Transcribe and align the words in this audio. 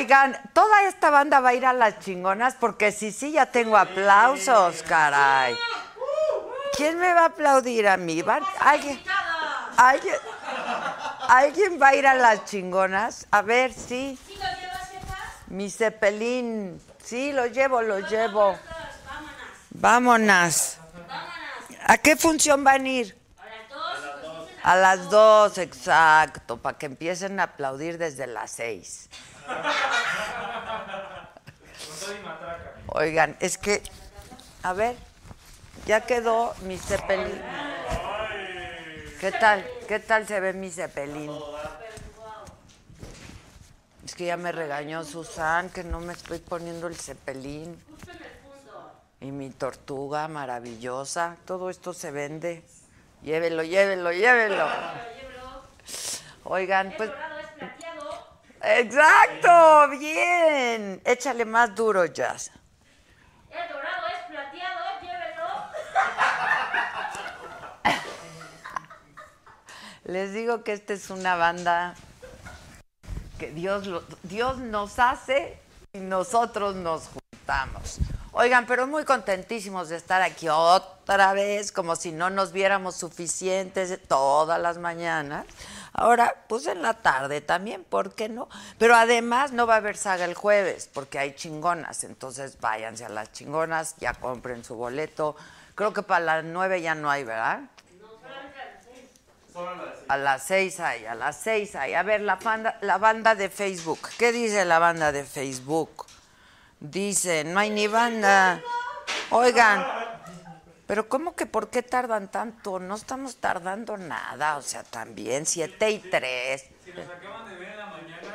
Oigan, 0.00 0.34
toda 0.54 0.84
esta 0.84 1.10
banda 1.10 1.40
va 1.40 1.50
a 1.50 1.54
ir 1.54 1.66
a 1.66 1.74
las 1.74 1.98
chingonas 2.00 2.54
porque 2.58 2.90
sí, 2.90 3.12
sí, 3.12 3.32
ya 3.32 3.44
tengo 3.44 3.76
aplausos, 3.76 4.82
caray. 4.84 5.54
¿Quién 6.74 6.98
me 6.98 7.12
va 7.12 7.20
a 7.20 7.24
aplaudir 7.26 7.86
a 7.86 7.98
mí? 7.98 8.22
¿Van- 8.22 8.42
¿Alguien, 8.60 8.98
alguien, 9.76 10.14
¿Alguien 11.28 11.78
va 11.82 11.88
a 11.88 11.94
ir 11.96 12.06
a 12.06 12.14
las 12.14 12.46
chingonas? 12.46 13.26
A 13.30 13.42
ver, 13.42 13.74
sí. 13.74 14.18
Mi 15.48 15.68
cepelín. 15.70 16.80
Sí, 17.04 17.32
lo 17.34 17.44
llevo, 17.44 17.82
lo 17.82 17.98
llevo. 17.98 18.58
Vámonos. 19.72 20.78
¿A 21.86 21.98
qué 21.98 22.16
función 22.16 22.64
van 22.64 22.86
a 22.86 22.88
ir? 22.88 23.18
A 24.62 24.76
las 24.76 25.10
dos, 25.10 25.58
exacto, 25.58 26.56
para 26.56 26.78
que 26.78 26.86
empiecen 26.86 27.38
a 27.38 27.42
aplaudir 27.44 27.98
desde 27.98 28.26
las 28.26 28.50
seis. 28.50 29.10
Oigan, 32.88 33.36
es 33.40 33.56
que, 33.56 33.82
a 34.62 34.72
ver, 34.72 34.96
ya 35.86 36.02
quedó 36.02 36.54
mi 36.62 36.76
cepelín. 36.76 37.40
¿Qué 39.20 39.32
tal? 39.32 39.66
¿Qué 39.86 39.98
tal 40.00 40.26
se 40.26 40.40
ve 40.40 40.52
mi 40.52 40.70
cepelín? 40.70 41.30
Es 44.04 44.14
que 44.14 44.26
ya 44.26 44.36
me 44.36 44.50
regañó 44.50 45.04
Susan 45.04 45.70
que 45.70 45.84
no 45.84 46.00
me 46.00 46.14
estoy 46.14 46.38
poniendo 46.38 46.88
el 46.88 46.96
cepelín. 46.96 47.80
Y 49.20 49.30
mi 49.30 49.50
tortuga 49.50 50.26
maravillosa. 50.28 51.36
Todo 51.44 51.70
esto 51.70 51.92
se 51.92 52.10
vende. 52.10 52.64
Llévelo, 53.22 53.62
llévelo, 53.62 54.12
llévelo. 54.12 54.66
Oigan, 56.44 56.94
pues. 56.96 57.10
Exacto, 58.62 59.88
bien. 59.98 61.00
Échale 61.04 61.44
más 61.44 61.74
duro, 61.74 62.04
Jazz. 62.06 62.50
El 63.50 63.68
dorado 63.68 64.06
es 64.08 64.26
plateado, 64.28 65.00
llévelo. 65.00 65.46
Les 70.04 70.32
digo 70.32 70.62
que 70.64 70.72
esta 70.72 70.92
es 70.92 71.10
una 71.10 71.36
banda 71.36 71.94
que 73.38 73.50
Dios, 73.50 73.86
lo- 73.86 74.04
Dios 74.22 74.58
nos 74.58 74.98
hace 74.98 75.58
y 75.92 75.98
nosotros 75.98 76.74
nos 76.76 77.08
juntamos. 77.08 77.98
Oigan, 78.32 78.66
pero 78.66 78.86
muy 78.86 79.04
contentísimos 79.04 79.88
de 79.88 79.96
estar 79.96 80.22
aquí 80.22 80.48
otra 80.48 81.32
vez, 81.32 81.72
como 81.72 81.96
si 81.96 82.12
no 82.12 82.30
nos 82.30 82.52
viéramos 82.52 82.94
suficientes 82.96 83.98
todas 84.06 84.60
las 84.60 84.78
mañanas. 84.78 85.46
Ahora, 85.92 86.34
pues 86.48 86.66
en 86.66 86.82
la 86.82 86.94
tarde 86.94 87.40
también, 87.40 87.84
¿por 87.84 88.14
qué 88.14 88.28
no? 88.28 88.48
Pero 88.78 88.94
además 88.94 89.52
no 89.52 89.66
va 89.66 89.74
a 89.74 89.78
haber 89.78 89.96
saga 89.96 90.24
el 90.24 90.34
jueves, 90.34 90.88
porque 90.92 91.18
hay 91.18 91.34
chingonas. 91.34 92.04
Entonces 92.04 92.60
váyanse 92.60 93.04
a 93.04 93.08
las 93.08 93.32
chingonas, 93.32 93.96
ya 93.98 94.14
compren 94.14 94.64
su 94.64 94.76
boleto. 94.76 95.36
Creo 95.74 95.92
que 95.92 96.02
para 96.02 96.24
las 96.24 96.44
nueve 96.44 96.80
ya 96.80 96.94
no 96.94 97.10
hay, 97.10 97.24
¿verdad? 97.24 97.60
A 100.08 100.16
las 100.16 100.44
seis 100.44 100.80
hay, 100.80 101.06
a 101.06 101.14
las 101.14 101.36
seis 101.36 101.74
hay. 101.74 101.94
A 101.94 102.02
ver, 102.02 102.20
la 102.20 102.36
banda, 102.36 102.78
la 102.82 102.98
banda 102.98 103.34
de 103.34 103.48
Facebook. 103.48 104.00
¿Qué 104.18 104.32
dice 104.32 104.64
la 104.64 104.78
banda 104.78 105.12
de 105.12 105.24
Facebook? 105.24 106.06
Dice, 106.78 107.44
no 107.44 107.60
hay 107.60 107.70
ni 107.70 107.86
banda. 107.88 108.62
Oigan, 109.30 109.84
pero 110.90 111.08
¿cómo 111.08 111.36
que 111.36 111.46
por 111.46 111.70
qué 111.70 111.84
tardan 111.84 112.32
tanto? 112.32 112.80
No 112.80 112.96
estamos 112.96 113.36
tardando 113.36 113.96
nada, 113.96 114.56
o 114.56 114.62
sea, 114.62 114.82
también 114.82 115.46
siete 115.46 115.88
y 115.88 116.00
tres. 116.00 116.64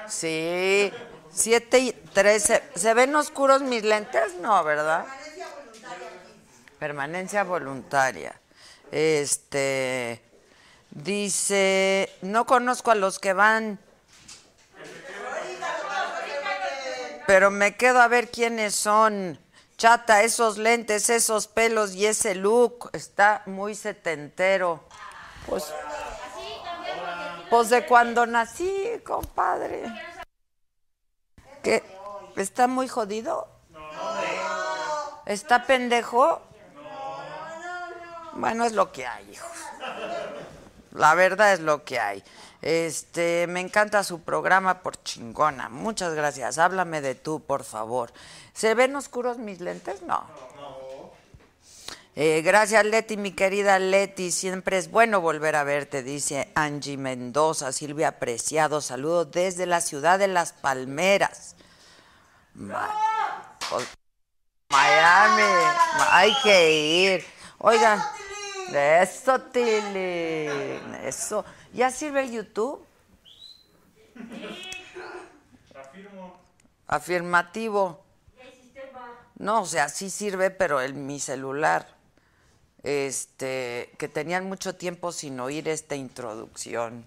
Sí, 0.07 0.89
siete 1.29 1.79
y 1.79 1.91
tres. 1.91 2.43
¿Se, 2.43 2.63
se 2.73 2.93
ven 2.93 3.13
oscuros 3.13 3.61
mis 3.61 3.83
lentes? 3.83 4.35
No, 4.35 4.63
¿verdad? 4.63 5.05
Permanencia 6.79 7.43
voluntaria. 7.43 8.39
Este 8.89 10.23
dice, 10.91 12.09
no 12.21 12.45
conozco 12.45 12.91
a 12.91 12.95
los 12.95 13.19
que 13.19 13.33
van, 13.33 13.79
pero 17.27 17.51
me 17.51 17.75
quedo 17.75 17.99
a 17.99 18.07
ver 18.07 18.31
quiénes 18.31 18.73
son. 18.75 19.44
Chata, 19.77 20.23
esos 20.23 20.57
lentes, 20.57 21.09
esos 21.09 21.47
pelos 21.47 21.93
y 21.93 22.05
ese 22.05 22.33
look 22.33 22.89
está 22.93 23.43
muy 23.45 23.75
setentero. 23.75 24.83
Pues, 25.47 25.73
pues 27.49 27.69
de 27.69 27.85
cuando 27.85 28.25
nací, 28.25 29.01
compadre. 29.05 29.83
¿Qué? 31.61 31.83
¿Está 32.37 32.67
muy 32.67 32.87
jodido? 32.87 33.49
¿Está 35.25 35.65
pendejo? 35.65 36.41
Bueno, 38.33 38.65
es 38.65 38.73
lo 38.73 38.91
que 38.91 39.05
hay, 39.05 39.29
hijos. 39.31 39.57
La 40.95 41.13
verdad 41.13 41.53
es 41.53 41.59
lo 41.59 41.83
que 41.83 41.99
hay. 41.99 42.23
Este, 42.61 43.45
me 43.47 43.59
encanta 43.59 44.03
su 44.03 44.21
programa 44.21 44.81
por 44.81 45.01
chingona. 45.03 45.69
Muchas 45.69 46.13
gracias. 46.13 46.57
Háblame 46.57 47.01
de 47.01 47.15
tú, 47.15 47.41
por 47.43 47.63
favor. 47.63 48.11
¿Se 48.53 48.73
ven 48.73 48.95
oscuros 48.95 49.37
mis 49.37 49.59
lentes? 49.61 50.01
No. 50.01 50.25
Eh, 52.17 52.41
gracias, 52.43 52.85
Leti, 52.85 53.17
mi 53.17 53.33
querida 53.33 53.77
Leti. 53.77 54.31
Siempre 54.31 54.77
es 54.77 54.89
bueno 54.89 55.19
volver 55.19 55.57
a 55.57 55.65
verte, 55.65 56.01
dice 56.01 56.49
Angie 56.55 56.95
Mendoza. 56.97 57.73
Silvia 57.73 58.19
Preciado, 58.19 58.79
saludos 58.79 59.31
desde 59.31 59.65
la 59.65 59.81
ciudad 59.81 60.17
de 60.17 60.29
Las 60.29 60.53
Palmeras. 60.53 61.57
Ma- 62.53 63.57
pues, 63.69 63.85
Miami. 64.69 65.43
Hay 66.11 66.33
que 66.41 66.71
ir. 66.71 67.25
Oigan. 67.57 68.01
Eso, 68.73 69.41
Tilín. 69.41 70.95
Eso. 71.03 71.45
¿Ya 71.73 71.91
sirve 71.91 72.23
el 72.23 72.31
YouTube? 72.31 72.85
Afirmativo. 76.87 78.03
No, 79.37 79.61
o 79.61 79.65
sea, 79.65 79.89
sí 79.89 80.09
sirve, 80.09 80.49
pero 80.49 80.81
en 80.81 81.05
mi 81.05 81.19
celular. 81.19 81.87
Este, 82.83 83.91
que 83.97 84.07
tenían 84.07 84.47
mucho 84.47 84.75
tiempo 84.75 85.11
sin 85.11 85.39
oír 85.39 85.67
esta 85.67 85.95
introducción. 85.95 87.05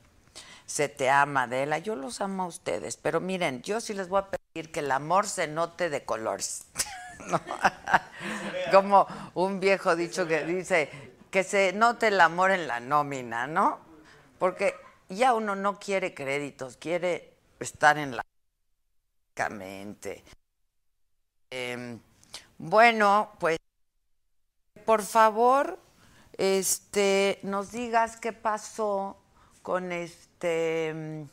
Se 0.67 0.89
te 0.89 1.09
ama, 1.09 1.45
Adela. 1.45 1.79
Yo 1.79 1.97
los 1.97 2.21
amo 2.21 2.45
a 2.45 2.47
ustedes, 2.47 2.97
pero 2.97 3.21
miren, 3.21 3.63
yo 3.63 3.81
sí 3.81 3.95
les 3.95 4.09
voy 4.09 4.21
a 4.21 4.27
pedir 4.27 4.71
que 4.73 4.81
el 4.81 4.91
amor 4.91 5.27
se 5.29 5.47
note 5.47 5.89
de 5.89 6.05
colores. 6.05 6.67
Como 8.73 9.07
un 9.35 9.61
viejo 9.61 9.97
dicho 9.97 10.27
que 10.27 10.45
dice 10.45 10.91
que 11.31 11.45
se 11.45 11.73
note 11.73 12.09
el 12.09 12.21
amor 12.21 12.51
en 12.51 12.67
la 12.67 12.81
nómina, 12.81 13.47
¿no? 13.47 13.79
Porque 14.39 14.75
ya 15.09 15.35
uno 15.35 15.57
no 15.57 15.79
quiere 15.79 16.15
créditos, 16.15 16.77
quiere 16.77 17.33
estar 17.61 17.99
en 17.99 18.17
la 18.17 18.23
Em, 21.51 22.01
bueno, 22.59 23.31
pues 23.39 23.59
por 24.85 25.03
favor, 25.03 25.79
este, 26.37 27.39
nos 27.43 27.71
digas 27.71 28.17
qué 28.17 28.33
pasó 28.33 29.17
con 29.63 29.93
este, 29.93 30.89
em, 30.89 31.29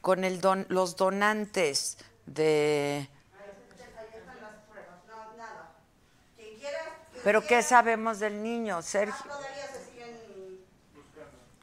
con 0.00 0.24
el 0.24 0.40
don, 0.40 0.66
los 0.68 0.96
donantes 0.96 1.98
de. 2.26 3.08
Pero 7.22 7.46
qué 7.46 7.62
sabemos 7.62 8.18
del 8.18 8.42
niño, 8.42 8.82
Sergio. 8.82 9.30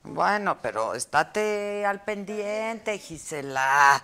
Bueno, 0.04 0.58
pero 0.62 0.94
estate 0.94 1.86
al 1.86 2.04
pendiente, 2.04 2.98
Gisela. 2.98 4.02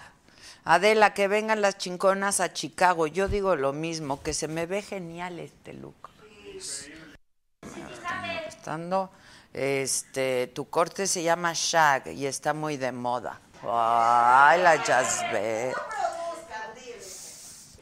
Adela, 0.65 1.13
que 1.13 1.27
vengan 1.27 1.61
las 1.61 1.77
chingonas 1.77 2.39
a 2.39 2.53
Chicago. 2.53 3.07
Yo 3.07 3.27
digo 3.27 3.55
lo 3.55 3.73
mismo, 3.73 4.21
que 4.21 4.33
se 4.33 4.47
me 4.47 4.65
ve 4.65 4.81
genial 4.81 5.39
este 5.39 5.73
look. 5.73 5.95
Estando, 8.47 9.11
este, 9.53 10.47
tu 10.47 10.69
corte 10.69 11.07
se 11.07 11.23
llama 11.23 11.51
Shag 11.53 12.07
y 12.07 12.25
está 12.25 12.53
muy 12.53 12.77
de 12.77 12.91
moda. 12.91 13.39
Ay, 13.63 14.61
la 14.61 14.77
Jasbe. 14.79 15.73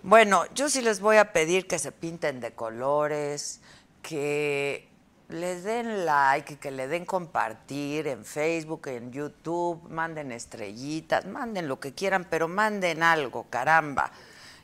Bueno, 0.03 0.45
yo 0.55 0.67
sí 0.67 0.81
les 0.81 0.99
voy 0.99 1.17
a 1.17 1.31
pedir 1.31 1.67
que 1.67 1.77
se 1.77 1.91
pinten 1.91 2.39
de 2.39 2.53
colores, 2.53 3.61
que 4.01 4.89
les 5.29 5.63
den 5.63 6.07
like, 6.07 6.57
que 6.57 6.71
le 6.71 6.87
den 6.87 7.05
compartir 7.05 8.07
en 8.07 8.25
Facebook, 8.25 8.87
en 8.87 9.11
YouTube, 9.11 9.87
manden 9.89 10.31
estrellitas, 10.31 11.25
manden 11.25 11.67
lo 11.67 11.79
que 11.79 11.93
quieran, 11.93 12.25
pero 12.27 12.47
manden 12.47 13.03
algo, 13.03 13.45
caramba. 13.51 14.11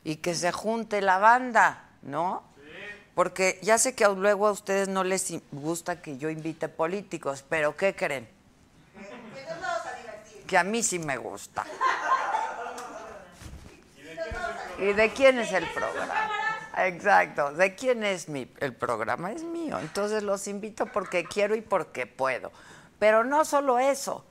Y 0.02 0.16
que 0.16 0.34
se 0.34 0.50
junte 0.50 1.00
la 1.02 1.18
banda, 1.18 1.88
¿no? 2.02 2.42
Porque 3.14 3.60
ya 3.62 3.78
sé 3.78 3.94
que 3.94 4.08
luego 4.08 4.48
a 4.48 4.50
ustedes 4.50 4.88
no 4.88 5.04
les 5.04 5.32
gusta 5.52 6.02
que 6.02 6.18
yo 6.18 6.30
invite 6.30 6.68
políticos, 6.68 7.44
pero 7.48 7.76
¿qué 7.76 7.94
creen? 7.94 8.28
Que 10.48 10.58
a 10.58 10.64
mí 10.64 10.82
sí 10.82 10.98
me 10.98 11.16
gusta. 11.16 11.64
¿Y 14.78 14.92
de 14.92 15.10
quién 15.10 15.38
es 15.38 15.52
el 15.52 15.66
programa? 15.72 16.30
Exacto. 16.76 17.52
¿De 17.52 17.74
quién 17.74 18.04
es 18.04 18.28
mi, 18.28 18.50
el 18.60 18.74
programa? 18.74 19.32
Es 19.32 19.42
mío. 19.42 19.78
Entonces 19.80 20.22
los 20.22 20.46
invito 20.46 20.86
porque 20.86 21.24
quiero 21.24 21.56
y 21.56 21.60
porque 21.60 22.06
puedo. 22.06 22.52
Pero 22.98 23.24
no 23.24 23.44
solo 23.44 23.78
eso. 23.78 24.24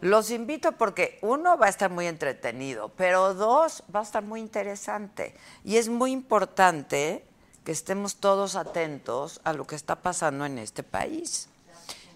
Los 0.00 0.30
invito 0.30 0.72
porque 0.72 1.18
uno 1.22 1.58
va 1.58 1.66
a 1.66 1.68
estar 1.68 1.90
muy 1.90 2.06
entretenido, 2.06 2.88
pero 2.96 3.34
dos 3.34 3.82
va 3.94 4.00
a 4.00 4.02
estar 4.02 4.22
muy 4.22 4.40
interesante. 4.40 5.34
Y 5.62 5.76
es 5.76 5.88
muy 5.88 6.12
importante 6.12 7.24
que 7.64 7.72
estemos 7.72 8.16
todos 8.16 8.56
atentos 8.56 9.40
a 9.44 9.52
lo 9.52 9.66
que 9.66 9.76
está 9.76 9.96
pasando 9.96 10.46
en 10.46 10.58
este 10.58 10.82
país. 10.82 11.48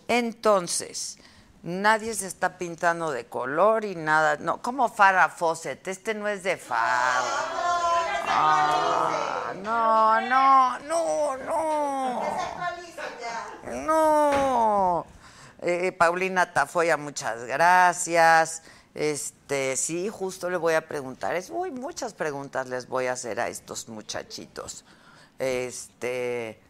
Entonces, 0.08 1.18
nadie 1.64 2.14
se 2.14 2.26
está 2.26 2.58
pintando 2.58 3.10
de 3.10 3.26
color 3.26 3.84
y 3.84 3.96
nada. 3.96 4.36
No, 4.36 4.62
como 4.62 4.88
Farrah 4.88 5.30
Fawcett, 5.30 5.88
este 5.88 6.14
no 6.14 6.28
es 6.28 6.42
de 6.44 6.56
Farrah. 6.56 7.22
Ah, 8.26 9.52
no, 9.62 10.20
no, 10.20 10.78
no, 10.80 11.36
no. 11.38 12.22
No. 13.86 15.06
Eh, 15.62 15.92
Paulina 15.92 16.52
Tafoya, 16.52 16.96
muchas 16.96 17.44
gracias. 17.44 18.62
Este, 18.94 19.76
sí, 19.76 20.08
justo 20.08 20.50
le 20.50 20.58
voy 20.58 20.74
a 20.74 20.86
preguntar. 20.86 21.34
Es 21.34 21.50
muy 21.50 21.70
muchas 21.70 22.12
preguntas 22.12 22.68
les 22.68 22.86
voy 22.86 23.06
a 23.06 23.12
hacer 23.12 23.40
a 23.40 23.48
estos 23.48 23.88
muchachitos. 23.88 24.84
Este, 25.38 26.60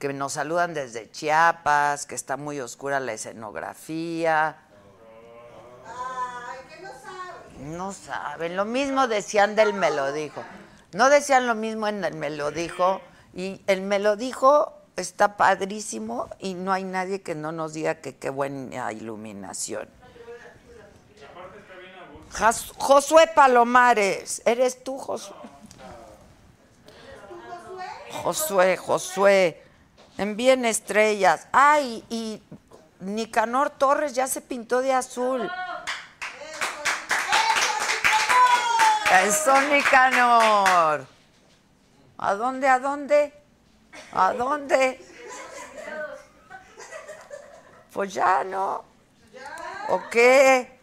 que 0.00 0.12
nos 0.12 0.32
saludan 0.32 0.72
desde 0.74 1.10
Chiapas, 1.10 2.06
que 2.06 2.14
está 2.16 2.36
muy 2.36 2.58
oscura 2.58 2.98
la 2.98 3.12
escenografía. 3.12 4.56
Ay, 5.86 6.58
que 6.68 6.80
no 6.82 6.88
saben. 6.90 7.76
No 7.76 7.92
saben, 7.92 8.56
lo 8.56 8.64
mismo 8.64 9.06
decían 9.06 9.54
del 9.54 9.74
me 9.74 9.90
lo 9.90 10.10
dijo. 10.12 10.42
No 10.92 11.10
decían 11.10 11.46
lo 11.46 11.54
mismo 11.54 11.86
en 11.86 12.02
el 12.02 12.14
me 12.14 12.30
lo 12.30 12.50
dijo 12.50 13.00
y 13.34 13.62
el 13.68 13.82
me 13.82 13.98
lo 14.00 14.16
dijo 14.16 14.72
está 14.96 15.36
padrísimo 15.36 16.28
y 16.40 16.54
no 16.54 16.72
hay 16.72 16.82
nadie 16.84 17.22
que 17.22 17.34
no 17.34 17.52
nos 17.52 17.74
diga 17.74 17.96
que 17.96 18.16
qué 18.16 18.30
buena 18.30 18.90
iluminación. 18.92 19.88
Jas- 22.32 22.72
Josué 22.78 23.26
Palomares, 23.34 24.40
¿eres 24.46 24.82
tú, 24.82 24.96
Josué? 24.98 25.36
Josué, 28.22 28.76
Josué, 28.76 29.62
envíen 30.18 30.64
estrellas. 30.64 31.46
Ay, 31.52 32.04
y 32.10 32.42
Nicanor 33.00 33.70
Torres 33.70 34.14
ya 34.14 34.26
se 34.26 34.40
pintó 34.40 34.80
de 34.80 34.92
azul. 34.92 35.50
Eso, 39.24 39.60
Nicanor. 39.62 41.06
¿A 42.18 42.34
dónde, 42.34 42.68
a 42.68 42.78
dónde? 42.78 43.34
¿A 44.12 44.32
dónde? 44.32 45.04
Pues 47.92 48.14
ya, 48.14 48.44
¿no? 48.44 48.84
¿O 49.88 50.08
qué? 50.10 50.78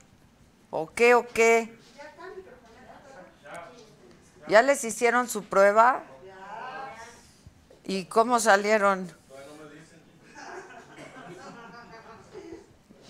¿O 0.69 0.87
qué, 0.93 1.15
o 1.15 1.27
qué? 1.27 1.77
¿Ya 4.47 4.61
les 4.61 4.83
hicieron 4.83 5.29
su 5.29 5.45
prueba? 5.45 6.03
¿Y 7.85 8.05
cómo 8.05 8.39
salieron? 8.39 9.16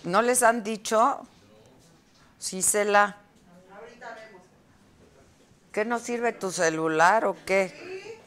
¿No 0.04 0.22
les 0.22 0.44
han 0.44 0.64
dicho? 0.64 1.28
Sí, 2.40 2.62
Cela. 2.62 3.18
¿Qué 5.72 5.86
no 5.86 6.00
sirve 6.00 6.34
tu 6.34 6.52
celular 6.52 7.26
o 7.26 7.36
qué? 7.46 8.18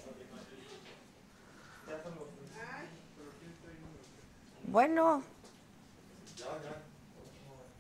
Bueno. 4.64 5.22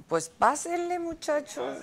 Pues 0.08 0.28
pásenle, 0.28 0.98
muchachos. 0.98 1.78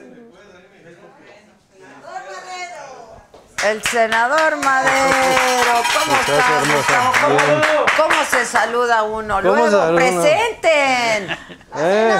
El 3.64 3.82
senador 3.84 4.56
Madero, 4.58 5.82
¿cómo 6.00 6.16
estás? 6.20 6.46
hermosa. 6.62 7.12
¿Cómo, 7.22 7.86
cómo 8.10 8.26
se 8.30 8.46
saluda 8.46 9.04
uno? 9.04 9.36
¿Cómo 9.42 9.56
Luego, 9.56 9.72
saluda? 9.72 9.96
presenten. 9.96 11.38
Eh, 11.76 12.18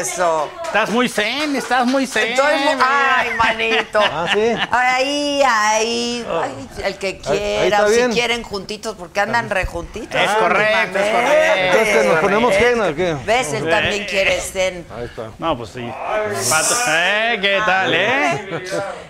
Eso. 0.00 0.48
Estás 0.68 0.90
muy 0.90 1.08
zen, 1.08 1.56
estás 1.56 1.86
muy 1.86 2.06
zen. 2.06 2.32
Estoy 2.32 2.54
Ay, 2.78 3.30
manito. 3.38 4.00
Ah, 4.02 4.26
sí. 4.32 4.54
Ahí, 4.70 5.42
ahí, 5.42 6.26
ay, 6.30 6.68
el 6.84 6.98
que 6.98 7.06
ahí 7.06 7.20
quiera, 7.20 7.84
o 7.84 7.88
si 7.88 7.94
bien. 7.96 8.12
quieren 8.12 8.42
juntitos, 8.42 8.94
porque 8.96 9.18
andan 9.20 9.48
rejuntitos. 9.48 10.20
Es 10.20 10.30
correcto, 10.32 10.98
es 10.98 11.10
correcto. 11.10 11.78
entonces 11.78 12.06
nos 12.06 12.18
ponemos 12.20 12.54
zen 12.54 12.80
o 12.82 12.94
qué? 12.94 13.16
¿Ves? 13.24 13.52
Él 13.54 13.68
también 13.70 14.04
quiere 14.06 14.38
zen. 14.40 14.86
Ahí 14.94 15.04
está. 15.06 15.30
No, 15.38 15.56
pues 15.56 15.70
sí. 15.70 15.80
¿Eh? 16.88 17.38
¿Qué 17.40 17.60
tal, 17.64 17.94
eh? 17.94 18.62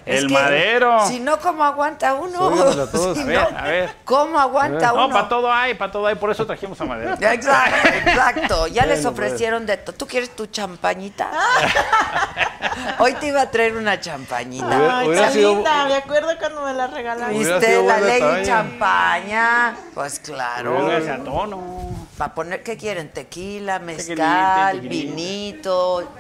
Es 0.06 0.20
El 0.22 0.28
que, 0.28 0.32
madero. 0.34 1.06
Si 1.08 1.18
no, 1.18 1.40
¿cómo 1.40 1.64
aguanta 1.64 2.14
uno? 2.14 2.38
Súbemelo 2.38 2.82
a 2.84 2.90
todos. 2.92 3.18
Si 3.18 3.22
A 3.24 3.26
ver, 3.26 3.52
no, 3.52 3.58
a 3.58 3.62
ver. 3.64 3.90
¿Cómo 4.04 4.38
aguanta 4.38 4.88
No, 4.92 5.06
uno? 5.06 5.14
para 5.14 5.28
todo 5.28 5.52
hay, 5.52 5.74
para 5.74 5.90
todo 5.90 6.06
hay. 6.06 6.14
Por 6.14 6.30
eso 6.30 6.46
trajimos 6.46 6.80
a 6.80 6.84
madero. 6.84 7.14
Exacto, 7.20 7.88
exacto. 7.88 8.66
Ya 8.68 8.86
les 8.86 9.02
Bueno, 9.02 9.16
pues. 9.16 9.26
ofrecieron 9.26 9.66
de 9.66 9.76
todo. 9.78 9.96
¿Tú 9.96 10.06
quieres 10.06 10.30
tu 10.36 10.46
champañita? 10.46 11.28
Hoy 13.00 13.14
te 13.14 13.28
iba 13.28 13.42
a 13.42 13.50
traer 13.50 13.76
una 13.76 14.00
champañita. 14.00 14.66
Hubiera- 14.66 14.98
Ay, 14.98 15.08
hubiera 15.08 15.26
qué 15.28 15.32
sido- 15.34 15.54
linda, 15.54 15.84
me 15.86 15.94
acuerdo 15.94 16.28
cuando 16.38 16.62
me 16.62 16.74
la 16.74 16.86
regalaron. 16.86 17.36
Hubiera 17.36 17.58
¿Viste 17.58 17.82
la 17.82 18.00
ley 18.00 18.46
champaña? 18.46 19.76
Pues 19.94 20.18
claro. 20.18 20.74
Póngase 20.74 21.10
a 21.10 21.18
tono. 21.24 21.88
Para 22.16 22.34
poner, 22.34 22.62
¿qué 22.62 22.76
quieren? 22.76 23.10
Tequila, 23.12 23.78
mezcal, 23.78 24.76
tequilita. 24.80 25.14
vinito. 25.14 26.12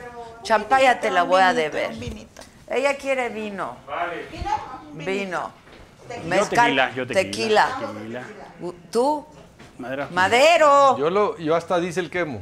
Champaña 0.42 1.00
te 1.00 1.10
la 1.10 1.24
voy 1.24 1.42
a 1.42 1.52
deber. 1.52 1.92
Vinito. 1.94 2.42
Ella 2.68 2.96
quiere 2.96 3.28
vino. 3.30 3.76
Vino. 4.92 5.50
Mezcal, 6.24 6.66
tequila, 6.66 6.90
yo 6.94 7.06
tequila. 7.06 7.68
Tequila. 7.80 8.22
¿Tú? 8.90 9.26
Madera. 9.78 10.08
Madero. 10.12 10.96
Yo, 10.98 11.10
lo, 11.10 11.36
yo 11.38 11.54
hasta 11.54 11.78
dice 11.80 12.00
el 12.00 12.10
quemo. 12.10 12.40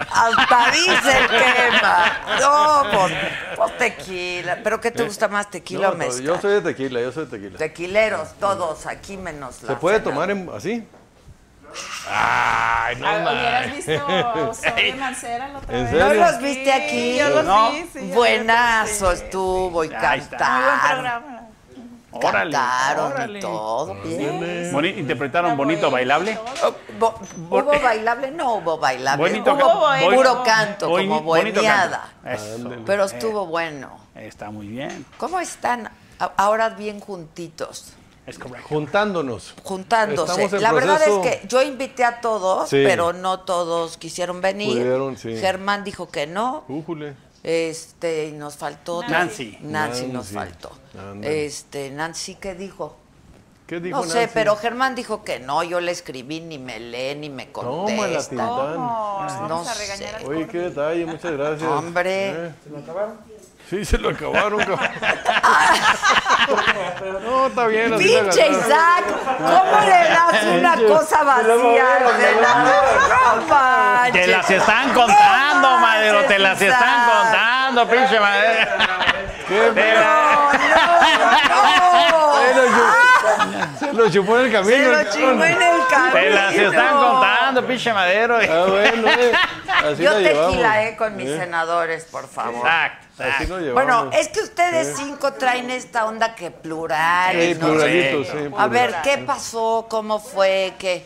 Hasta 0.00 0.70
dice 0.70 1.18
el 1.18 1.28
quema. 1.28 2.12
No, 2.40 2.82
pues, 2.92 3.12
pues 3.56 3.78
tequila. 3.78 4.58
¿Pero 4.64 4.80
qué 4.80 4.90
te 4.90 5.02
gusta 5.04 5.28
más, 5.28 5.50
tequila 5.50 5.88
No, 5.88 5.92
o 5.92 5.96
mezcal? 5.96 6.22
yo 6.22 6.40
soy 6.40 6.52
de 6.54 6.60
tequila, 6.62 7.00
yo 7.00 7.12
soy 7.12 7.26
de 7.26 7.30
tequila. 7.38 7.58
Tequileros, 7.58 8.32
todos, 8.40 8.86
aquí 8.86 9.16
menos 9.16 9.62
la 9.62 9.68
¿Se 9.74 9.76
puede 9.76 9.98
cena. 9.98 10.10
tomar 10.10 10.30
en- 10.30 10.50
así? 10.54 10.86
Ay, 12.08 12.96
no 12.96 13.06
Ah, 13.06 13.16
¿Hubieras 13.30 13.66
mames. 13.68 13.86
visto 13.86 14.54
Soy 14.74 14.92
Mancera 14.94 15.48
la 15.48 15.58
otra 15.58 15.76
¿En 15.78 15.84
vez? 15.84 15.90
serio? 15.92 16.06
¿No 16.06 16.14
los 16.14 16.38
viste 16.42 16.72
aquí? 16.72 17.16
yo 17.18 17.28
los 17.30 17.44
No. 17.44 17.70
vi, 17.70 17.88
sí, 17.92 18.10
Buenazo 18.12 19.12
estuvo 19.12 19.84
y 19.84 19.94
Ahí 19.94 20.18
está. 20.20 20.50
Muy 20.50 20.62
buen 20.64 20.78
cantaron. 20.80 21.00
programa. 21.02 21.40
Órale. 22.12 22.52
Cantaron 22.52 23.12
órale. 23.12 23.38
y 23.38 23.42
todo. 23.42 23.94
Bien. 24.02 24.72
Boni- 24.72 24.98
¿Interpretaron 24.98 25.56
bonito 25.56 25.90
bailable? 25.90 26.38
Bo- 26.98 27.14
¿Hubo 27.48 27.80
bailable? 27.80 28.30
No 28.32 28.54
hubo 28.56 28.78
bailable. 28.78 29.22
Bonito 29.28 29.54
hubo 29.54 30.14
puro 30.16 30.42
canto, 30.42 30.88
boi- 30.90 31.06
como 31.08 31.22
bonito 31.22 31.60
bohemiada. 31.60 32.08
Pero 32.84 33.04
Eh, 33.04 33.06
estuvo 33.06 33.46
bueno. 33.46 33.90
Está 34.16 34.50
muy 34.50 34.66
bien. 34.66 35.06
¿Cómo 35.18 35.38
están 35.40 35.90
ahora 36.36 36.70
bien 36.70 37.00
juntitos? 37.00 37.94
Es 38.26 38.38
correcto. 38.38 38.68
Juntándonos. 38.68 39.54
Juntándose. 39.64 40.60
La 40.60 40.72
verdad 40.72 41.00
es 41.02 41.18
que 41.18 41.46
yo 41.48 41.62
invité 41.62 42.04
a 42.04 42.20
todos, 42.20 42.68
Sí. 42.68 42.82
pero 42.86 43.12
no 43.12 43.40
todos 43.40 43.96
quisieron 43.96 44.40
venir. 44.40 44.76
Pudieron, 44.76 45.16
sí. 45.16 45.36
Germán 45.36 45.82
dijo 45.84 46.10
que 46.10 46.26
no. 46.26 46.64
Újule. 46.68 47.14
Este, 47.42 48.26
y 48.28 48.32
nos 48.32 48.56
faltó 48.56 48.96
otra- 48.96 49.10
Nancy. 49.20 49.56
Nancy 49.62 50.02
nos 50.06 50.32
Nancy. 50.32 50.34
faltó. 50.34 50.70
Ándale. 50.98 51.46
Este, 51.46 51.90
Nancy, 51.90 52.34
¿qué 52.34 52.54
dijo? 52.54 52.96
¿Qué 53.66 53.80
dijo 53.80 53.98
No 53.98 54.02
sé, 54.04 54.18
Nancy? 54.20 54.30
pero 54.34 54.56
Germán 54.56 54.94
dijo 54.94 55.22
que 55.24 55.38
no, 55.38 55.62
yo 55.62 55.80
le 55.80 55.92
escribí, 55.92 56.40
ni 56.40 56.58
me 56.58 56.80
lee, 56.80 57.14
ni 57.14 57.30
me 57.30 57.46
Toma 57.46 57.68
la 57.86 57.96
contesta. 57.96 58.28
tintán. 58.30 58.46
¿Cómo? 58.74 58.76
No 58.76 59.48
Vamos 59.48 59.68
a 59.68 59.74
sé. 59.74 60.06
Oye, 60.26 60.46
qué 60.48 60.58
detalle, 60.58 61.06
muchas 61.06 61.32
gracias. 61.32 61.70
Hombre. 61.70 62.30
Eh. 62.48 62.54
¿Se 62.64 62.70
lo 62.70 62.78
acabaron? 62.78 63.18
Sí, 63.70 63.84
se 63.84 63.96
lo 63.98 64.08
acabaron, 64.08 64.58
cabrón. 64.58 64.80
no, 67.22 67.46
está 67.46 67.66
bien. 67.68 67.94
así 67.94 68.12
la 68.14 68.20
Pinche. 68.22 68.48
Isaac, 68.50 69.04
¿cómo 69.38 69.80
le 69.84 70.08
das 70.08 70.42
una 70.58 70.74
cosa 70.88 71.22
vacía? 71.22 71.84
No 73.36 73.42
manches. 73.46 74.12
Te 74.12 74.26
las 74.26 74.50
están 74.50 74.92
contando, 74.92 75.78
Madero, 75.78 76.24
te 76.24 76.38
las 76.40 76.60
están 76.60 77.10
contando, 77.10 77.88
pinche 77.88 78.18
Madero. 78.18 78.70
La- 78.76 78.98
No, 80.00 80.52
no, 80.52 81.76
no. 81.76 81.79
Lo 84.00 84.10
chupó 84.10 84.38
en 84.38 84.46
el 84.46 84.52
camino. 84.52 84.76
Se 84.76 85.04
lo 85.04 85.10
cabrón. 85.10 85.42
en 85.42 85.62
el 85.62 85.86
camino. 85.88 86.12
Te 86.12 86.30
las 86.30 86.54
están 86.54 86.96
contando, 86.96 87.66
pinche 87.66 87.92
Madero. 87.92 88.36
Ah, 88.36 88.66
bueno, 88.68 89.08
eh. 89.08 89.32
Así 89.68 90.02
Yo 90.02 90.12
la 90.12 90.18
llevamos. 90.20 90.50
tequila, 90.50 90.84
eh, 90.88 90.96
con 90.96 91.16
mis 91.16 91.28
senadores, 91.28 92.04
por 92.04 92.28
favor. 92.28 92.66
Exacto. 92.66 93.06
Así 93.18 93.28
exacto. 93.28 93.54
lo 93.58 93.60
llevamos. 93.60 93.74
Bueno, 93.84 94.10
es 94.12 94.28
que 94.28 94.40
ustedes 94.40 94.96
cinco 94.96 95.32
traen 95.34 95.70
esta 95.70 96.06
onda 96.06 96.34
que 96.34 96.50
plural. 96.50 97.36
Sí, 97.40 97.54
¿no? 97.54 97.66
pluralitos, 97.66 98.26
sí. 98.28 98.50
A 98.56 98.66
ver. 98.66 98.96
¿qué 99.02 99.18
pasó? 99.18 99.86
¿Cómo 99.88 100.18
fue? 100.20 100.74
¿Qué? 100.78 101.04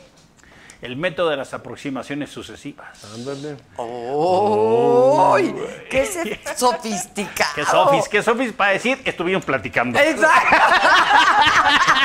El 0.82 0.96
método 0.96 1.30
de 1.30 1.38
las 1.38 1.54
aproximaciones 1.54 2.28
sucesivas. 2.28 3.02
Ándale. 3.14 3.56
¡Uy! 3.78 5.54
¡Qué 5.90 6.04
se- 6.04 6.40
sofisticado! 6.56 7.52
¿Qué 7.54 7.64
sofis? 7.64 8.08
¿Qué 8.08 8.22
sofis? 8.22 8.52
Para 8.52 8.72
decir, 8.72 9.00
estuvieron 9.06 9.40
platicando. 9.42 9.98
Exacto. 9.98 10.56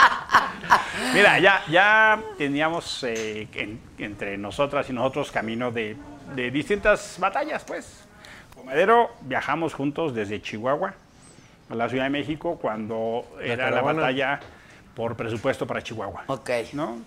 Mira, 1.14 1.38
ya, 1.38 1.62
ya 1.68 2.20
teníamos 2.38 3.02
eh, 3.04 3.48
en- 3.54 3.80
entre 3.98 4.36
nosotras 4.38 4.88
y 4.90 4.92
nosotros 4.92 5.30
camino 5.30 5.70
de, 5.70 5.96
de 6.34 6.50
distintas 6.50 7.16
batallas, 7.18 7.64
pues. 7.64 8.04
Con 8.54 8.66
Madero 8.66 9.10
viajamos 9.22 9.74
juntos 9.74 10.14
desde 10.14 10.40
Chihuahua 10.40 10.94
a 11.70 11.74
la 11.74 11.88
Ciudad 11.88 12.04
de 12.04 12.10
México 12.10 12.58
cuando 12.60 13.24
era 13.42 13.70
la 13.70 13.80
batalla 13.82 14.40
por 14.94 15.16
presupuesto 15.16 15.66
para 15.66 15.82
Chihuahua. 15.82 16.24
Ok. 16.26 16.50
¿no? 16.74 16.98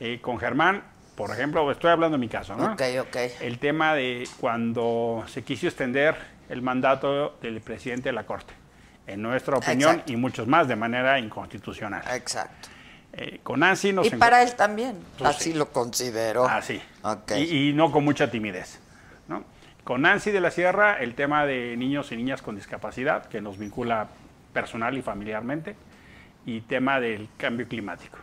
Eh, 0.00 0.18
con 0.20 0.38
Germán, 0.38 0.82
por 1.14 1.30
ejemplo, 1.30 1.70
estoy 1.70 1.90
hablando 1.90 2.16
de 2.16 2.20
mi 2.20 2.28
caso, 2.28 2.56
¿no? 2.56 2.72
Ok, 2.72 2.82
ok. 3.00 3.16
El 3.40 3.58
tema 3.58 3.94
de 3.94 4.26
cuando 4.40 5.22
se 5.28 5.44
quiso 5.44 5.66
extender 5.66 6.16
el 6.48 6.62
mandato 6.62 7.36
del 7.42 7.60
presidente 7.60 8.08
de 8.08 8.12
la 8.14 8.24
Corte, 8.24 8.54
en 9.12 9.22
nuestra 9.22 9.56
opinión, 9.58 9.90
Exacto. 9.90 10.12
y 10.12 10.16
muchos 10.16 10.46
más, 10.46 10.68
de 10.68 10.76
manera 10.76 11.18
inconstitucional. 11.18 12.02
Exacto. 12.14 12.68
Eh, 13.12 13.40
con 13.42 13.60
Nancy 13.60 13.92
nos 13.92 14.06
Y 14.06 14.10
para 14.10 14.42
él 14.42 14.54
también. 14.54 14.96
Pues 15.18 15.30
Así 15.30 15.52
sí. 15.52 15.58
lo 15.58 15.70
considero. 15.70 16.46
Ah, 16.48 16.62
sí. 16.62 16.80
Ok. 17.02 17.32
Y, 17.36 17.70
y 17.70 17.72
no 17.72 17.90
con 17.90 18.04
mucha 18.04 18.30
timidez. 18.30 18.78
¿no? 19.28 19.44
Con 19.84 20.02
Nancy 20.02 20.30
de 20.30 20.40
la 20.40 20.50
Sierra, 20.50 20.98
el 21.00 21.14
tema 21.14 21.44
de 21.46 21.76
niños 21.76 22.12
y 22.12 22.16
niñas 22.16 22.42
con 22.42 22.54
discapacidad, 22.54 23.26
que 23.26 23.40
nos 23.40 23.58
vincula 23.58 24.08
personal 24.52 24.96
y 24.96 25.02
familiarmente, 25.02 25.76
y 26.46 26.60
tema 26.62 27.00
del 27.00 27.28
cambio 27.36 27.66
climático. 27.66 28.18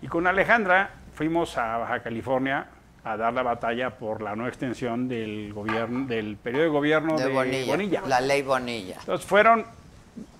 Y 0.00 0.06
con 0.06 0.26
Alejandra 0.26 0.90
fuimos 1.14 1.58
a 1.58 1.76
Baja 1.78 2.02
California 2.02 2.66
a 3.04 3.16
dar 3.16 3.32
la 3.32 3.42
batalla 3.42 3.90
por 3.90 4.22
la 4.22 4.36
no 4.36 4.46
extensión 4.46 5.08
del 5.08 5.52
gobierno 5.52 6.06
del 6.06 6.36
periodo 6.36 6.64
de 6.64 6.70
gobierno 6.70 7.16
de, 7.16 7.24
de, 7.26 7.32
Bonilla. 7.32 7.66
Bonilla. 7.66 8.02
La 8.06 8.20
ley 8.20 8.42
Bonilla. 8.42 8.96
Entonces 9.00 9.26
fueron 9.26 9.64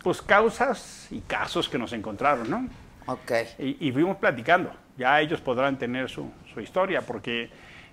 pues 0.02 0.23
causas 0.23 1.07
y 1.11 1.21
casos 1.21 1.69
que 1.69 1.78
nos 1.78 1.93
encontraron, 1.93 2.50
¿no? 2.50 2.69
Ok. 3.07 3.33
Y, 3.59 3.88
y 3.88 3.93
fuimos 3.93 4.17
platicando. 4.17 4.73
Ya 4.97 5.21
ellos 5.21 5.40
podrán 5.40 5.78
tener 5.78 6.09
su, 6.11 6.31
su 6.52 6.61
historia, 6.61 7.02
porque 7.02 7.50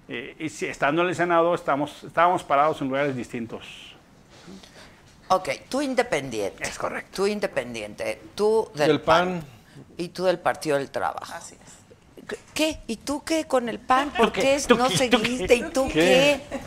eh, 0.08 0.36
estando 0.40 1.02
en 1.02 1.10
el 1.10 1.16
Senado 1.16 1.54
estamos, 1.54 2.04
estábamos 2.04 2.44
parados 2.44 2.82
en 2.82 2.88
lugares 2.88 3.16
distintos. 3.16 3.96
Ok, 5.28 5.50
tú 5.70 5.82
independiente. 5.82 6.64
Es 6.64 6.78
correcto. 6.78 7.12
Tú 7.16 7.28
independiente. 7.28 8.22
Tú 8.36 8.70
del, 8.76 8.88
Del 8.90 9.02
PAN. 9.02 9.44
Y 9.98 10.10
tú 10.10 10.26
del 10.26 10.40
Partido 10.40 10.78
del 10.78 10.92
Trabajo. 10.92 11.34
Así 11.34 11.56
es. 11.56 12.36
¿Qué-. 12.54 12.80
¿Y 12.88 12.98
tú 12.98 13.24
qué 13.24 13.46
con 13.46 13.68
el 13.70 13.80
PAN? 13.80 14.12
¿Por 14.12 14.32
qué? 14.32 14.42
qué 14.42 14.64
¿Tú 14.68 14.76
no 14.76 14.88
qué? 14.90 15.10
¿Tú 15.10 15.22
qué? 15.22 15.26
seguiste? 15.26 15.56
¿Y 15.56 15.64
tú 15.72 15.88
¿Qué? 15.88 16.42
qué? 16.50 16.60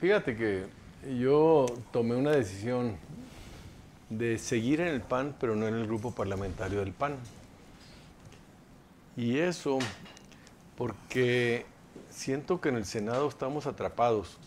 Fíjate 0.00 0.36
que 0.36 0.66
yo 1.18 1.66
tomé 1.92 2.16
una 2.16 2.30
decisión 2.32 2.96
de 4.10 4.38
seguir 4.38 4.80
en 4.80 4.88
el 4.88 5.00
PAN, 5.00 5.34
pero 5.38 5.56
no 5.56 5.66
en 5.66 5.74
el 5.74 5.86
grupo 5.86 6.12
parlamentario 6.12 6.80
del 6.80 6.92
PAN. 6.92 7.16
Y 9.16 9.38
eso 9.38 9.78
porque 10.76 11.66
siento 12.10 12.60
que 12.60 12.68
en 12.68 12.76
el 12.76 12.84
Senado 12.84 13.28
estamos 13.28 13.66
atrapados, 13.66 14.38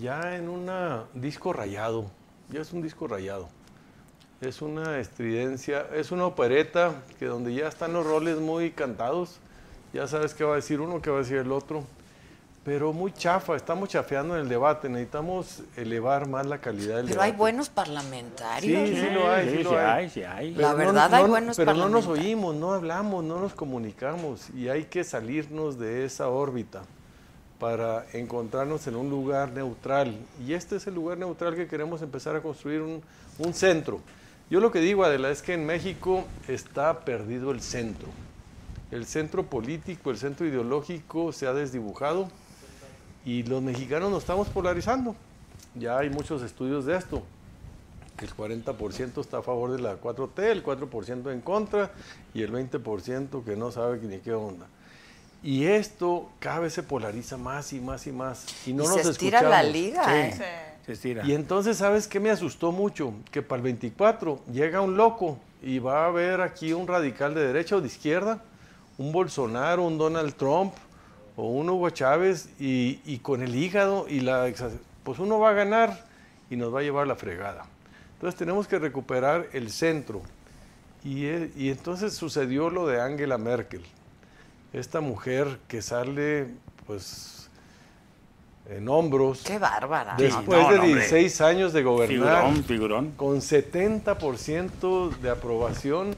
ya 0.00 0.36
en 0.36 0.48
un 0.48 0.70
disco 1.14 1.52
rayado, 1.52 2.10
ya 2.50 2.60
es 2.60 2.72
un 2.72 2.82
disco 2.82 3.06
rayado. 3.06 3.48
Es 4.40 4.60
una 4.60 4.98
estridencia, 4.98 5.86
es 5.94 6.12
una 6.12 6.26
opereta 6.26 7.02
que 7.18 7.24
donde 7.24 7.54
ya 7.54 7.68
están 7.68 7.94
los 7.94 8.04
roles 8.04 8.38
muy 8.38 8.70
cantados, 8.70 9.38
ya 9.94 10.06
sabes 10.06 10.34
qué 10.34 10.44
va 10.44 10.52
a 10.52 10.56
decir 10.56 10.80
uno, 10.80 11.00
qué 11.00 11.08
va 11.08 11.16
a 11.16 11.20
decir 11.20 11.38
el 11.38 11.52
otro, 11.52 11.84
pero 12.66 12.92
muy 12.92 13.12
chafa, 13.12 13.54
estamos 13.54 13.88
chafeando 13.90 14.34
en 14.34 14.40
el 14.42 14.48
debate, 14.48 14.88
necesitamos 14.88 15.62
elevar 15.76 16.26
más 16.28 16.44
la 16.46 16.58
calidad 16.60 16.96
del 16.96 17.06
Pero 17.06 17.22
hay 17.22 17.30
debate. 17.30 17.38
buenos 17.38 17.68
parlamentarios. 17.68 18.88
Sí, 18.88 18.96
sí 18.96 19.10
lo 19.14 19.30
hay, 19.30 19.48
sí 19.50 19.56
sí, 19.58 19.62
lo 19.62 19.70
sí 19.70 19.76
hay. 19.76 19.84
hay, 19.86 20.10
sí 20.10 20.22
hay. 20.24 20.54
La 20.56 20.74
verdad, 20.74 21.14
hay 21.14 21.26
buenos 21.28 21.56
Pero 21.56 21.74
no 21.74 21.88
nos 21.88 22.06
parlamentarios. 22.06 22.26
oímos, 22.26 22.56
no 22.56 22.72
hablamos, 22.72 23.22
no 23.22 23.38
nos 23.38 23.54
comunicamos 23.54 24.50
y 24.50 24.68
hay 24.68 24.86
que 24.86 25.04
salirnos 25.04 25.78
de 25.78 26.04
esa 26.04 26.28
órbita 26.28 26.82
para 27.60 28.04
encontrarnos 28.12 28.84
en 28.88 28.96
un 28.96 29.10
lugar 29.10 29.52
neutral. 29.52 30.16
Y 30.44 30.52
este 30.54 30.74
es 30.74 30.88
el 30.88 30.94
lugar 30.96 31.18
neutral 31.18 31.54
que 31.54 31.68
queremos 31.68 32.02
empezar 32.02 32.34
a 32.34 32.42
construir 32.42 32.82
un, 32.82 33.00
un 33.38 33.54
centro. 33.54 34.00
Yo 34.50 34.58
lo 34.58 34.72
que 34.72 34.80
digo, 34.80 35.04
Adela, 35.04 35.30
es 35.30 35.40
que 35.40 35.54
en 35.54 35.66
México 35.66 36.24
está 36.48 37.04
perdido 37.04 37.52
el 37.52 37.60
centro. 37.60 38.08
El 38.90 39.06
centro 39.06 39.44
político, 39.44 40.10
el 40.10 40.18
centro 40.18 40.44
ideológico 40.44 41.30
se 41.32 41.46
ha 41.46 41.52
desdibujado 41.52 42.28
y 43.26 43.42
los 43.42 43.60
mexicanos 43.60 44.10
nos 44.10 44.20
estamos 44.22 44.48
polarizando. 44.48 45.14
Ya 45.74 45.98
hay 45.98 46.08
muchos 46.08 46.42
estudios 46.42 46.86
de 46.86 46.96
esto 46.96 47.22
que 48.16 48.24
el 48.24 48.34
40% 48.34 49.20
está 49.20 49.38
a 49.38 49.42
favor 49.42 49.72
de 49.72 49.78
la 49.82 50.00
4T, 50.00 50.38
el 50.44 50.64
4% 50.64 51.30
en 51.30 51.40
contra 51.42 51.90
y 52.32 52.40
el 52.42 52.50
20% 52.50 53.44
que 53.44 53.56
no 53.56 53.70
sabe 53.70 53.98
ni 53.98 54.18
qué 54.20 54.32
onda. 54.32 54.66
Y 55.42 55.66
esto 55.66 56.30
cada 56.38 56.60
vez 56.60 56.72
se 56.72 56.82
polariza 56.82 57.36
más 57.36 57.74
y 57.74 57.80
más 57.80 58.06
y 58.06 58.12
más. 58.12 58.46
Y 58.66 58.72
no 58.72 58.84
Y 58.84 58.86
nos 58.86 59.02
se 59.02 59.10
estira 59.10 59.42
la 59.42 59.60
escuchamos. 59.60 59.72
liga, 59.72 60.04
Sí. 60.04 60.10
¿eh? 60.12 60.32
Sí. 60.32 60.82
Se 60.86 60.92
estira. 60.92 61.26
Y 61.26 61.34
entonces, 61.34 61.76
¿sabes 61.76 62.06
qué 62.08 62.20
me 62.20 62.30
asustó 62.30 62.72
mucho? 62.72 63.12
Que 63.32 63.42
para 63.42 63.58
el 63.58 63.64
24 63.64 64.40
llega 64.50 64.80
un 64.80 64.96
loco 64.96 65.36
y 65.62 65.78
va 65.80 66.04
a 66.04 66.06
haber 66.06 66.40
aquí 66.40 66.72
un 66.72 66.86
radical 66.86 67.34
de 67.34 67.44
derecha 67.46 67.76
o 67.76 67.80
de 67.80 67.88
izquierda, 67.88 68.40
un 68.96 69.12
Bolsonaro, 69.12 69.82
un 69.84 69.98
Donald 69.98 70.34
Trump 70.36 70.72
o 71.36 71.44
un 71.48 71.68
Hugo 71.68 71.90
Chávez 71.90 72.48
y, 72.58 73.00
y 73.04 73.18
con 73.18 73.42
el 73.42 73.54
hígado 73.54 74.06
y 74.08 74.20
la... 74.20 74.50
Pues 75.04 75.18
uno 75.18 75.38
va 75.38 75.50
a 75.50 75.52
ganar 75.52 76.04
y 76.50 76.56
nos 76.56 76.74
va 76.74 76.80
a 76.80 76.82
llevar 76.82 77.06
la 77.06 77.14
fregada. 77.16 77.64
Entonces 78.14 78.38
tenemos 78.38 78.66
que 78.66 78.78
recuperar 78.78 79.46
el 79.52 79.70
centro. 79.70 80.22
Y, 81.04 81.26
e- 81.26 81.50
y 81.56 81.70
entonces 81.70 82.14
sucedió 82.14 82.70
lo 82.70 82.86
de 82.86 83.00
Angela 83.00 83.38
Merkel, 83.38 83.82
esta 84.72 85.00
mujer 85.00 85.58
que 85.68 85.80
sale 85.82 86.48
pues 86.86 87.48
en 88.68 88.88
hombros 88.88 89.42
Qué 89.44 89.58
bárbara. 89.58 90.16
después 90.18 90.58
no, 90.60 90.70
de 90.70 90.76
no, 90.78 90.82
hombre. 90.82 90.94
16 91.00 91.40
años 91.42 91.72
de 91.72 91.82
gobernar 91.84 92.46
Figurón, 92.48 92.64
figurón. 92.64 93.10
con 93.16 93.36
70% 93.40 95.16
de 95.18 95.30
aprobación 95.30 96.16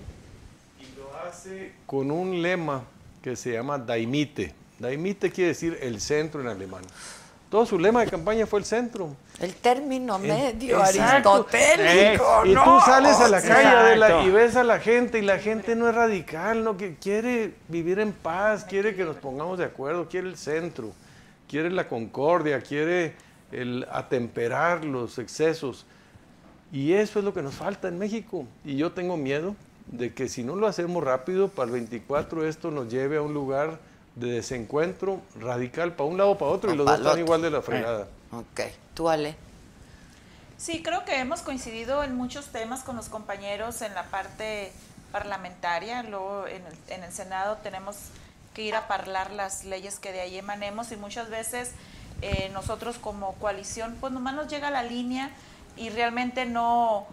y 0.81 0.97
lo 0.99 1.15
hace 1.29 1.73
con 1.85 2.11
un 2.11 2.41
lema 2.41 2.85
que 3.23 3.37
se 3.37 3.53
llama 3.53 3.77
Daimite. 3.79 4.55
Daimite 4.79 5.31
quiere 5.31 5.49
decir 5.49 5.79
el 5.81 6.01
centro 6.01 6.41
en 6.41 6.49
alemán. 6.49 6.83
Todo 7.51 7.65
su 7.65 7.79
lema 7.79 8.01
de 8.01 8.11
campaña 8.11 8.47
fue 8.47 8.59
el 8.59 8.67
centro. 8.67 9.17
El 9.41 9.55
término 9.55 10.19
medio 10.19 10.79
exacto. 10.81 11.33
aristotélico, 11.49 12.45
Y 12.45 12.53
¿no? 12.53 12.63
tú 12.65 12.81
sales 12.85 13.17
a 13.17 13.29
la 13.29 13.41
calle 13.41 13.69
Adela, 13.69 14.07
Exacto. 14.07 14.29
y 14.29 14.31
ves 14.33 14.57
a 14.57 14.65
la 14.65 14.81
gente 14.81 15.19
y 15.19 15.23
la 15.23 15.39
gente 15.39 15.75
no 15.75 15.89
es 15.89 15.95
radical, 15.95 16.63
no 16.63 16.77
que 16.77 16.97
quiere 16.97 17.55
vivir 17.69 18.01
en 18.01 18.13
paz, 18.13 18.65
quiere 18.65 18.95
que 18.95 19.05
nos 19.05 19.17
pongamos 19.17 19.59
de 19.59 19.65
acuerdo, 19.65 20.09
quiere 20.09 20.29
el 20.29 20.37
centro, 20.37 20.93
quiere 21.49 21.71
la 21.71 21.89
concordia, 21.89 22.61
quiere 22.61 23.15
el 23.51 23.87
atemperar 23.91 24.85
los 24.85 25.19
excesos. 25.19 25.87
Y 26.71 26.93
eso 26.93 27.19
es 27.19 27.25
lo 27.25 27.33
que 27.33 27.41
nos 27.41 27.55
falta 27.55 27.89
en 27.89 27.99
México. 27.99 28.45
Y 28.63 28.77
yo 28.77 28.93
tengo 28.93 29.17
miedo 29.17 29.57
de 29.87 30.13
que 30.13 30.29
si 30.29 30.45
no 30.45 30.55
lo 30.55 30.67
hacemos 30.67 31.03
rápido, 31.03 31.49
para 31.49 31.67
el 31.69 31.73
24 31.73 32.47
esto 32.47 32.71
nos 32.71 32.93
lleve 32.93 33.17
a 33.17 33.23
un 33.23 33.33
lugar 33.33 33.79
de 34.19 34.33
desencuentro 34.33 35.21
radical 35.39 35.93
para 35.95 36.09
un 36.09 36.19
lado 36.19 36.31
o 36.31 36.39
para 36.39 36.51
otro 36.51 36.71
O 36.71 36.75
y 36.75 36.77
los 36.77 36.87
dos 36.87 36.97
están 36.97 37.13
otro. 37.13 37.25
igual 37.25 37.43
de 37.43 37.51
la 37.51 37.63
fregada. 37.63 38.09
Ok, 38.33 38.61
tú 38.95 39.09
Ale. 39.09 39.37
Sí, 40.57 40.83
creo 40.83 41.05
que 41.05 41.19
hemos 41.21 41.41
coincidido 41.43 42.03
en 42.03 42.17
muchos 42.17 42.47
temas 42.47 42.83
con 42.83 42.97
los 42.97 43.09
compañeros 43.09 43.81
en 43.83 43.95
la 43.95 44.05
parte 44.05 44.73
parlamentaria. 45.13 46.03
Luego 46.03 46.47
en 46.47 46.63
el, 46.67 46.75
en 46.89 47.05
el 47.05 47.13
Senado 47.13 47.59
tenemos 47.63 47.97
que 48.55 48.63
ir 48.63 48.75
a 48.75 48.89
parlar 48.89 49.31
las 49.31 49.65
leyes 49.65 49.99
que 50.01 50.13
de 50.13 50.21
ahí 50.21 50.37
emanemos 50.37 50.91
y 50.91 50.97
muchas 50.97 51.31
veces 51.31 51.71
eh, 52.23 52.51
nosotros 52.53 52.99
como 52.99 53.35
coalición, 53.35 53.97
pues 54.01 54.13
nomás 54.13 54.35
nos 54.35 54.49
llega 54.49 54.71
la 54.73 54.83
línea 54.83 55.31
y 55.77 55.91
realmente 55.91 56.45
no, 56.45 57.07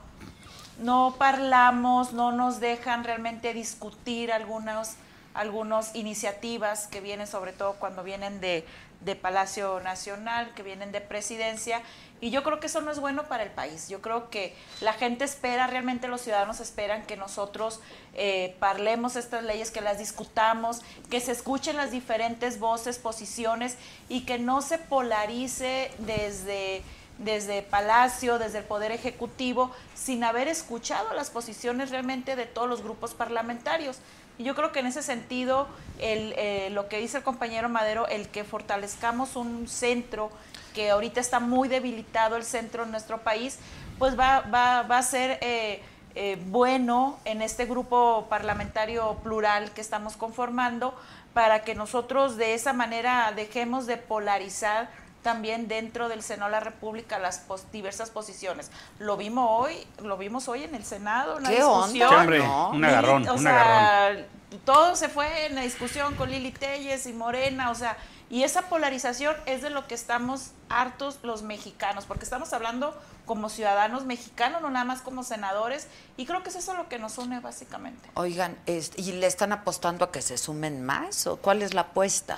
no 0.79 1.15
parlamos, 1.19 2.13
no 2.13 2.31
nos 2.31 2.59
dejan 2.59 3.03
realmente 3.03 3.53
discutir 3.53 4.31
algunos, 4.31 4.93
algunas 5.35 5.93
iniciativas 5.95 6.87
que 6.87 7.01
vienen, 7.01 7.27
sobre 7.27 7.53
todo 7.53 7.73
cuando 7.73 8.03
vienen 8.03 8.41
de, 8.41 8.65
de 9.01 9.15
Palacio 9.15 9.79
Nacional, 9.81 10.53
que 10.55 10.63
vienen 10.63 10.91
de 10.91 11.01
presidencia, 11.01 11.81
y 12.21 12.31
yo 12.31 12.43
creo 12.43 12.59
que 12.59 12.67
eso 12.67 12.81
no 12.81 12.91
es 12.91 12.99
bueno 12.99 13.23
para 13.23 13.43
el 13.43 13.51
país. 13.51 13.89
Yo 13.89 14.01
creo 14.01 14.29
que 14.29 14.55
la 14.81 14.93
gente 14.93 15.25
espera, 15.25 15.67
realmente 15.67 16.07
los 16.07 16.21
ciudadanos 16.21 16.61
esperan 16.61 17.05
que 17.05 17.17
nosotros 17.17 17.81
eh, 18.13 18.55
parlemos 18.59 19.15
estas 19.15 19.43
leyes, 19.43 19.69
que 19.69 19.81
las 19.81 19.99
discutamos, 19.99 20.81
que 21.09 21.19
se 21.19 21.33
escuchen 21.33 21.75
las 21.75 21.91
diferentes 21.91 22.57
voces, 22.59 22.97
posiciones, 22.97 23.77
y 24.07 24.21
que 24.21 24.39
no 24.39 24.61
se 24.61 24.77
polarice 24.77 25.91
desde 25.99 26.81
desde 27.17 27.61
Palacio, 27.61 28.39
desde 28.39 28.57
el 28.57 28.65
Poder 28.65 28.91
Ejecutivo, 28.91 29.71
sin 29.93 30.23
haber 30.23 30.49
escuchado 30.49 31.13
las 31.13 31.29
posiciones 31.29 31.89
realmente 31.89 32.35
de 32.35 32.45
todos 32.45 32.67
los 32.67 32.81
grupos 32.81 33.13
parlamentarios. 33.13 33.99
Y 34.37 34.43
yo 34.43 34.55
creo 34.55 34.71
que 34.71 34.79
en 34.79 34.87
ese 34.87 35.01
sentido, 35.01 35.67
el, 35.99 36.33
eh, 36.37 36.69
lo 36.71 36.89
que 36.89 36.97
dice 36.97 37.17
el 37.17 37.23
compañero 37.23 37.69
Madero, 37.69 38.07
el 38.07 38.27
que 38.27 38.43
fortalezcamos 38.43 39.35
un 39.35 39.67
centro 39.67 40.29
que 40.73 40.89
ahorita 40.89 41.21
está 41.21 41.39
muy 41.39 41.69
debilitado 41.69 42.35
el 42.35 42.43
centro 42.43 42.83
en 42.83 42.91
nuestro 42.91 43.19
país, 43.19 43.59
pues 43.97 44.19
va, 44.19 44.41
va, 44.41 44.83
va 44.83 44.97
a 44.97 45.03
ser 45.03 45.39
eh, 45.41 45.81
eh, 46.15 46.37
bueno 46.47 47.17
en 47.23 47.41
este 47.41 47.65
grupo 47.65 48.27
parlamentario 48.29 49.15
plural 49.23 49.71
que 49.71 49.81
estamos 49.81 50.17
conformando 50.17 50.93
para 51.33 51.63
que 51.63 51.75
nosotros 51.75 52.35
de 52.35 52.53
esa 52.53 52.73
manera 52.73 53.31
dejemos 53.35 53.85
de 53.85 53.97
polarizar 53.97 54.89
también 55.25 55.67
dentro 55.67 56.07
del 56.07 56.21
Senado 56.21 56.45
de 56.45 56.51
la 56.51 56.59
República 56.59 57.17
las 57.19 57.39
pos- 57.39 57.65
diversas 57.71 58.11
posiciones. 58.11 58.69
Lo 58.99 59.17
vimos 59.17 59.47
hoy, 59.51 59.75
lo 60.03 60.17
vimos 60.17 60.47
hoy 60.47 60.63
en 60.63 60.75
el 60.75 60.85
Senado, 60.85 61.37
una 61.37 61.49
¿Qué 61.49 61.55
discusión. 61.55 61.81
onda? 61.83 61.91
Sí, 61.91 62.01
hombre, 62.15 62.39
¿no? 62.39 62.69
un 62.69 62.85
agarrón, 62.85 63.27
o 63.27 63.33
un 63.33 63.39
sea, 63.41 64.05
agarrón. 64.07 64.25
todo 64.65 64.95
se 64.95 65.09
fue 65.09 65.47
en 65.47 65.55
la 65.55 65.61
discusión 65.61 66.13
con 66.15 66.29
Lili 66.29 66.51
Telles 66.51 67.07
y 67.07 67.13
Morena, 67.13 67.71
o 67.71 67.75
sea, 67.75 67.97
y 68.29 68.43
esa 68.43 68.63
polarización 68.69 69.35
es 69.47 69.61
de 69.63 69.69
lo 69.71 69.87
que 69.87 69.95
estamos 69.95 70.51
hartos 70.69 71.17
los 71.23 71.41
mexicanos, 71.41 72.05
porque 72.05 72.23
estamos 72.23 72.53
hablando 72.53 72.95
como 73.25 73.49
ciudadanos 73.49 74.05
mexicanos, 74.05 74.61
no 74.61 74.69
nada 74.69 74.85
más 74.85 75.01
como 75.01 75.23
senadores, 75.23 75.87
y 76.17 76.27
creo 76.27 76.43
que 76.43 76.49
es 76.49 76.55
eso 76.55 76.75
lo 76.75 76.87
que 76.87 76.99
nos 76.99 77.17
une 77.17 77.39
básicamente. 77.39 78.09
Oigan, 78.13 78.55
este, 78.67 79.01
¿y 79.01 79.11
le 79.13 79.25
están 79.25 79.51
apostando 79.51 80.05
a 80.05 80.11
que 80.11 80.21
se 80.21 80.37
sumen 80.37 80.83
más? 80.85 81.25
¿O 81.25 81.37
cuál 81.37 81.63
es 81.63 81.73
la 81.73 81.81
apuesta? 81.81 82.37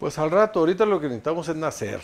Pues 0.00 0.18
al 0.18 0.30
rato, 0.30 0.60
ahorita 0.60 0.84
lo 0.86 0.98
que 1.00 1.06
necesitamos 1.08 1.46
es 1.48 1.54
nacer 1.56 2.00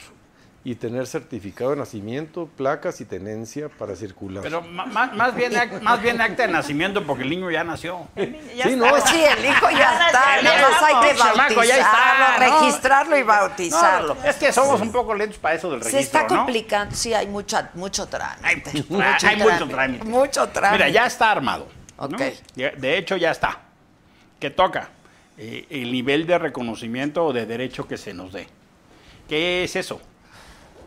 y 0.65 0.75
tener 0.75 1.07
certificado 1.07 1.71
de 1.71 1.77
nacimiento, 1.77 2.47
placas 2.57 3.01
y 3.01 3.05
tenencia 3.05 3.69
para 3.69 3.95
circular. 3.97 4.43
Pero 4.43 4.61
más, 4.61 5.15
más, 5.15 5.35
bien, 5.35 5.53
más 5.83 6.03
bien 6.03 6.21
acta 6.21 6.47
de 6.47 6.53
nacimiento 6.53 7.07
porque 7.07 7.23
el 7.23 7.31
niño 7.31 7.51
ya 7.51 7.65
nació. 7.65 8.09
Ya 8.17 8.25
Sí, 8.25 8.73
está. 8.73 8.77
no, 8.77 9.07
sí, 9.07 9.23
el 9.23 9.45
hijo 9.47 9.71
ya 9.71 10.07
está, 10.07 10.37
Ya 10.37 10.43
nada 10.43 10.71
más 10.71 10.83
hay 10.83 11.09
que 11.11 11.17
chamaco 11.17 11.63
ya 11.65 11.77
está, 11.79 11.91
bautizarlo, 12.19 12.35
¿no? 12.51 12.61
registrarlo 12.61 13.17
y 13.19 13.23
bautizarlo. 13.23 14.15
No, 14.17 14.25
es 14.25 14.37
que 14.37 14.53
somos 14.53 14.81
un 14.81 14.93
poco 14.93 15.15
lentos 15.15 15.39
para 15.39 15.55
eso 15.55 15.71
del 15.71 15.83
Se 15.83 15.93
registro, 15.93 16.21
está 16.21 16.35
¿no? 16.35 16.41
complicando, 16.43 16.95
sí, 16.95 17.15
hay 17.15 17.29
mucha, 17.29 17.71
mucho 17.75 18.07
trámite. 18.07 18.47
Hay 19.27 19.37
mucho 19.37 19.69
trámite. 19.69 20.05
Mucho 20.05 20.49
trámite. 20.49 20.85
Mira, 20.85 20.89
ya 20.91 21.07
está 21.07 21.31
armado. 21.31 21.69
Ok. 21.97 22.21
De 22.55 22.99
hecho, 22.99 23.17
ya 23.17 23.31
está. 23.31 23.61
¿Qué 24.39 24.51
toca? 24.51 24.91
Eh, 25.39 25.67
el 25.71 25.93
nivel 25.93 26.27
de 26.27 26.37
reconocimiento 26.37 27.25
o 27.25 27.33
de 27.33 27.47
derecho 27.47 27.87
que 27.89 27.97
se 27.97 28.13
nos 28.13 28.33
dé. 28.33 28.49
¿Qué 29.29 29.63
es 29.65 29.77
eso? 29.77 30.01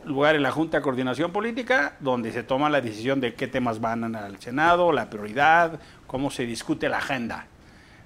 Lugar 0.06 0.36
en 0.36 0.44
la 0.44 0.52
Junta 0.52 0.78
de 0.78 0.84
Coordinación 0.84 1.32
Política, 1.32 1.94
donde 2.00 2.32
se 2.32 2.44
toma 2.44 2.70
la 2.70 2.82
decisión 2.82 3.22
de 3.22 3.34
qué 3.36 3.48
temas 3.48 3.80
van 3.80 4.16
al 4.16 4.40
Senado, 4.40 4.92
la 4.92 5.10
prioridad, 5.10 5.80
cómo 6.08 6.32
se 6.32 6.46
discute 6.46 6.90
la 6.90 6.98
agenda. 6.98 7.46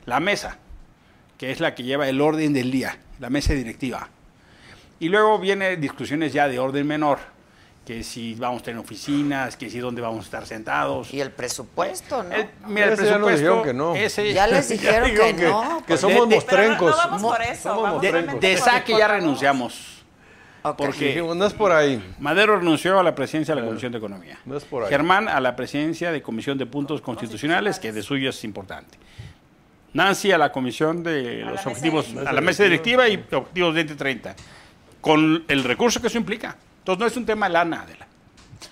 La 0.05 0.19
mesa, 0.19 0.57
que 1.37 1.51
es 1.51 1.59
la 1.59 1.73
que 1.73 1.83
lleva 1.83 2.07
el 2.09 2.19
orden 2.21 2.53
del 2.53 2.69
día, 2.71 2.97
la 3.19 3.29
mesa 3.29 3.53
directiva. 3.53 4.09
Y 4.99 5.09
luego 5.09 5.39
vienen 5.39 5.79
discusiones 5.79 6.33
ya 6.33 6.47
de 6.47 6.59
orden 6.59 6.85
menor, 6.85 7.19
que 7.85 8.03
si 8.03 8.33
vamos 8.35 8.61
a 8.61 8.65
tener 8.65 8.79
oficinas, 8.79 9.55
que 9.55 9.69
si 9.69 9.79
dónde 9.79 10.01
vamos 10.01 10.19
a 10.19 10.23
estar 10.25 10.45
sentados. 10.45 11.13
Y 11.13 11.21
el 11.21 11.31
presupuesto, 11.31 12.23
¿no? 12.23 12.33
El- 12.35 12.49
mira, 12.67 12.87
el 12.87 12.91
ya 12.91 12.95
presupuesto, 12.97 13.29
dijeron 13.37 13.63
que 13.63 13.73
no. 13.73 13.95
ese- 13.95 14.33
Ya 14.33 14.47
les 14.47 14.67
dijeron 14.69 15.11
que 15.13 15.33
no. 15.33 15.83
que 15.85 15.97
somos 15.97 16.27
de- 16.29 16.35
de- 16.35 16.41
Pero 16.41 16.61
no- 16.63 16.67
mostrencos. 16.69 16.91
no, 16.91 16.97
vamos 16.97 17.21
Mo- 17.21 17.29
por 17.29 17.41
eso, 17.41 17.69
somos 17.69 17.83
vamos 17.83 18.01
de, 18.41 18.57
saque 18.57 18.97
ya 18.97 19.07
renunciamos. 19.07 19.94
Porque- 20.73 21.07
Dijimos, 21.09 21.35
no 21.35 21.45
es 21.45 21.53
por 21.53 21.71
ahí, 21.71 22.01
Madero 22.19 22.57
renunció 22.57 22.99
a 22.99 23.03
la 23.03 23.13
presidencia 23.13 23.53
de 23.53 23.61
la 23.61 23.67
Comisión 23.67 23.91
de 23.91 23.97
Economía. 23.99 24.39
no 24.45 24.55
es 24.57 24.63
por 24.63 24.83
ahí. 24.83 24.89
Germán 24.89 25.27
a 25.27 25.39
la 25.39 25.55
presidencia 25.55 26.11
de 26.11 26.21
Comisión 26.21 26.57
de 26.57 26.65
Puntos 26.65 27.01
Constitucionales, 27.01 27.79
que 27.79 27.91
de 27.91 28.01
suyo 28.01 28.29
es 28.29 28.43
importante. 28.43 28.97
Nancy 29.93 30.31
a 30.31 30.37
la 30.37 30.51
Comisión 30.51 31.03
de 31.03 31.43
A 31.43 31.51
los 31.51 31.65
Objetivos, 31.67 32.13
a 32.25 32.33
la 32.33 32.41
mesa 32.41 32.63
directiva 32.63 33.07
y 33.07 33.15
Objetivos 33.31 33.73
2030, 33.75 34.35
con 35.01 35.43
el 35.47 35.63
recurso 35.63 36.01
que 36.01 36.07
eso 36.07 36.17
implica. 36.17 36.55
Entonces 36.79 36.99
no 36.99 37.05
es 37.07 37.17
un 37.17 37.25
tema 37.25 37.47
de 37.47 37.53
lana, 37.53 37.81
Adela. 37.83 38.05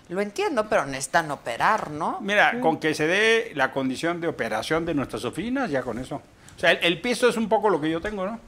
Lo 0.09 0.19
entiendo, 0.21 0.67
pero 0.69 0.85
necesitan 0.85 1.31
operar, 1.31 1.89
¿no? 1.91 2.19
Mira, 2.21 2.59
con 2.59 2.77
que 2.79 2.93
se 2.93 3.07
dé 3.07 3.51
la 3.55 3.71
condición 3.71 4.19
de 4.19 4.27
operación 4.27 4.85
de 4.85 4.93
nuestras 4.93 5.23
oficinas, 5.25 5.71
ya 5.71 5.81
con 5.81 5.97
eso. 5.97 6.21
O 6.55 6.59
sea, 6.59 6.71
el, 6.71 6.79
el 6.83 7.01
piso 7.01 7.27
es 7.29 7.37
un 7.37 7.47
poco 7.47 7.69
lo 7.69 7.79
que 7.79 7.89
yo 7.89 8.01
tengo, 8.01 8.25
¿no? 8.25 8.39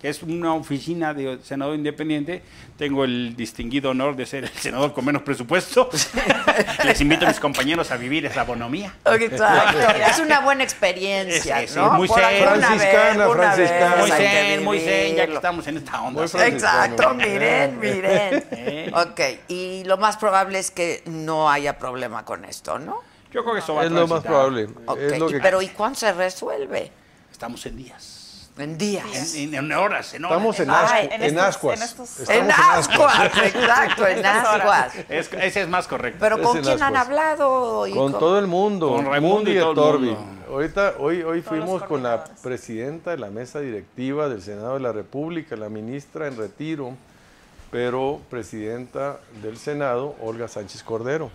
Que 0.00 0.08
es 0.08 0.22
una 0.22 0.54
oficina 0.54 1.12
de 1.12 1.40
senador 1.42 1.74
independiente. 1.74 2.42
Tengo 2.76 3.02
el 3.04 3.34
distinguido 3.34 3.90
honor 3.90 4.14
de 4.14 4.26
ser 4.26 4.44
el 4.44 4.50
senador 4.50 4.92
con 4.92 5.04
menos 5.04 5.22
presupuesto. 5.22 5.90
Les 6.84 7.00
invito 7.00 7.24
a 7.26 7.28
mis 7.28 7.40
compañeros 7.40 7.90
a 7.90 7.96
vivir 7.96 8.24
esa 8.24 8.44
bonomía. 8.44 8.94
Exacto. 9.04 9.78
es 10.08 10.18
una 10.20 10.40
buena 10.40 10.62
experiencia, 10.62 11.56
muy 11.92 12.06
zen. 12.06 12.42
Franciscana, 12.42 13.28
una 13.28 13.52
franciscana. 13.52 13.94
vez 13.96 13.98
Muy 13.98 14.10
zen, 14.10 14.64
muy 14.64 14.80
zen, 14.80 15.16
ya 15.16 15.26
que 15.26 15.34
estamos 15.34 15.66
en 15.66 15.76
esta 15.78 16.00
onda. 16.00 16.24
Exacto, 16.24 17.14
miren, 17.14 17.80
miren. 17.80 18.44
Eh. 18.52 18.92
Ok, 18.94 19.20
y 19.48 19.82
lo 19.84 19.96
más 19.96 20.16
probable 20.16 20.60
es 20.60 20.70
que 20.70 21.02
no 21.06 21.50
haya 21.50 21.78
problema 21.78 22.24
con 22.24 22.44
esto, 22.44 22.78
¿no? 22.78 23.00
Yo 23.32 23.42
creo 23.42 23.54
que 23.54 23.60
eso 23.60 23.74
va 23.74 23.82
a 23.82 23.84
Es 23.86 23.90
lo 23.90 24.06
más 24.06 24.22
probable. 24.22 24.68
Ok, 24.86 24.98
Es 25.00 25.18
lo 25.18 25.28
y- 25.28 25.32
que 25.34 25.40
pero 25.40 25.60
¿y 25.60 25.68
cuándo 25.68 25.98
se 25.98 26.12
resuelve? 26.12 26.90
Estamos 27.30 27.64
en 27.66 27.76
días. 27.76 28.17
En 28.58 28.76
días. 28.78 29.34
En, 29.34 29.54
en- 29.54 29.64
en 29.66 29.72
horas, 29.72 30.12
en 30.14 30.24
horas. 30.24 30.36
Estamos 30.38 30.60
en, 30.60 30.70
Ay, 30.70 30.76
ascu- 31.08 31.14
en 31.14 31.22
en 31.22 31.28
estos- 31.28 31.44
ascuas. 31.44 31.78
en 31.80 31.84
estos- 31.86 32.28
En 32.30 32.50
ascuas, 32.50 33.36
exacto, 33.44 34.06
en 34.06 34.26
ascuas. 34.26 34.92
Es- 35.08 35.32
ese 35.32 35.62
es 35.62 35.68
más 35.68 35.86
correcto. 35.86 36.18
Pero 36.20 36.42
¿con 36.42 36.56
en 36.58 36.62
quién 36.64 36.82
han 36.82 36.96
hablado? 36.96 37.86
y 37.86 37.92
Con 37.94 38.12
todo 38.12 38.38
el 38.38 38.46
mundo, 38.46 38.88
Con 38.90 39.06
Raimundo 39.06 39.50
y 39.50 39.56
el 39.56 39.74
Torbi. 39.74 40.16
Ahorita, 40.50 40.94
hoy, 40.98 41.22
hoy 41.22 41.42
Todos 41.42 41.56
fuimos 41.58 41.82
con 41.84 42.02
la 42.02 42.24
presidenta 42.42 43.10
de 43.10 43.18
la 43.18 43.28
mesa 43.30 43.60
directiva 43.60 44.28
del 44.28 44.40
Senado 44.42 44.74
de 44.74 44.80
la 44.80 44.92
República, 44.92 45.56
la 45.56 45.68
ministra 45.68 46.26
en 46.26 46.36
retiro, 46.38 46.94
pero 47.70 48.20
presidenta 48.30 49.18
del 49.42 49.58
Senado, 49.58 50.16
Olga 50.22 50.48
Sánchez 50.48 50.82
Cordero. 50.82 51.30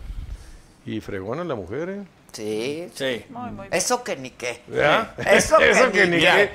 Y 0.86 1.00
fregona 1.00 1.44
la 1.44 1.56
mujer, 1.56 1.90
¿eh? 1.90 2.02
Sí. 2.34 2.90
Sí. 2.94 3.24
Muy, 3.30 3.52
muy 3.52 3.68
bien. 3.68 3.74
Eso 3.74 4.04
que 4.04 4.16
ni 4.18 4.32
qué. 4.32 4.62
Eso, 5.26 5.58
que, 5.92 6.08
ni 6.08 6.20
qué. 6.20 6.52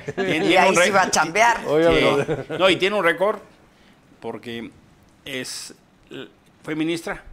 Y 0.49 0.55
ahí 0.55 0.75
se 0.75 0.87
iba 0.87 1.01
a 1.03 1.09
chambear. 1.11 1.57
Sí. 1.65 2.53
No, 2.59 2.69
y 2.69 2.75
tiene 2.75 2.95
un 2.97 3.03
récord 3.03 3.39
porque 4.19 4.69
es 5.25 5.73
fue 6.63 6.75
ministra, 6.75 7.23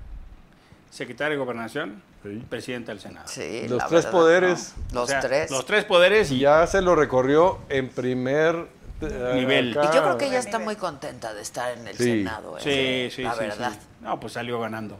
secretaria 0.90 1.30
de 1.37 1.37
Gobernación, 1.37 2.02
Sí. 2.22 2.42
presidenta 2.48 2.90
del 2.92 3.00
Senado. 3.00 3.28
Sí, 3.28 3.66
Los 3.68 3.78
la 3.78 3.87
tres 3.87 4.04
verdad, 4.04 4.11
poderes. 4.11 4.74
¿no? 4.92 5.00
Los 5.00 5.04
O 5.04 5.06
sea, 5.06 5.20
tres. 5.20 5.50
Los 5.50 5.64
tres 5.66 5.85
poderes 5.85 6.30
y 6.32 6.38
ya 6.40 6.66
se 6.66 6.80
lo 6.82 6.96
recorrió 6.96 7.61
en 7.68 7.88
primer 7.88 8.66
eh, 9.00 9.32
Nivel. 9.35 9.78
acá. 9.78 9.90
Y 9.92 9.94
yo 9.96 10.02
creo 10.02 10.18
que 10.18 10.26
ella 10.26 10.38
está 10.40 10.59
muy 10.59 10.74
contenta 10.76 11.35
de 11.35 11.42
estar 11.42 11.76
en 11.78 11.87
el 11.87 11.96
Sí. 11.96 12.04
Senado. 12.04 12.56
¿eh? 12.59 13.09
Sí, 13.11 13.14
sí, 13.16 13.22
La 13.22 13.35
sí, 13.35 13.38
verdad. 13.40 13.72
sí. 13.72 13.78
No, 14.00 14.18
pues 14.18 14.32
salió 14.32 14.59
ganando. 14.61 14.98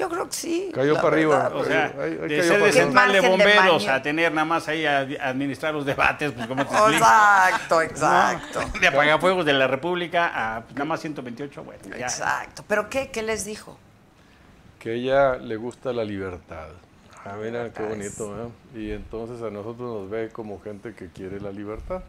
Yo 0.00 0.08
creo 0.08 0.26
que 0.28 0.32
sí. 0.34 0.70
Cayó 0.74 0.94
para 0.96 1.08
arriba. 1.08 1.42
verdad. 1.42 1.56
O 1.56 1.64
sea, 1.64 1.84
Ahí- 1.98 2.02
ahí 2.02 2.14
de 2.16 2.36
cayó 2.38 2.42
ser 2.42 2.62
de 2.62 2.72
central 2.72 3.12
de 3.12 3.20
bomberos 3.20 3.86
a 3.86 4.00
tener 4.02 4.32
nada 4.32 4.44
más 4.46 4.66
ahí 4.66 4.86
a, 4.86 5.00
a 5.00 5.28
administrar 5.28 5.74
los 5.74 5.84
debates, 5.84 6.32
pues 6.32 6.46
cómo 6.46 6.64
te 6.66 6.72
explico. 6.74 6.92
Exacto, 6.96 7.82
exacto. 7.82 8.60
De 8.80 8.88
apagafuegos 8.88 9.44
de 9.44 9.52
la 9.52 9.66
República 9.66 10.56
a 10.56 10.62
pues, 10.62 10.74
nada 10.74 10.86
más 10.86 11.00
128, 11.00 11.62
bueno, 11.62 11.82
ya. 11.96 12.06
Exacto. 12.06 12.64
¿Pero 12.66 12.88
qué, 12.88 13.10
qué 13.10 13.22
les 13.22 13.44
dijo? 13.44 13.76
Que 14.78 14.90
a 14.90 14.92
ella 14.94 15.36
le 15.36 15.56
gusta 15.56 15.92
la 15.92 16.02
libertad. 16.04 16.68
Ah, 17.22 17.36
mira 17.38 17.70
qué 17.70 17.82
bonito, 17.82 18.34
¿eh? 18.74 18.78
Y 18.80 18.90
entonces 18.92 19.42
a 19.42 19.50
nosotros 19.50 20.00
nos 20.00 20.08
ve 20.10 20.30
como 20.30 20.58
gente 20.62 20.94
que 20.94 21.08
quiere 21.08 21.38
la 21.38 21.50
libertad. 21.52 22.02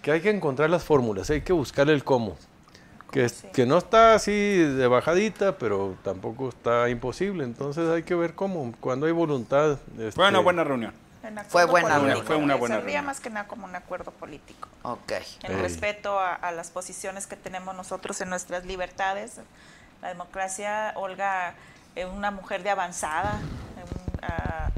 Que 0.00 0.10
hay 0.12 0.20
que 0.22 0.30
encontrar 0.30 0.70
las 0.70 0.82
fórmulas, 0.84 1.28
hay 1.28 1.42
que 1.42 1.52
buscar 1.52 1.90
el 1.90 2.02
cómo. 2.02 2.38
Que, 3.12 3.28
sí. 3.28 3.46
que 3.52 3.66
no 3.66 3.78
está 3.78 4.14
así 4.14 4.32
de 4.32 4.88
bajadita, 4.88 5.58
pero 5.58 5.96
tampoco 6.02 6.48
está 6.48 6.88
imposible. 6.88 7.44
Entonces 7.44 7.88
hay 7.88 8.02
que 8.02 8.14
ver 8.14 8.34
cómo. 8.34 8.74
Cuando 8.80 9.06
hay 9.06 9.12
voluntad. 9.12 9.78
Fue 9.94 10.24
una 10.24 10.38
este, 10.38 10.42
buena 10.42 10.64
reunión. 10.64 10.94
Fue 11.48 11.64
buena 11.66 11.88
político. 11.88 12.06
reunión. 12.06 12.26
Fue 12.26 12.36
una 12.36 12.54
buena 12.56 12.80
reunión. 12.80 13.04
más 13.04 13.20
que 13.20 13.30
nada 13.30 13.46
como 13.46 13.66
un 13.66 13.76
acuerdo 13.76 14.10
político. 14.10 14.68
Ok. 14.82 15.12
En 15.44 15.52
Ey. 15.52 15.62
respeto 15.62 16.18
a, 16.18 16.34
a 16.34 16.50
las 16.50 16.70
posiciones 16.70 17.28
que 17.28 17.36
tenemos 17.36 17.76
nosotros 17.76 18.20
en 18.22 18.30
nuestras 18.30 18.64
libertades. 18.64 19.40
La 20.00 20.08
democracia, 20.08 20.92
Olga 20.96 21.54
es 21.94 22.06
una 22.06 22.30
mujer 22.30 22.62
de 22.62 22.70
avanzada, 22.70 23.38
ha 24.22 24.70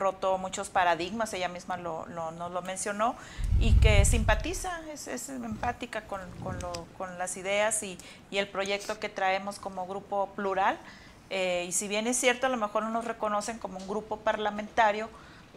roto 0.00 0.36
muchos 0.38 0.68
paradigmas, 0.70 1.32
ella 1.34 1.48
misma 1.48 1.76
lo, 1.76 2.04
lo- 2.06 2.32
nos 2.32 2.50
lo 2.50 2.62
mencionó, 2.62 3.14
y 3.60 3.74
que 3.74 4.04
simpatiza, 4.04 4.80
es, 4.92 5.06
es 5.06 5.28
empática 5.28 6.02
con, 6.08 6.20
con 6.42 6.58
lo- 6.58 6.86
con 6.98 7.16
las 7.18 7.36
ideas 7.36 7.82
y, 7.84 7.96
y 8.32 8.38
el 8.38 8.48
proyecto 8.48 8.98
que 8.98 9.08
traemos 9.08 9.60
como 9.60 9.86
grupo 9.86 10.30
plural. 10.34 10.76
Eh, 11.32 11.66
y 11.68 11.72
si 11.72 11.86
bien 11.86 12.08
es 12.08 12.16
cierto, 12.16 12.46
a 12.46 12.48
lo 12.50 12.56
mejor 12.56 12.82
no 12.82 12.90
nos 12.90 13.04
reconocen 13.04 13.58
como 13.60 13.78
un 13.78 13.86
grupo 13.86 14.16
parlamentario, 14.16 15.08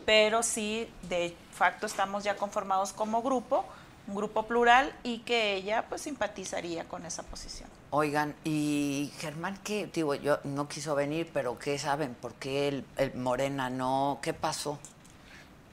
pero 0.05 0.43
sí 0.43 0.87
de 1.09 1.35
facto 1.51 1.87
estamos 1.87 2.23
ya 2.23 2.35
conformados 2.35 2.93
como 2.93 3.23
grupo, 3.23 3.65
un 4.05 4.15
grupo 4.15 4.43
plural 4.43 4.93
y 5.01 5.19
que 5.19 5.55
ella 5.55 5.85
pues 5.89 6.01
simpatizaría 6.01 6.83
con 6.83 7.05
esa 7.05 7.23
posición. 7.23 7.69
Oigan, 7.97 8.33
y 8.43 9.11
Germán, 9.19 9.59
¿qué? 9.63 9.87
Digo, 9.93 10.15
yo 10.15 10.39
no 10.45 10.67
quiso 10.67 10.95
venir, 10.95 11.29
pero 11.31 11.59
¿qué 11.59 11.77
saben? 11.77 12.15
¿Por 12.19 12.33
qué 12.33 12.67
el, 12.67 12.85
el 12.97 13.13
Morena 13.13 13.69
no? 13.69 14.17
¿Qué 14.19 14.33
pasó? 14.33 14.79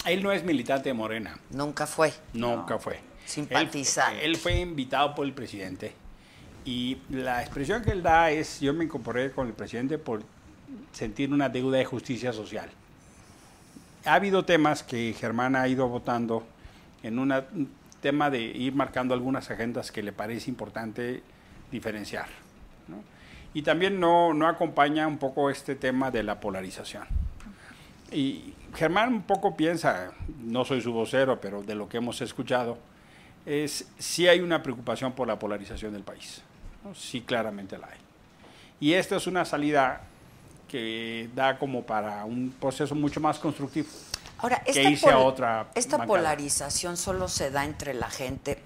Él 0.04 0.22
no 0.22 0.30
es 0.30 0.44
militante 0.44 0.90
de 0.90 0.92
Morena, 0.92 1.38
Nunca 1.48 1.86
fue. 1.86 2.12
nunca 2.34 2.78
fue. 2.78 3.00
Simpatizante. 3.24 4.18
Él, 4.22 4.32
él 4.32 4.36
fue 4.36 4.60
invitado 4.60 5.14
por 5.14 5.24
el 5.24 5.32
presidente 5.32 5.94
y 6.66 6.98
la 7.08 7.40
expresión 7.40 7.82
que 7.82 7.92
él 7.92 8.02
da 8.02 8.30
es, 8.30 8.60
yo 8.60 8.74
me 8.74 8.84
incorporé 8.84 9.30
con 9.32 9.46
el 9.46 9.54
presidente 9.54 9.96
por 9.96 10.22
sentir 10.92 11.32
una 11.32 11.48
deuda 11.48 11.78
de 11.78 11.86
justicia 11.86 12.34
social. 12.34 12.68
Ha 14.04 14.12
habido 14.12 14.44
temas 14.44 14.82
que 14.82 15.14
Germán 15.18 15.56
ha 15.56 15.66
ido 15.68 15.88
votando 15.88 16.44
en 17.02 17.18
una- 17.18 17.46
un 17.54 17.70
tema 18.02 18.28
de 18.28 18.40
ir 18.42 18.74
marcando 18.74 19.14
algunas 19.14 19.50
agendas 19.50 19.90
que 19.90 20.02
le 20.02 20.12
parece 20.12 20.50
importante 20.50 21.22
diferenciar. 21.70 22.26
¿no? 22.88 23.02
Y 23.54 23.62
también 23.62 23.98
no, 24.00 24.32
no 24.34 24.46
acompaña 24.48 25.06
un 25.06 25.18
poco 25.18 25.50
este 25.50 25.74
tema 25.74 26.10
de 26.10 26.22
la 26.22 26.40
polarización. 26.40 27.04
Y 28.12 28.54
Germán 28.74 29.12
un 29.14 29.22
poco 29.22 29.56
piensa, 29.56 30.12
no 30.42 30.64
soy 30.64 30.80
su 30.80 30.92
vocero, 30.92 31.40
pero 31.40 31.62
de 31.62 31.74
lo 31.74 31.88
que 31.88 31.98
hemos 31.98 32.20
escuchado, 32.20 32.78
es 33.46 33.88
si 33.98 34.28
hay 34.28 34.40
una 34.40 34.62
preocupación 34.62 35.12
por 35.12 35.26
la 35.28 35.38
polarización 35.38 35.92
del 35.92 36.02
país. 36.02 36.42
¿no? 36.84 36.94
Sí, 36.94 37.20
claramente 37.22 37.78
la 37.78 37.86
hay. 37.88 37.98
Y 38.80 38.94
esta 38.94 39.16
es 39.16 39.26
una 39.26 39.44
salida 39.44 40.02
que 40.68 41.28
da 41.34 41.58
como 41.58 41.82
para 41.84 42.24
un 42.24 42.54
proceso 42.58 42.94
mucho 42.94 43.20
más 43.20 43.38
constructivo. 43.38 43.88
Ahora, 44.38 44.60
que 44.64 44.70
esta, 44.70 44.82
irse 44.90 45.10
a 45.10 45.14
pol- 45.16 45.22
otra 45.26 45.66
esta 45.74 45.98
bancada. 45.98 46.06
polarización 46.18 46.96
solo 46.96 47.28
se 47.28 47.50
da 47.50 47.64
entre 47.64 47.92
la 47.92 48.08
gente 48.08 48.58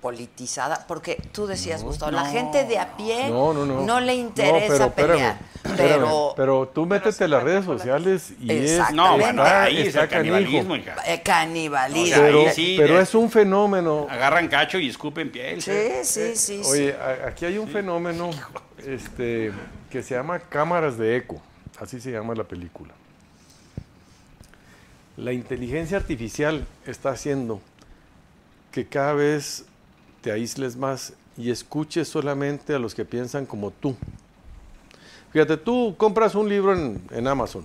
politizada, 0.00 0.84
porque 0.86 1.20
tú 1.32 1.46
decías, 1.46 1.82
Gustavo, 1.82 2.12
la 2.12 2.24
no, 2.24 2.30
gente 2.30 2.64
de 2.64 2.78
a 2.78 2.96
pie 2.96 3.28
No, 3.28 3.52
no, 3.52 3.64
no. 3.66 4.00
le 4.00 4.14
interesa 4.14 4.86
No, 4.86 4.92
pero 4.94 5.12
pelear. 5.14 5.38
espérame, 5.38 5.62
pero 5.62 5.72
espérame, 5.72 6.32
pero 6.36 6.68
tú 6.68 6.86
métete 6.86 7.24
a 7.24 7.28
las 7.28 7.42
redes 7.42 7.64
sociales 7.64 8.32
y 8.40 8.52
es. 8.52 8.92
No, 8.92 9.18
bueno, 9.18 9.42
ahí 9.42 9.78
es 9.80 9.88
está 9.88 10.04
el 10.04 10.08
canibalismo, 10.08 10.76
hija. 10.76 10.94
eh, 11.06 11.22
canibalismo. 11.22 12.04
O 12.04 12.06
sea, 12.06 12.18
Pero, 12.20 12.52
sí, 12.52 12.78
es 12.80 13.14
un 13.14 13.30
fenómeno. 13.30 14.06
Agarran 14.08 14.48
cacho 14.48 14.78
y 14.78 14.88
escupen 14.88 15.30
piel. 15.32 15.60
Sí, 15.62 15.72
sí, 16.02 16.36
sí. 16.36 16.62
sí. 16.62 16.70
Oye, 16.70 16.96
aquí 17.26 17.44
hay 17.46 17.58
un 17.58 17.68
fenómeno 17.68 18.30
este, 18.84 19.50
que 19.90 20.02
se 20.02 20.14
llama 20.14 20.38
cámaras 20.38 20.98
de 20.98 21.16
eco, 21.16 21.42
así 21.80 22.00
se 22.00 22.12
llama 22.12 22.34
la 22.34 22.44
película. 22.44 22.92
La 25.16 25.32
inteligencia 25.32 25.96
artificial 25.96 26.66
está 26.86 27.10
haciendo 27.10 27.60
que 28.70 28.86
cada 28.86 29.14
vez 29.14 29.64
te 30.26 30.32
aísles 30.32 30.74
más 30.74 31.12
y 31.36 31.52
escuches 31.52 32.08
solamente 32.08 32.74
a 32.74 32.80
los 32.80 32.96
que 32.96 33.04
piensan 33.04 33.46
como 33.46 33.70
tú. 33.70 33.94
Fíjate, 35.32 35.56
tú 35.56 35.94
compras 35.96 36.34
un 36.34 36.48
libro 36.48 36.74
en, 36.74 37.00
en 37.12 37.28
Amazon 37.28 37.64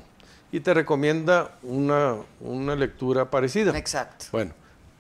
y 0.52 0.60
te 0.60 0.71
recomienda 0.76 1.58
una, 1.63 2.17
una 2.39 2.76
lectura 2.76 3.32
parecida. 3.32 3.76
Exacto. 3.76 4.26
Bueno, 4.32 4.54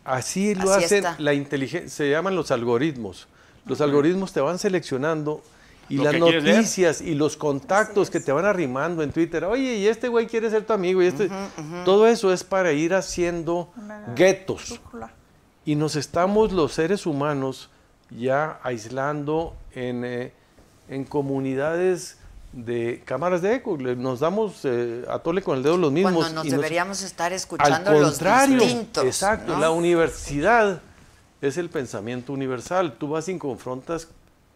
así 0.03 0.55
lo 0.55 0.73
Así 0.73 0.85
hacen 0.85 0.97
está. 1.05 1.15
la 1.19 1.35
inteligencia, 1.35 1.87
se 1.87 2.09
llaman 2.09 2.35
los 2.35 2.49
algoritmos. 2.49 3.27
Los 3.67 3.79
algoritmos 3.79 4.33
te 4.33 4.41
van 4.41 4.57
seleccionando 4.57 5.43
y 5.87 5.97
Lo 5.97 6.05
las 6.05 6.15
noticias 6.15 6.99
y 6.99 7.13
los 7.13 7.37
contactos 7.37 8.09
que 8.09 8.19
te 8.19 8.31
van 8.31 8.45
arrimando 8.45 9.03
en 9.03 9.11
Twitter. 9.11 9.43
Oye, 9.43 9.75
y 9.75 9.85
este 9.85 10.07
güey 10.07 10.25
quiere 10.25 10.49
ser 10.49 10.65
tu 10.65 10.73
amigo 10.73 11.03
y 11.03 11.05
este 11.05 11.29
todo 11.85 12.07
eso 12.07 12.33
es 12.33 12.43
para 12.43 12.71
ir 12.71 12.95
haciendo 12.95 13.71
guetos. 14.15 14.81
Y 15.65 15.75
nos 15.75 15.95
estamos 15.95 16.51
los 16.51 16.73
seres 16.73 17.05
humanos 17.05 17.69
ya 18.09 18.59
aislando 18.63 19.55
en, 19.73 20.03
eh, 20.03 20.33
en 20.89 21.05
comunidades 21.05 22.17
de 22.51 23.01
cámaras 23.05 23.41
de 23.41 23.55
eco. 23.55 23.77
Nos 23.77 24.19
damos 24.19 24.61
eh, 24.63 25.05
a 25.09 25.19
tole 25.19 25.41
con 25.41 25.57
el 25.57 25.63
dedo 25.63 25.77
los 25.77 25.91
mismos. 25.91 26.13
Cuando 26.13 26.35
nos 26.35 26.45
y 26.45 26.49
nos- 26.49 26.57
deberíamos 26.57 27.01
estar 27.03 27.31
al 27.31 27.37
escuchando 27.37 27.91
los 27.91 28.19
distintos. 28.19 29.03
exacto, 29.05 29.53
¿no? 29.53 29.59
la 29.59 29.71
universidad 29.71 30.81
es 31.41 31.57
el 31.57 31.69
pensamiento 31.69 32.33
universal. 32.33 32.95
Tú 32.97 33.09
vas 33.09 33.29
y 33.29 33.37
confrontas 33.37 34.07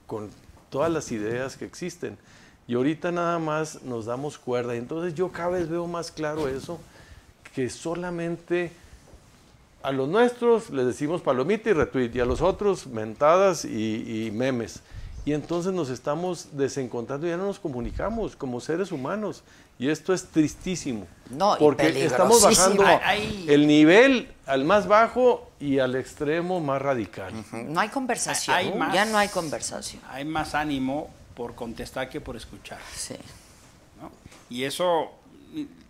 con 0.08 0.30
todas 0.70 0.92
las 0.92 1.12
ideas 1.12 1.56
que 1.56 1.66
existen. 1.66 2.18
Y 2.68 2.74
ahorita 2.74 3.12
nada 3.12 3.38
más 3.40 3.84
nos 3.84 4.06
damos 4.08 4.38
cuerda. 4.40 4.76
Entonces 4.76 5.14
yo 5.14 5.32
cada 5.32 5.50
vez 5.50 5.70
veo 5.70 5.88
más 5.88 6.12
claro 6.12 6.48
eso, 6.48 6.80
que 7.54 7.70
solamente 7.70 8.72
a 9.86 9.92
los 9.92 10.10
nuestros 10.10 10.70
les 10.72 10.86
decimos 10.86 11.22
palomita 11.22 11.70
y 11.70 11.74
retweet, 11.74 12.12
y 12.16 12.20
a 12.20 12.26
los 12.26 12.42
otros 12.42 12.88
mentadas 12.88 13.66
y, 13.66 14.28
y 14.28 14.32
memes. 14.32 14.82
Y 15.26 15.34
entonces 15.34 15.74
nos 15.74 15.90
estamos 15.90 16.50
desencontrando, 16.52 17.26
ya 17.28 17.36
no 17.38 17.46
nos 17.46 17.60
comunicamos 17.60 18.36
como 18.36 18.60
seres 18.62 18.92
humanos. 18.92 19.44
Y 19.80 19.90
esto 19.90 20.14
es 20.14 20.26
tristísimo. 20.28 21.06
No, 21.32 21.58
porque 21.60 22.06
estamos 22.06 22.42
bajando 22.42 22.84
el 23.48 23.68
nivel 23.68 24.32
al 24.46 24.64
más 24.64 24.88
bajo 24.88 25.50
y 25.60 25.80
al 25.80 25.96
extremo 25.96 26.60
más 26.62 26.82
radical. 26.82 27.34
No 27.52 27.80
hay 27.80 27.90
conversación. 27.90 28.56
Hay 28.56 28.74
más- 28.74 28.94
Ya 28.94 29.06
no 29.06 29.18
hay 29.18 29.28
conversación. 29.30 30.02
Hay 30.10 30.24
más 30.26 30.54
ánimo 30.56 31.10
por 31.36 31.56
contestar 31.56 32.10
que 32.10 32.22
por 32.22 32.36
escuchar. 32.38 32.80
Sí. 32.96 33.16
¿no? 34.02 34.12
Y 34.50 34.64
eso, 34.64 35.12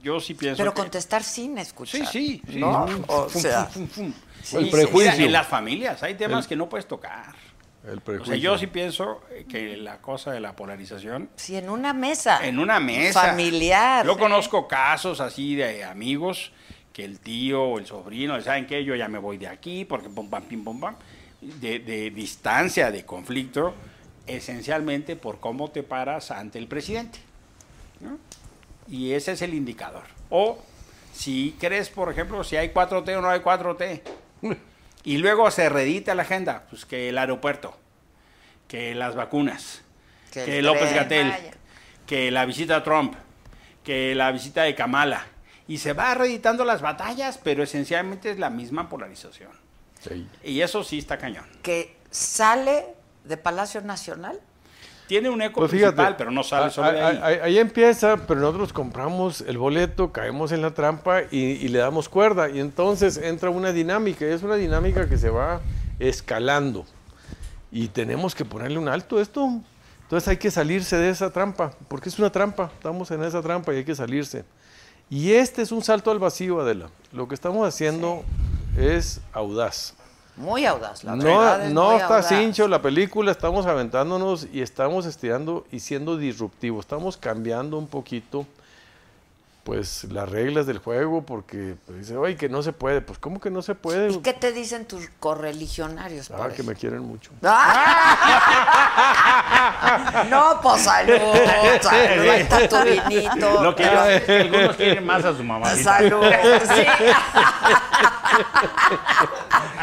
yo 0.05 0.19
sí 0.19 0.35
pienso 0.35 0.57
Pero 0.59 0.73
que- 0.73 0.81
contestar 0.81 1.23
sin 1.23 1.57
escuchar. 1.57 2.05
Sí, 2.07 2.41
sí, 2.45 2.53
sí. 2.53 2.61
O 2.63 3.27
fum, 3.27 3.41
sea, 3.41 3.65
fum, 3.65 3.87
fum, 3.87 4.13
fum. 4.13 4.59
El 4.59 4.69
prejuicio. 4.69 5.11
mira, 5.13 5.25
en 5.25 5.31
las 5.33 5.47
familias 5.47 6.03
hay 6.03 6.13
temas 6.13 6.45
El- 6.45 6.49
que 6.49 6.55
no 6.55 6.69
puedes 6.69 6.87
tocar. 6.87 7.33
El 7.87 7.97
O 7.97 8.01
prejuicio. 8.01 8.33
sea, 8.33 8.41
yo 8.41 8.57
sí 8.57 8.67
pienso 8.67 9.21
que 9.49 9.77
la 9.77 9.97
cosa 10.01 10.31
de 10.31 10.39
la 10.39 10.55
polarización 10.55 11.29
sí, 11.35 11.55
en 11.55 11.69
una 11.69 11.93
mesa. 11.93 12.45
en 12.47 12.59
una 12.59 12.79
mesa 12.79 13.21
Familiar. 13.21 14.05
Yo 14.05 14.17
conozco 14.17 14.67
casos 14.67 15.19
así 15.21 15.55
de 15.55 15.83
amigos 15.83 16.51
que 16.93 17.03
el 17.03 17.19
tío 17.19 17.61
o 17.63 17.79
el 17.79 17.85
sobrino, 17.85 18.39
¿saben 18.41 18.65
qué? 18.67 18.83
Yo 18.85 18.95
ya 18.95 19.07
me 19.07 19.17
voy 19.19 19.37
de 19.37 19.47
aquí 19.47 19.85
porque 19.85 20.07
pum 20.09 20.29
pam 20.29 20.43
pim 20.43 20.63
pum 20.63 20.79
pam 20.79 20.95
de, 21.41 21.79
de 21.79 22.09
distancia, 22.11 22.89
de 22.91 23.03
conflicto, 23.05 23.73
esencialmente 24.27 25.15
por 25.15 25.39
cómo 25.39 25.69
te 25.71 25.83
paras 25.83 26.31
ante 26.31 26.57
el 26.59 26.67
presidente. 26.67 27.19
¿no? 28.01 28.17
Y 28.88 29.13
ese 29.13 29.34
es 29.34 29.41
el 29.41 29.54
indicador. 29.54 30.04
O 30.30 30.60
si 31.13 31.56
crees, 31.60 31.89
por 31.89 32.12
ejemplo, 32.12 32.43
si 32.43 32.56
hay 32.56 32.69
4T 32.69 33.17
o 33.17 33.21
no 33.21 33.30
hay 33.30 33.39
4T. 33.39 34.02
Y 35.04 35.17
luego 35.17 35.50
se 35.52 35.69
reedita 35.69 36.15
la 36.15 36.24
agenda, 36.24 36.65
pues 36.69 36.86
que 36.86 37.10
el 37.10 37.17
aeropuerto, 37.17 37.78
que 38.67 38.95
las 38.95 39.15
vacunas, 39.15 39.82
Que 40.32 40.62
López 40.62 40.93
Gatel, 40.93 41.32
que 42.06 42.32
la 42.32 42.45
visita 42.45 42.78
a 42.78 42.84
Trump, 42.84 43.15
que 43.84 44.15
la 44.15 44.32
visita 44.32 44.63
de 44.63 44.76
Kamala. 44.76 45.28
Y 45.67 45.78
se 45.78 45.93
va 45.93 46.13
reeditando 46.13 46.65
las 46.65 46.82
batallas, 46.82 47.39
pero 47.41 47.63
esencialmente 47.63 48.30
es 48.30 48.38
la 48.39 48.50
misma 48.50 48.89
polarización. 48.89 49.52
Sí. 50.02 50.28
Y 50.43 50.62
eso 50.62 50.84
sí 50.84 51.00
está 51.00 51.17
cañón. 51.17 51.45
Que 51.63 51.95
sale 52.12 52.86
de 53.24 53.38
Palacio 53.38 53.82
Nacional. 53.82 54.39
Tiene 55.07 55.29
un 55.29 55.41
eco 55.41 55.59
Pues 55.59 55.71
fíjate, 55.71 55.93
principal, 55.93 56.15
pero 56.17 56.31
no 56.31 56.43
sale 56.43 56.71
solo 56.71 56.91
de 56.91 57.01
ahí. 57.01 57.39
ahí 57.41 57.59
empieza, 57.59 58.17
pero 58.27 58.39
nosotros 58.39 58.73
compramos 58.73 59.41
el 59.41 59.57
boleto, 59.57 60.11
caemos 60.11 60.51
en 60.51 60.61
la 60.61 60.71
trampa 60.71 61.21
y, 61.29 61.37
y 61.37 61.67
le 61.67 61.79
damos 61.79 62.09
cuerda. 62.09 62.49
Y 62.49 62.59
entonces 62.59 63.17
entra 63.17 63.49
una 63.49 63.71
dinámica, 63.71 64.25
y 64.25 64.29
es 64.29 64.41
una 64.41 64.55
dinámica 64.55 65.07
que 65.07 65.17
se 65.17 65.29
va 65.29 65.61
escalando. 65.99 66.85
Y 67.71 67.87
tenemos 67.89 68.33
que 68.33 68.45
ponerle 68.45 68.79
un 68.79 68.87
alto 68.87 69.17
a 69.17 69.21
esto. 69.21 69.61
Entonces 70.03 70.27
hay 70.27 70.37
que 70.37 70.51
salirse 70.51 70.97
de 70.97 71.09
esa 71.09 71.31
trampa, 71.31 71.71
porque 71.87 72.09
es 72.09 72.19
una 72.19 72.31
trampa, 72.31 72.69
estamos 72.75 73.09
en 73.09 73.23
esa 73.23 73.41
trampa 73.41 73.73
y 73.73 73.77
hay 73.77 73.85
que 73.85 73.95
salirse. 73.95 74.45
Y 75.09 75.33
este 75.33 75.61
es 75.61 75.71
un 75.71 75.83
salto 75.83 76.11
al 76.11 76.19
vacío, 76.19 76.61
Adela. 76.61 76.89
Lo 77.11 77.27
que 77.27 77.35
estamos 77.35 77.67
haciendo 77.67 78.23
es 78.77 79.19
audaz. 79.33 79.95
Muy 80.38 80.65
audaz, 80.65 81.04
la 81.04 81.15
No, 81.15 81.56
es 81.56 81.71
no 81.71 81.86
muy 81.91 81.95
está 81.95 82.17
audaz. 82.17 82.28
cincho 82.28 82.67
la 82.67 82.82
película, 82.82 83.32
estamos 83.32 83.65
aventándonos 83.65 84.48
y 84.52 84.62
estamos 84.62 85.06
estirando 85.06 85.65
y 85.71 85.80
siendo 85.80 86.17
disruptivos. 86.17 86.84
Estamos 86.86 87.15
cambiando 87.15 87.78
un 87.78 87.88
poquito 87.88 88.45
pues 89.63 90.04
las 90.12 90.30
reglas 90.30 90.67
del 90.67 90.78
juego 90.78 91.24
porque 91.24 91.76
pues, 91.88 92.00
dice, 92.02 92.15
oye, 92.17 92.36
que 92.36 92.50
no 92.50 92.62
se 92.62 92.71
puede. 92.71 93.02
Pues, 93.02 93.17
¿cómo 93.17 93.39
que 93.39 93.50
no 93.50 93.63
se 93.63 93.74
puede? 93.74 94.12
¿Y 94.12 94.19
qué 94.19 94.34
te 94.34 94.52
dicen 94.52 94.86
tus 94.86 95.10
correligionarios? 95.19 96.30
Ah, 96.30 96.50
que 96.56 96.62
me 96.62 96.76
quieren 96.76 97.00
mucho. 97.00 97.32
no, 100.30 100.60
pues 100.62 100.84
salud, 100.84 101.15
salud, 101.82 102.30
ahí 102.30 102.41
está 102.41 102.69
tu 102.69 102.76
vinito. 102.84 103.63
Lo 103.63 103.76
que 103.76 103.86
algunos 103.86 104.76
quieren 104.76 105.04
más 105.04 105.26
a 105.26 105.36
su 105.36 105.43
mamá. 105.43 105.74
Salud, 105.76 106.24
sí. 106.76 106.86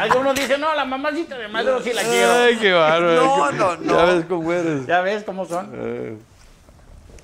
Algunos 0.03 0.35
dicen, 0.35 0.59
no, 0.61 0.73
la 0.75 0.85
mamacita 0.85 1.37
de 1.37 1.47
madre 1.47 1.71
sí 1.83 1.93
la 1.93 2.03
quiero. 2.03 2.31
Ay, 2.31 2.57
qué 2.57 2.71
bárbaro. 2.73 3.25
No, 3.25 3.51
no, 3.51 3.77
no. 3.77 3.97
Ya 3.97 4.05
ves 4.05 4.25
cómo 4.25 4.51
eres. 4.53 4.85
¿Ya 4.87 5.01
ves 5.01 5.23
cómo 5.23 5.45
son? 5.45 5.71
Eh, 5.73 6.17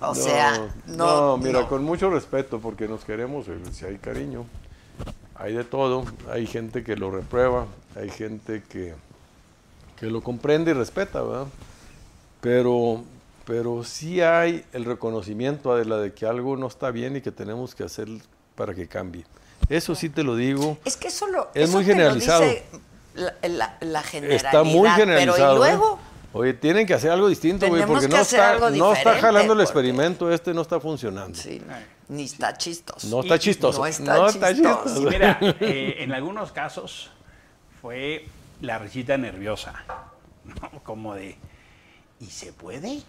O 0.02 0.15
sea, 0.15 0.68
no. 0.88 1.36
no, 1.36 1.38
mira, 1.38 1.62
no. 1.62 1.68
con 1.68 1.84
mucho 1.84 2.10
respeto, 2.10 2.60
porque 2.60 2.88
nos 2.88 3.04
queremos, 3.04 3.48
eh, 3.48 3.58
si 3.72 3.86
hay 3.86 3.98
cariño, 3.98 4.46
hay 5.36 5.54
de 5.54 5.63
todo, 5.63 6.06
hay 6.32 6.48
gente 6.48 6.84
que 6.84 6.96
lo 6.96 7.12
reprueba, 7.12 7.65
hay 7.96 8.10
gente 8.10 8.63
que, 8.70 8.94
que 9.98 10.06
lo 10.08 10.22
comprende 10.22 10.72
y 10.72 10.74
respeta, 10.74 11.22
¿verdad? 11.22 11.48
Pero, 12.42 13.04
pero 13.46 13.84
sí 13.84 14.22
hay 14.22 14.63
el 14.72 14.86
reconocimiento 14.86 15.76
de 15.76 15.86
la 15.86 15.98
de 15.98 16.13
que 16.13 16.26
algo 16.26 16.56
no 16.56 16.68
está 16.68 16.92
bien 16.92 17.18
y 17.18 17.22
que 17.22 17.32
tenemos 17.32 17.76
que 17.76 17.84
hacer 17.84 18.08
para 18.56 18.74
que 18.74 18.88
cambie. 18.88 19.26
Eso 19.69 19.93
sí 19.95 20.10
te 20.10 20.23
lo 20.23 20.36
digo. 20.36 20.77
Es 20.86 20.97
que 20.97 21.08
eso 21.10 21.27
lo, 21.27 21.49
Es 21.53 21.63
eso 21.69 21.73
muy 21.73 21.84
te 21.86 21.91
lo 21.91 21.95
generalizado. 21.95 22.41
dice 22.41 22.63
la, 23.15 23.36
la- 23.47 23.77
la 23.82 24.03
generalidad. 24.03 24.45
Está 24.45 24.63
muy 24.63 24.89
generalizado. 24.89 25.36
Pero 25.36 25.65
y 25.65 25.69
¿eh? 25.69 25.71
luego, 25.77 25.99
Oye, 26.32 26.53
tienen 26.53 26.86
que 26.86 26.93
hacer 26.93 27.10
algo 27.12 27.27
distinto, 27.27 27.67
güey, 27.67 27.84
porque 27.86 28.05
que 28.08 28.13
no 28.13 28.19
hacer 28.21 28.39
está, 28.39 28.51
algo 28.51 28.69
no 28.69 28.75
está 28.93 28.97
diferente, 29.13 29.21
jalando 29.21 29.53
el 29.53 29.58
porque- 29.58 29.63
experimento, 29.63 30.32
este 30.32 30.53
no 30.53 30.62
está 30.62 30.79
funcionando. 30.79 31.36
sí, 31.38 31.60
ni 32.08 32.23
está 32.23 32.55
chistoso. 32.58 33.08
No 33.08 33.21
está 33.21 33.38
chistoso. 33.39 33.79
no 33.79 34.27
está 34.27 34.53
chistoso. 34.53 35.01
Y 35.01 35.05
mira, 35.05 35.38
eh, 35.41 35.95
en 35.99 36.12
algunos 36.13 36.51
casos 36.51 37.10
fue 37.82 38.25
la 38.62 38.77
risita 38.79 39.17
nerviosa, 39.17 39.73
¿no? 40.45 40.79
Como 40.84 41.15
de, 41.15 41.36
¿y 42.19 42.25
se 42.27 42.53
puede? 42.53 43.01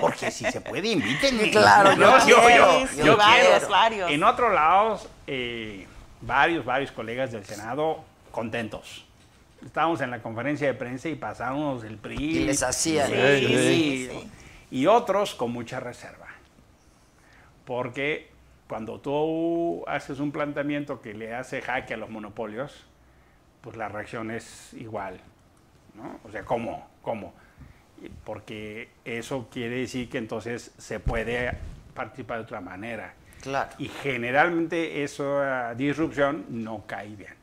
Porque 0.00 0.30
si 0.30 0.44
se 0.50 0.60
puede, 0.60 0.88
invítenme. 0.88 1.50
Claro, 1.50 1.92
yo 1.94 2.18
quiero, 2.46 2.86
Sí, 2.88 2.96
yo 2.98 3.04
sí, 3.04 3.18
varios, 3.18 3.48
quiero. 3.58 3.68
varios. 3.68 4.10
En 4.10 4.24
otros 4.24 4.52
lados, 4.52 5.08
eh, 5.26 5.86
varios, 6.20 6.64
varios 6.64 6.92
colegas 6.92 7.32
del 7.32 7.44
Senado 7.44 8.04
contentos. 8.30 9.06
Estábamos 9.64 10.00
en 10.00 10.10
la 10.10 10.22
conferencia 10.22 10.66
de 10.66 10.74
prensa 10.74 11.08
y 11.08 11.14
pasábamos 11.16 11.84
el 11.84 11.98
PRI. 11.98 12.16
Y 12.16 12.44
les 12.44 12.62
hacían. 12.62 13.08
Sí, 13.08 13.14
Sí, 13.14 13.46
sí, 13.46 14.08
sí. 14.10 14.30
Y 14.70 14.86
otros 14.86 15.34
con 15.34 15.50
mucha 15.52 15.80
reserva. 15.80 16.28
Porque 17.64 18.30
cuando 18.68 19.00
tú 19.00 19.84
haces 19.86 20.20
un 20.20 20.32
planteamiento 20.32 21.00
que 21.00 21.12
le 21.14 21.34
hace 21.34 21.60
jaque 21.60 21.94
a 21.94 21.96
los 21.96 22.08
monopolios, 22.08 22.84
pues 23.60 23.76
la 23.76 23.88
reacción 23.88 24.30
es 24.30 24.72
igual. 24.74 25.20
¿no? 25.94 26.18
O 26.24 26.30
sea, 26.30 26.44
¿cómo? 26.44 26.88
¿Cómo? 27.02 27.34
Porque 28.24 28.88
eso 29.04 29.48
quiere 29.52 29.76
decir 29.80 30.08
que 30.08 30.18
entonces 30.18 30.70
se 30.78 31.00
puede 31.00 31.56
participar 31.94 32.38
de 32.38 32.44
otra 32.44 32.60
manera. 32.60 33.14
Claro. 33.42 33.70
Y 33.78 33.88
generalmente 33.88 35.02
esa 35.02 35.74
disrupción 35.74 36.44
no 36.48 36.84
cae 36.86 37.08
bien. 37.16 37.34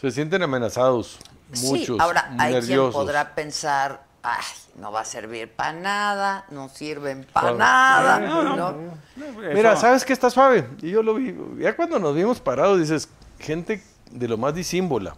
Se 0.00 0.10
sienten 0.10 0.42
amenazados, 0.42 1.18
Sí, 1.52 1.66
muchos, 1.66 2.00
ahora 2.00 2.34
hay 2.38 2.60
quien 2.62 2.90
podrá 2.90 3.34
pensar, 3.34 4.04
ay, 4.22 4.42
no 4.76 4.90
va 4.90 5.02
a 5.02 5.04
servir 5.04 5.50
para 5.50 5.72
nada, 5.74 6.44
no 6.50 6.68
sirven 6.70 7.26
para 7.32 7.54
Claro. 7.54 7.58
nada. 7.58 8.18
No, 8.20 8.42
no. 8.56 8.72
¿no? 8.72 9.52
Mira, 9.54 9.76
¿sabes 9.76 10.04
qué 10.04 10.12
está 10.14 10.30
suave? 10.30 10.66
Y 10.80 10.90
yo 10.90 11.02
lo 11.02 11.14
vi, 11.14 11.34
ya 11.58 11.76
cuando 11.76 11.98
nos 11.98 12.14
vimos 12.14 12.40
parados, 12.40 12.78
dices, 12.80 13.08
gente 13.38 13.82
de 14.10 14.28
lo 14.28 14.38
más 14.38 14.54
disímbola, 14.54 15.14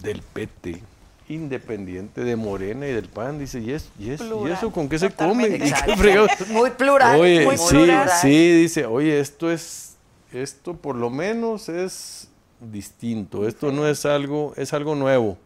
del 0.00 0.22
PT, 0.22 0.82
independiente, 1.28 2.22
de 2.24 2.36
Morena 2.36 2.86
y 2.88 2.92
del 2.92 3.08
PAN, 3.08 3.38
dice, 3.38 3.60
¿y, 3.60 3.72
es, 3.72 3.88
y, 3.98 4.10
es- 4.10 4.20
¿y 4.20 4.24
Plural, 4.24 4.52
eso 4.52 4.70
con 4.70 4.88
qué 4.88 4.98
se 4.98 5.10
come? 5.10 5.48
¿Y 5.48 5.58
qué? 5.72 6.26
Muy 6.50 6.70
plural. 6.70 7.18
Oye, 7.20 7.44
muy 7.44 7.56
sí, 7.58 7.68
plural. 7.74 8.08
sí, 8.20 8.52
dice, 8.52 8.86
oye, 8.86 9.18
esto 9.20 9.50
es, 9.50 9.96
esto 10.32 10.74
por 10.74 10.94
lo 10.96 11.10
menos 11.10 11.68
es 11.68 12.28
distinto, 12.60 13.46
esto 13.46 13.72
no 13.72 13.86
es 13.86 14.06
algo, 14.06 14.52
es 14.56 14.72
algo 14.72 14.94
nuevo. 14.94 15.36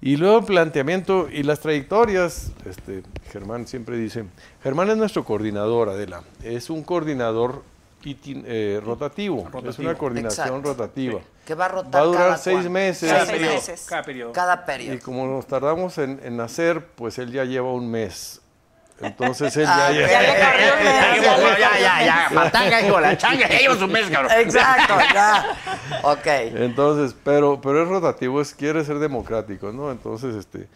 Y 0.00 0.16
luego 0.16 0.38
el 0.38 0.44
planteamiento 0.44 1.28
y 1.28 1.42
las 1.42 1.58
trayectorias, 1.58 2.52
este, 2.64 3.02
Germán 3.32 3.66
siempre 3.66 3.96
dice, 3.96 4.24
Germán 4.62 4.88
es 4.90 4.96
nuestro 4.96 5.24
coordinador, 5.24 5.88
Adela, 5.88 6.22
es 6.44 6.70
un 6.70 6.84
coordinador 6.84 7.64
itin- 8.04 8.44
eh, 8.46 8.80
rotativo, 8.84 9.48
es 9.68 9.78
una 9.80 9.96
coordinación 9.96 10.46
Exacto. 10.46 10.68
rotativa. 10.72 11.20
Que 11.48 11.54
va 11.54 11.64
a 11.64 11.68
rotar 11.68 12.02
Va 12.02 12.04
a 12.04 12.06
durar 12.06 12.22
cada 12.24 12.36
seis 12.36 12.56
cuánto. 12.56 12.70
meses. 12.72 13.10
cada 13.10 13.24
Seis 13.24 13.32
periodo, 13.38 13.54
meses. 13.54 13.86
cada 13.88 14.02
periodo. 14.02 14.32
Cada 14.34 14.54
Y 14.54 14.66
periodo. 14.66 14.98
como 15.02 15.26
nos 15.26 15.46
tardamos 15.46 15.96
en, 15.96 16.20
en 16.22 16.36
nacer, 16.36 16.84
pues 16.94 17.16
él 17.18 17.32
ya 17.32 17.44
lleva 17.44 17.72
un 17.72 17.90
mes. 17.90 18.42
Entonces 19.00 19.56
él 19.56 19.64
Ah, 19.66 19.90
ya, 19.92 20.00
ya 20.06 20.08
ya, 20.10 21.36
un 21.38 21.42
ya 21.58 21.78
Ya, 21.80 22.04
ya, 22.04 22.28
matanga, 22.34 22.82
hijo, 22.82 23.00
la 23.00 23.16
changa, 23.16 23.48
lleva 23.48 23.76
su 23.78 23.88
mes, 23.88 24.10
cabrón. 24.10 24.30
Exacto, 24.36 24.94
ya. 25.14 25.56
Ok. 26.02 26.26
Entonces, 26.26 27.16
pero, 27.24 27.58
pero 27.62 27.82
es 27.82 27.88
rotativo, 27.88 28.42
es, 28.42 28.52
quiere 28.54 28.84
ser 28.84 28.98
democrático, 28.98 29.72
¿no? 29.72 29.90
Entonces, 29.90 30.34
este, 30.34 30.68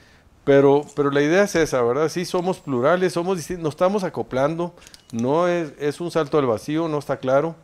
pero, 0.43 0.87
pero 0.97 1.11
la 1.11 1.21
idea 1.21 1.43
es 1.43 1.55
esa, 1.55 1.83
¿verdad? 1.83 2.09
Sí, 2.09 2.25
somos 2.25 2.61
plurales, 2.61 3.13
somos 3.13 3.37
distintos, 3.37 3.63
nos 3.65 3.75
estamos 3.75 4.05
acoplando, 4.05 4.75
no 5.13 5.49
es, 5.49 5.75
es 5.79 6.01
un 6.01 6.11
salto 6.11 6.39
al 6.39 6.47
vacío, 6.47 6.89
no 6.89 6.99
está 6.99 7.19
claro, 7.19 7.57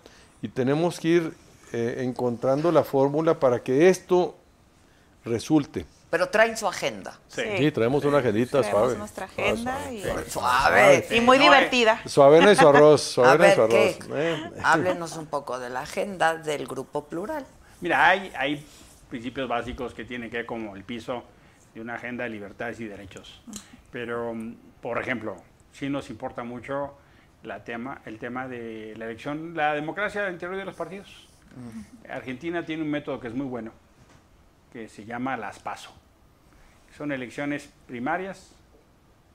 y 0.43 0.49
tenemos 0.49 1.01
que 1.01 1.09
ir 1.09 1.48
eh, 1.73 1.97
encontrando 2.05 2.73
la 2.73 2.85
fórmula 2.85 3.39
para 3.39 3.63
que 3.63 3.89
esto 3.89 4.37
resulte. 5.25 5.85
Pero 6.11 6.29
traen 6.31 6.57
su 6.57 6.67
agenda. 6.67 7.19
Sí. 7.29 7.43
Sí, 7.59 7.71
traemos 7.71 8.03
una 8.05 8.19
agendita 8.19 8.63
suave. 8.63 8.97
nuestra 8.97 9.27
agenda 9.27 9.77
suave, 9.79 9.95
y, 9.95 10.03
suave. 10.03 10.31
Suave. 10.31 11.07
y 11.11 11.21
muy 11.21 11.37
No, 11.37 11.45
divertida. 11.45 12.01
Suavena 12.07 12.53
y 12.53 12.57
su 12.57 12.67
arroz, 12.67 13.03
suavena 13.03 13.53
y 13.53 13.55
su 13.55 13.63
arroz. 13.63 13.99
Eh. 14.15 14.51
Háblenos 14.63 15.17
un 15.19 15.27
poco 15.27 15.59
de 15.59 15.69
la 15.69 15.81
agenda 15.81 16.37
del 16.37 16.67
Grupo 16.67 17.05
Plural. 17.05 17.45
Mira, 17.83 18.09
hay, 18.09 18.33
hay 18.39 18.65
principios 19.11 19.49
básicos 19.49 19.93
que 19.93 20.05
tienen 20.05 20.31
que 20.31 20.39
ver 20.39 20.47
como 20.47 20.75
el 20.77 20.85
piso 20.85 21.25
de 21.75 21.83
una 21.83 21.97
agenda 21.97 22.25
de 22.25 22.31
libertades 22.31 22.81
y 22.81 22.87
derechos. 22.87 23.43
Pero, 23.93 24.35
por 24.81 24.99
ejemplo, 24.99 25.37
sí 25.73 25.91
nos 25.91 26.09
importa 26.09 26.43
mucho 26.43 26.95
la 27.43 27.65
tema, 27.65 28.01
el 28.07 28.19
tema 28.19 28.49
de 28.49 28.95
la 28.97 29.05
elección, 29.05 29.55
la 29.55 29.75
democracia 29.75 30.27
al 30.27 30.33
interior 30.33 30.57
de 30.57 30.65
los 30.65 30.75
partidos. 30.75 31.28
Argentina 32.09 32.65
tiene 32.65 32.83
un 32.83 32.91
método 32.91 33.21
que 33.21 33.29
es 33.29 33.35
muy 33.35 33.47
bueno, 33.47 33.73
que 34.73 34.89
se 34.89 35.05
llama 35.05 35.37
las 35.37 35.59
PASO. 35.59 35.93
Son 36.97 37.13
elecciones 37.13 37.71
primarias, 37.87 38.53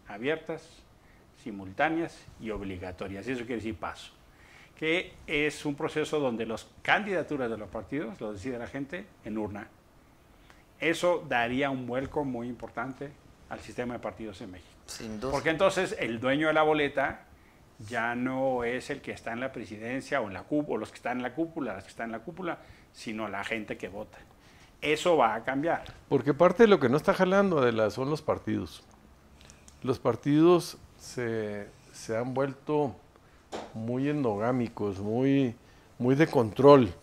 abiertas, 0.07 0.67
simultáneas 1.43 2.25
y 2.39 2.49
obligatorias. 2.49 3.27
Eso 3.27 3.41
quiere 3.41 3.55
decir 3.55 3.75
PASO 3.75 4.11
que 4.83 5.13
es 5.27 5.65
un 5.65 5.75
proceso 5.75 6.19
donde 6.19 6.45
las 6.45 6.67
candidaturas 6.81 7.49
de 7.49 7.57
los 7.57 7.69
partidos 7.69 8.19
lo 8.19 8.33
decide 8.33 8.57
la 8.57 8.67
gente 8.67 9.05
en 9.23 9.37
urna. 9.37 9.67
Eso 10.79 11.25
daría 11.29 11.69
un 11.69 11.87
vuelco 11.87 12.25
muy 12.25 12.47
importante 12.49 13.11
al 13.49 13.59
sistema 13.61 13.93
de 13.93 13.99
partidos 13.99 14.41
en 14.41 14.51
México. 14.51 14.73
Sin 14.87 15.19
duda. 15.19 15.31
Porque 15.31 15.51
entonces 15.51 15.95
el 15.99 16.19
dueño 16.19 16.47
de 16.47 16.53
la 16.53 16.63
boleta 16.63 17.25
ya 17.89 18.15
no 18.15 18.63
es 18.63 18.89
el 18.89 19.01
que 19.01 19.11
está 19.11 19.33
en 19.33 19.39
la 19.39 19.51
presidencia 19.51 20.21
o, 20.21 20.27
en 20.27 20.33
la 20.33 20.47
cúp- 20.47 20.65
o 20.69 20.77
los 20.77 20.89
que 20.89 20.95
están 20.97 21.17
en 21.17 21.23
la 21.23 21.33
cúpula, 21.33 21.73
las 21.73 21.83
que 21.83 21.89
están 21.89 22.05
en 22.07 22.11
la 22.13 22.19
cúpula, 22.19 22.59
sino 22.93 23.27
la 23.27 23.43
gente 23.43 23.77
que 23.77 23.89
vota. 23.89 24.17
Eso 24.81 25.15
va 25.17 25.35
a 25.35 25.43
cambiar. 25.43 25.83
Porque 26.09 26.33
parte 26.33 26.63
de 26.63 26.67
lo 26.67 26.79
que 26.79 26.89
no 26.89 26.97
está 26.97 27.13
jalando, 27.13 27.59
Adela, 27.59 27.89
son 27.89 28.09
los 28.09 28.21
partidos. 28.21 28.83
Los 29.81 29.99
partidos 29.99 30.77
se, 30.99 31.67
se 31.93 32.17
han 32.17 32.33
vuelto 32.33 32.95
muy 33.73 34.09
endogámicos, 34.09 34.99
muy, 34.99 35.55
muy 35.99 36.15
de 36.15 36.27
control. 36.27 36.93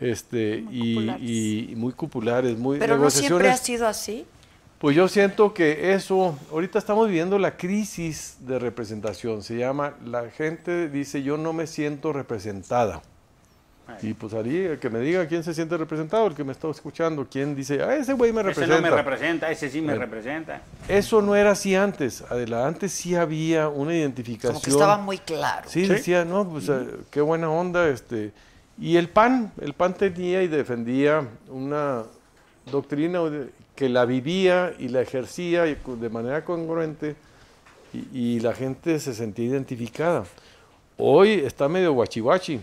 Este, 0.00 0.64
y, 0.70 0.94
cupulares. 0.96 1.22
y- 1.22 1.72
y 1.72 1.76
muy 1.76 1.92
cupulares, 1.92 2.58
muy 2.58 2.78
Pero 2.78 2.98
no 2.98 3.10
siempre 3.10 3.48
ha 3.50 3.56
sido 3.56 3.86
así. 3.86 4.26
Pues 4.84 4.94
yo 4.94 5.08
siento 5.08 5.54
que 5.54 5.94
eso, 5.94 6.38
ahorita 6.52 6.78
estamos 6.78 7.06
viviendo 7.08 7.38
la 7.38 7.56
crisis 7.56 8.36
de 8.40 8.58
representación, 8.58 9.42
se 9.42 9.56
llama, 9.56 9.94
la 10.04 10.28
gente 10.28 10.90
dice 10.90 11.22
yo 11.22 11.38
no 11.38 11.54
me 11.54 11.66
siento 11.66 12.12
representada. 12.12 13.00
Y 14.02 14.12
pues 14.12 14.34
ahí, 14.34 14.58
el 14.58 14.78
que 14.78 14.90
me 14.90 14.98
diga 14.98 15.26
quién 15.26 15.42
se 15.42 15.54
siente 15.54 15.78
representado, 15.78 16.26
el 16.26 16.34
que 16.34 16.44
me 16.44 16.52
está 16.52 16.68
escuchando, 16.68 17.26
quién 17.30 17.56
dice, 17.56 17.82
ah, 17.82 17.96
ese 17.96 18.12
güey 18.12 18.30
me 18.30 18.42
Ese 18.42 18.48
representa. 18.50 18.76
no 18.76 18.82
me 18.82 19.02
representa, 19.02 19.50
ese 19.50 19.70
sí 19.70 19.80
me 19.80 19.86
Bueno. 19.94 20.00
representa. 20.02 20.60
Eso 20.86 21.22
no 21.22 21.34
era 21.34 21.52
así 21.52 21.74
antes, 21.74 22.20
Adela, 22.20 22.66
antes 22.66 22.92
sí 22.92 23.14
había 23.14 23.70
una 23.70 23.94
identificación. 23.96 24.52
Como 24.52 24.64
que 24.64 24.70
estaba 24.70 24.98
muy 24.98 25.16
claro. 25.16 25.66
Sí, 25.66 25.86
decía, 25.86 26.26
no, 26.26 26.46
pues 26.46 26.68
eh, 26.68 26.84
qué 27.10 27.22
buena 27.22 27.48
onda, 27.48 27.88
este. 27.88 28.32
Y 28.78 28.98
el 28.98 29.08
PAN, 29.08 29.50
el 29.62 29.72
PAN 29.72 29.94
tenía 29.94 30.42
y 30.42 30.48
defendía 30.48 31.26
una 31.48 32.02
doctrina 32.70 33.20
que 33.74 33.88
la 33.88 34.04
vivía 34.04 34.74
y 34.78 34.88
la 34.88 35.02
ejercía 35.02 35.62
de 35.64 36.08
manera 36.10 36.44
congruente 36.44 37.16
y, 37.92 38.36
y 38.36 38.40
la 38.40 38.54
gente 38.54 38.98
se 39.00 39.14
sentía 39.14 39.46
identificada. 39.46 40.24
Hoy 40.96 41.32
está 41.32 41.68
medio 41.68 41.92
guachihuachi 41.92 42.60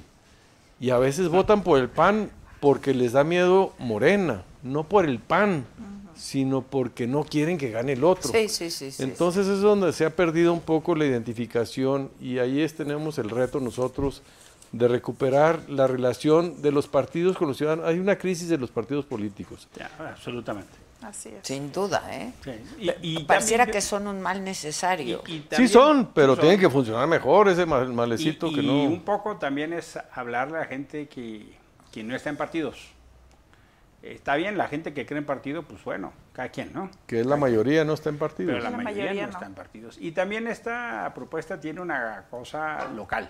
y 0.80 0.90
a 0.90 0.98
veces 0.98 1.30
votan 1.30 1.64
por 1.64 1.80
el 1.80 1.90
PAN 1.90 2.32
porque 2.60 2.94
les 2.94 3.14
da 3.14 3.24
miedo 3.24 3.74
Morena, 3.80 4.44
no 4.64 4.84
por 4.84 5.06
el 5.06 5.20
PAN, 5.20 5.66
sino 6.16 6.62
porque 6.62 7.08
no 7.08 7.24
quieren 7.24 7.58
que 7.58 7.72
gane 7.72 7.94
el 7.94 8.04
otro. 8.04 8.32
Sí, 8.32 8.48
sí, 8.48 8.70
sí. 8.70 8.92
sí. 8.92 9.04
Entonces 9.04 9.48
es 9.48 9.60
donde 9.62 9.92
se 9.92 10.06
ha 10.06 10.16
perdido 10.16 10.54
un 10.54 10.62
poco 10.62 10.96
la 10.96 11.06
identificación 11.06 12.10
y 12.22 12.38
ahí 12.38 12.62
es, 12.62 12.76
tenemos 12.76 13.18
el 13.18 13.30
reto 13.30 13.60
nosotros 13.60 14.22
de 14.72 14.88
recuperar 14.88 15.70
la 15.70 15.88
relación 15.88 16.62
de 16.62 16.72
los 16.72 16.88
partidos 16.88 17.38
con 17.38 17.48
los 17.48 17.58
ciudadanos. 17.58 17.86
Hay 17.86 18.00
una 18.00 18.18
crisis 18.18 18.48
de 18.48 18.58
los 18.58 18.70
partidos 18.70 19.06
políticos. 19.06 19.68
Ya, 19.78 19.90
absolutamente. 20.00 20.81
Así 21.04 21.30
es. 21.30 21.48
Sin 21.48 21.72
duda, 21.72 22.04
¿eh? 22.12 22.32
Sí. 22.44 22.52
Y- 23.02 23.20
y 23.20 23.24
Pareciera 23.24 23.64
también 23.66 23.74
que 23.78 23.82
son 23.82 24.08
un 24.08 24.22
mal 24.22 24.44
necesario. 24.44 25.24
y- 25.28 25.34
y 25.34 25.48
Sí 25.52 25.68
son, 25.68 26.12
pero 26.14 26.36
son. 26.36 26.42
tienen 26.42 26.60
que 26.60 26.70
funcionar 26.70 27.08
mejor 27.08 27.50
ese 27.50 27.66
mal- 27.66 27.90
Y, 27.90 27.94
malecito 27.94 28.50
que 28.54 28.62
y 28.62 28.68
no... 28.68 28.84
un 28.84 29.02
poco 29.02 29.38
también 29.38 29.74
es 29.74 29.98
hablarle 30.14 30.58
a 30.58 30.60
la 30.62 30.66
gente 30.68 31.08
que, 31.08 31.54
que 31.92 32.04
no 32.04 32.16
está 32.16 32.30
en 32.30 32.38
partidos. 32.38 32.90
Está 34.04 34.36
bien, 34.36 34.58
la 34.58 34.68
gente 34.68 34.94
que 34.96 35.06
cree 35.06 35.20
en 35.20 35.26
partido, 35.28 35.62
pues 35.64 35.84
bueno, 35.84 36.12
cada 36.34 36.50
quien, 36.50 36.74
¿no? 36.74 36.90
Que 37.06 37.20
es 37.20 37.26
la 37.26 37.38
mayoría 37.38 37.84
no 37.86 37.94
está 37.94 38.10
en 38.10 38.18
partidos. 38.18 38.54
Pero 38.54 38.64
la, 38.64 38.72
La 38.72 38.78
mayoría, 38.78 39.04
mayoría 39.04 39.22
no, 39.24 39.28
no. 39.28 39.34
está 39.34 39.46
en 39.46 39.54
partidos. 39.54 39.98
Y 40.00 40.12
también 40.12 40.48
esta 40.48 41.12
propuesta 41.14 41.60
tiene 41.60 41.82
una 41.82 42.26
cosa 42.32 42.88
local. 42.96 43.30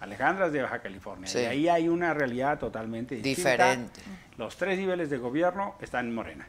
Alejandra 0.00 0.46
es 0.46 0.52
de 0.52 0.62
Baja 0.62 0.80
California. 0.80 1.26
Sí. 1.28 1.40
Y 1.40 1.44
ahí 1.44 1.68
hay 1.68 1.88
una 1.88 2.14
realidad 2.14 2.58
totalmente 2.58 3.16
distinta. 3.16 3.50
Diferente. 3.52 4.00
Los 4.38 4.56
tres 4.56 4.78
niveles 4.78 5.10
de 5.10 5.18
gobierno 5.18 5.74
están 5.80 6.06
en 6.06 6.14
Morena. 6.14 6.48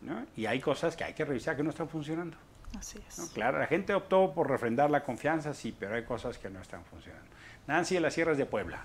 ¿No? 0.00 0.24
Y 0.36 0.46
hay 0.46 0.60
cosas 0.60 0.96
que 0.96 1.04
hay 1.04 1.14
que 1.14 1.24
revisar 1.24 1.56
que 1.56 1.62
no 1.62 1.70
están 1.70 1.88
funcionando. 1.88 2.36
Así 2.78 2.98
es. 3.08 3.18
¿no? 3.18 3.26
Claro, 3.28 3.58
la 3.58 3.66
gente 3.66 3.94
optó 3.94 4.32
por 4.34 4.48
refrendar 4.48 4.90
la 4.90 5.02
confianza, 5.02 5.54
sí, 5.54 5.74
pero 5.78 5.94
hay 5.94 6.04
cosas 6.04 6.38
que 6.38 6.50
no 6.50 6.60
están 6.60 6.84
funcionando. 6.84 7.26
Nancy 7.66 7.94
de 7.96 8.00
las 8.02 8.14
Sierras 8.14 8.36
de 8.38 8.46
Puebla. 8.46 8.84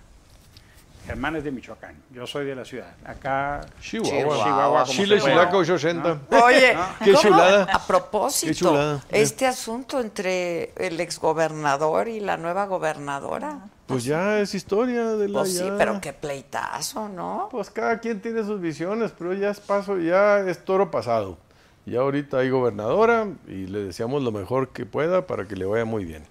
Germán 1.05 1.35
es 1.35 1.43
de 1.43 1.51
Michoacán. 1.51 2.01
Yo 2.11 2.25
soy 2.25 2.45
de 2.45 2.55
la 2.55 2.63
ciudad. 2.63 2.95
Acá. 3.03 3.59
Chihuahua. 3.81 4.85
Chile. 4.85 5.19
Chilaca, 5.19 5.57
880. 5.57 6.43
Oye, 6.45 6.77
Qué 7.03 7.11
¿cómo? 7.11 7.21
chulada. 7.21 7.63
A 7.73 7.85
propósito, 7.85 8.47
Qué 8.51 8.55
chulada. 8.55 9.03
este 9.09 9.45
asunto 9.45 9.99
entre 9.99 10.71
el 10.77 10.97
exgobernador 11.01 12.07
y 12.07 12.21
la 12.21 12.37
nueva 12.37 12.67
gobernadora. 12.67 13.59
Pues 13.85 14.05
ya 14.05 14.39
es 14.39 14.55
historia 14.55 15.11
de 15.15 15.27
la... 15.27 15.39
Pues 15.39 15.57
sí, 15.57 15.65
ya. 15.65 15.77
pero 15.77 15.99
qué 15.99 16.13
pleitazo, 16.13 17.09
¿no? 17.09 17.49
Pues 17.51 17.69
cada 17.69 17.99
quien 17.99 18.21
tiene 18.21 18.43
sus 18.43 18.61
visiones, 18.61 19.13
pero 19.17 19.33
ya 19.33 19.49
es 19.49 19.59
paso, 19.59 19.97
ya 19.99 20.39
es 20.39 20.63
toro 20.63 20.89
pasado. 20.89 21.37
Ya 21.85 21.99
ahorita 21.99 22.39
hay 22.39 22.49
gobernadora 22.49 23.27
y 23.47 23.67
le 23.67 23.83
deseamos 23.83 24.23
lo 24.23 24.31
mejor 24.31 24.69
que 24.69 24.85
pueda 24.85 25.27
para 25.27 25.45
que 25.45 25.57
le 25.57 25.65
vaya 25.65 25.83
muy 25.83 26.05
bien. 26.05 26.23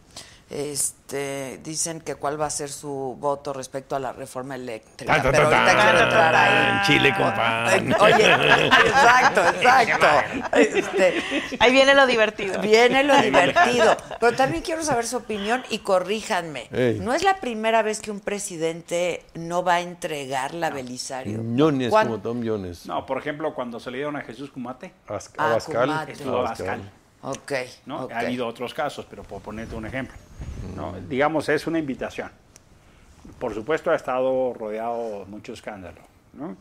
Este, 0.52 1.58
dicen 1.64 2.00
que 2.00 2.14
cuál 2.16 2.38
va 2.40 2.46
a 2.46 2.50
ser 2.50 2.68
su 2.68 3.16
voto 3.18 3.54
respecto 3.54 3.96
a 3.96 3.98
la 3.98 4.12
reforma 4.12 4.54
eléctrica. 4.54 5.16
Ta, 5.16 5.22
ta, 5.22 5.30
pero 5.32 5.48
ta, 5.48 5.58
ahorita 5.60 5.76
ta, 5.76 5.82
quiero 5.82 5.98
ta, 5.98 6.04
entrar 6.04 6.34
ahí. 6.34 6.76
en 6.76 6.82
Chile 6.82 7.14
con 7.16 7.34
pan. 7.34 7.94
Oye, 8.00 8.32
exacto, 8.86 9.40
exacto. 9.48 10.06
Este, 10.58 11.22
Ahí 11.58 11.72
viene 11.72 11.94
lo 11.94 12.06
divertido. 12.06 12.60
Viene 12.60 13.02
lo 13.02 13.16
divertido. 13.20 13.96
Pero 14.20 14.36
también 14.36 14.62
quiero 14.62 14.82
saber 14.82 15.06
su 15.06 15.16
opinión 15.16 15.62
y 15.70 15.78
corríjanme. 15.78 16.68
Ey. 16.70 17.00
No 17.00 17.14
es 17.14 17.22
la 17.22 17.36
primera 17.40 17.82
vez 17.82 18.00
que 18.00 18.10
un 18.10 18.20
presidente 18.20 19.24
no 19.34 19.64
va 19.64 19.74
a 19.74 19.80
entregar 19.80 20.52
la 20.54 20.68
Belisario. 20.70 21.38
Ñones 21.42 21.90
¿Cuán- 21.90 22.08
como 22.08 22.20
Tom 22.20 22.40
Ñones. 22.40 22.86
No, 22.86 23.06
por 23.06 23.16
ejemplo, 23.18 23.54
cuando 23.54 23.80
se 23.80 23.90
le 23.90 23.96
dieron 23.98 24.16
a 24.16 24.20
Jesús 24.20 24.50
Cumate, 24.50 24.92
Ah, 25.08 25.18
Abascal. 25.48 25.88
Cumate. 25.88 26.12
estuvo 26.12 26.36
Abascal. 26.38 26.90
Ok. 27.22 27.52
¿no? 27.86 28.04
ok. 28.04 28.12
Ha 28.12 28.18
habido 28.20 28.46
otros 28.46 28.74
casos, 28.74 29.06
pero 29.08 29.22
por 29.22 29.40
ponerte 29.40 29.74
un 29.76 29.86
ejemplo. 29.86 30.16
¿No? 30.76 30.94
Digamos, 31.08 31.48
es 31.48 31.66
una 31.66 31.78
invitación. 31.78 32.30
Por 33.38 33.54
supuesto, 33.54 33.90
ha 33.90 33.94
estado 33.96 34.52
rodeado 34.54 35.20
de 35.20 35.24
mucho 35.26 35.52
escándalo. 35.52 36.00
¿no? 36.34 36.56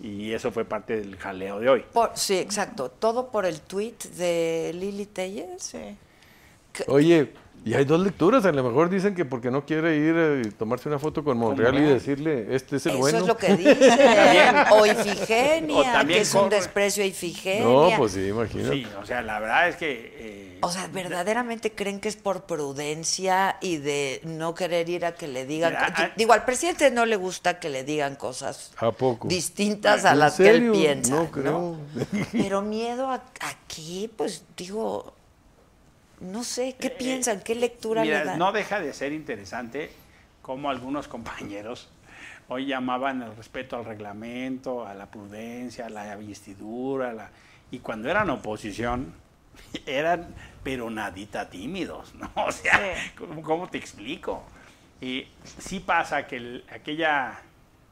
Y 0.00 0.32
eso 0.32 0.50
fue 0.50 0.64
parte 0.64 0.96
del 0.96 1.16
jaleo 1.16 1.60
de 1.60 1.68
hoy. 1.68 1.84
Por- 1.92 2.10
sí, 2.14 2.36
exacto. 2.38 2.90
Todo 2.90 3.28
por 3.28 3.46
el 3.46 3.60
tweet 3.60 3.94
de 4.16 4.72
Lili 4.74 5.06
Telles. 5.06 5.62
Sí. 5.62 5.96
Oye, 6.88 7.32
y 7.64 7.74
hay 7.74 7.84
dos 7.84 8.00
lecturas. 8.00 8.44
A 8.44 8.52
lo 8.52 8.62
mejor 8.64 8.90
dicen 8.90 9.14
que 9.14 9.24
porque 9.24 9.50
no 9.50 9.64
quiere 9.64 9.96
ir 9.96 10.14
eh, 10.16 10.42
y 10.46 10.50
tomarse 10.50 10.88
una 10.88 10.98
foto 10.98 11.22
con 11.24 11.36
Monreal 11.38 11.76
y 11.78 11.82
decirle, 11.82 12.54
este 12.54 12.76
es 12.76 12.86
el 12.86 12.92
Eso 12.92 12.98
bueno. 13.00 13.18
es 13.18 13.26
lo 13.26 13.36
que 13.36 13.56
dicen. 13.56 13.78
También. 13.98 14.56
o 14.70 14.76
O 14.82 14.86
Ifigenia, 14.86 15.92
también 15.92 16.18
que 16.18 16.22
es 16.22 16.34
un 16.34 16.48
desprecio 16.48 17.02
a 17.04 17.06
Ifigenia. 17.06 17.64
No, 17.64 17.90
pues 17.96 18.12
sí, 18.12 18.26
imagínate. 18.28 18.74
Sí, 18.76 18.86
o 19.00 19.06
sea, 19.06 19.22
la 19.22 19.38
verdad 19.40 19.68
es 19.68 19.76
que... 19.76 20.14
eh, 20.18 20.58
O 20.62 20.70
sea, 20.70 20.86
¿verdaderamente 20.88 21.72
creen 21.72 22.00
que 22.00 22.08
es 22.08 22.16
por 22.16 22.44
prudencia 22.44 23.56
y 23.60 23.76
de 23.78 24.20
no 24.24 24.54
querer 24.54 24.88
ir 24.88 25.04
a 25.04 25.14
que 25.14 25.28
le 25.28 25.46
digan... 25.46 25.72
Mira, 25.72 25.94
ah- 25.96 26.10
Digo, 26.16 26.32
al 26.32 26.44
presidente 26.44 26.90
no 26.90 27.06
le 27.06 27.16
gusta 27.16 27.58
que 27.60 27.68
le 27.68 27.84
digan 27.84 28.16
cosas 28.16 28.72
¿A 28.78 28.90
poco? 28.92 29.28
distintas 29.28 30.04
a 30.04 30.12
¿En 30.12 30.18
las 30.18 30.36
serio? 30.36 30.72
que 30.72 30.78
él 30.90 31.00
piensa. 31.00 31.14
No 31.14 31.22
¿no? 31.24 31.30
creo. 31.30 31.76
Pero 32.32 32.62
miedo 32.62 33.08
a, 33.08 33.22
aquí, 33.40 34.10
pues 34.16 34.44
digo, 34.56 35.14
no 36.22 36.44
sé, 36.44 36.76
¿qué 36.78 36.90
piensan? 36.90 37.40
¿Qué 37.40 37.54
lectura 37.54 38.02
Eh, 38.02 38.06
Mira, 38.06 38.18
le 38.20 38.24
dan? 38.26 38.38
no 38.38 38.52
deja 38.52 38.80
de 38.80 38.92
ser 38.92 39.12
interesante 39.12 39.90
cómo 40.40 40.70
algunos 40.70 41.08
compañeros 41.08 41.90
hoy 42.48 42.66
llamaban 42.66 43.22
al 43.22 43.36
respeto 43.36 43.76
al 43.76 43.84
reglamento, 43.84 44.86
a 44.86 44.94
la 44.94 45.06
prudencia, 45.06 45.86
a 45.86 45.90
la 45.90 46.16
vestidura, 46.16 47.10
a 47.10 47.12
la- 47.12 47.30
y 47.70 47.78
cuando 47.78 48.10
eran 48.10 48.28
oposición 48.30 49.14
eran 49.86 50.34
pero 50.62 50.90
nadita 50.90 51.50
tímidos, 51.50 52.14
¿no? 52.14 52.30
O 52.46 52.52
sea, 52.52 52.78
Sí. 52.78 53.10
¿cómo, 53.18 53.42
cómo 53.42 53.68
te 53.68 53.78
explico? 53.78 54.44
Y 55.00 55.26
sí 55.58 55.80
pasa 55.80 56.26
que 56.26 56.36
el- 56.36 56.64
aquella 56.70 57.40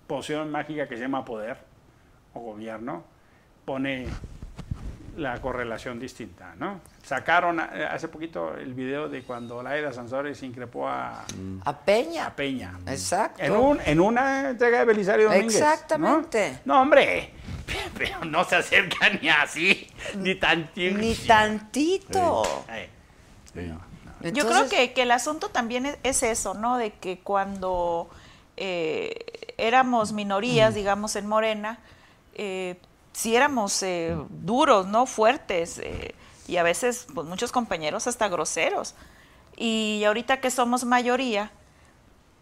poción 0.06 0.50
mágica 0.50 0.88
que 0.88 0.96
se 0.96 1.02
llama 1.02 1.24
poder 1.24 1.56
o 2.34 2.40
gobierno 2.40 3.04
pone 3.64 4.06
la 5.16 5.40
correlación 5.40 5.98
distinta, 5.98 6.54
¿no? 6.56 6.80
Sacaron 7.02 7.60
eh, 7.60 7.86
hace 7.90 8.08
poquito 8.08 8.54
el 8.54 8.74
video 8.74 9.08
de 9.08 9.22
cuando 9.22 9.62
Laida 9.62 9.92
Sansores 9.92 10.42
increpó 10.42 10.88
a, 10.88 11.24
A 11.64 11.78
Peña. 11.78 12.26
a 12.26 12.36
Peña. 12.36 12.78
Exacto. 12.86 13.42
En, 13.42 13.52
un, 13.52 13.80
en 13.84 14.00
una 14.00 14.50
entrega 14.50 14.80
de 14.80 14.84
Belisario 14.84 15.28
Domínguez. 15.28 15.56
Exactamente. 15.56 16.60
¿no? 16.64 16.80
hombre, 16.80 17.32
pero 17.98 18.24
no 18.24 18.44
se 18.44 18.56
acerca 18.56 19.10
ni 19.20 19.28
así, 19.28 19.88
ni 20.16 20.34
tantito. 20.36 20.98
Ni 20.98 21.14
tantito. 21.14 22.42
Yo 24.32 24.46
creo 24.46 24.68
que, 24.68 24.92
que 24.92 25.02
el 25.02 25.10
asunto 25.10 25.48
también 25.48 25.86
es, 25.86 25.98
es 26.02 26.22
eso, 26.22 26.54
¿no? 26.54 26.76
De 26.76 26.92
que 26.92 27.20
cuando 27.20 28.10
eh, 28.56 29.14
éramos 29.56 30.12
minorías, 30.12 30.74
digamos, 30.74 31.16
en 31.16 31.26
Morena, 31.26 31.78
eh, 32.34 32.78
sí 33.20 33.36
éramos 33.36 33.82
eh, 33.82 34.16
duros, 34.30 34.86
¿no? 34.86 35.06
Fuertes, 35.06 35.78
eh, 35.78 36.14
y 36.48 36.56
a 36.56 36.62
veces, 36.62 37.06
pues, 37.14 37.26
muchos 37.26 37.52
compañeros 37.52 38.06
hasta 38.06 38.28
groseros. 38.28 38.94
Y 39.56 40.02
ahorita 40.06 40.40
que 40.40 40.50
somos 40.50 40.84
mayoría, 40.84 41.50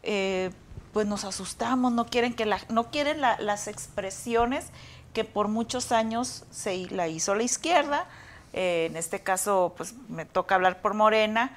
eh, 0.02 0.50
pues 0.92 1.06
nos 1.06 1.24
asustamos, 1.24 1.92
no 1.92 2.06
quieren 2.06 2.34
que 2.34 2.46
la, 2.46 2.58
no 2.68 2.90
quieren 2.90 3.20
la- 3.20 3.38
las 3.40 3.68
expresiones 3.68 4.66
que 5.12 5.24
por 5.24 5.48
muchos 5.48 5.92
años 5.92 6.44
se 6.50 6.86
la 6.90 7.08
hizo 7.08 7.34
la 7.34 7.42
izquierda. 7.42 8.06
En 8.52 8.96
este 8.96 9.20
caso, 9.20 9.74
pues 9.76 9.94
me 10.08 10.24
toca 10.24 10.54
hablar 10.54 10.80
por 10.80 10.94
Morena, 10.94 11.54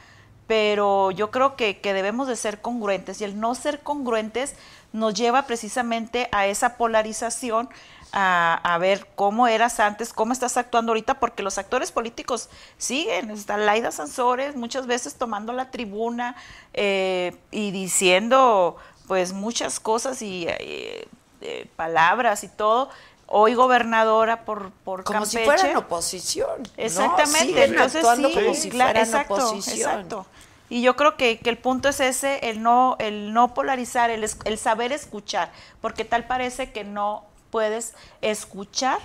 pero 0.48 1.12
yo 1.12 1.32
creo 1.32 1.56
que, 1.56 1.80
que 1.80 1.94
debemos 1.94 2.28
de 2.28 2.36
ser 2.36 2.60
congruentes 2.62 3.22
y 3.22 3.24
el 3.24 3.40
no 3.40 3.56
ser 3.56 3.80
congruentes 3.82 4.56
nos 4.94 5.14
lleva 5.14 5.44
precisamente 5.44 6.28
a 6.32 6.48
esa 6.48 6.76
polarización, 6.78 7.70
a, 8.14 8.60
a 8.64 8.78
ver 8.78 9.08
cómo 9.16 9.48
eras 9.48 9.80
antes, 9.80 10.12
cómo 10.12 10.34
estás 10.34 10.58
actuando 10.58 10.92
ahorita, 10.92 11.20
porque 11.20 11.44
los 11.44 11.58
actores 11.58 11.92
políticos 11.92 12.50
siguen, 12.78 13.32
está 13.32 13.56
Laida 13.58 13.92
Sansores 13.92 14.56
muchas 14.56 14.86
veces 14.86 15.16
tomando 15.16 15.54
la 15.54 15.72
tribuna 15.72 16.36
eh, 16.74 17.36
y 17.52 17.72
diciendo 17.72 18.76
pues 19.08 19.34
muchas 19.34 19.80
cosas 19.80 20.22
y 20.22 20.46
eh, 20.48 21.08
eh, 21.42 21.68
palabras 21.76 22.44
y 22.44 22.48
todo. 22.50 22.90
Hoy 23.34 23.54
gobernadora 23.54 24.44
por, 24.44 24.72
por 24.84 25.06
Como 25.06 25.26
si 25.26 25.38
Campeche. 25.38 25.58
fueran 25.58 25.78
oposición. 25.78 26.64
¿no? 26.64 26.70
Exactamente, 26.76 27.46
Siguen 27.46 27.72
entonces 27.72 28.04
actuando 28.04 28.28
sí, 28.28 28.34
como 28.36 28.54
si 28.54 28.72
fueran 28.72 28.98
exacto, 28.98 29.34
oposición. 29.36 29.90
exacto. 29.90 30.26
Y 30.72 30.82
yo 30.82 30.96
creo 30.96 31.18
que, 31.18 31.38
que 31.40 31.50
el 31.50 31.58
punto 31.58 31.90
es 31.90 32.00
ese, 32.00 32.50
el 32.50 32.64
no, 32.64 32.96
el 33.00 33.34
no 33.34 33.54
polarizar, 33.54 34.10
el, 34.10 34.26
el 34.46 34.58
saber 34.58 34.92
escuchar, 34.94 35.52
porque 35.82 36.06
tal 36.06 36.26
parece 36.26 36.72
que 36.72 36.84
no 36.86 37.26
puedes 37.50 37.94
escuchar 38.22 38.98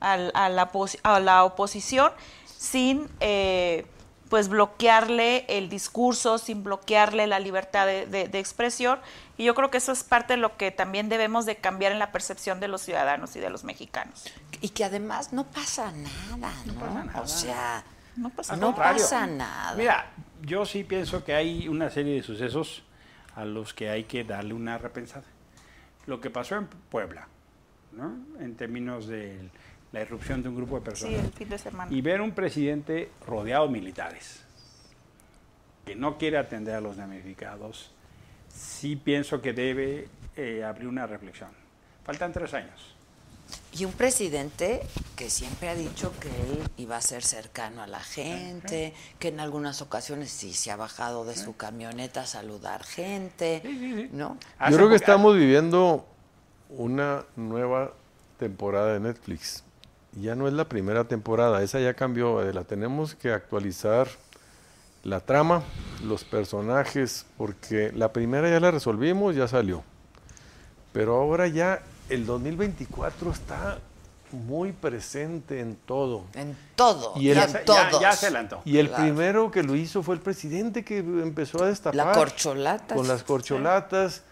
al- 0.00 0.32
a, 0.34 0.48
la, 0.48 0.70
a 1.02 1.20
la 1.20 1.44
oposición 1.44 2.10
sin 2.46 3.06
eh, 3.20 3.84
pues 4.30 4.48
bloquearle 4.48 5.44
el 5.48 5.68
discurso, 5.68 6.38
sin 6.38 6.62
bloquearle 6.64 7.26
la 7.26 7.38
libertad 7.38 7.84
de, 7.86 8.06
de- 8.06 8.28
de 8.28 8.38
expresión. 8.38 8.98
Y 9.36 9.44
yo 9.44 9.54
creo 9.54 9.70
que 9.70 9.78
eso 9.78 9.92
es 9.92 10.04
parte 10.04 10.34
de 10.34 10.36
lo 10.38 10.56
que 10.56 10.70
también 10.70 11.08
debemos 11.10 11.44
de 11.46 11.56
cambiar 11.56 11.92
en 11.92 11.98
la 11.98 12.12
percepción 12.12 12.60
de 12.60 12.68
los 12.68 12.80
ciudadanos 12.80 13.36
y 13.36 13.40
de 13.40 13.50
los 13.50 13.64
mexicanos. 13.64 14.24
Y 14.62 14.70
que 14.70 14.84
además 14.84 15.32
no 15.34 15.44
pasa 15.44 15.92
nada, 15.92 16.52
¿no? 16.64 16.74
pasa 16.74 17.04
nada. 17.04 17.20
O 17.20 17.26
sea, 17.26 17.84
No 18.16 18.30
pasa 18.30 18.56
no 18.56 18.66
contrario. 18.68 19.02
pasa 19.02 19.26
nada. 19.26 19.74
Mira, 19.76 20.10
yo 20.42 20.64
sí 20.66 20.84
pienso 20.84 21.24
que 21.24 21.34
hay 21.34 21.68
una 21.68 21.90
serie 21.90 22.14
de 22.14 22.22
sucesos 22.22 22.82
a 23.36 23.44
los 23.44 23.72
que 23.74 23.88
hay 23.90 24.04
que 24.04 24.24
darle 24.24 24.54
una 24.54 24.78
repensada. 24.78 25.24
Lo 26.06 26.20
que 26.20 26.30
pasó 26.30 26.56
en 26.56 26.66
Puebla, 26.66 27.28
¿no? 27.92 28.14
En 28.40 28.54
términos 28.56 29.06
de 29.06 29.48
la 29.92 30.02
irrupción 30.02 30.42
de 30.42 30.48
un 30.48 30.56
grupo 30.56 30.76
de 30.76 30.80
Sí, 30.80 30.84
personas. 31.04 31.24
el 31.24 31.32
fin 31.32 31.48
de 31.48 31.58
semana. 31.58 31.92
y 31.92 32.00
ver 32.00 32.20
un 32.20 32.32
presidente 32.32 33.10
rodeado 33.26 33.66
de 33.66 33.72
militares 33.72 34.44
que 35.84 35.94
no 35.96 36.16
quiere 36.18 36.38
atender 36.38 36.74
a 36.74 36.80
los 36.80 36.96
damnificados, 36.96 37.90
sí 38.48 38.96
pienso 38.96 39.40
que 39.40 39.52
debe 39.52 40.08
eh, 40.36 40.62
abrir 40.64 40.86
una 40.88 41.06
reflexión. 41.06 41.50
Faltan 42.04 42.32
tres 42.32 42.54
años. 42.54 42.94
Y 43.72 43.84
un 43.84 43.92
presidente 43.92 44.82
que 45.16 45.30
siempre 45.30 45.68
ha 45.68 45.74
dicho 45.74 46.12
que 46.20 46.28
él 46.28 46.62
iba 46.76 46.96
a 46.96 47.00
ser 47.00 47.22
cercano 47.22 47.82
a 47.82 47.86
la 47.86 48.00
gente, 48.00 48.94
que 49.18 49.28
en 49.28 49.40
algunas 49.40 49.82
ocasiones 49.82 50.30
sí 50.30 50.52
se 50.52 50.70
ha 50.70 50.76
bajado 50.76 51.24
de 51.24 51.36
su 51.36 51.56
camioneta 51.56 52.22
a 52.22 52.26
saludar 52.26 52.82
gente, 52.84 54.08
¿no? 54.12 54.36
Hace 54.58 54.72
Yo 54.72 54.76
creo 54.78 54.88
que 54.88 54.96
estamos 54.96 55.36
viviendo 55.36 56.04
una 56.70 57.24
nueva 57.36 57.92
temporada 58.38 58.92
de 58.94 59.00
Netflix. 59.00 59.64
Ya 60.20 60.34
no 60.34 60.48
es 60.48 60.54
la 60.54 60.68
primera 60.68 61.04
temporada, 61.04 61.62
esa 61.62 61.78
ya 61.78 61.94
cambió. 61.94 62.42
eh, 62.42 62.52
La 62.52 62.64
tenemos 62.64 63.14
que 63.14 63.32
actualizar 63.32 64.08
la 65.04 65.20
trama, 65.20 65.62
los 66.04 66.24
personajes, 66.24 67.26
porque 67.38 67.92
la 67.92 68.12
primera 68.12 68.50
ya 68.50 68.60
la 68.60 68.70
resolvimos, 68.70 69.36
ya 69.36 69.46
salió. 69.48 69.82
Pero 70.92 71.16
ahora 71.16 71.46
ya 71.46 71.82
el 72.10 72.26
2024 72.26 73.30
está 73.30 73.78
muy 74.32 74.70
presente 74.72 75.60
en 75.60 75.74
todo. 75.74 76.24
En 76.34 76.56
todo, 76.76 77.14
Y 77.16 77.30
el- 77.30 77.38
en 77.38 77.48
Ya 77.52 77.64
todos. 77.64 78.00
ya 78.00 78.12
se 78.12 78.26
adelantó. 78.26 78.62
Y 78.64 78.78
el 78.78 78.88
Claro. 78.88 79.02
primero 79.02 79.50
que 79.50 79.62
lo 79.62 79.74
hizo 79.74 80.02
fue 80.02 80.14
el 80.14 80.20
presidente 80.20 80.84
que 80.84 80.98
empezó 80.98 81.64
a 81.64 81.66
destapar. 81.68 81.94
La 81.96 82.12
corcholata. 82.12 82.94
Con 82.94 83.08
las 83.08 83.22
corcholatas. 83.24 84.22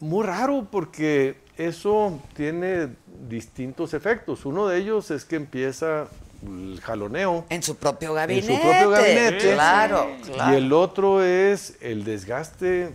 Muy 0.00 0.24
raro 0.26 0.68
porque 0.70 1.36
eso 1.56 2.20
tiene 2.34 2.90
distintos 3.28 3.94
efectos. 3.94 4.44
Uno 4.44 4.66
de 4.68 4.78
ellos 4.78 5.10
es 5.10 5.24
que 5.24 5.36
empieza 5.36 6.06
el 6.44 6.80
jaloneo. 6.82 7.46
En 7.48 7.62
su 7.62 7.76
propio 7.76 8.12
gabinete. 8.14 8.58
propio 8.60 8.90
gabinete. 8.90 9.52
Claro, 9.54 10.08
claro. 10.24 10.52
Y 10.52 10.56
el 10.56 10.72
otro 10.72 11.22
es 11.24 11.76
el 11.80 12.04
desgaste 12.04 12.92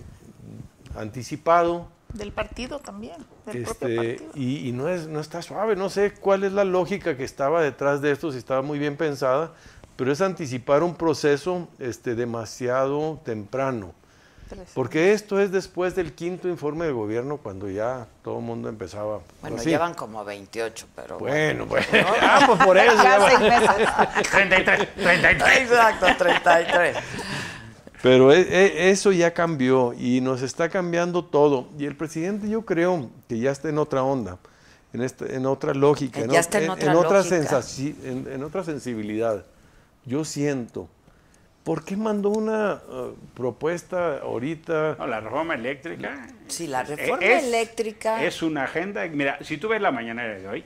anticipado. 0.96 1.88
Del 2.14 2.32
partido 2.32 2.80
también, 2.80 3.18
del 3.46 3.64
propio 3.64 3.88
Este, 3.88 3.96
partido. 3.96 4.32
y 4.36 4.68
y 4.70 4.72
no, 4.72 4.88
es, 4.90 5.08
no 5.08 5.20
está 5.20 5.42
suave, 5.42 5.76
no 5.76 5.90
sé 5.90 6.12
cuál 6.14 6.44
es 6.44 6.52
la 6.54 6.64
lógica 6.64 7.16
que 7.16 7.24
estaba 7.24 7.62
detrás 7.62 8.02
de 8.02 8.12
esto, 8.12 8.32
si 8.32 8.38
estaba 8.40 8.62
muy 8.64 8.80
bien 8.80 8.98
pensada, 8.98 9.52
pero 9.96 10.12
es 10.12 10.20
anticipar 10.22 10.82
un 10.82 10.96
proceso 10.96 11.68
este, 11.78 12.16
demasiado 12.16 13.20
temprano. 13.24 13.94
Porque 14.74 15.14
esto 15.14 15.40
es 15.40 15.52
después 15.52 15.94
del 15.96 16.14
quinto 16.14 16.48
informe 16.48 16.86
del 16.86 16.96
gobierno, 16.96 17.38
cuando 17.38 17.70
ya 17.70 18.08
todo 18.24 18.40
el 18.40 18.44
mundo 18.46 18.68
empezaba. 18.68 19.20
Bueno, 19.42 19.58
así. 19.58 19.70
llevan 19.70 19.94
como 19.94 20.26
28, 20.26 20.88
pero 20.96 21.20
Bueno, 21.20 21.68
bueno. 21.68 21.86
Ah, 22.22 22.40
pues 22.48 22.60
por 22.66 22.76
eso. 22.76 22.96
ya 22.96 23.04
Cada 23.04 23.18
va. 23.20 23.30
seis 23.30 23.40
meses. 23.42 24.32
33, 24.32 24.88
33. 24.96 25.58
Exacto, 25.62 26.08
33. 26.18 26.98
Pero 28.02 28.32
e- 28.34 28.42
e- 28.42 28.90
eso 28.92 29.12
ya 29.12 29.34
cambió 29.34 29.94
y 29.94 30.22
nos 30.22 30.42
está 30.42 30.70
cambiando 30.70 31.26
todo. 31.26 31.68
Y 31.78 31.86
el 31.86 31.96
presidente 31.96 32.48
yo 32.50 32.64
creo 32.64 33.10
que 33.28 33.40
ya 33.40 33.52
está 33.52 33.70
en 33.70 33.78
otra 33.78 34.04
onda, 34.04 34.38
en, 34.94 35.02
este- 35.02 35.36
en 35.36 35.46
otra 35.46 35.74
lógica, 35.74 36.20
Ya 36.20 36.26
en, 36.26 36.36
está 36.36 36.60
en 36.62 36.70
otra 36.70 36.94
lógica. 36.94 37.36
en- 38.04 38.28
en 38.32 38.44
otra 38.44 38.64
sensibilidad. 38.64 39.46
Yo 40.06 40.24
siento. 40.24 40.88
¿Por 41.64 41.84
qué 41.84 41.98
mandó 41.98 42.30
una 42.30 42.82
eh, 42.90 43.12
propuesta 43.36 44.20
ahorita? 44.20 44.96
No, 44.98 45.06
la 45.06 45.20
reforma 45.20 45.56
eléctrica. 45.56 46.26
Sí, 46.48 46.68
la 46.68 46.84
reforma 46.84 47.24
es- 47.26 47.44
eléctrica. 47.44 48.24
Es 48.24 48.42
una 48.42 48.64
agenda. 48.64 49.06
Mira, 49.08 49.38
si 49.44 49.58
tú 49.58 49.68
ves 49.68 49.82
la 49.82 49.92
mañana 49.92 50.24
de 50.24 50.48
hoy, 50.48 50.64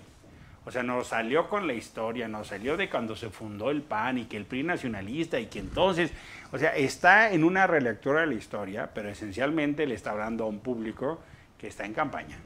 o 0.66 0.72
sea, 0.72 0.84
nos 0.84 1.08
salió 1.08 1.50
con 1.50 1.66
la 1.68 1.74
historia, 1.74 2.28
nos 2.30 2.48
salió 2.48 2.78
de 2.78 2.90
cuando 2.90 3.16
se 3.18 3.30
fundó 3.32 3.70
el 3.72 3.82
PAN 3.82 4.20
y 4.20 4.26
que 4.26 4.38
el 4.38 4.46
PRI 4.46 4.64
nacionalista 4.64 5.40
y 5.40 5.48
que 5.48 5.60
entonces, 5.60 6.12
o 6.54 6.58
sea, 6.58 6.76
está 6.76 7.32
en 7.34 7.43
una 7.43 7.66
relectura 7.68 8.22
de 8.22 8.28
la 8.28 8.36
historia, 8.36 8.89
pero 8.93 9.10
esencialmente 9.10 9.86
le 9.88 9.95
está 9.95 10.12
hablando 10.12 10.43
a 10.43 10.47
un 10.47 10.60
público 10.60 11.20
que 11.58 11.68
está 11.68 11.84
en 11.86 11.93
campaña. 11.93 12.38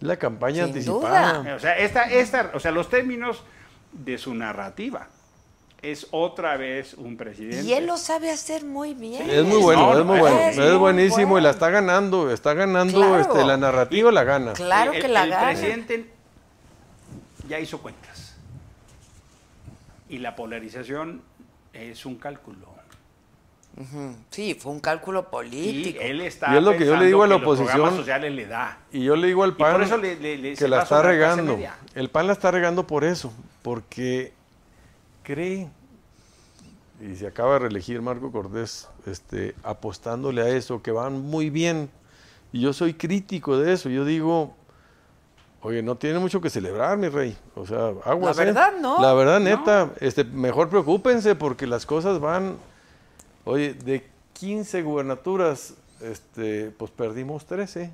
La 0.00 0.16
campaña 0.18 0.66
Sin 0.66 0.74
anticipada. 0.74 1.38
duda. 1.38 1.54
O 1.56 1.58
sea, 1.58 1.78
esta, 1.78 2.04
esta, 2.04 2.50
o 2.54 2.60
sea, 2.60 2.70
los 2.72 2.88
términos 2.90 3.42
de 3.92 4.18
su 4.18 4.34
narrativa 4.34 5.08
es 5.80 6.06
otra 6.10 6.56
vez 6.56 6.94
un 6.94 7.16
presidente. 7.16 7.62
Y 7.62 7.72
él 7.72 7.86
lo 7.86 7.96
sabe 7.96 8.30
hacer 8.30 8.64
muy 8.64 8.94
bien. 8.94 9.28
Es 9.28 9.44
muy 9.44 9.58
bueno, 9.62 9.94
No, 9.94 9.98
es 9.98 10.04
muy 10.04 10.16
no, 10.16 10.22
bueno, 10.22 10.38
es 10.64 10.78
buenísimo 10.78 11.38
y 11.38 11.42
la 11.42 11.50
está 11.50 11.70
ganando, 11.70 12.30
está 12.30 12.54
ganando 12.54 12.98
Claro. 12.98 13.18
este, 13.20 13.44
la 13.44 13.56
narrativa, 13.56 14.12
la 14.12 14.24
gana. 14.24 14.52
Claro 14.52 14.92
el, 14.92 15.02
que 15.02 15.08
la 15.08 15.24
el 15.24 15.30
gana. 15.30 15.46
presidente 15.48 16.10
ya 17.48 17.58
hizo 17.58 17.78
cuentas. 17.80 18.36
Y 20.08 20.18
la 20.18 20.36
polarización 20.36 21.22
es 21.72 22.04
un 22.04 22.16
cálculo. 22.16 22.81
Sí, 24.30 24.54
fue 24.54 24.70
un 24.72 24.80
cálculo 24.80 25.20
Y 25.20 25.30
político. 25.32 25.98
él 26.02 26.20
está 26.20 26.52
Y 26.52 26.58
es 26.58 26.62
lo 26.62 26.76
que 26.76 26.84
yo 26.84 26.96
le 26.96 27.06
digo 27.06 27.22
a 27.22 27.26
la 27.26 27.36
oposición. 27.36 27.96
sociales 27.96 28.32
le 28.32 28.46
da. 28.46 28.78
Y 28.92 29.02
yo 29.04 29.16
le 29.16 29.26
digo 29.28 29.42
al 29.44 29.50
Y 29.50 29.52
por 29.54 29.72
PAN 29.72 29.82
eso 29.82 29.96
le- 29.96 30.16
le- 30.16 30.36
le- 30.38 30.56
se 30.56 30.64
que 30.64 30.68
la 30.68 30.82
está 30.82 31.02
regando. 31.02 31.58
El 31.94 32.10
PAN 32.10 32.26
la 32.26 32.34
está 32.34 32.50
regando 32.50 32.86
por 32.86 33.02
eso, 33.04 33.32
porque 33.62 34.32
cree, 35.22 35.68
y 37.00 37.16
se 37.16 37.26
acaba 37.26 37.54
de 37.54 37.58
reelegir 37.60 38.02
Marco 38.02 38.30
Cortés, 38.30 38.88
este, 39.06 39.54
apostándole 39.62 40.42
a 40.42 40.48
eso, 40.48 40.82
que 40.82 40.90
van 40.92 41.20
muy 41.20 41.48
bien. 41.50 41.88
Y 42.52 42.60
yo 42.60 42.72
soy 42.74 42.92
crítico 42.94 43.56
de 43.58 43.72
eso. 43.72 43.88
Yo 43.88 44.04
digo, 44.04 44.54
oye, 45.62 45.82
no 45.82 45.96
tiene 45.96 46.18
mucho 46.18 46.40
que 46.42 46.50
celebrar, 46.50 46.98
mi 46.98 47.08
rey. 47.08 47.36
O 47.54 47.66
sea, 47.66 47.92
aguas. 48.04 48.36
La 48.36 48.42
¿eh? 48.42 48.46
verdad, 48.46 48.72
no. 48.80 49.00
La 49.00 49.14
verdad, 49.14 49.40
neta, 49.40 49.90
este, 50.00 50.24
mejor 50.24 50.68
preocúpense 50.68 51.34
porque 51.34 51.66
las 51.66 51.86
cosas 51.86 52.20
van. 52.20 52.56
Oye, 53.44 53.74
de 53.74 54.04
15 54.34 54.82
gubernaturas, 54.82 55.74
este, 56.00 56.70
pues 56.70 56.90
perdimos 56.90 57.46
13. 57.46 57.90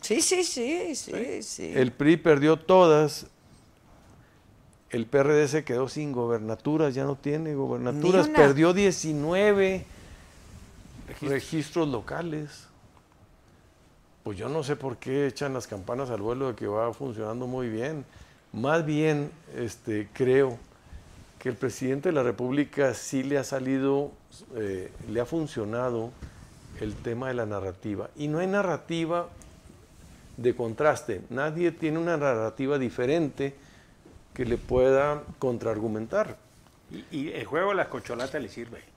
Sí, 0.00 0.20
sí, 0.20 0.42
sí, 0.42 0.94
sí, 0.96 1.42
sí. 1.42 1.72
El 1.74 1.92
PRI 1.92 2.16
perdió 2.16 2.56
todas. 2.56 3.26
El 4.90 5.06
PRD 5.06 5.48
se 5.48 5.64
quedó 5.64 5.88
sin 5.88 6.12
gobernaturas, 6.12 6.94
ya 6.94 7.04
no 7.04 7.16
tiene 7.16 7.54
gobernaturas. 7.54 8.28
Una. 8.28 8.36
Perdió 8.36 8.74
19 8.74 9.86
registros 11.22 11.88
locales. 11.88 12.66
Pues 14.22 14.36
yo 14.36 14.48
no 14.48 14.62
sé 14.62 14.76
por 14.76 14.98
qué 14.98 15.26
echan 15.26 15.54
las 15.54 15.66
campanas 15.66 16.10
al 16.10 16.20
vuelo 16.20 16.48
de 16.48 16.54
que 16.54 16.66
va 16.66 16.92
funcionando 16.92 17.46
muy 17.46 17.68
bien. 17.68 18.04
Más 18.52 18.84
bien, 18.84 19.30
este, 19.56 20.08
creo 20.12 20.58
que 21.42 21.48
el 21.48 21.56
presidente 21.56 22.10
de 22.10 22.14
la 22.14 22.22
República 22.22 22.94
sí 22.94 23.24
le 23.24 23.36
ha 23.36 23.42
salido, 23.42 24.12
eh, 24.54 24.92
le 25.08 25.20
ha 25.20 25.26
funcionado 25.26 26.12
el 26.80 26.94
tema 26.94 27.26
de 27.26 27.34
la 27.34 27.46
narrativa. 27.46 28.10
Y 28.14 28.28
no 28.28 28.38
hay 28.38 28.46
narrativa 28.46 29.28
de 30.36 30.54
contraste. 30.54 31.20
Nadie 31.30 31.72
tiene 31.72 31.98
una 31.98 32.16
narrativa 32.16 32.78
diferente 32.78 33.56
que 34.34 34.44
le 34.44 34.56
pueda 34.56 35.24
contraargumentar. 35.40 36.36
Y, 36.92 37.06
y 37.10 37.32
el 37.32 37.44
juego 37.44 37.70
de 37.70 37.74
las 37.74 37.88
cocholatas 37.88 38.40
le 38.40 38.48
sirve. 38.48 38.91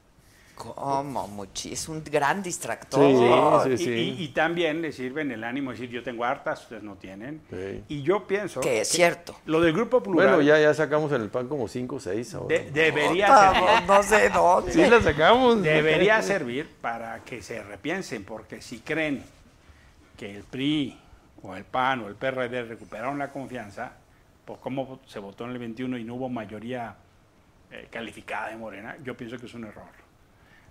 ¿Cómo? 0.55 1.27
Muchi- 1.27 1.73
es 1.73 1.87
un 1.89 2.03
gran 2.03 2.41
distractor. 2.41 3.01
Sí, 3.01 3.77
sí, 3.77 3.83
Y- 3.83 3.85
sí. 3.85 3.91
Y, 4.19 4.23
y 4.23 4.27
también 4.29 4.81
le 4.81 4.91
sirven 4.91 5.31
el 5.31 5.43
ánimo 5.43 5.71
de 5.71 5.77
decir, 5.77 5.89
yo 5.93 6.01
tengo 6.01 6.23
hartas, 6.23 6.61
ustedes 6.63 6.81
no 6.83 6.95
tienen. 6.95 7.41
Sí. 7.49 7.83
Y 7.89 8.01
yo 8.03 8.25
pienso... 8.25 8.61
Que 8.61 8.81
es 8.81 8.87
cierto. 8.87 9.35
Lo 9.45 9.59
del 9.61 9.73
grupo 9.73 10.01
plural 10.01 10.27
Bueno, 10.27 10.41
ya, 10.41 10.59
ya 10.59 10.73
sacamos 10.73 11.11
en 11.11 11.21
el 11.21 11.29
pan 11.29 11.47
como 11.47 11.67
5 11.67 11.95
o 11.95 11.99
6 11.99 12.33
ahora. 12.35 12.47
de- 12.57 12.71
debería 12.71 13.27
Puta, 13.27 13.53
servir. 13.53 13.87
no 13.87 14.03
sé 14.03 14.29
dónde. 14.29 14.71
Sí, 14.73 14.85
la 14.89 15.01
sacamos. 15.01 15.61
Debería 15.61 16.21
servir 16.23 16.69
para 16.81 17.19
que 17.23 17.41
se 17.41 17.61
repiensen, 17.61 18.23
porque 18.23 18.61
si 18.61 18.79
creen 18.79 19.23
que 20.17 20.37
el 20.37 20.43
PRI 20.43 20.97
o 21.43 21.55
el 21.55 21.65
PAN 21.65 22.01
o 22.01 22.07
el 22.07 22.15
PRD 22.15 22.63
recuperaron 22.63 23.19
la 23.19 23.31
confianza, 23.31 23.91
por 24.45 24.59
cómo 24.59 24.99
se 25.05 25.19
votó 25.19 25.43
en 25.45 25.51
el 25.51 25.57
21 25.59 25.97
y 25.97 26.03
no 26.03 26.15
hubo 26.15 26.29
mayoría 26.29 26.95
eh, 27.71 27.87
calificada 27.91 28.49
de 28.49 28.55
Morena, 28.57 28.95
yo 29.03 29.17
pienso 29.17 29.37
que 29.37 29.47
es 29.47 29.53
un 29.53 29.65
error. 29.65 30.04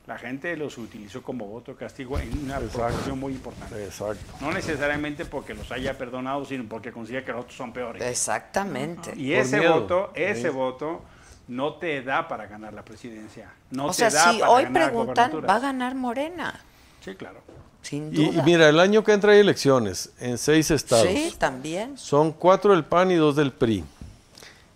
La 0.07 0.19
gente 0.19 0.55
los 0.57 0.77
utilizó 0.77 1.23
como 1.23 1.47
voto 1.47 1.75
castigo 1.77 2.19
en 2.19 2.31
una 2.45 2.57
Exacto. 2.59 2.79
proporción 2.79 3.19
muy 3.19 3.33
importante. 3.33 3.85
Exacto. 3.85 4.35
No 4.41 4.53
necesariamente 4.53 5.25
porque 5.25 5.55
los 5.55 5.73
haya 5.73 5.97
perdonado, 5.97 6.45
sino 6.45 6.65
porque 6.69 6.93
considera 6.93 7.25
que 7.25 7.33
los 7.33 7.43
otros 7.43 7.57
son 7.57 7.73
peores. 7.73 8.03
Exactamente. 8.03 9.13
Y 9.17 9.31
Por 9.33 9.39
ese 9.43 9.59
miedo. 9.61 9.81
voto, 9.81 10.13
ese 10.15 10.43
Sí. 10.43 10.49
voto 10.49 11.03
no 11.49 11.75
te 11.75 12.03
da 12.03 12.29
para 12.29 12.47
ganar 12.47 12.75
la 12.75 12.83
presidencia. 12.85 13.51
No 13.71 13.87
o 13.87 13.89
te 13.89 13.95
sea, 13.95 14.11
da 14.11 14.33
si 14.33 14.39
para 14.41 14.51
hoy 14.51 14.65
ganar 14.65 14.83
preguntan, 14.91 15.31
va 15.49 15.55
a 15.55 15.59
ganar 15.61 15.95
Morena, 15.95 16.61
Sí, 17.03 17.15
claro. 17.15 17.41
sin 17.81 18.13
Y, 18.15 18.27
duda. 18.27 18.43
y 18.43 18.45
mira, 18.45 18.69
el 18.69 18.81
año 18.81 19.03
que 19.05 19.13
entra 19.13 19.33
hay 19.33 19.39
elecciones 19.41 20.11
en 20.21 20.37
seis 20.37 20.71
estados. 20.71 21.07
sí, 21.09 21.35
también. 21.39 21.97
Son 21.97 22.31
cuatro 22.33 22.73
del 22.75 22.85
PAN 22.85 23.11
y 23.11 23.15
dos 23.15 23.37
del 23.37 23.53
PRI. 23.53 23.85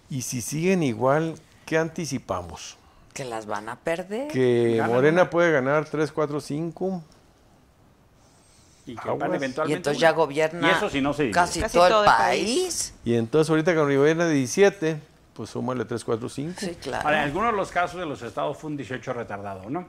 Y 0.09 0.23
si 0.23 0.41
siguen 0.41 0.83
igual, 0.83 1.35
¿qué 1.67 1.77
anticipamos? 1.77 2.79
Que 3.19 3.25
las 3.25 3.47
van 3.47 3.69
a 3.69 3.75
perder. 3.75 4.29
Que 4.29 4.77
Ganan 4.77 4.95
Morena 4.95 5.23
una. 5.23 5.31
puede 5.31 5.51
ganar 5.51 5.85
3, 5.87 6.13
4, 6.13 6.41
5. 6.41 7.03
Y 8.87 8.95
que 8.95 9.01
Aguas. 9.01 9.19
van 9.19 9.35
eventualmente 9.35 9.73
Y 9.73 9.77
entonces 9.77 10.01
una. 10.01 10.09
ya 10.09 10.15
gobierna 10.15 10.69
Y 10.69 10.71
eso 10.71 10.89
si 10.89 11.01
no 11.01 11.13
se 11.13 11.31
casi, 11.33 11.61
Casi 11.61 11.77
todo, 11.77 11.87
el 11.87 11.93
todo 11.93 12.05
el 12.05 12.07
país. 12.11 12.95
Y 13.05 13.15
entonces 13.15 13.51
ahorita 13.51 13.75
con 13.75 13.93
gobierna 13.95 14.29
17, 14.29 15.01
pues 15.35 15.51
súmale 15.51 15.85
3, 15.85 16.05
4, 16.05 16.29
5. 16.29 16.55
Sí, 16.61 16.77
claro. 16.81 17.07
Ahora, 17.09 17.19
en 17.19 17.25
algunos 17.25 17.51
de 17.51 17.57
los 17.57 17.71
casos 17.73 17.99
de 17.99 18.07
los 18.07 18.23
estados 18.23 18.57
fue 18.57 18.71
un 18.71 18.77
18 18.77 19.13
retardado, 19.13 19.69
¿no? 19.69 19.89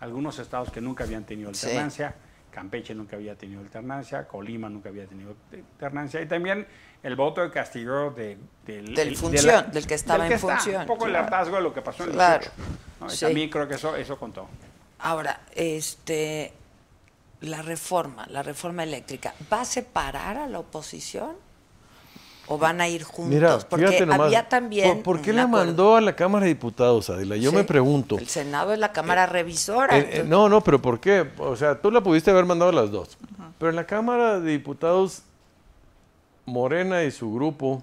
Algunos 0.00 0.38
estados 0.38 0.70
que 0.70 0.82
nunca 0.82 1.04
habían 1.04 1.24
tenido 1.24 1.52
Sí. 1.54 1.66
alternancia, 1.66 2.14
Campeche 2.50 2.94
nunca 2.94 3.16
había 3.16 3.36
tenido 3.36 3.60
alternancia, 3.62 4.28
Colima 4.28 4.68
nunca 4.68 4.90
había 4.90 5.06
tenido 5.06 5.34
alternancia, 5.72 6.20
y 6.20 6.26
también 6.26 6.66
el 7.02 7.16
voto 7.16 7.40
de 7.40 7.50
castigo 7.50 8.10
de, 8.10 8.36
del, 8.66 8.94
Del 8.94 9.08
el- 9.08 9.14
de 9.14 9.16
función, 9.16 9.70
del 9.72 9.86
que 9.86 9.94
estaba 9.94 10.26
en 10.26 10.32
está, 10.32 10.48
función, 10.56 10.82
Un 10.82 10.86
poco 10.86 11.06
el 11.06 11.16
hartazgo 11.16 11.56
de 11.56 11.62
lo 11.62 11.72
que 11.72 11.82
pasó 11.82 12.02
en 12.04 12.10
el 12.10 12.14
Claro, 12.16 12.40
18. 12.40 12.52
¿no? 13.00 13.06
Y 13.06 13.10
sí. 13.10 13.24
también 13.24 13.48
creo 13.50 13.66
que 13.68 13.74
eso, 13.74 13.96
eso 13.96 14.18
contó. 14.18 14.46
Ahora, 14.98 15.40
este, 15.54 16.52
la 17.40 17.62
reforma, 17.62 18.26
la 18.28 18.42
reforma 18.42 18.82
eléctrica, 18.82 19.34
¿va 19.50 19.62
a 19.62 19.64
separar 19.64 20.36
a 20.36 20.46
la 20.46 20.58
oposición? 20.58 21.32
¿O 22.52 22.58
van 22.58 22.80
a 22.80 22.88
ir 22.88 23.04
juntos? 23.04 23.32
Mira, 23.32 23.58
Porque 23.60 23.86
fíjate 23.86 24.06
nomás. 24.06 24.26
había 24.26 24.48
también. 24.48 24.94
¿Por, 24.96 25.02
por 25.18 25.22
qué 25.22 25.32
la 25.32 25.44
acuerdo. 25.44 25.66
mandó 25.66 25.94
a 25.96 26.00
la 26.00 26.16
Cámara 26.16 26.46
de 26.46 26.48
Diputados, 26.48 27.08
Adela? 27.08 27.36
Yo 27.36 27.50
Sí, 27.50 27.56
me 27.56 27.62
pregunto. 27.62 28.18
El 28.18 28.26
Senado 28.26 28.72
es 28.72 28.80
la 28.80 28.90
Cámara 28.92 29.26
Revisora. 29.26 29.96
Eh, 29.96 30.08
eh, 30.18 30.24
no, 30.26 30.48
no, 30.48 30.60
pero 30.60 30.82
¿por 30.82 30.98
qué? 30.98 31.30
O 31.38 31.54
sea, 31.54 31.80
tú 31.80 31.92
la 31.92 32.00
pudiste 32.02 32.32
haber 32.32 32.46
mandado 32.46 32.70
a 32.72 32.74
las 32.74 32.90
dos. 32.90 33.16
Pero 33.56 33.70
en 33.70 33.76
la 33.76 33.86
Cámara 33.86 34.40
de 34.40 34.50
Diputados, 34.50 35.22
Morena 36.46 37.04
y 37.04 37.10
su 37.10 37.32
grupo 37.32 37.82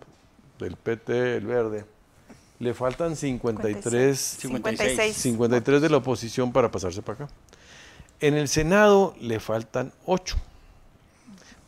del 0.59 0.75
PT, 0.75 1.37
el 1.37 1.45
Verde, 1.45 1.85
le 2.59 2.73
faltan 2.73 3.15
53, 3.15 4.17
56. 4.17 5.15
53 5.15 5.81
de 5.81 5.89
la 5.89 5.97
oposición 5.97 6.51
para 6.51 6.71
pasarse 6.71 7.01
para 7.01 7.25
acá. 7.25 7.33
En 8.19 8.33
el 8.33 8.47
Senado 8.47 9.15
le 9.21 9.39
faltan 9.39 9.93
8. 10.05 10.35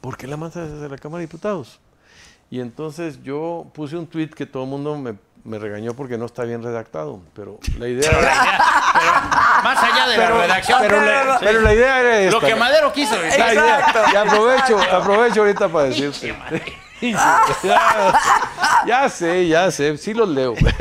¿Por 0.01 0.17
qué 0.17 0.27
la 0.27 0.37
mandas 0.37 0.71
desde 0.71 0.89
la 0.89 0.97
Cámara 0.97 1.19
de 1.19 1.27
Diputados? 1.27 1.79
Y 2.49 2.59
entonces 2.59 3.21
yo 3.21 3.67
puse 3.73 3.95
un 3.95 4.07
tweet 4.07 4.29
que 4.29 4.47
todo 4.47 4.63
el 4.63 4.69
mundo 4.69 4.97
me, 4.97 5.15
me 5.43 5.57
regañó 5.59 5.93
porque 5.93 6.17
no 6.17 6.25
está 6.25 6.43
bien 6.43 6.63
redactado, 6.63 7.21
pero 7.33 7.59
la 7.79 7.87
idea 7.87 8.11
era... 8.11 9.61
Más 9.63 9.83
allá 9.83 10.07
de 10.07 10.17
la 10.17 10.29
redacción. 10.31 10.79
Pero 10.81 11.01
la, 11.01 11.37
pero 11.39 11.61
la 11.61 11.73
idea 11.73 11.99
era 11.99 12.19
esta. 12.21 12.39
Lo 12.39 12.45
que 12.45 12.55
Madero 12.55 12.91
quiso 12.93 13.19
decir. 13.19 13.39
La 13.39 13.53
idea- 13.53 13.79
Exacto, 13.79 13.99
y 14.11 14.15
aprovecho, 14.15 14.79
aprovecho 14.91 15.41
ahorita 15.41 15.69
para 15.69 15.85
decirte. 15.85 16.35
ya, 17.01 17.41
ya 18.87 19.09
sé, 19.09 19.47
ya 19.47 19.71
sé, 19.71 19.97
sí 19.97 20.13
los 20.13 20.27
leo. 20.29 20.53
Está 20.59 20.73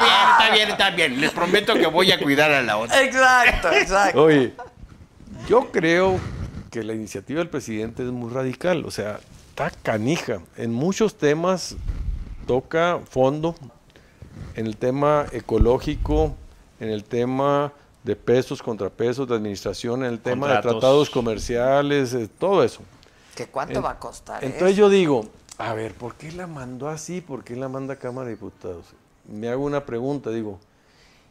bien, 0.00 0.30
está 0.30 0.50
bien, 0.52 0.68
está 0.70 0.90
bien. 0.90 1.20
Les 1.20 1.30
prometo 1.32 1.74
que 1.74 1.86
voy 1.86 2.12
a 2.12 2.18
cuidar 2.18 2.50
a 2.52 2.62
la 2.62 2.76
otra. 2.76 3.00
Exacto, 3.02 3.70
exacto. 3.72 4.22
Oye, 4.24 4.52
yo 5.48 5.70
creo 5.72 6.18
que 6.70 6.82
la 6.84 6.92
iniciativa 6.92 7.38
del 7.38 7.48
presidente 7.48 8.02
es 8.04 8.10
muy 8.10 8.32
radical, 8.32 8.84
o 8.84 8.90
sea, 8.90 9.18
está 9.48 9.70
canija. 9.82 10.38
En 10.56 10.72
muchos 10.72 11.16
temas 11.18 11.76
toca 12.50 12.98
fondo, 13.08 13.54
en 14.56 14.66
el 14.66 14.76
tema 14.76 15.24
ecológico, 15.30 16.34
en 16.80 16.88
el 16.88 17.04
tema 17.04 17.72
de 18.02 18.16
pesos, 18.16 18.60
contrapesos, 18.60 19.28
de 19.28 19.36
administración, 19.36 20.04
en 20.04 20.10
el 20.14 20.18
tema 20.18 20.52
de 20.56 20.60
tratados 20.60 21.10
comerciales, 21.10 22.12
eh, 22.12 22.28
todo 22.40 22.64
eso. 22.64 22.80
¿Que 23.36 23.46
¿Cuánto 23.46 23.78
En- 23.78 23.84
va 23.84 23.90
a 23.92 23.98
costar? 24.00 24.42
Entonces 24.42 24.70
eso? 24.72 24.78
yo 24.80 24.88
digo, 24.88 25.26
a 25.58 25.74
ver, 25.74 25.94
¿por 25.94 26.16
qué 26.16 26.32
la 26.32 26.48
mandó 26.48 26.88
así? 26.88 27.20
¿Por 27.20 27.44
qué 27.44 27.54
la 27.54 27.68
manda 27.68 27.94
a 27.94 27.98
Cámara 28.00 28.26
de 28.26 28.34
Diputados? 28.34 28.84
Me 29.28 29.48
hago 29.48 29.64
una 29.64 29.86
pregunta, 29.86 30.30
digo, 30.30 30.58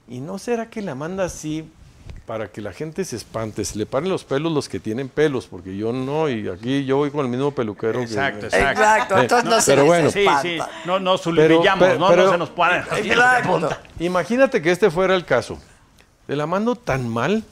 ¿y 0.08 0.22
no 0.22 0.38
será 0.38 0.70
que 0.70 0.82
la 0.82 0.96
manda 0.96 1.26
así 1.26 1.70
para 2.30 2.48
que 2.52 2.62
la 2.62 2.72
gente 2.74 3.04
se 3.06 3.16
espante, 3.16 3.66
se 3.66 3.76
le 3.76 3.88
paren 3.88 4.08
los 4.08 4.24
pelos 4.24 4.52
los 4.52 4.70
que 4.70 4.80
tienen 4.80 5.10
pelos? 5.10 5.48
Porque 5.48 5.76
yo 5.76 5.92
no, 5.92 6.30
y 6.30 6.48
aquí 6.48 6.86
yo 6.86 6.98
voy 6.98 7.10
con 7.10 7.26
el 7.26 7.32
mismo 7.32 7.50
peluquero. 7.50 7.94
que- 7.98 8.06
Exacto, 8.06 8.46
Exacto, 8.46 9.18
entonces 9.18 9.50
no, 9.50 9.60
se 9.60 9.72
pero 9.72 9.86
bueno. 9.86 10.12
Sí, 10.12 10.28
sí. 10.44 10.60
No, 10.86 11.00
no 11.00 11.18
Pero- 11.18 11.64
no, 11.98 12.08
pero- 12.08 12.26
no 12.26 12.32
se 12.34 12.38
nos 12.38 12.50
paran. 12.52 12.86
Exacto. 12.96 13.70
Imagínate 14.00 14.62
que 14.62 14.70
este 14.70 14.92
fuera 14.92 15.16
el 15.16 15.26
caso. 15.26 15.58
Te 16.28 16.36
la 16.36 16.46
mando 16.46 16.76
tan 16.76 17.10
mal 17.10 17.44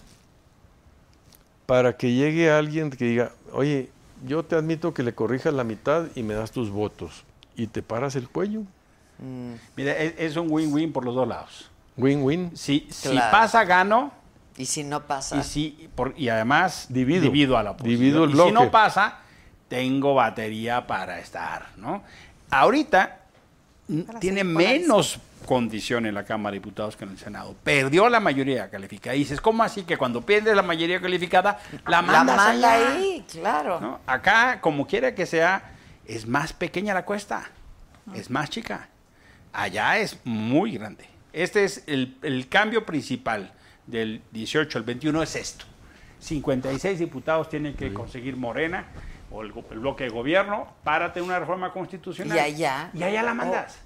para 1.65 1.97
que 1.97 2.13
llegue 2.13 2.51
alguien 2.51 2.91
que 2.91 3.05
diga, 3.05 3.31
oye, 3.53 3.89
yo 4.27 4.43
te 4.45 4.55
admito 4.57 4.93
que 4.93 5.01
le 5.01 5.15
corrijas 5.15 5.55
la 5.55 5.63
mitad 5.63 6.05
y 6.13 6.21
me 6.21 6.35
das 6.35 6.51
tus 6.51 6.69
votos. 6.69 7.23
Y 7.55 7.65
te 7.65 7.81
paras 7.81 8.15
el 8.15 8.29
cuello. 8.29 8.61
Mira, 9.75 9.93
es, 9.93 10.13
es 10.19 10.35
un 10.37 10.51
win-win 10.51 10.93
por 10.93 11.03
los 11.03 11.15
dos 11.15 11.27
lados. 11.27 11.71
Win-win. 11.97 12.51
Si, 12.55 12.85
si 12.91 13.15
pasa, 13.17 13.65
gano. 13.65 14.11
Y 14.57 14.65
si 14.65 14.83
no 14.83 15.03
pasa. 15.05 15.37
Y, 15.37 15.43
si, 15.43 15.89
por- 15.95 16.13
y 16.17 16.29
además 16.29 16.87
Divido. 16.89 17.21
divido 17.21 17.57
a 17.57 17.63
la 17.63 17.71
oposición. 17.71 17.99
Divido 17.99 18.23
el 18.23 18.29
y 18.31 18.33
si 18.33 18.37
bloque. 18.37 18.51
no 18.53 18.71
pasa, 18.71 19.19
tengo 19.67 20.15
batería 20.15 20.87
para 20.87 21.19
estar, 21.19 21.67
¿no? 21.77 22.03
Ahorita 22.49 23.19
Para 24.05 24.19
tiene 24.19 24.43
menos 24.43 25.19
condición 25.45 26.05
en 26.05 26.13
la 26.15 26.23
Cámara 26.23 26.53
de 26.53 26.59
Diputados 26.59 26.97
que 26.97 27.05
en 27.05 27.11
el 27.11 27.17
Senado. 27.19 27.55
Perdió 27.63 28.09
la 28.09 28.19
mayoría 28.19 28.69
calificada. 28.69 29.15
Y 29.15 29.19
dices, 29.19 29.39
¿cómo 29.39 29.63
así 29.63 29.83
que 29.83 29.95
cuando 29.97 30.21
pierdes 30.21 30.55
la 30.55 30.61
mayoría 30.63 30.99
calificada, 30.99 31.59
la 31.85 31.91
la 31.91 32.01
mandas 32.01 32.35
manda 32.35 32.73
allá? 32.73 32.95
ahí, 32.95 33.23
claro. 33.31 33.79
¿no? 33.79 33.99
Acá, 34.07 34.59
como 34.59 34.87
quiera 34.87 35.13
que 35.15 35.25
sea, 35.25 35.71
es 36.05 36.25
más 36.27 36.51
pequeña 36.53 36.93
la 36.93 37.05
cuesta, 37.05 37.49
es 38.15 38.29
más 38.29 38.49
chica. 38.49 38.89
Allá 39.53 39.97
es 39.99 40.19
muy 40.23 40.71
grande. 40.71 41.05
Este 41.31 41.63
es 41.63 41.83
el, 41.87 42.17
el 42.23 42.47
cambio 42.49 42.85
principal 42.85 43.51
del 43.87 44.21
18 44.31 44.77
al 44.77 44.83
21 44.83 45.23
es 45.23 45.35
esto. 45.35 45.65
56 46.19 46.99
diputados 46.99 47.49
tienen 47.49 47.75
que 47.75 47.93
conseguir 47.93 48.35
Morena 48.37 48.85
o 49.31 49.41
el, 49.41 49.51
bloque 49.51 50.05
de 50.05 50.09
gobierno 50.09 50.73
para 50.83 51.13
tener 51.13 51.27
una 51.27 51.39
reforma 51.39 51.71
constitucional. 51.71 52.37
Y 52.37 52.39
allá- 52.39 52.91
Y 52.93 53.03
allá 53.03 53.23
la 53.23 53.33
mandas. 53.33 53.79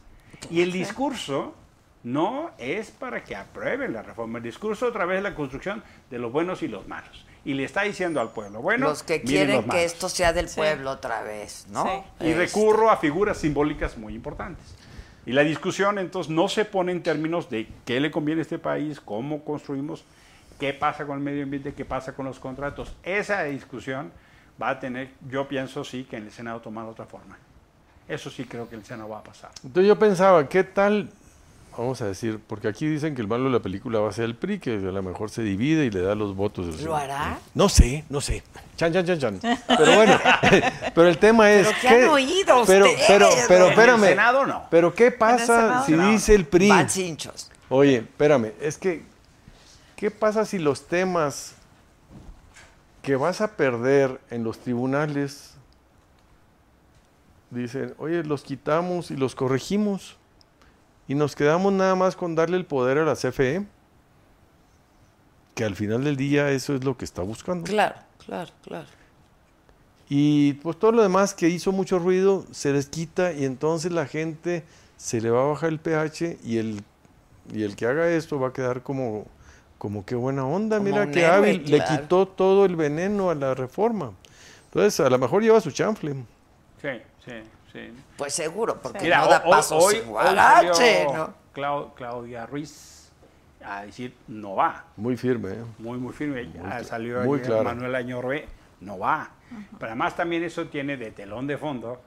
y 0.49 0.61
el 0.61 0.71
discurso 0.71 1.55
no 2.03 2.49
es 2.57 2.89
para 2.89 3.23
que 3.23 3.35
aprueben 3.35 3.93
la 3.93 4.01
reforma. 4.01 4.39
El 4.39 4.43
discurso 4.43 4.87
otra 4.87 5.05
vez 5.05 5.17
es 5.17 5.23
la 5.23 5.35
construcción 5.35 5.83
de 6.09 6.17
los 6.19 6.31
buenos 6.31 6.63
y 6.63 6.67
los 6.67 6.87
malos. 6.87 7.25
Y 7.43 7.53
le 7.53 7.63
está 7.63 7.81
diciendo 7.83 8.21
al 8.21 8.31
pueblo, 8.31 8.61
bueno, 8.61 8.87
los 8.89 9.01
que 9.03 9.15
miren 9.19 9.27
quieren 9.27 9.55
los 9.57 9.65
que 9.65 9.83
esto 9.83 10.09
sea 10.09 10.31
del 10.31 10.47
pueblo 10.47 10.91
otra 10.91 11.23
vez, 11.23 11.65
¿no? 11.69 11.83
Sí. 11.85 12.25
Y 12.25 12.29
Este, 12.29 12.35
recurro 12.35 12.89
a 12.91 12.97
figuras 12.97 13.37
simbólicas 13.37 13.97
muy 13.97 14.13
importantes. 14.13 14.63
Y 15.25 15.33
la 15.33 15.43
discusión 15.43 15.99
entonces 15.99 16.31
no 16.31 16.47
se 16.47 16.65
pone 16.65 16.91
en 16.91 17.03
términos 17.03 17.49
de 17.49 17.67
qué 17.85 17.99
le 17.99 18.09
conviene 18.09 18.41
a 18.41 18.43
este 18.43 18.57
país, 18.57 18.99
cómo 18.99 19.43
construimos, 19.43 20.03
qué 20.59 20.73
pasa 20.73 21.05
con 21.05 21.17
el 21.17 21.23
medio 21.23 21.43
ambiente, 21.43 21.73
qué 21.73 21.85
pasa 21.85 22.13
con 22.13 22.25
los 22.25 22.39
contratos. 22.39 22.95
Esa 23.03 23.43
discusión 23.43 24.11
va 24.61 24.69
a 24.69 24.79
tener, 24.79 25.11
yo 25.29 25.47
pienso 25.47 25.83
sí, 25.83 26.05
que 26.05 26.17
en 26.17 26.25
el 26.25 26.31
Senado 26.31 26.59
tomar 26.59 26.85
otra 26.85 27.05
forma. 27.05 27.37
Eso 28.07 28.29
sí 28.29 28.45
creo 28.45 28.67
que 28.67 28.75
el 28.75 28.83
Senado 28.83 29.09
va 29.09 29.19
a 29.19 29.23
pasar. 29.23 29.51
Entonces 29.63 29.87
yo 29.87 29.97
pensaba, 29.97 30.49
¿qué 30.49 30.63
tal? 30.63 31.09
Vamos 31.77 32.01
a 32.01 32.05
decir, 32.05 32.39
porque 32.47 32.67
aquí 32.67 32.85
dicen 32.85 33.15
que 33.15 33.21
el 33.21 33.27
malo 33.27 33.45
de 33.45 33.51
la 33.51 33.61
película 33.61 33.99
va 33.99 34.09
a 34.09 34.11
ser 34.11 34.25
el 34.25 34.35
PRI, 34.35 34.59
que 34.59 34.71
a 34.73 34.91
lo 34.91 35.03
mejor 35.03 35.29
se 35.29 35.41
divide 35.41 35.85
y 35.85 35.89
le 35.89 36.01
da 36.01 36.15
los 36.15 36.35
votos. 36.35 36.75
del 36.75 36.85
¿Lo 36.85 36.95
hará? 36.95 37.39
No 37.53 37.69
sé, 37.69 38.03
no 38.09 38.19
sé. 38.19 38.43
Chan, 38.75 38.91
chan, 38.91 39.05
chan, 39.05 39.19
chan. 39.19 39.39
Pero 39.67 39.95
bueno, 39.95 40.19
pero 40.93 41.07
el 41.07 41.17
tema 41.17 41.51
es. 41.51 41.67
¿Pero 41.67 41.79
qué 41.81 41.87
han 41.87 42.09
oído 42.09 42.63
pero, 42.67 42.85
ustedes? 42.85 43.05
pero, 43.07 43.29
pero, 43.47 43.59
En 43.59 43.63
el 43.63 43.69
espérame. 43.71 44.03
Senado, 44.03 44.45
no. 44.45 44.63
Pero 44.69 44.93
¿qué 44.93 45.11
pasa 45.11 45.83
si 45.85 45.93
no. 45.93 46.11
dice 46.11 46.35
el 46.35 46.45
PRI? 46.45 46.69
Van 46.69 46.89
cinchos. 46.89 47.49
Oye, 47.69 47.97
espérame, 47.97 48.51
es 48.59 48.77
que 48.77 49.03
¿qué 49.95 50.11
pasa 50.11 50.45
si 50.45 50.59
los 50.59 50.87
temas 50.87 51.55
que 53.01 53.15
vas 53.15 53.39
a 53.39 53.55
perder 53.55 54.19
en 54.29 54.43
los 54.43 54.59
tribunales 54.59 55.55
dicen, 57.49 57.93
oye, 57.97 58.23
los 58.23 58.43
quitamos 58.43 59.11
y 59.11 59.15
los 59.15 59.35
corregimos 59.35 60.17
y 61.11 61.13
nos 61.13 61.35
quedamos 61.35 61.73
nada 61.73 61.93
más 61.93 62.15
con 62.15 62.35
darle 62.35 62.55
el 62.55 62.63
poder 62.63 62.97
a 62.97 63.03
la 63.03 63.15
CFE? 63.15 63.65
Que 65.55 65.65
al 65.65 65.75
final 65.75 66.05
del 66.05 66.15
día 66.15 66.49
eso 66.51 66.73
es 66.73 66.85
lo 66.85 66.95
que 66.95 67.03
está 67.03 67.21
buscando. 67.21 67.65
Claro, 67.65 67.95
claro, 68.25 68.49
claro. 68.63 68.87
Y 70.07 70.53
pues 70.53 70.79
todo 70.79 70.93
lo 70.93 71.03
demás 71.03 71.33
que 71.33 71.49
hizo 71.49 71.73
mucho 71.73 71.99
ruido 71.99 72.45
se 72.51 72.71
les 72.71 72.87
quita 72.87 73.33
y 73.33 73.43
entonces 73.43 73.91
la 73.91 74.05
gente 74.05 74.63
se 74.95 75.19
le 75.19 75.29
va 75.29 75.41
a 75.41 75.47
bajar 75.47 75.71
el 75.71 75.79
pH 75.79 76.37
y 76.45 76.59
el, 76.59 76.81
y 77.51 77.63
el 77.63 77.75
que 77.75 77.87
haga 77.87 78.09
esto 78.09 78.39
va 78.39 78.47
a 78.47 78.53
quedar 78.53 78.81
como, 78.81 79.25
como 79.79 80.05
qué 80.05 80.15
buena 80.15 80.45
onda, 80.45 80.77
Como 80.77 80.89
mira 80.91 81.11
qué 81.11 81.25
hábil, 81.25 81.69
le 81.69 81.83
quitó 81.83 82.25
todo 82.25 82.63
el 82.63 82.77
veneno 82.77 83.29
a 83.29 83.35
la 83.35 83.53
reforma. 83.53 84.13
Entonces 84.63 84.97
a 85.01 85.09
lo 85.09 85.19
mejor 85.19 85.43
lleva 85.43 85.59
su 85.59 85.71
chanfle. 85.71 86.13
Sí, 86.81 87.01
sí, 87.25 87.33
sí. 87.73 87.79
Pues 88.21 88.35
seguro, 88.35 88.79
porque 88.79 88.99
Mira, 88.99 89.17
no 89.21 89.29
da 89.29 89.41
hoy- 89.43 89.49
paso 89.51 89.77
hoy, 89.79 89.95
sin 89.95 90.05
guarache, 90.05 90.73
salió 91.05 91.13
¿no? 91.17 91.33
Clau- 91.55 91.93
Claudia 91.95 92.45
Ruiz 92.45 93.11
a 93.65 93.81
decir 93.81 94.15
no 94.27 94.53
va. 94.53 94.85
Muy 94.95 95.17
firme. 95.17 95.49
¿eh? 95.53 95.63
Muy, 95.79 95.97
muy 95.97 96.13
firme. 96.13 96.47
Salió 96.83 97.23
muy 97.23 97.39
clara. 97.39 97.63
Manuel 97.63 97.95
Añorbe, 97.95 98.45
no 98.81 98.99
va. 98.99 99.27
Pero 99.71 99.87
además 99.87 100.15
también 100.15 100.43
eso 100.43 100.67
tiene 100.67 100.97
de 100.97 101.09
telón 101.09 101.47
de 101.47 101.57
fondo 101.57 101.99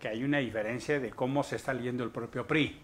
que 0.00 0.08
hay 0.08 0.24
una 0.24 0.38
diferencia 0.38 0.98
de 1.00 1.10
cómo 1.10 1.42
se 1.42 1.56
está 1.56 1.74
leyendo 1.74 2.02
el 2.02 2.08
propio 2.08 2.46
PRI. 2.46 2.80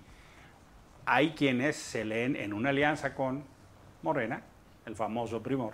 Hay 1.07 1.31
quienes 1.31 1.77
se 1.77 2.05
leen 2.05 2.37
en 2.37 2.53
una 2.53 2.69
alianza 2.69 3.15
con 3.15 3.45
Morena, 4.03 4.43
el 4.85 4.95
famoso 4.95 5.43
primor, 5.43 5.73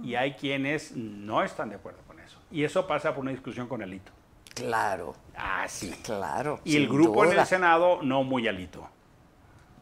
y 0.00 0.14
hay 0.14 0.34
quienes 0.34 0.92
no 0.94 1.42
están 1.42 1.70
de 1.70 1.74
acuerdo 1.74 1.98
con 2.06 2.20
eso. 2.20 2.38
Y 2.52 2.62
eso 2.62 2.86
pasa 2.86 3.12
por 3.12 3.22
una 3.22 3.32
discusión 3.32 3.66
con 3.66 3.82
Alito. 3.82 4.12
Claro, 4.56 5.14
Ah, 5.36 5.66
sí. 5.68 5.90
claro. 6.02 6.60
Y 6.64 6.76
el 6.76 6.88
grupo 6.88 7.24
en 7.26 7.38
el 7.38 7.46
Senado 7.46 8.00
no 8.02 8.24
muy 8.24 8.48
Alito. 8.48 8.88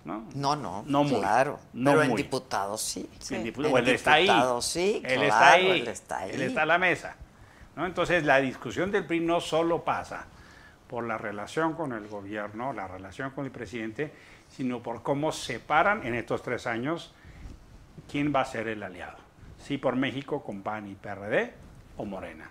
¿no? 0.05 0.25
No, 0.35 0.55
no, 0.57 0.83
No 0.87 1.05
muy, 1.05 1.19
claro. 1.21 1.59
no 1.73 1.93
pero 1.93 2.03
en 2.03 2.15
diputados 2.17 2.83
sí. 2.83 3.09
Dipu- 3.31 3.67
En 3.67 3.73
o 3.73 3.79
él 3.79 3.89
está 3.89 4.15
ahí. 4.15 4.25
diputados 4.25 4.67
sí, 4.67 4.97
él 4.97 5.15
claro, 5.15 5.23
está 5.25 5.53
ahí. 5.53 5.71
él 5.81 5.89
está 5.89 6.19
ahí. 6.19 6.31
Él 6.35 6.43
está 6.43 6.63
a 6.63 6.67
la 6.67 6.77
mesa. 6.79 7.17
¿no? 7.77 7.87
Entonces, 7.87 8.23
la 8.25 8.39
discusión 8.41 8.91
del 8.93 9.07
PRI 9.07 9.21
no 9.21 9.41
solo 9.41 9.83
pasa 9.83 10.27
por 10.89 11.05
la 11.05 11.17
relación 11.17 11.73
con 11.75 11.93
el 11.93 12.07
gobierno, 12.09 12.73
la 12.75 12.87
relación 12.87 13.31
con 13.31 13.47
el 13.47 13.51
presidente, 13.51 14.13
sino 14.51 14.83
por 14.83 15.03
cómo 15.03 15.33
separan 15.33 16.05
en 16.07 16.15
estos 16.15 16.43
tres 16.43 16.67
años 16.67 17.15
quién 18.11 18.33
va 18.35 18.43
a 18.43 18.45
ser 18.45 18.69
el 18.69 18.83
aliado. 18.83 19.17
Si 19.59 19.79
por 19.79 19.97
México 19.97 20.43
con 20.43 20.63
PAN 20.63 20.89
y 20.91 20.95
PRD 20.95 21.55
o 21.97 22.05
Morena. 22.05 22.51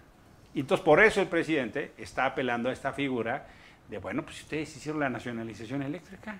Y 0.53 0.61
entonces, 0.61 0.83
por 0.85 1.01
eso 1.03 1.21
el 1.21 1.27
presidente 1.27 1.93
está 1.97 2.25
apelando 2.25 2.69
a 2.69 2.73
esta 2.73 2.93
figura 2.93 3.47
de, 3.89 3.97
bueno, 3.97 4.23
pues 4.23 4.41
ustedes 4.41 4.75
hicieron 4.75 4.99
la 5.01 5.09
nacionalización 5.09 5.81
eléctrica. 5.83 6.37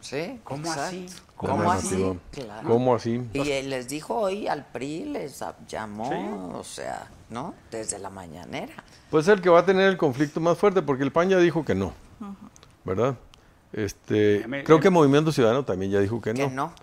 Sí, 0.00 0.40
¿Cómo 0.42 0.62
exacto. 0.66 0.82
así? 0.82 1.06
¿Cómo, 1.36 1.56
¿Cómo 1.58 1.70
así? 1.72 2.18
Claro. 2.32 2.68
¿Cómo 2.68 2.94
así? 2.96 3.22
Y 3.34 3.50
él 3.52 3.70
les 3.70 3.88
dijo 3.88 4.16
hoy 4.16 4.48
al 4.48 4.66
PRI, 4.66 5.04
les 5.04 5.44
llamó, 5.68 6.08
Sí. 6.08 6.16
o 6.58 6.64
sea, 6.64 7.06
¿no? 7.30 7.54
Desde 7.70 8.00
la 8.00 8.10
mañanera. 8.10 8.74
Pues 9.10 9.28
el 9.28 9.40
que 9.40 9.48
va 9.48 9.60
a 9.60 9.64
tener 9.64 9.86
el 9.88 9.96
conflicto 9.96 10.40
más 10.40 10.58
fuerte 10.58 10.82
porque 10.82 11.04
el 11.04 11.12
PAN 11.12 11.28
ya 11.28 11.38
dijo 11.38 11.64
que 11.64 11.76
no. 11.76 11.92
¿Verdad? 12.84 13.14
Este, 13.72 14.44
Me- 14.48 14.64
creo 14.64 14.78
me- 14.78 14.82
que 14.82 14.90
Movimiento 14.90 15.30
Ciudadano 15.30 15.64
también 15.64 15.92
ya 15.92 16.00
dijo 16.00 16.20
que 16.20 16.34
Que 16.34 16.48
no. 16.48 16.50
no. 16.50 16.74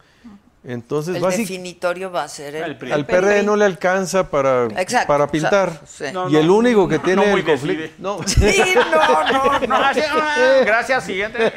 Entonces, 0.62 1.16
El 1.16 1.22
básicamente 1.22 1.54
definitorio 1.54 2.12
va 2.12 2.24
a 2.24 2.28
ser 2.28 2.54
el, 2.56 2.64
El 2.64 2.78
PRI. 2.78 2.92
Al 2.92 3.06
PRD 3.06 3.44
no 3.44 3.56
le 3.56 3.64
alcanza 3.64 4.30
para, 4.30 4.66
Exacto, 4.66 5.08
para 5.08 5.24
o 5.24 5.28
sea, 5.28 5.32
pintar. 5.32 5.82
sí. 5.86 6.04
No, 6.12 6.30
y 6.30 6.36
el 6.36 6.50
único 6.50 6.88
que 6.88 6.98
no, 6.98 7.04
tiene 7.04 7.26
no 7.26 7.38
el 7.38 7.46
conflicto. 7.46 7.96
No. 7.98 8.20
Sí, 8.28 8.74
no, 8.76 9.32
no, 9.32 9.60
no. 9.68 10.66
Gracias, 10.66 11.06
siguiente. 11.06 11.54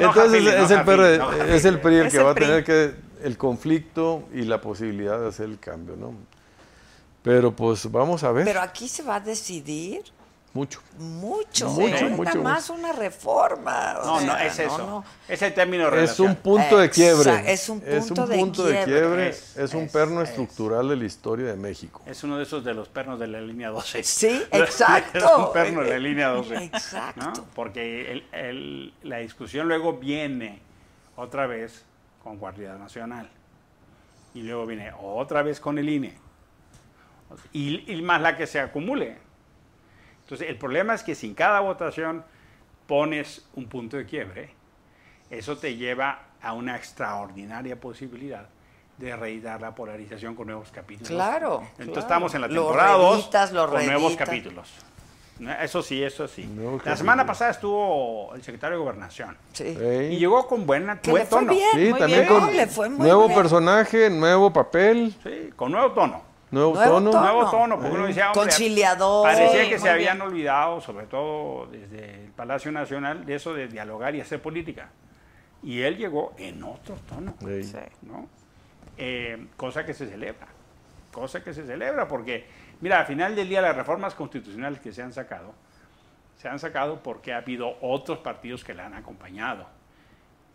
Entonces 0.00 0.46
es, 0.54 0.70
el 0.70 0.84
PRD, 0.84 1.18
no, 1.18 1.32
es 1.32 1.64
el 1.64 1.80
PRI 1.80 1.96
el 1.96 2.06
Es 2.06 2.12
que 2.12 2.18
el 2.18 2.26
va 2.26 2.30
a 2.32 2.34
tener 2.34 2.64
que 2.64 2.94
el 3.22 3.38
conflicto 3.38 4.28
y 4.34 4.42
la 4.42 4.60
posibilidad 4.60 5.18
de 5.18 5.28
hacer 5.28 5.46
el 5.46 5.58
cambio, 5.58 5.96
¿no? 5.96 6.12
Pero 7.22 7.56
pues 7.56 7.90
vamos 7.90 8.22
a 8.22 8.32
ver. 8.32 8.44
Pero 8.44 8.60
aquí 8.60 8.86
se 8.86 9.02
va 9.02 9.16
a 9.16 9.20
decidir 9.20 10.02
mucho. 10.54 10.80
mucho. 10.98 11.66
Es 11.66 12.10
mucho, 12.10 12.24
nada 12.24 12.36
más 12.42 12.70
una 12.70 12.92
reforma. 12.92 13.98
o 14.02 14.04
No, 14.06 14.20
no, 14.22 14.36
es 14.38 14.58
eso. 14.58 14.78
no. 14.78 15.04
Es 15.28 15.40
el 15.42 15.54
término 15.54 15.88
Es 15.94 16.18
un 16.18 16.34
punto 16.36 16.78
de 16.78 16.90
quiebre. 16.90 17.52
Es 17.52 17.68
un 17.68 17.80
punto 17.80 18.26
de 18.64 18.84
quiebre. 18.84 19.28
Es, 19.28 19.56
Es, 19.56 19.74
un 19.74 19.84
es, 19.84 19.92
perno 19.92 20.22
es. 20.22 20.30
estructural 20.30 20.88
de 20.88 20.96
la 20.96 21.04
historia 21.04 21.46
de 21.48 21.56
México. 21.56 22.02
Es 22.06 22.24
uno 22.24 22.36
de 22.36 22.42
esos 22.44 22.64
de 22.64 22.74
los 22.74 22.88
pernos 22.88 23.18
de 23.20 23.26
la 23.28 23.40
línea 23.40 23.68
12. 23.70 24.02
Sí, 24.02 24.42
Es 24.50 24.60
exacto. 24.60 25.46
un 25.48 25.52
perno 25.52 25.82
de 25.82 25.90
la 25.90 25.98
línea 25.98 26.28
12. 26.28 26.54
Exacto. 26.64 27.20
¿no? 27.24 27.32
Porque 27.54 28.12
el- 28.12 28.26
el- 28.32 28.94
la 29.02 29.18
discusión 29.18 29.68
luego 29.68 29.94
viene 29.94 30.60
otra 31.16 31.46
vez 31.46 31.84
con 32.24 32.38
Guardia 32.38 32.74
Nacional. 32.74 33.30
Y 34.34 34.42
luego 34.42 34.66
viene 34.66 34.92
otra 35.00 35.42
vez 35.42 35.60
con 35.60 35.78
el 35.78 35.88
INE. 35.88 36.16
Y, 37.52 37.92
y 37.92 38.02
más 38.02 38.20
la 38.20 38.36
que 38.36 38.46
se 38.46 38.58
acumule. 38.60 39.18
Entonces, 40.28 40.50
el 40.50 40.56
problema 40.58 40.92
es 40.92 41.02
que 41.02 41.14
si 41.14 41.26
en 41.26 41.32
cada 41.34 41.60
votación 41.60 42.22
pones 42.86 43.48
un 43.54 43.66
punto 43.66 43.96
de 43.96 44.04
quiebre, 44.04 44.50
eso 45.30 45.56
te 45.56 45.74
lleva 45.74 46.18
a 46.42 46.52
una 46.52 46.76
extraordinaria 46.76 47.80
posibilidad 47.80 48.46
de 48.98 49.16
reeditar 49.16 49.58
la 49.62 49.74
polarización 49.74 50.34
con 50.34 50.48
nuevos 50.48 50.70
capítulos. 50.70 51.08
Claro, 51.08 51.60
Entonces 51.62 51.86
claro. 51.86 52.00
estamos 52.00 52.34
en 52.34 52.42
la 52.42 52.48
temporada 52.48 52.92
2 52.98 53.14
reeditas, 53.16 53.52
lo 53.52 53.70
con 53.70 53.86
nuevos 53.86 54.16
capítulos. 54.16 54.68
Eso 55.62 55.82
sí, 55.82 56.02
eso 56.04 56.28
sí. 56.28 56.46
La 56.84 56.94
semana 56.94 57.24
pasada 57.24 57.52
estuvo 57.52 58.34
el 58.34 58.42
secretario 58.42 58.76
de 58.76 58.82
Gobernación 58.82 59.34
Sí. 59.54 59.64
Y 60.10 60.18
llegó 60.18 60.46
con 60.46 60.66
buena, 60.66 61.00
Que 61.00 61.10
buen 61.10 61.22
le 61.22 61.26
fue 61.26 61.38
tono. 61.38 61.52
bien. 61.54 61.68
Sí, 61.72 61.88
muy 61.90 61.98
también 62.00 62.26
bien. 62.28 62.40
con 62.40 62.54
Le 62.54 62.66
fue 62.66 62.88
muy 62.90 62.98
nuevo 62.98 63.28
bien. 63.28 63.38
personaje, 63.40 64.10
nuevo 64.10 64.52
papel, 64.52 65.14
Sí, 65.22 65.50
con 65.56 65.72
nuevo 65.72 65.92
tono. 65.92 66.27
Nuevo, 66.50 66.74
Nuevo 66.74 66.90
tono. 66.94 67.10
tono. 67.10 67.22
Nuevo 67.22 67.50
tono, 67.50 67.78
porque 67.78 67.94
uno 67.96 68.06
decía, 68.06 68.26
hombre, 68.30 68.42
Conciliador. 68.42 69.24
Parecía 69.26 69.64
Sí, 69.64 69.70
que 69.70 69.78
se 69.78 69.90
habían 69.90 70.18
bien. 70.18 70.28
olvidado, 70.28 70.80
sobre 70.80 71.06
todo 71.06 71.66
desde 71.66 72.24
el 72.26 72.30
Palacio 72.32 72.72
Nacional, 72.72 73.24
de 73.26 73.34
eso 73.34 73.52
de 73.54 73.68
dialogar 73.68 74.14
y 74.14 74.20
hacer 74.20 74.40
política. 74.40 74.90
Y 75.62 75.80
él 75.82 75.96
llegó 75.96 76.34
en 76.38 76.62
otro 76.62 76.94
tono. 77.08 77.34
Sí. 77.40 77.76
¿no? 78.02 78.28
Eh, 78.96 79.48
cosa 79.56 79.84
que 79.84 79.94
se 79.94 80.06
celebra, 80.06 80.46
cosa 81.12 81.42
que 81.42 81.52
se 81.52 81.64
celebra, 81.66 82.06
porque, 82.08 82.46
mira, 82.80 83.00
al 83.00 83.06
final 83.06 83.34
del 83.36 83.48
día 83.48 83.60
las 83.60 83.76
reformas 83.76 84.14
constitucionales 84.14 84.80
que 84.80 84.92
se 84.92 85.02
han 85.02 85.12
sacado, 85.12 85.52
se 86.36 86.48
han 86.48 86.58
sacado 86.58 87.02
porque 87.02 87.32
ha 87.32 87.38
habido 87.38 87.76
otros 87.80 88.18
partidos 88.18 88.64
que 88.64 88.74
la 88.74 88.86
han 88.86 88.94
acompañado. 88.94 89.66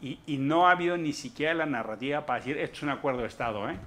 Y, 0.01 0.19
y 0.25 0.37
no 0.37 0.67
ha 0.67 0.71
habido 0.71 0.97
ni 0.97 1.13
siquiera 1.13 1.53
la 1.53 1.65
narrativa 1.65 2.25
para 2.25 2.39
decir, 2.39 2.57
esto 2.57 2.77
es 2.77 2.83
un 2.83 2.89
acuerdo 2.89 3.21
de 3.21 3.27
Estado, 3.27 3.69
¿eh? 3.69 3.77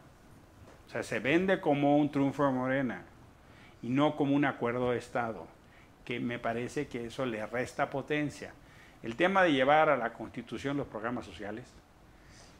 O 0.86 0.90
sea, 0.90 1.02
se 1.02 1.18
vende 1.18 1.60
como 1.60 1.96
un 1.98 2.10
triunfo 2.10 2.44
de 2.46 2.52
Morena 2.52 3.02
y 3.82 3.88
no 3.88 4.16
como 4.16 4.34
un 4.34 4.44
acuerdo 4.44 4.92
de 4.92 4.98
Estado, 4.98 5.46
que 6.04 6.20
me 6.20 6.38
parece 6.38 6.86
que 6.86 7.06
eso 7.06 7.26
le 7.26 7.44
resta 7.46 7.90
potencia. 7.90 8.52
El 9.02 9.16
tema 9.16 9.42
de 9.42 9.52
llevar 9.52 9.88
a 9.88 9.96
la 9.96 10.12
Constitución 10.12 10.76
los 10.76 10.86
programas 10.86 11.26
sociales 11.26 11.64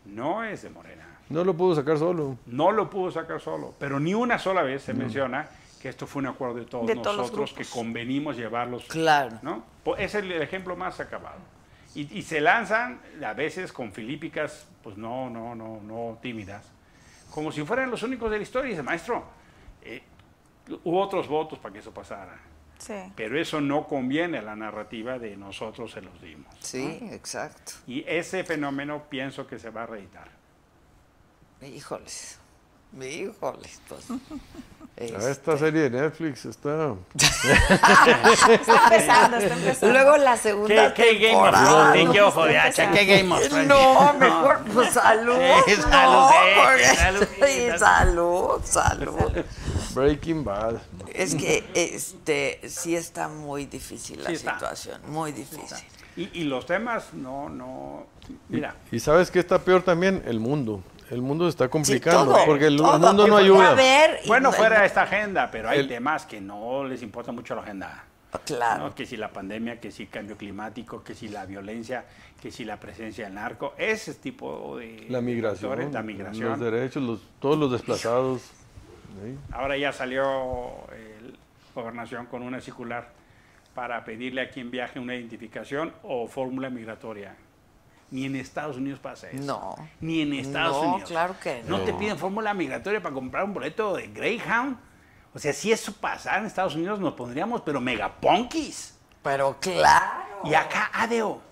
no 0.05 0.45
es 0.45 0.63
de 0.63 0.71
Morena. 0.71 1.05
No 1.29 1.43
lo 1.45 1.57
pudo 1.57 1.75
sacar 1.75 1.99
solo. 1.99 2.37
No 2.47 2.71
lo 2.71 2.89
pudo 2.91 3.11
sacar 3.11 3.41
solo, 3.41 3.75
pero 3.79 3.99
ni 3.99 4.15
una 4.15 4.39
sola 4.39 4.63
vez 4.63 4.83
se 4.83 4.95
menciona 4.95 5.49
que 5.81 5.89
esto 5.89 6.07
fue 6.07 6.21
un 6.21 6.27
acuerdo 6.29 6.57
de 6.57 6.65
todos 6.65 6.87
De 6.87 6.95
todos 6.97 7.17
nosotros 7.17 7.51
que 7.51 7.63
grupos. 7.63 7.75
convenimos 7.75 8.37
llevarlos. 8.37 8.85
Claro. 8.87 9.39
¿no? 9.43 9.65
Es 9.99 10.15
el, 10.15 10.31
el 10.31 10.43
ejemplo 10.43 10.77
más 10.77 11.01
acabado. 11.01 11.39
Y, 11.95 12.17
y 12.19 12.23
se 12.23 12.41
lanzan 12.41 13.01
a 13.25 13.33
veces 13.33 13.73
con 13.73 13.93
filípicas, 13.93 14.69
pues 14.83 14.97
no, 14.97 15.31
no, 15.31 15.55
no, 15.55 15.81
no 15.83 16.19
tímidas, 16.21 16.71
como 17.37 17.53
si 17.53 17.63
fueran 17.67 17.91
los 17.91 18.03
únicos 18.03 18.31
de 18.31 18.39
la 18.39 18.43
historia. 18.43 18.69
Y 18.69 18.71
dice, 18.71 18.83
maestro, 18.83 19.23
eh, 19.83 20.03
hubo 20.85 21.03
otros 21.03 21.29
votos 21.29 21.59
para 21.59 21.71
que 21.75 21.81
eso 21.81 21.93
pasara. 21.93 22.41
Sí. 22.79 22.95
Pero 23.15 23.39
eso 23.39 23.61
no 23.61 23.87
conviene 23.87 24.39
a 24.39 24.43
la 24.43 24.57
narrativa 24.57 25.19
de 25.19 25.37
nosotros 25.37 25.93
se 25.93 26.01
los 26.01 26.19
dimos. 26.23 26.47
Sí, 26.61 26.99
exacto. 27.13 27.73
Y 27.87 28.03
ese 28.09 28.43
fenómeno 28.43 29.05
pienso 29.11 29.47
que 29.47 29.59
se 29.59 29.69
va 29.69 29.83
a 29.83 29.87
reeditar. 29.87 30.31
Híjoles. 31.61 32.41
Híjoles, 32.99 33.83
pues. 33.87 34.09
Ah, 34.99 35.05
este, 35.05 35.31
Esta 35.31 35.59
serie 35.59 35.91
de 35.91 35.91
Netflix 35.91 36.47
está. 36.47 36.95
Está 37.15 38.85
empezando, 38.85 39.37
está 39.37 39.55
empezando. 39.55 39.93
Luego 39.93 40.17
la 40.17 40.37
segunda 40.37 40.95
¿Qué, 40.95 41.19
qué 41.19 41.29
Game 41.33 41.37
of. 41.49 41.51
Thrones? 41.51 42.05
no, 42.07 42.13
¿Qué 42.13 42.21
ojo 42.23 42.45
de 42.47 42.59
hacha? 42.59 42.91
¿Qué 42.91 43.05
Game 43.05 43.35
of 43.35 43.47
Thrones? 43.49 43.67
No, 43.69 44.13
mejor, 44.15 44.61
pues 44.73 44.91
salud. 44.95 45.37
Eh, 45.39 45.63
no, 45.77 45.83
salud, 45.83 46.31
eh, 46.33 46.55
porque- 46.65 46.97
salud, 46.97 47.27
sí, 47.45 47.79
salud, 47.79 48.61
salud. 48.65 49.45
Breaking 49.95 50.45
Bad. 50.45 50.77
Es 51.13 51.35
que 51.35 51.65
este 51.75 52.61
sí 52.69 52.97
está 52.97 53.29
muy 53.29 53.67
difícil 53.67 54.23
la 54.23 54.31
Sí 54.31 54.37
situación, 54.37 55.01
muy 55.09 55.33
difícil. 55.33 55.77
Y, 56.17 56.31
y 56.41 56.45
los 56.45 56.65
temas 56.65 57.13
no, 57.13 57.49
no. 57.51 58.07
Mira, 58.49 58.75
Y 58.91 58.99
sabes 59.01 59.31
qué 59.31 59.39
está 59.41 59.59
peor 59.59 59.83
también? 59.83 60.23
El 60.27 60.41
mundo. 60.41 60.83
El 61.11 61.23
mundo 61.23 61.45
se 61.45 61.51
está 61.51 61.69
complicando 61.69 62.33
todo, 62.35 62.45
porque 62.47 62.67
el, 62.67 62.77
todo, 62.77 62.95
el 62.97 63.01
mundo 63.01 63.27
no 63.29 63.37
ayuda. 63.37 63.71
a 63.71 63.75
ver 63.75 64.21
y 64.25 64.29
Bueno, 64.29 64.51
no- 64.51 64.57
fuera 64.57 64.81
de 64.81 64.87
esta 64.87 65.03
agenda, 65.03 65.51
pero 65.51 65.69
hay 65.69 65.81
El- 65.81 65.89
temas 65.89 66.27
que 66.27 66.41
no 66.41 66.85
les 66.85 67.03
importa 67.03 67.31
mucho 67.33 67.55
la 67.55 67.63
agenda. 67.63 68.05
Claro. 68.45 68.85
¿no? 68.89 68.95
Que 68.95 69.07
si 69.07 69.17
la 69.17 69.29
pandemia, 69.33 69.81
que 69.81 69.91
si 69.91 70.07
cambio 70.07 70.37
climático, 70.37 71.03
que 71.03 71.15
si 71.15 71.29
la 71.29 71.47
violencia, 71.47 72.05
que 72.43 72.51
si 72.51 72.65
la 72.65 72.79
presencia 72.79 73.25
del 73.25 73.35
narco, 73.35 73.73
ese 73.79 74.15
tipo 74.15 74.77
de 74.77 75.07
La 75.09 75.21
migración, 75.21 75.79
la 75.93 76.01
los 76.01 76.05
migración. 76.05 76.61
derechos, 76.61 77.03
los, 77.03 77.21
todos 77.41 77.57
los 77.57 77.71
desplazados. 77.73 78.43
¿sí? 78.43 79.39
Ahora 79.53 79.77
ya 79.79 79.93
salió 79.93 80.73
el 80.93 81.39
gobernación 81.75 82.27
con 82.27 82.43
una 82.43 82.61
circular 82.61 83.09
para 83.75 84.05
pedirle 84.05 84.41
a 84.43 84.51
quien 84.51 84.71
viaje 84.71 84.99
una 84.99 85.15
identificación 85.15 85.93
o 86.03 86.27
fórmula 86.27 86.69
migratoria. 86.69 87.37
Ni 88.11 88.25
en 88.25 88.37
Estados 88.37 88.77
Unidos 88.77 89.01
pasa 89.01 89.29
eso. 89.31 89.43
No. 89.45 89.75
Ni 90.01 90.21
en 90.23 90.33
Estados 90.35 90.77
No, 90.83 90.91
Unidos. 90.93 91.11
claro 91.11 91.35
que 91.43 91.63
No 91.67 91.81
te 91.81 91.93
no. 91.93 91.99
piden 91.99 92.17
fórmula 92.19 92.55
migratoria 92.55 93.03
para 93.03 93.15
comprar 93.15 93.45
un 93.45 93.53
boleto 93.55 93.97
de 93.97 94.07
Greyhound. 94.09 94.77
O 95.35 95.39
sea, 95.39 95.53
si 95.53 95.73
eso 95.73 95.93
pasara 95.93 96.39
en 96.39 96.47
Estados 96.47 96.75
Unidos 96.77 97.01
nos 97.01 97.15
pondríamos, 97.15 97.61
pero 97.63 97.81
megaponquis. 97.81 98.97
Pero 99.23 99.59
claro. 99.61 100.25
Y 100.45 100.55
acá, 100.55 100.91
ADEO, 100.95 101.43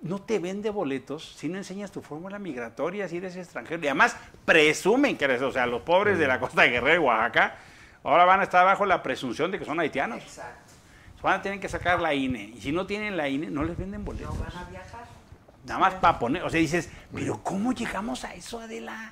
no 0.00 0.20
te 0.22 0.38
vende 0.38 0.70
boletos 0.70 1.34
si 1.36 1.48
no 1.48 1.56
enseñas 1.58 1.90
tu 1.90 2.00
fórmula 2.02 2.38
migratoria, 2.38 3.06
si 3.08 3.18
eres 3.18 3.36
extranjero. 3.36 3.82
Y 3.84 3.88
además 3.88 4.16
presumen 4.44 5.16
que 5.16 5.24
eres, 5.26 5.42
o 5.42 5.52
sea, 5.52 5.66
los 5.66 5.82
pobres 5.82 6.18
de 6.18 6.26
la 6.26 6.40
costa 6.40 6.62
de 6.62 6.70
Guerrero 6.70 7.02
y 7.02 7.04
Oaxaca, 7.06 7.56
ahora 8.02 8.24
van 8.24 8.40
a 8.40 8.44
estar 8.44 8.64
bajo 8.64 8.86
la 8.86 9.02
presunción 9.02 9.50
de 9.50 9.58
que 9.58 9.64
son 9.66 9.78
haitianos. 9.78 10.22
Exacto. 10.22 10.72
Van 11.22 11.40
a 11.40 11.42
tener 11.42 11.58
que 11.58 11.70
sacar 11.70 12.00
la 12.00 12.12
INE. 12.12 12.52
Y 12.54 12.60
si 12.60 12.70
no 12.70 12.86
tienen 12.86 13.16
la 13.16 13.28
INE, 13.30 13.48
no 13.48 13.64
les 13.64 13.78
venden 13.78 14.04
boletos. 14.04 14.34
No 14.34 14.40
van 14.44 14.56
a 14.66 14.68
viajar. 14.68 15.04
Nada 15.64 15.80
más 15.80 15.94
para 15.94 16.18
poner, 16.18 16.42
o 16.42 16.50
sea, 16.50 16.60
dices, 16.60 16.88
pero 17.14 17.42
¿cómo 17.42 17.72
llegamos 17.72 18.24
a 18.24 18.34
eso, 18.34 18.60
Adela? 18.60 19.10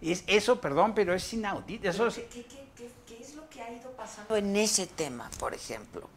Es 0.00 0.24
eso, 0.26 0.60
perdón, 0.60 0.94
pero 0.94 1.14
es 1.14 1.32
inaudito. 1.32 1.88
Eso 1.88 2.06
es, 2.08 2.14
¿Qué, 2.14 2.26
qué- 2.28 2.68
qué- 2.76 2.90
qué 3.06 3.20
es 3.22 3.34
lo 3.34 3.48
que 3.48 3.60
ha 3.62 3.70
ido 3.70 3.90
pasando 3.92 4.34
en 4.36 4.56
ese 4.56 4.86
tema, 4.86 5.30
por 5.38 5.54
ejemplo? 5.54 6.08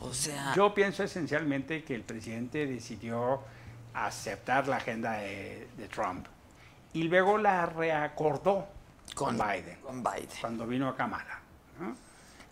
O 0.00 0.12
sea, 0.12 0.52
Yo 0.56 0.74
pienso 0.74 1.04
esencialmente 1.04 1.84
que 1.84 1.94
el 1.94 2.02
presidente 2.02 2.66
decidió 2.66 3.40
aceptar 3.94 4.66
la 4.68 4.76
agenda 4.76 5.12
de, 5.12 5.68
de 5.76 5.88
Trump 5.88 6.26
y 6.92 7.04
luego 7.04 7.38
la 7.38 7.66
reacordó 7.66 8.66
con, 9.14 9.36
Biden 9.38 9.78
Con 9.82 10.02
Biden. 10.02 10.28
cuando 10.40 10.66
vino 10.66 10.88
a 10.88 10.96
Kamala. 10.96 11.40
¿no? 11.78 11.94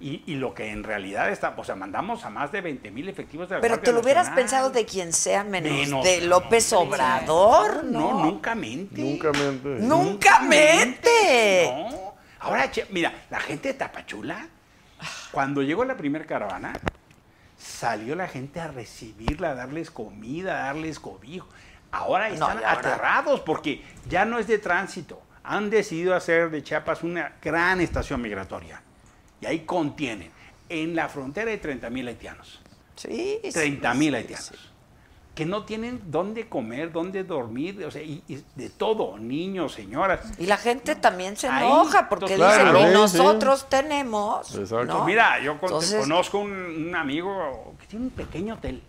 Y, 0.02 0.22
y 0.26 0.36
lo 0.36 0.54
que 0.54 0.70
en 0.70 0.82
realidad 0.82 1.28
está, 1.30 1.52
o 1.56 1.62
sea, 1.62 1.74
mandamos 1.74 2.24
a 2.24 2.30
más 2.30 2.50
de 2.52 2.62
20 2.62 2.90
mil 2.90 3.06
efectivos 3.08 3.50
de 3.50 3.56
la 3.56 3.60
Pero 3.60 3.74
Guardia 3.74 3.84
te 3.84 3.92
lo 3.92 4.00
hubieras 4.00 4.24
Nacional. 4.28 4.42
pensado 4.42 4.70
de 4.70 4.86
quien 4.86 5.12
sea 5.12 5.44
menos, 5.44 5.72
Menos, 5.72 6.04
de 6.04 6.22
López. 6.22 6.72
Obrador, 6.72 7.84
No, 7.84 8.14
¿no? 8.14 8.24
nunca 8.24 8.54
mente. 8.54 9.02
Nunca 9.02 9.30
mente. 9.32 9.68
Nunca 9.80 10.40
mente. 10.40 11.70
No. 11.90 12.14
Ahora, 12.40 12.70
che, 12.70 12.86
mira, 12.90 13.12
la 13.28 13.40
gente 13.40 13.68
de 13.68 13.74
Tapachula, 13.74 14.46
cuando 15.30 15.60
llegó 15.62 15.84
la 15.84 15.96
primera 15.98 16.24
caravana, 16.24 16.72
salió 17.58 18.14
la 18.16 18.26
gente 18.28 18.58
a 18.60 18.68
recibirla, 18.68 19.50
a 19.50 19.54
darles 19.54 19.90
comida, 19.90 20.62
a 20.62 20.66
darles 20.68 20.98
cobijo. 20.98 21.46
Ahora 21.92 22.28
No, 22.28 22.34
están 22.34 22.62
aterrados 22.64 23.40
porque 23.40 23.84
ya 24.08 24.24
no 24.24 24.38
es 24.38 24.46
de 24.46 24.58
tránsito. 24.58 25.20
Han 25.42 25.68
decidido 25.68 26.14
hacer 26.14 26.50
de 26.50 26.62
Chiapas 26.62 27.02
una 27.02 27.32
gran 27.42 27.80
estación 27.82 28.22
migratoria. 28.22 28.82
Y 29.40 29.46
ahí 29.46 29.60
contienen. 29.60 30.30
En 30.68 30.94
la 30.94 31.08
frontera 31.08 31.50
hay 31.50 31.58
30 31.58 31.90
mil 31.90 32.06
haitianos. 32.08 32.60
Sí. 32.96 33.38
sí, 33.42 33.50
30 33.52 33.94
mil 33.94 34.10
sí, 34.10 34.16
haitianos. 34.16 34.46
sí. 34.46 34.54
Que 35.34 35.46
no 35.46 35.64
tienen 35.64 36.02
dónde 36.10 36.48
comer, 36.48 36.92
dónde 36.92 37.24
dormir, 37.24 37.82
o 37.86 37.90
sea, 37.90 38.02
y, 38.02 38.22
y 38.28 38.44
de 38.56 38.68
todo, 38.68 39.16
niños, 39.16 39.72
señoras. 39.72 40.20
Y 40.38 40.44
la 40.44 40.58
gente 40.58 40.96
también 40.96 41.36
se 41.36 41.48
Ahí, 41.48 41.64
enoja 41.66 42.08
porque 42.08 42.34
dicen, 42.34 42.38
claro, 42.38 42.80
y 42.80 42.84
sí, 42.86 42.92
nosotros 42.92 43.68
tenemos. 43.70 44.54
Exacto. 44.54 44.98
¿no? 44.98 45.04
Mira, 45.06 45.40
yo 45.40 45.52
Entonces- 45.52 46.00
conozco 46.00 46.38
un, 46.40 46.52
un 46.52 46.94
amigo 46.94 47.74
que 47.80 47.86
tiene 47.86 48.06
un 48.06 48.10
pequeño 48.10 48.54
hotel. 48.54 48.82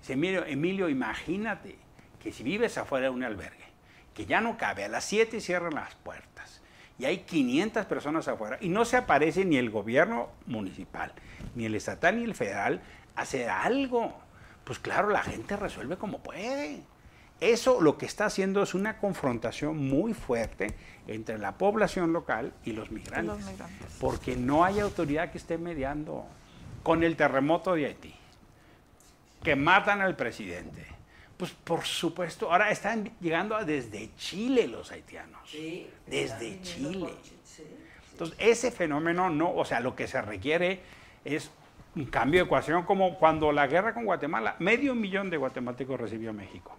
Dice, 0.00 0.14
mire, 0.14 0.50
Emilio, 0.52 0.88
imagínate 0.88 1.76
que 2.22 2.32
si 2.32 2.42
vives 2.44 2.78
afuera 2.78 3.04
de 3.04 3.10
un 3.10 3.24
albergue, 3.24 3.64
que 4.14 4.24
ya 4.26 4.40
no 4.40 4.56
cabe, 4.56 4.84
a 4.84 4.88
las 4.88 5.04
7 5.04 5.40
cierran 5.40 5.74
las 5.74 5.94
puertas 5.96 6.27
y 6.98 7.04
hay 7.04 7.18
500 7.18 7.86
personas 7.86 8.26
afuera 8.28 8.58
y 8.60 8.68
no 8.68 8.84
se 8.84 8.96
aparece 8.96 9.44
ni 9.44 9.56
el 9.56 9.70
gobierno 9.70 10.28
municipal, 10.46 11.12
ni 11.54 11.64
el 11.66 11.74
estatal, 11.74 12.16
ni 12.18 12.24
el 12.24 12.34
federal 12.34 12.80
a 13.14 13.22
hacer 13.22 13.48
algo. 13.48 14.14
Pues 14.64 14.78
claro, 14.78 15.08
la 15.10 15.22
gente 15.22 15.56
resuelve 15.56 15.96
como 15.96 16.18
puede. 16.18 16.82
Eso 17.40 17.80
lo 17.80 17.96
que 17.98 18.06
está 18.06 18.26
haciendo 18.26 18.62
es 18.62 18.74
una 18.74 18.98
confrontación 18.98 19.76
muy 19.76 20.12
fuerte 20.12 20.74
entre 21.06 21.38
la 21.38 21.56
población 21.56 22.12
local 22.12 22.52
y 22.64 22.72
los 22.72 22.90
migrantes. 22.90 23.46
migrantes. 23.46 23.96
Porque 24.00 24.36
no 24.36 24.64
hay 24.64 24.80
autoridad 24.80 25.30
que 25.30 25.38
esté 25.38 25.56
mediando. 25.56 26.26
Con 26.82 27.02
el 27.02 27.16
terremoto 27.16 27.74
de 27.74 27.86
Haití, 27.86 28.14
que 29.42 29.56
matan 29.56 30.00
al 30.00 30.16
presidente. 30.16 30.86
Pues 31.38 31.52
por 31.52 31.84
supuesto, 31.84 32.52
ahora 32.52 32.70
están 32.70 33.10
llegando 33.20 33.56
desde 33.64 34.10
Chile 34.16 34.68
los 34.68 34.90
haitianos. 34.90 35.40
desde 36.06 36.60
Chile. 36.60 37.08
Entonces, 38.10 38.36
ese 38.40 38.72
fenómeno 38.72 39.30
no, 39.30 39.54
o 39.54 39.64
sea, 39.64 39.78
lo 39.78 39.94
que 39.94 40.08
se 40.08 40.20
requiere 40.20 40.80
es 41.24 41.50
un 41.94 42.06
cambio 42.06 42.40
de 42.40 42.46
ecuación, 42.46 42.82
como 42.82 43.16
cuando 43.18 43.52
la 43.52 43.68
guerra 43.68 43.94
con 43.94 44.04
Guatemala, 44.04 44.56
medio 44.58 44.94
millón 44.94 45.30
de 45.30 45.36
guatemaltecos 45.36 46.00
recibió 46.00 46.32
México. 46.32 46.76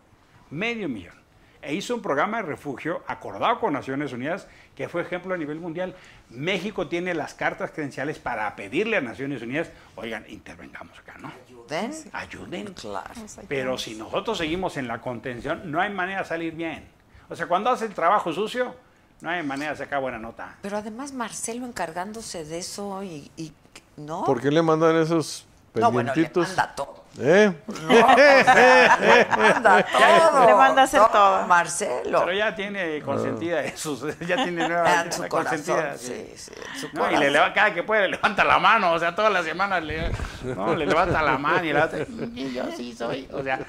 Medio 0.50 0.90
millón. 0.90 1.19
E 1.62 1.74
hizo 1.74 1.94
un 1.94 2.02
programa 2.02 2.38
de 2.38 2.44
refugio 2.44 3.04
acordado 3.08 3.60
con 3.60 3.74
Naciones 3.74 4.14
Unidas 4.14 4.48
que 4.76 4.88
fue 4.88 5.02
ejemplo 5.02 5.34
a 5.34 5.38
nivel 5.38 5.60
mundial. 5.60 5.94
México 6.30 6.88
tiene 6.88 7.14
las 7.14 7.34
cartas 7.34 7.72
credenciales 7.72 8.18
para 8.18 8.56
pedirle 8.56 8.96
a 8.98 9.02
Naciones 9.02 9.42
Unidas, 9.42 9.70
oigan, 9.98 10.24
intervengamos 10.30 10.98
acá, 10.98 11.16
¿no? 11.20 11.30
Ayuden. 11.46 11.92
Ayuden. 12.14 12.74
Claro. 12.76 13.12
Pero 13.50 13.78
si 13.78 13.96
nosotros 13.96 14.38
seguimos 14.38 14.78
en 14.78 14.88
la 14.88 15.02
contención, 15.02 15.70
no 15.70 15.82
hay 15.82 15.90
manera 15.92 16.20
de 16.20 16.26
salir 16.30 16.54
bien. 16.54 16.88
O 17.30 17.36
sea, 17.36 17.48
cuando 17.48 17.70
hace 17.72 17.86
el 17.86 17.94
trabajo 17.94 18.32
sucio, 18.32 18.74
no 19.20 19.30
hay 19.30 19.44
manera 19.44 19.72
de 19.72 19.78
sacar 19.78 20.00
buena 20.00 20.18
nota. 20.18 20.56
Pero 20.62 20.78
además 20.78 21.12
Marcelo 21.12 21.66
encargándose 21.66 22.46
de 22.46 22.60
eso 22.60 23.04
y, 23.04 23.30
y- 23.36 23.52
¿no? 23.98 24.24
¿Por 24.24 24.40
qué 24.42 24.50
le 24.50 24.62
mandan 24.62 24.96
esos 24.96 25.46
No, 25.76 25.92
bueno, 25.92 26.08
le 26.12 26.14
pendientitos? 26.14 26.48
manda 26.48 26.74
todo. 26.74 26.99
¿Eh? 27.18 27.52
Le 27.90 29.26
manda 29.36 29.84
todo. 29.84 30.46
Le 30.46 30.56
manda 30.56 30.82
a 30.82 30.86
hacer 30.86 31.02
todo. 31.12 31.48
Marcelo. 31.48 32.20
Pero 32.26 32.34
ya 32.34 32.56
tiene 32.56 33.02
consentida 33.02 33.62
eso, 33.62 33.98
ya 34.26 34.36
tiene 34.38 34.68
nueva 34.68 34.84
Ah, 34.88 35.02
en 35.06 35.12
su 35.12 35.28
corazón, 35.28 35.60
sí, 35.98 36.32
sí, 36.38 36.52
en 36.74 36.80
su 36.80 36.88
No, 36.94 37.08
y 37.08 37.12
le 37.12 37.16
corazón. 37.18 37.34
leva- 37.34 37.54
cada 37.54 37.74
que 37.74 37.84
puede 37.84 38.04
le 38.04 38.10
levanta 38.12 38.44
la 38.44 38.60
mano, 38.60 38.94
o 38.94 39.00
sea, 39.00 39.14
todas 39.16 39.34
las 39.34 39.44
semanas 39.46 39.84
le, 39.84 40.12
no, 40.44 40.76
le 40.76 40.86
levanta 40.86 41.22
la 41.22 41.38
mano 41.38 41.64
y 41.64 41.74
le 41.74 41.80
hace, 41.80 42.08
"Y 42.36 42.54
yo 42.54 42.64
sí 42.78 42.94
soy, 42.98 43.28
o 43.34 43.44
sea, 43.44 43.60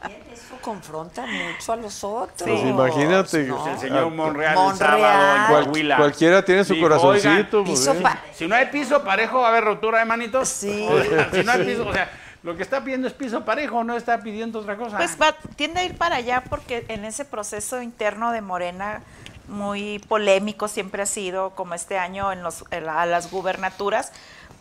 También 0.00 0.22
eso 0.32 0.54
confronta 0.60 1.22
mucho 1.26 1.72
a 1.72 1.76
los 1.76 2.02
otros. 2.04 2.48
Pues 2.48 2.60
imagínate. 2.62 3.44
¿no? 3.44 3.66
el 3.68 3.78
señor 3.78 4.10
Monreal, 4.10 4.54
Monreal. 4.54 4.70
el 4.70 4.76
sábado 4.78 5.36
en 5.36 5.64
Coahuila. 5.64 5.96
cualquiera 5.96 6.44
tiene 6.44 6.64
su 6.64 6.78
corazoncito. 6.80 7.60
"Oigan, 7.60 7.64
pues, 7.64 7.86
¿eh? 7.86 8.02
Si 8.32 8.46
no 8.46 8.54
hay 8.54 8.66
piso 8.66 9.02
parejo, 9.04 9.40
va 9.40 9.46
a 9.48 9.50
haber 9.50 9.64
ruptura 9.64 9.98
de 9.98 10.04
manitos. 10.06 10.48
Sí. 10.48 10.86
O 10.90 11.02
sea, 11.02 11.30
si 11.32 11.42
no 11.44 11.52
hay 11.52 11.64
piso, 11.64 11.86
o 11.86 11.92
sea, 11.92 12.10
lo 12.44 12.56
que 12.56 12.62
está 12.62 12.84
pidiendo 12.84 13.08
es 13.08 13.14
piso 13.14 13.42
parejo, 13.44 13.82
no 13.84 13.96
está 13.96 14.20
pidiendo 14.20 14.60
otra 14.60 14.76
cosa. 14.76 14.98
Pues 14.98 15.16
va, 15.20 15.34
tiende 15.56 15.80
a 15.80 15.84
ir 15.84 15.96
para 15.96 16.16
allá 16.16 16.44
porque 16.48 16.84
en 16.88 17.06
ese 17.06 17.24
proceso 17.24 17.80
interno 17.80 18.32
de 18.32 18.42
Morena, 18.42 19.00
muy 19.48 19.98
polémico 20.08 20.68
siempre 20.68 21.02
ha 21.02 21.06
sido, 21.06 21.50
como 21.50 21.74
este 21.74 21.98
año 21.98 22.32
en 22.32 22.42
los, 22.42 22.64
las 22.70 23.30
gubernaturas, 23.30 24.12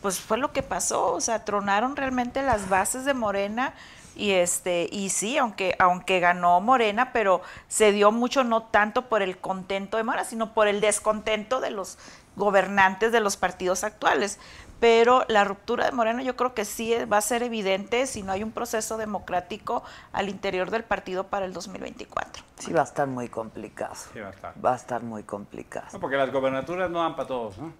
pues 0.01 0.19
fue 0.19 0.37
lo 0.37 0.53
que 0.53 0.63
pasó, 0.63 1.11
o 1.11 1.21
sea, 1.21 1.43
tronaron 1.43 1.97
realmente 1.97 2.41
las 2.41 2.69
bases 2.69 3.03
de 3.03 3.13
Morena 3.13 3.73
y 4.15 4.31
este 4.31 4.87
y 4.91 5.09
sí, 5.09 5.37
aunque 5.37 5.75
aunque 5.79 6.19
ganó 6.21 6.61
Morena, 6.61 7.11
pero 7.11 7.41
se 7.67 7.91
dio 7.91 8.11
mucho 8.11 8.45
no 8.45 8.63
tanto 8.63 9.03
por 9.09 9.21
el 9.21 9.37
contento 9.37 9.97
de 9.97 10.03
Morena, 10.03 10.23
sino 10.23 10.53
por 10.53 10.69
el 10.69 10.79
descontento 10.79 11.59
de 11.59 11.71
los 11.71 11.97
gobernantes 12.35 13.11
de 13.11 13.19
los 13.19 13.37
partidos 13.37 13.83
actuales. 13.83 14.39
Pero 14.83 15.23
la 15.29 15.45
ruptura 15.45 15.85
de 15.85 15.93
Morena 15.93 16.23
yo 16.23 16.35
creo 16.35 16.53
que 16.53 16.65
sí 16.65 16.93
va 17.05 17.15
a 17.15 17.21
ser 17.21 17.41
evidente 17.41 18.05
si 18.05 18.21
no 18.21 18.33
hay 18.33 18.43
un 18.43 18.51
proceso 18.51 18.97
democrático 18.97 19.81
al 20.11 20.27
interior 20.27 20.71
del 20.71 20.83
partido 20.83 21.27
para 21.27 21.45
el 21.45 21.53
2024. 21.53 22.43
Sí, 22.59 22.73
va 22.73 22.81
a 22.81 22.83
estar 22.83 23.07
muy 23.07 23.29
complicado. 23.29 23.95
Sí, 23.95 24.19
va 24.19 24.27
a 24.27 24.31
estar. 24.31 24.53
Va 24.65 24.73
a 24.73 24.75
estar 24.75 25.01
muy 25.01 25.23
complicado. 25.23 25.87
No, 25.93 26.01
porque 26.01 26.17
las 26.17 26.33
gobernaturas 26.33 26.91
no 26.91 26.99
dan 26.99 27.15
para 27.15 27.29
todos, 27.29 27.57
¿no? 27.59 27.71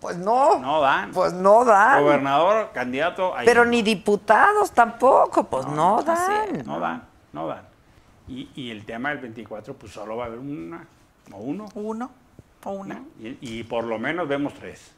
Pues 0.00 0.18
no. 0.18 0.58
No 0.58 0.82
dan. 0.82 1.12
Pues 1.12 1.32
no 1.32 1.64
dan. 1.64 2.02
Gobernador, 2.02 2.72
candidato. 2.74 3.34
ahí 3.34 3.46
Pero 3.46 3.64
no. 3.64 3.70
ni 3.70 3.80
diputados 3.80 4.72
tampoco, 4.72 5.44
pues 5.44 5.64
no, 5.66 6.02
dan. 6.02 6.62
No 6.66 6.78
dan, 6.78 7.04
no 7.32 7.46
dan. 7.46 7.62
Y, 8.28 8.50
y 8.54 8.70
el 8.70 8.84
tema 8.84 9.08
del 9.08 9.20
24, 9.20 9.72
pues 9.72 9.94
solo 9.94 10.18
va 10.18 10.24
a 10.24 10.26
haber 10.26 10.40
una 10.40 10.86
o 11.32 11.38
uno. 11.38 11.68
Uno 11.74 12.10
o 12.64 12.70
una. 12.72 12.96
¿no? 12.96 13.06
Y, 13.18 13.38
y 13.40 13.64
por 13.64 13.84
lo 13.84 13.98
menos 13.98 14.28
vemos 14.28 14.52
tres. 14.52 14.97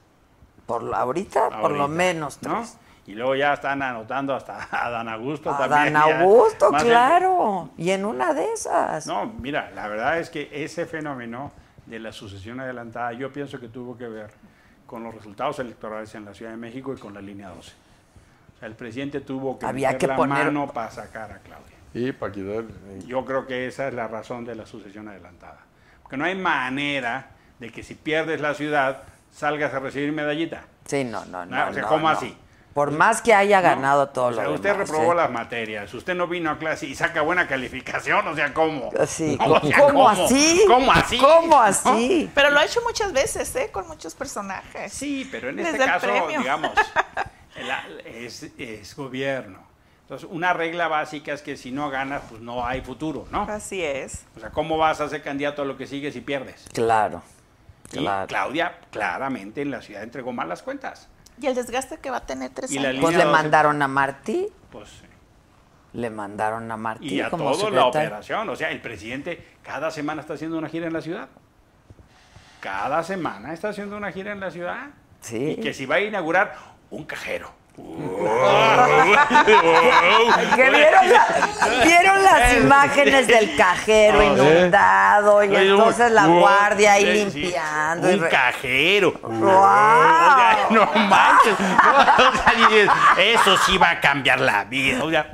Por 0.78 0.94
ahorita, 0.94 1.60
por 1.60 1.72
lo 1.72 1.88
menos 1.88 2.40
¿no? 2.42 2.64
Y 3.06 3.14
luego 3.14 3.34
ya 3.34 3.54
están 3.54 3.82
anotando 3.82 4.34
hasta 4.34 4.68
a 4.86 4.90
Dan 4.90 5.08
Augusto 5.08 5.50
A 5.50 5.58
también. 5.58 5.94
Dan. 5.94 6.20
Augusto, 6.22 6.70
claro. 6.70 7.70
Y 7.76 7.90
en 7.90 8.04
una 8.04 8.32
de 8.32 8.52
esas. 8.52 9.06
No, 9.06 9.26
mira, 9.26 9.70
la 9.74 9.88
verdad 9.88 10.18
es 10.20 10.30
que 10.30 10.48
ese 10.52 10.86
fenómeno 10.86 11.50
de 11.86 11.98
la 11.98 12.12
sucesión 12.12 12.60
adelantada, 12.60 13.12
yo 13.12 13.32
pienso 13.32 13.58
que 13.58 13.68
tuvo 13.68 13.96
que 13.98 14.06
ver 14.06 14.30
con 14.86 15.02
los 15.02 15.14
resultados 15.14 15.58
electorales 15.58 16.14
en 16.14 16.24
la 16.24 16.34
Ciudad 16.34 16.52
de 16.52 16.56
México 16.56 16.92
y 16.94 16.98
con 16.98 17.12
la 17.14 17.20
línea 17.20 17.48
12. 17.48 17.72
O 18.54 18.58
sea, 18.60 18.68
el 18.68 18.74
presidente 18.74 19.20
tuvo 19.20 19.58
que 19.58 19.66
Había 19.66 19.88
meter 19.88 19.98
que 20.00 20.06
la 20.08 20.16
poner- 20.16 20.44
mano 20.44 20.68
para 20.72 20.90
sacar 20.90 21.32
a 21.32 21.38
Claudia. 21.38 21.76
Y 21.94 22.12
para 22.12 22.30
quitar. 22.30 22.64
Yo 23.06 23.24
creo 23.24 23.46
que 23.46 23.66
esa 23.66 23.88
es 23.88 23.94
la 23.94 24.06
razón 24.06 24.44
de 24.44 24.54
la 24.54 24.66
sucesión 24.66 25.08
adelantada. 25.08 25.58
Porque 26.02 26.16
no 26.16 26.24
hay 26.24 26.36
manera 26.36 27.30
de 27.58 27.70
que 27.72 27.82
si 27.82 27.94
pierdes 27.94 28.40
la 28.40 28.54
ciudad 28.54 29.02
salgas 29.32 29.72
a 29.74 29.78
recibir 29.78 30.12
medallita. 30.12 30.62
Sí, 30.86 31.04
no, 31.04 31.24
no, 31.26 31.44
no. 31.46 31.56
No, 31.56 31.70
o 31.70 31.72
sea, 31.72 31.82
no, 31.82 31.88
¿cómo 31.88 32.08
no. 32.10 32.16
así? 32.16 32.36
Por 32.74 32.92
más 32.92 33.20
que 33.20 33.34
haya 33.34 33.56
¿no? 33.60 33.64
ganado 33.68 34.08
todo 34.10 34.26
O 34.26 34.32
sea, 34.32 34.44
lo 34.44 34.54
usted 34.54 34.70
demás, 34.70 34.88
reprobó 34.88 35.12
¿eh? 35.12 35.16
las 35.16 35.30
materias, 35.30 35.92
usted 35.92 36.14
no 36.14 36.28
vino 36.28 36.50
a 36.50 36.58
clase 36.58 36.86
y 36.86 36.94
saca 36.94 37.20
buena 37.22 37.48
calificación, 37.48 38.26
o 38.28 38.34
sea, 38.36 38.54
¿cómo? 38.54 38.90
Sí, 39.06 39.36
No, 39.38 39.54
o 39.54 39.60
sea, 39.60 39.78
¿cómo 39.80 40.08
así? 40.08 40.64
¿Cómo 40.68 40.92
así? 40.92 41.18
¿Cómo 41.18 41.46
¿No? 41.56 41.60
así? 41.62 42.30
Pero 42.32 42.50
lo 42.50 42.60
ha 42.60 42.64
hecho 42.64 42.80
muchas 42.82 43.12
veces, 43.12 43.54
¿eh? 43.56 43.70
Con 43.72 43.88
muchos 43.88 44.14
personajes. 44.14 44.92
Sí, 44.92 45.28
pero 45.32 45.48
en 45.48 45.56
Les 45.56 45.66
este 45.66 45.78
caso, 45.84 46.06
premio. 46.06 46.38
digamos, 46.38 46.70
es, 48.04 48.44
es 48.56 48.94
gobierno. 48.96 49.58
Entonces, 50.02 50.28
una 50.30 50.52
regla 50.52 50.88
básica 50.88 51.32
es 51.32 51.42
que 51.42 51.56
si 51.56 51.70
no 51.70 51.88
ganas, 51.90 52.22
pues 52.28 52.40
no 52.40 52.64
hay 52.66 52.80
futuro, 52.80 53.26
¿no? 53.30 53.42
Así 53.42 53.82
es. 53.82 54.24
O 54.36 54.40
sea, 54.40 54.50
¿cómo 54.50 54.76
vas 54.76 55.00
a 55.00 55.08
ser 55.08 55.22
candidato 55.22 55.62
a 55.62 55.64
lo 55.64 55.76
que 55.76 55.86
sigue 55.86 56.10
si 56.12 56.20
pierdes? 56.20 56.64
Claro. 56.72 57.22
Y. 57.92 58.06
Claudia 58.28 58.78
claramente 58.90 59.62
en 59.62 59.70
la 59.70 59.82
ciudad 59.82 60.02
entregó 60.02 60.32
malas 60.32 60.62
cuentas. 60.62 61.08
Y 61.40 61.46
el 61.46 61.54
desgaste 61.54 61.98
que 61.98 62.10
va 62.10 62.18
a 62.18 62.26
tener 62.26 62.50
tres 62.50 62.70
años. 62.70 63.00
Pues 63.00 63.16
le 63.16 63.24
12. 63.24 63.32
mandaron 63.32 63.80
a 63.82 63.88
Martí. 63.88 64.48
Pues, 64.70 64.88
sí. 64.88 65.06
Le 65.92 66.10
mandaron 66.10 66.70
a 66.70 66.76
Martí 66.76 67.14
y 67.14 67.20
a 67.20 67.30
como 67.30 67.50
toda 67.52 67.70
la 67.70 67.86
operación. 67.86 68.48
O 68.48 68.56
sea, 68.56 68.70
el 68.70 68.80
presidente 68.80 69.44
cada 69.62 69.90
semana 69.90 70.20
está 70.20 70.34
haciendo 70.34 70.58
una 70.58 70.68
gira 70.68 70.86
en 70.86 70.92
la 70.92 71.00
ciudad. 71.00 71.28
Cada 72.60 73.02
semana 73.02 73.52
está 73.52 73.70
haciendo 73.70 73.96
una 73.96 74.12
gira 74.12 74.32
en 74.32 74.40
la 74.40 74.50
ciudad. 74.50 74.90
Sí. 75.20 75.52
Y 75.52 75.56
que 75.56 75.74
si 75.74 75.86
va 75.86 75.96
a 75.96 76.00
inaugurar 76.00 76.54
un 76.90 77.04
cajero. 77.04 77.50
Que 80.56 80.70
vieron, 80.70 81.08
la- 81.10 81.84
vieron 81.84 82.22
las 82.22 82.56
imágenes 82.56 83.26
del 83.26 83.56
cajero 83.56 84.22
inundado 84.22 85.44
y 85.44 85.54
entonces 85.54 86.10
la 86.12 86.26
guardia 86.26 86.92
ahí 86.94 87.04
limpiando. 87.24 88.10
y 88.10 88.14
Un 88.14 88.20
re- 88.20 88.28
cajero. 88.28 89.12
Sea, 89.22 90.66
no 90.70 90.86
manches. 91.08 91.54
O 92.20 92.32
sea, 92.36 92.52
dices, 92.56 92.90
eso 93.18 93.56
sí 93.66 93.78
va 93.78 93.90
a 93.90 94.00
cambiar 94.00 94.40
la 94.40 94.64
vida. 94.64 95.02
O 95.04 95.10
sea, 95.10 95.26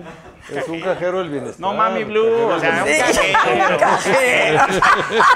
Es 0.51 0.69
un 0.69 0.81
cajero 0.81 1.19
del 1.19 1.31
bienestar. 1.31 1.61
no 1.61 1.75
mami 1.75 2.05
blue, 2.05 2.47
o 2.49 2.61
sea, 2.61 2.85
un 2.85 2.99
cajero. 2.99 3.75
un 3.75 3.77
cajero. 3.79 4.65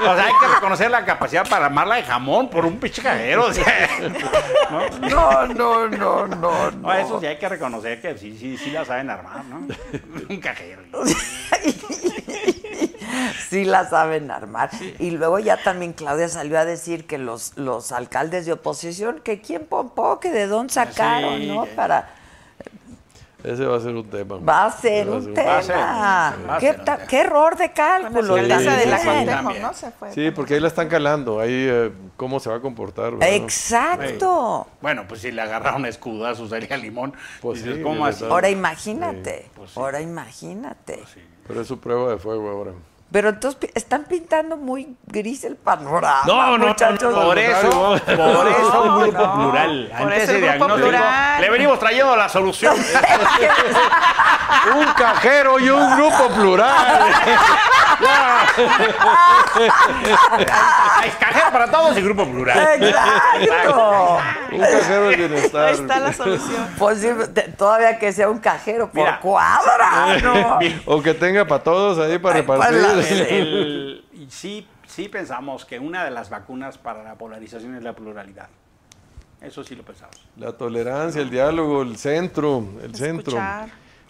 O 0.03 0.15
sea, 0.15 0.25
hay 0.27 0.33
que 0.41 0.55
reconocer 0.55 0.91
la 0.91 1.05
capacidad 1.05 1.49
para 1.49 1.67
armarla 1.67 1.97
de 1.97 2.03
jamón 2.05 2.49
por 2.49 2.65
un 2.65 2.79
pinche 2.79 3.03
cajero. 3.03 3.47
O 3.47 3.53
sea, 3.53 3.89
¿no? 5.01 5.09
No, 5.09 5.47
no, 5.49 5.89
no, 5.89 6.27
no, 6.27 6.71
No, 6.71 6.93
eso 6.93 7.19
sí 7.21 7.27
hay 7.27 7.39
que 7.39 7.49
reconocer 7.49 8.01
que 8.01 8.17
sí, 8.17 8.37
sí, 8.39 8.57
sí 8.57 8.71
la 8.71 8.85
saben 8.85 9.11
armar, 9.11 9.45
¿no? 9.47 9.67
Un 10.29 10.41
cajero. 10.41 10.83
Sí 13.49 13.65
la 13.65 13.89
saben 13.89 14.31
armar. 14.31 14.71
Y 15.01 15.11
luego 15.11 15.41
ya 15.41 15.57
también 15.57 15.93
Claudia 15.93 16.29
salió 16.29 16.59
a 16.59 16.65
decir 16.65 17.07
que 17.09 17.19
los, 17.19 17.57
los 17.57 17.91
alcaldes 17.91 18.47
de 18.47 18.53
oposición, 18.53 19.21
que 19.25 19.41
quién 19.41 19.67
pompó, 19.67 20.21
que 20.21 20.31
de 20.31 20.47
dónde 20.47 20.73
sacaron, 20.73 21.39
Sí, 21.41 21.49
¿no? 21.49 21.65
Para... 21.67 22.20
Ese 23.43 23.65
va 23.65 23.77
a 23.77 23.81
ser 23.81 23.95
un 23.95 24.09
tema. 24.09 24.37
Va 24.37 24.67
a 24.67 24.71
ser 24.71 25.09
un 25.09 25.35
tema. 25.35 26.59
¿Qué, 26.59 27.21
error 27.21 27.57
de 27.57 27.73
cálculo. 27.73 28.37
la 28.37 28.43
alcaldesa 28.43 28.75
Sí, 28.75 28.81
de 28.81 29.27
la 29.27 29.43
sí. 29.43 29.59
¿no? 29.61 29.73
Se 29.73 29.91
fue. 29.91 30.13
Sí, 30.13 30.31
porque 30.31 30.55
ahí 30.55 30.61
la 30.61 30.69
están 30.69 30.89
calando, 30.89 31.41
ahí 31.41 31.53
eh, 31.53 31.93
cómo 32.17 32.41
se 32.41 32.51
va 32.51 32.57
a 32.57 32.61
comportar. 32.61 33.13
¿verdad? 33.13 33.35
Exacto. 33.35 34.67
Bueno, 34.81 35.05
pues 35.09 35.21
si 35.23 35.33
le 35.33 35.43
agarraron 35.43 35.87
escudazo 35.87 36.49
sería 36.49 36.77
limón. 36.77 37.15
Pues 37.41 37.63
dices, 37.63 37.79
sí, 37.79 37.83
¿cómo 37.83 38.05
así? 38.07 38.25
Ahora 38.25 38.51
imagínate. 38.51 39.49
Pues 39.55 39.71
sí. 39.71 39.81
Ahora 39.81 40.01
imagínate. 40.01 41.03
Pero 41.47 41.61
es 41.63 41.69
su 41.69 41.81
prueba 41.81 42.11
de 42.11 42.19
fuego 42.19 42.49
ahora. 42.51 42.73
Pero 43.13 43.31
entonces 43.31 43.71
están 43.75 44.05
pintando 44.05 44.57
muy 44.57 44.97
gris 45.07 45.43
el 45.43 45.57
panorama. 45.57 46.21
No, 46.27 46.57
no, 46.57 46.69
muchachos. 46.69 47.13
no, 47.13 47.23
por 47.23 47.39
eso, 47.39 47.99
por 48.07 48.47
eso 48.49 48.83
un 48.83 48.89
No, 48.89 48.99
grupo 49.01 49.19
no, 49.27 49.35
plural. 49.35 49.89
por 49.91 50.01
Ante 50.03 50.17
eso 50.17 50.25
ese 50.25 50.35
el 50.37 50.41
grupo 50.43 50.57
diagnóstico, 50.59 50.89
plural. 50.89 51.41
le 51.41 51.51
venimos 51.51 51.79
trayendo 51.81 52.17
la 52.17 52.29
solución. 52.29 52.77
Un 54.77 54.85
cajero 54.93 55.59
y 55.59 55.71
un 55.71 55.97
grupo 55.97 56.29
plural. 56.29 57.15
Hay 61.01 61.11
cajero 61.19 61.51
para 61.53 61.71
todos 61.71 61.97
y 61.97 62.03
grupo 62.03 62.27
plural. 62.27 62.83
Exacto. 62.83 64.19
Un 64.53 64.61
cajero 64.61 65.09
del 65.09 65.17
bienestar. 65.17 65.69
Ahí 65.69 65.75
está 65.75 66.01
la 66.01 66.13
solución. 66.13 66.67
Pues 66.79 66.99
sí, 67.01 67.09
te- 67.35 67.49
todavía 67.53 67.99
que 67.99 68.13
sea 68.13 68.29
un 68.29 68.39
cajero 68.39 68.87
por 68.91 69.03
Mira. 69.05 69.21
cuadra, 69.21 70.19
¿no? 70.23 70.59
O 70.87 71.03
que 71.03 71.15
tenga 71.15 71.47
para 71.47 71.63
todos 71.63 71.99
ahí 71.99 72.19
para 72.19 72.37
Ay, 72.37 72.43
para 72.43 72.71
repartir. 72.71 73.17
la- 73.19 73.25
El- 73.29 73.47
el- 73.47 74.05
y 74.13 74.27
sí, 74.31 74.67
sí 74.87 75.09
pensamos 75.09 75.65
que 75.65 75.79
una 75.79 76.05
de 76.05 76.11
las 76.11 76.31
vacunas 76.31 76.79
para 76.79 77.03
la 77.03 77.15
polarización 77.15 77.75
es 77.77 77.83
la 77.83 77.95
pluralidad. 77.95 78.49
Eso 79.41 79.65
sí 79.65 79.75
lo 79.75 79.83
pensamos. 79.83 80.17
La 80.37 80.53
tolerancia, 80.53 81.23
el 81.23 81.31
diálogo, 81.31 81.83
el 81.83 81.97
centro, 81.97 82.63
el 82.83 82.95
centro. 82.95 83.39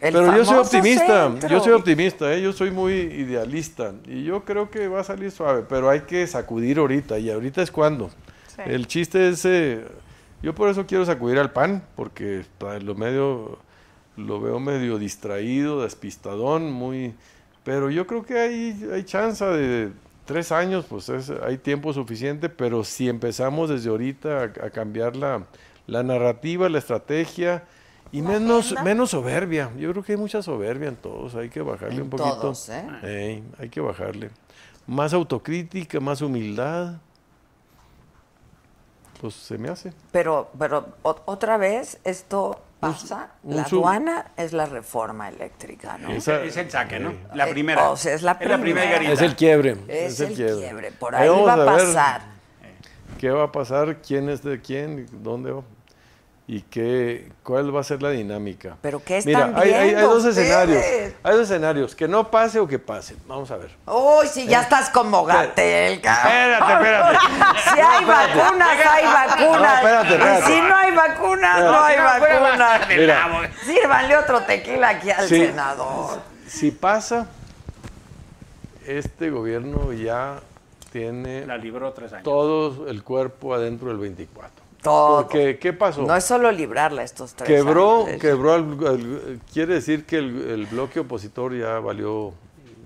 El 0.01 0.15
Pero 0.15 0.35
yo 0.35 0.45
soy 0.47 0.57
optimista, 0.57 1.25
centro. 1.29 1.49
yo 1.51 1.61
soy 1.61 1.73
optimista, 1.75 2.33
¿eh? 2.33 2.41
yo 2.41 2.53
soy 2.55 2.71
muy 2.71 2.95
idealista 2.95 3.93
y 4.07 4.25
yo 4.25 4.45
creo 4.47 4.71
que 4.71 4.89
va 4.89 5.01
a 5.01 5.05
salir 5.05 5.31
suave, 5.31 5.63
pero 5.69 5.91
hay 5.91 6.01
que 6.01 6.27
sacudir 6.27 6.79
ahorita 6.79 7.19
y 7.19 7.31
ahorita 7.31 7.61
es 7.61 7.71
cuando. 7.71 8.09
Sí. 8.49 8.63
El 8.65 8.87
chiste 8.87 9.29
es, 9.29 9.45
eh, 9.45 9.85
yo 10.43 10.55
por 10.55 10.69
eso 10.69 10.87
quiero 10.87 11.05
sacudir 11.05 11.39
al 11.39 11.53
PAN, 11.53 11.83
porque 11.97 12.45
lo 12.83 12.95
medio, 12.95 13.59
lo 14.17 14.41
veo 14.41 14.59
medio 14.61 14.99
distraído, 14.99 15.83
despistadón, 15.83 16.71
muy, 16.73 17.15
pero 17.65 17.91
yo 17.91 18.07
creo 18.07 18.25
que 18.25 18.39
hay, 18.39 18.89
hay 18.93 19.05
chance 19.05 19.45
de 19.45 19.93
tres 20.25 20.53
años, 20.53 20.87
pues 20.89 21.09
es- 21.09 21.31
hay 21.31 21.59
tiempo 21.59 21.93
suficiente, 21.93 22.49
pero 22.49 22.85
si 22.85 23.09
empezamos 23.09 23.69
desde 23.71 23.91
ahorita 23.91 24.41
a, 24.41 24.45
a 24.67 24.71
cambiar 24.71 25.17
la, 25.17 25.45
la 25.87 26.03
narrativa, 26.03 26.69
la 26.69 26.79
estrategia 26.79 27.65
y 28.13 28.23
menos, 28.23 28.67
agenda. 28.67 28.83
menos 28.85 29.11
soberbia. 29.11 29.71
Yo 29.79 29.91
creo 29.93 30.03
que 30.03 30.13
hay 30.13 30.19
mucha 30.19 30.43
soberbia 30.43 30.89
en 30.89 30.97
todos, 30.97 31.35
hay 31.35 31.49
que 31.49 31.61
bajarle 31.63 31.97
En 31.97 32.03
un 32.03 32.11
poquito. 32.11 32.41
todos, 32.41 32.69
¿eh? 33.05 33.43
Hay 33.59 33.69
que 33.69 33.81
bajarle. 33.81 34.31
Más 34.87 35.13
autocrítica, 35.13 36.01
más 36.01 36.21
humildad. 36.23 36.95
Pues 39.21 39.35
se 39.35 39.59
me 39.59 39.69
hace. 39.69 39.93
Pero, 40.13 40.51
pero 40.59 40.87
o- 41.03 41.17
otra 41.27 41.57
vez 41.59 41.99
esto 42.05 42.63
Un- 42.81 42.91
pasa. 42.93 43.33
un 43.43 43.57
la 43.57 43.67
sub- 43.67 43.81
aduana 43.81 44.27
es 44.37 44.53
la 44.55 44.65
reforma 44.67 45.29
eléctrica, 45.29 45.99
¿no? 45.99 46.11
Esa- 46.11 46.43
Es 46.43 46.57
el 46.57 46.71
saque, 46.71 46.99
¿no? 46.99 47.11
Eh, 47.11 47.19
La 47.35 47.47
primera. 47.49 47.91
o 47.91 47.97
sea, 47.97 48.15
es 48.15 48.23
la 48.23 48.39
primera. 48.39 48.97
Es 49.13 49.21
el 49.21 49.37
quiebre. 49.37 49.77
Es, 49.89 50.19
el 50.21 50.35
quiebre. 50.35 50.91
Por 50.93 51.15
Ahí 51.15 51.29
ahí 51.29 51.45
va 51.45 51.53
a 51.53 51.57
ver 51.57 51.67
pasar. 51.67 52.23
¿Qué 53.19 53.29
va 53.31 53.45
a 53.45 53.53
pasar? 53.53 53.99
¿Quién 54.01 54.31
es 54.31 54.43
de 54.43 54.61
quién? 54.63 55.07
¿Dónde 55.23 55.51
va? 55.53 55.63
¿Y 56.53 56.63
qué, 56.63 57.31
cuál 57.45 57.73
va 57.75 57.79
a 57.81 57.85
ser 57.85 58.03
la 58.03 58.11
dinámica? 58.11 58.77
¿Pero 58.83 59.01
qué 59.05 59.23
Mira, 59.25 59.39
están 59.47 59.57
hay, 59.57 59.69
hay- 59.73 59.75
hay 59.75 59.89
viendo 59.91 60.09
dos 60.15 60.25
escenarios. 60.25 60.85
Hay 61.23 61.33
dos 61.37 61.43
escenarios. 61.43 61.95
Que 61.95 62.09
no 62.09 62.29
pase 62.29 62.59
o 62.59 62.67
que 62.67 62.81
pase. 62.81 63.15
Vamos 63.29 63.53
a 63.53 63.57
ver. 63.57 63.71
Uy, 63.87 64.27
si 64.27 64.49
ya 64.49 64.63
estás 64.63 64.91
como 64.91 65.25
Gatel, 65.25 66.01
cabrón. 66.01 66.33
Espérate, 66.33 66.73
espérate. 66.73 67.19
Si 67.73 67.81
hay 67.81 68.05
vacunas, 68.05 68.79
hay 68.85 69.05
vacunas. 69.05 69.61
No, 69.61 69.77
espérate, 69.77 70.15
espérate. 70.15 70.41
Y 70.41 70.55
si 70.55 70.61
no 70.61 70.75
hay 70.77 70.91
vacunas, 70.97 71.61
no 71.61 71.81
hay 71.85 71.97
no 71.99 72.03
vacunas. 72.05 72.89
Mira. 72.89 73.51
Sírvanle 73.65 74.17
otro 74.17 74.41
tequila 74.43 74.89
aquí 74.89 75.11
al 75.13 75.29
Sí. 75.29 75.47
senador. 75.47 76.19
Si 76.49 76.73
pasa, 76.73 77.29
este 78.89 79.31
gobierno 79.31 79.93
ya 79.93 80.41
tiene 80.91 81.47
La 81.47 81.57
libró 81.57 81.93
tres 81.93 82.13
años. 82.13 82.25
todo 82.25 82.89
el 82.89 83.05
cuerpo 83.05 83.55
adentro 83.55 83.87
del 83.89 83.99
24. 83.99 84.60
Todo. 84.83 85.23
Porque, 85.23 85.59
¿qué 85.59 85.73
pasó? 85.73 86.03
No 86.03 86.17
es 86.17 86.25
solo 86.25 86.51
librarla 86.51 87.03
estos 87.03 87.35
tres 87.35 87.47
Quebró, 87.49 88.07
años. 88.07 88.21
quebró 88.21 88.53
al- 88.55 88.87
al- 88.87 89.41
quiere 89.53 89.75
decir 89.75 90.07
que 90.07 90.17
el, 90.17 90.49
el 90.51 90.67
bloque 90.67 91.01
opositor 91.01 91.55
ya 91.55 91.79
valió 91.81 92.33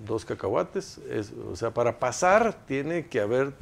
dos 0.05 0.24
cacahuates. 0.24 0.99
Es- 1.11 1.32
o 1.53 1.55
sea, 1.57 1.70
para 1.70 1.99
pasar 1.99 2.55
tiene 2.66 3.07
que 3.07 3.20
haber... 3.20 3.53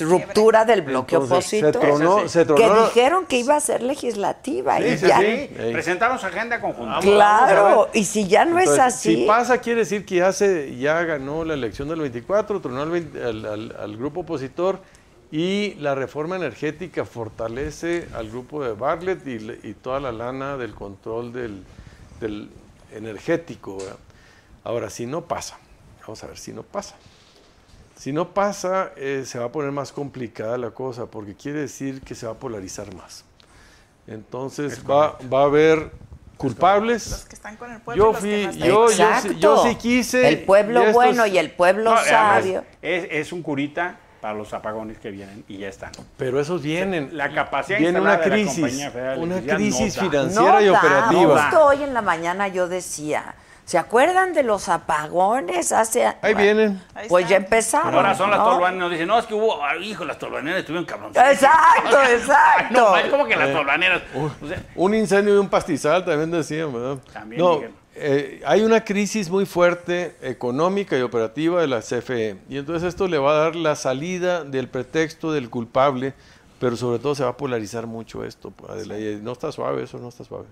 Ruptura 0.00 0.64
del 0.64 0.82
bloque 0.82 1.14
Entonces, 1.14 1.46
se 1.46 1.58
opositor. 1.64 1.80
tronó, 1.98 2.18
Eso 2.18 2.28
sí. 2.28 2.38
se 2.48 2.54
que 2.54 2.68
dijeron 2.84 3.26
que 3.26 3.38
iba 3.38 3.54
a 3.56 3.60
ser 3.60 3.82
legislativa. 3.82 4.78
Sí, 4.78 4.84
y 4.84 4.98
sí, 4.98 5.06
ya. 5.06 5.18
sí. 5.20 5.48
Sí, 5.48 5.72
presentaron 5.72 6.18
su 6.18 6.26
agenda 6.26 6.60
conjunta. 6.60 6.94
Vamos 6.98 7.04
Claro, 7.04 7.88
y 7.92 8.04
si 8.04 8.26
ya 8.26 8.44
no 8.44 8.58
es 8.58 8.70
así. 8.70 9.14
Si 9.16 9.26
pasa, 9.26 9.58
quiere 9.58 9.80
decir 9.80 10.04
que 10.04 10.16
ya, 10.16 10.32
se, 10.32 10.76
ya 10.76 11.02
ganó 11.04 11.44
la 11.44 11.54
elección 11.54 11.88
del 11.88 12.00
24, 12.00 12.60
tronó 12.60 12.82
al, 12.82 12.90
20 12.90 13.22
al- 13.24 13.46
al- 13.46 13.76
al 13.78 13.96
grupo 13.96 14.20
opositor 14.20 14.80
Y 15.32 15.74
la 15.74 15.94
reforma 15.94 16.34
energética 16.36 17.04
fortalece 17.04 18.08
al 18.14 18.30
grupo 18.30 18.64
de 18.64 18.72
Bartlett 18.72 19.24
y, 19.26 19.68
y 19.68 19.74
toda 19.74 20.00
la 20.00 20.10
lana 20.10 20.56
del 20.56 20.74
control 20.74 21.32
del, 21.32 21.62
del 22.20 22.50
energético. 22.92 23.78
¿verdad? 23.78 23.96
Ahora, 24.64 24.90
si 24.90 25.06
no 25.06 25.22
pasa, 25.26 25.56
vamos 26.02 26.24
a 26.24 26.26
ver 26.26 26.36
si 26.38 26.52
no 26.52 26.62
pasa. 26.64 26.96
Si 27.96 28.12
no 28.12 28.30
pasa, 28.34 28.92
eh, 28.96 29.22
se 29.26 29.38
va 29.38 29.44
a 29.46 29.52
poner 29.52 29.70
más 29.72 29.92
complicada 29.92 30.56
la 30.58 30.70
cosa, 30.70 31.06
porque 31.06 31.34
quiere 31.34 31.60
decir 31.60 32.00
que 32.00 32.14
se 32.14 32.26
va 32.26 32.32
a 32.32 32.36
polarizar 32.36 32.92
más. 32.94 33.24
Entonces 34.06 34.80
va, 34.88 35.16
va 35.32 35.42
a 35.42 35.44
haber 35.44 35.92
culpables. 36.36 37.08
Los 37.10 37.24
que 37.26 37.34
están 37.36 37.56
con 37.56 37.70
el 37.70 37.80
pueblo. 37.82 38.02
Yo 38.04 38.12
los 38.12 38.22
que 38.22 38.48
fui, 38.50 38.58
no 38.70 38.88
están. 38.88 39.22
yo, 39.22 39.22
yo, 39.22 39.30
sí- 39.30 39.38
yo 39.38 39.62
sí 39.64 39.74
quise. 39.76 40.26
El 40.28 40.42
pueblo 40.44 40.80
estos- 40.80 40.94
bueno 40.94 41.26
y 41.26 41.38
el 41.38 41.50
pueblo 41.52 41.84
No, 41.84 41.90
además, 41.92 42.08
sabio. 42.08 42.64
es, 42.82 43.06
es 43.10 43.32
un 43.32 43.42
curita 43.42 44.00
para 44.20 44.34
los 44.34 44.52
apagones 44.52 44.98
que 44.98 45.10
vienen 45.10 45.44
y 45.48 45.58
ya 45.58 45.68
están. 45.68 45.92
Pero 46.16 46.40
esos 46.40 46.62
vienen. 46.62 47.10
La 47.12 47.32
capacidad 47.32 47.78
Viene 47.78 48.00
una 48.00 48.14
instalada 48.14 48.24
de 48.24 48.28
la 48.28 48.34
crisis, 48.34 48.60
Compañía 48.60 48.90
Federal 48.90 49.18
de 49.18 49.24
una 49.24 49.54
crisis 49.56 49.96
no 49.96 50.02
financiera 50.02 50.62
y 50.62 50.66
da. 50.66 50.78
operativa. 50.78 51.42
Justo 51.42 51.64
hoy 51.64 51.82
en 51.82 51.94
la 51.94 52.02
mañana 52.02 52.48
yo 52.48 52.68
decía, 52.68 53.34
¿se 53.64 53.78
acuerdan 53.78 54.34
de 54.34 54.42
los 54.42 54.68
apagones 54.68 55.72
hace 55.72 56.06
Ahí 56.20 56.34
vienen. 56.34 56.82
Pues 57.08 57.28
ya 57.28 57.36
empezaron. 57.36 57.94
Ahora 57.94 58.14
son 58.14 58.30
las 58.30 58.40
¿no? 58.40 58.44
tolvaneras, 58.44 58.78
nos 58.78 58.90
dicen, 58.90 59.08
no, 59.08 59.18
es 59.18 59.26
que 59.26 59.34
hubo, 59.34 59.64
ah, 59.64 59.76
hijo, 59.76 60.04
las 60.04 60.18
tolvaneras 60.18 60.60
estuvieron 60.60 60.84
cabrón. 60.84 61.12
Exacto, 61.14 62.02
exacto. 62.10 62.80
No, 62.80 62.96
es 62.96 63.06
como 63.06 63.26
que 63.26 63.36
las 63.36 63.52
tolvaneras. 63.52 64.02
o 64.14 64.46
sea, 64.46 64.62
Un 64.74 64.94
incendio 64.94 65.34
de 65.34 65.40
un 65.40 65.48
pastizal 65.48 66.04
también 66.04 66.30
decían, 66.30 66.72
¿verdad? 66.72 66.98
También, 67.12 67.40
no, 67.40 67.54
Miguel. 67.54 67.79
Eh, 67.94 68.42
hay 68.46 68.62
una 68.62 68.84
crisis 68.84 69.28
muy 69.30 69.46
fuerte 69.46 70.16
económica 70.22 70.96
y 70.98 71.02
operativa 71.02 71.60
de 71.60 71.66
la 71.66 71.80
CFE. 71.80 72.38
Y 72.48 72.58
entonces 72.58 72.88
esto 72.88 73.08
le 73.08 73.18
va 73.18 73.32
a 73.32 73.34
dar 73.44 73.56
la 73.56 73.74
salida 73.76 74.44
del 74.44 74.68
pretexto 74.68 75.32
del 75.32 75.50
culpable, 75.50 76.14
pero 76.58 76.76
sobre 76.76 76.98
todo 76.98 77.14
se 77.14 77.24
va 77.24 77.30
a 77.30 77.36
polarizar 77.36 77.86
mucho 77.86 78.24
esto. 78.24 78.52
No 79.22 79.32
está 79.32 79.50
suave, 79.52 79.82
eso 79.84 79.98
no 79.98 80.08
está 80.08 80.24
suave. 80.24 80.46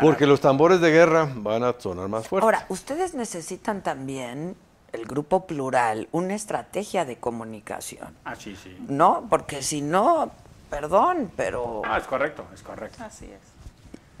Porque 0.00 0.26
los 0.26 0.40
tambores 0.40 0.80
de 0.80 0.90
guerra 0.90 1.28
van 1.34 1.64
a 1.64 1.74
sonar 1.78 2.08
más 2.08 2.28
fuertes. 2.28 2.44
Ahora, 2.44 2.64
ustedes 2.68 3.14
necesitan 3.14 3.82
también, 3.82 4.54
el 4.92 5.04
grupo 5.04 5.46
plural, 5.46 6.08
una 6.12 6.34
estrategia 6.34 7.04
de 7.04 7.16
comunicación, 7.16 8.14
Ah, 8.24 8.36
sí, 8.36 8.54
sí. 8.56 8.76
¿no? 8.88 9.26
Porque 9.28 9.62
si 9.62 9.80
no, 9.82 10.30
perdón, 10.68 11.32
pero, 11.36 11.82
Ah, 11.84 11.98
es 11.98 12.04
correcto, 12.04 12.44
es 12.54 12.62
correcto. 12.62 13.02
Así 13.02 13.24
es. 13.26 13.49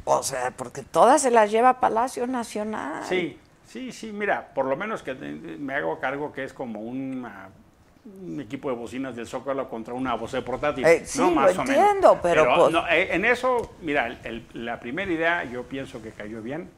O 0.04 0.22
sea, 0.22 0.50
porque 0.52 0.82
todas 0.82 1.22
se 1.22 1.30
las 1.30 1.50
lleva 1.50 1.80
Palacio 1.80 2.26
Nacional. 2.26 3.04
Sí, 3.04 3.38
sí, 3.66 3.92
sí, 3.92 4.12
mira, 4.12 4.48
por 4.54 4.66
lo 4.66 4.76
menos 4.76 5.02
que 5.02 5.14
me 5.14 5.74
hago 5.74 5.98
cargo 6.00 6.32
que 6.32 6.44
es 6.44 6.52
como 6.52 6.80
una- 6.80 7.48
un 8.22 8.40
equipo 8.40 8.70
de 8.70 8.76
bocinas 8.76 9.14
del 9.14 9.26
Zócalo 9.26 9.68
contra 9.68 9.92
una 9.94 10.14
voz 10.14 10.34
portátil. 10.44 10.84
Eh, 10.86 11.02
sí, 11.04 11.18
no, 11.18 11.26
lo 11.28 11.30
más 11.32 11.56
o 11.58 11.64
menos. 11.64 11.68
entiendo, 11.76 12.18
pero 12.22 12.54
pues- 12.56 12.72
no, 12.72 12.88
eh, 12.88 13.14
en 13.14 13.24
eso, 13.24 13.74
mira, 13.82 14.06
el- 14.06 14.18
el- 14.24 14.46
la 14.64 14.80
primera 14.80 15.10
idea 15.12 15.44
yo 15.44 15.64
pienso 15.64 16.00
que 16.02 16.10
cayó 16.10 16.40
bien, 16.42 16.70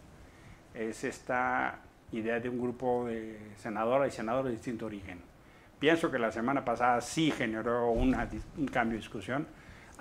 es 0.75 1.05
esta 1.05 1.77
idea 2.11 2.41
de 2.41 2.49
un 2.49 2.61
grupo 2.61 3.07
de 3.07 3.39
senadoras 3.59 4.12
y 4.12 4.16
senadores 4.16 4.47
de 4.51 4.57
distinto 4.57 4.87
origen. 4.87 5.20
Pienso 5.79 6.11
que 6.11 6.18
la 6.18 6.31
semana 6.31 6.64
pasada 6.64 7.01
sí 7.01 7.31
generó 7.31 7.91
una 7.91 8.29
un 8.59 8.66
cambio 8.68 8.97
de 8.97 9.03
discusión. 9.03 9.47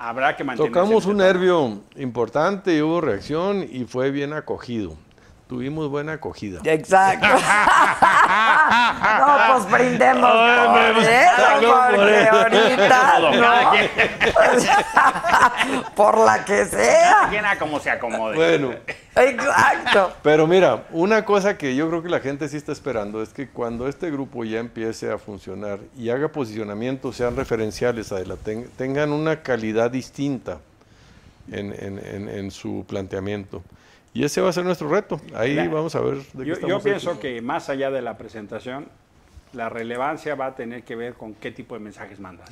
Habrá 0.04 0.36
que 0.36 0.44
mantener. 0.44 0.72
Tocamos 0.72 1.06
un 1.06 1.18
nervio 1.18 1.80
importante 1.96 2.76
y 2.76 2.82
hubo 2.82 3.02
reacción 3.02 3.64
y 3.70 3.86
fue 3.86 4.10
bien 4.10 4.34
acogido. 4.34 4.98
Tuvimos 5.52 5.90
buena 5.90 6.14
acogida. 6.14 6.62
Exacto. 6.64 7.28
no, 9.20 9.38
pues 9.52 9.70
brindemos 9.70 10.32
por 10.32 11.04
eso, 11.04 11.92
porque 11.94 12.28
ahorita 12.32 13.20
no. 15.76 15.92
por 15.96 16.18
la 16.20 16.46
que 16.46 16.64
sea. 16.68 17.30
Como 17.60 17.82
se 17.82 17.90
acomode. 17.90 18.38
Bueno, 18.38 18.72
Exacto. 19.14 20.14
pero 20.24 20.48
mira, 20.48 20.84
una 20.92 21.26
cosa 21.26 21.58
que 21.58 21.76
yo 21.76 21.90
creo 21.90 22.02
que 22.02 22.08
la 22.08 22.22
gente 22.22 22.48
sí 22.48 22.56
está 22.56 22.72
esperando 22.72 23.22
es 23.22 23.34
que 23.34 23.50
cuando 23.50 23.90
este 23.90 24.10
grupo 24.10 24.46
ya 24.46 24.60
empiece 24.60 25.12
a 25.12 25.18
funcionar 25.18 25.80
y 25.98 26.12
haga 26.12 26.30
posicionamientos, 26.30 27.18
sean 27.18 27.36
referenciales, 27.36 28.10
Adela, 28.14 28.38
ten- 28.38 28.70
tengan 28.78 29.12
una 29.12 29.42
calidad 29.42 29.92
distinta 29.92 30.60
en, 31.52 31.74
en- 31.78 32.00
en- 32.06 32.30
en 32.30 32.52
su 32.52 32.86
planteamiento. 32.88 33.62
Y 34.14 34.24
ese 34.26 34.42
va 34.42 34.50
a 34.50 34.54
ser 34.54 34.66
nuestro 34.66 34.90
reto. 34.90 35.22
Ahí 35.34 35.56
vamos 35.68 35.96
a 35.96 36.02
ver 36.02 36.18
de 36.18 36.24
qué 36.24 36.38
Yo, 36.40 36.44
yo 36.44 36.54
estamos 36.54 36.84
pienso 36.84 37.10
hechos. 37.12 37.20
que 37.22 37.42
más 37.42 37.70
allá 37.70 37.90
de 37.92 38.02
la 38.02 38.18
presentación, 38.18 38.88
la 39.54 39.70
relevancia 39.70 40.36
va 40.36 40.48
a 40.48 40.56
tener 40.56 40.84
que 40.84 40.96
ver 40.96 41.14
con 41.14 41.34
qué 41.36 41.52
tipo 41.52 41.76
de 41.76 41.80
mensajes 41.82 42.20
mandas, 42.20 42.50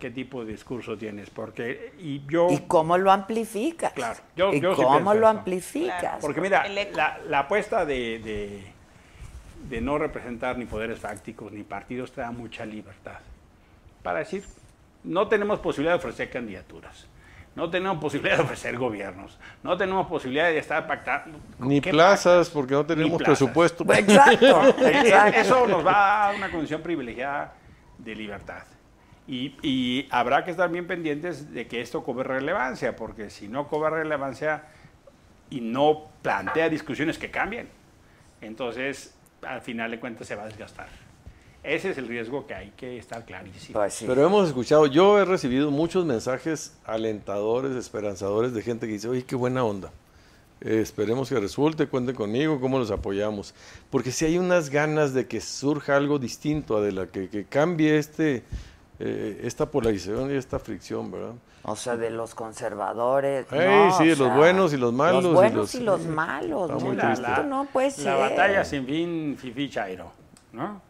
qué 0.00 0.10
tipo 0.10 0.44
de 0.44 0.52
discurso 0.52 0.96
tienes, 0.98 1.30
porque 1.30 1.92
y 1.98 2.22
yo, 2.26 2.48
¿Y 2.50 2.58
cómo 2.66 2.98
lo 2.98 3.10
amplificas? 3.12 3.92
Claro, 3.92 4.18
yo- 4.36 4.52
¿Y 4.52 4.60
yo 4.60 4.74
cómo 4.74 5.14
lo 5.14 5.20
eso. 5.20 5.38
amplificas? 5.38 6.00
Claro. 6.00 6.18
porque 6.20 6.40
mira, 6.40 6.68
la, 6.68 7.18
la 7.28 7.38
apuesta 7.40 7.84
de, 7.86 8.18
de, 8.18 8.64
de 9.68 9.80
no 9.80 9.96
representar 9.98 10.58
ni 10.58 10.66
poderes 10.66 10.98
fácticos 10.98 11.52
ni 11.52 11.62
partidos 11.62 12.12
te 12.12 12.20
da 12.20 12.32
mucha 12.32 12.66
libertad 12.66 13.20
para 14.02 14.18
decir, 14.18 14.44
no 15.04 15.28
tenemos 15.28 15.60
posibilidad 15.60 15.94
de 15.94 15.98
ofrecer 15.98 16.30
candidaturas. 16.30 17.06
No 17.54 17.70
tenemos 17.70 17.98
posibilidad 17.98 18.36
de 18.36 18.42
ofrecer 18.42 18.76
gobiernos. 18.76 19.38
No 19.62 19.76
tenemos 19.76 20.06
posibilidad 20.08 20.46
de 20.46 20.58
estar 20.58 20.86
pactando. 20.86 21.38
Ni 21.60 21.80
¿Qué 21.80 21.90
plazas, 21.90 22.50
porque 22.50 22.74
no 22.74 22.84
tenemos 22.84 23.22
presupuesto. 23.22 23.84
Exacto, 23.92 24.62
Eh, 24.78 25.00
exacto. 25.04 25.40
Eso 25.40 25.66
nos 25.68 25.86
va 25.86 25.92
a 25.92 26.26
dar 26.26 26.36
una 26.36 26.50
condición 26.50 26.82
privilegiada 26.82 27.54
de 27.98 28.14
libertad. 28.16 28.64
Y, 29.28 29.56
y 29.62 30.08
habrá 30.10 30.44
que 30.44 30.50
estar 30.50 30.68
bien 30.68 30.86
pendientes 30.86 31.52
de 31.54 31.66
que 31.66 31.80
esto 31.80 32.02
cobre 32.02 32.24
relevancia, 32.24 32.96
porque 32.96 33.30
si 33.30 33.48
no 33.48 33.68
cobra 33.68 33.90
relevancia 33.90 34.64
y 35.48 35.60
no 35.60 36.08
plantea 36.22 36.68
discusiones 36.68 37.18
que 37.18 37.30
cambien, 37.30 37.68
entonces 38.40 39.14
al 39.42 39.62
final 39.62 39.92
de 39.92 40.00
cuentas 40.00 40.26
se 40.26 40.34
va 40.34 40.42
a 40.42 40.46
desgastar. 40.46 40.88
Ese 41.64 41.90
es 41.90 41.98
el 41.98 42.06
riesgo 42.08 42.46
que 42.46 42.54
hay 42.54 42.70
que 42.76 42.98
estar 42.98 43.24
clarísimo. 43.24 43.78
Pues 43.78 43.94
sí. 43.94 44.04
Pero 44.06 44.24
hemos 44.26 44.46
escuchado, 44.48 44.86
yo 44.86 45.18
he 45.18 45.24
recibido 45.24 45.70
muchos 45.70 46.04
mensajes 46.04 46.76
alentadores, 46.84 47.74
esperanzadores 47.74 48.52
de 48.52 48.60
gente 48.62 48.86
que 48.86 48.92
dice, 48.92 49.08
oye, 49.08 49.24
qué 49.24 49.34
buena 49.34 49.64
onda. 49.64 49.90
Eh, 50.60 50.80
esperemos 50.80 51.28
que 51.28 51.40
resulte, 51.40 51.86
cuenten 51.88 52.14
conmigo, 52.14 52.60
cómo 52.60 52.78
los 52.78 52.90
apoyamos. 52.90 53.54
Porque 53.90 54.12
si 54.12 54.24
hay 54.26 54.36
unas 54.38 54.68
ganas 54.70 55.14
de 55.14 55.26
que 55.26 55.40
surja 55.40 55.96
algo 55.96 56.18
distinto, 56.18 56.82
de 56.82 56.92
la 56.92 57.06
que, 57.06 57.28
que 57.30 57.44
cambie 57.46 57.96
este, 57.98 58.44
eh, 58.98 59.40
esta 59.42 59.70
polarización 59.70 60.30
y 60.30 60.34
esta 60.34 60.58
fricción, 60.58 61.10
¿verdad? 61.10 61.32
O 61.62 61.76
sea, 61.76 61.96
de 61.96 62.10
los 62.10 62.34
conservadores. 62.34 63.46
Ey, 63.50 63.58
no, 63.88 63.96
sí, 63.98 64.08
los 64.08 64.18
sea, 64.18 64.36
buenos 64.36 64.72
y 64.74 64.76
los 64.76 64.92
malos 64.92 65.22
y 65.22 65.26
Los 65.28 65.34
buenos 65.34 65.54
los- 65.56 65.74
y 65.74 65.80
los 65.80 66.00
malos. 66.06 66.70
Está 66.70 66.84
muy 66.84 66.96
la, 66.96 67.02
triste. 67.14 67.30
Esto 67.32 67.42
no 67.44 67.64
puede 67.72 67.90
ser. 67.90 68.04
la 68.04 68.16
batalla 68.16 68.64
sin 68.66 68.84
fin, 68.86 69.36
fifi 69.40 69.70
chairo, 69.70 70.12
¿no? 70.52 70.80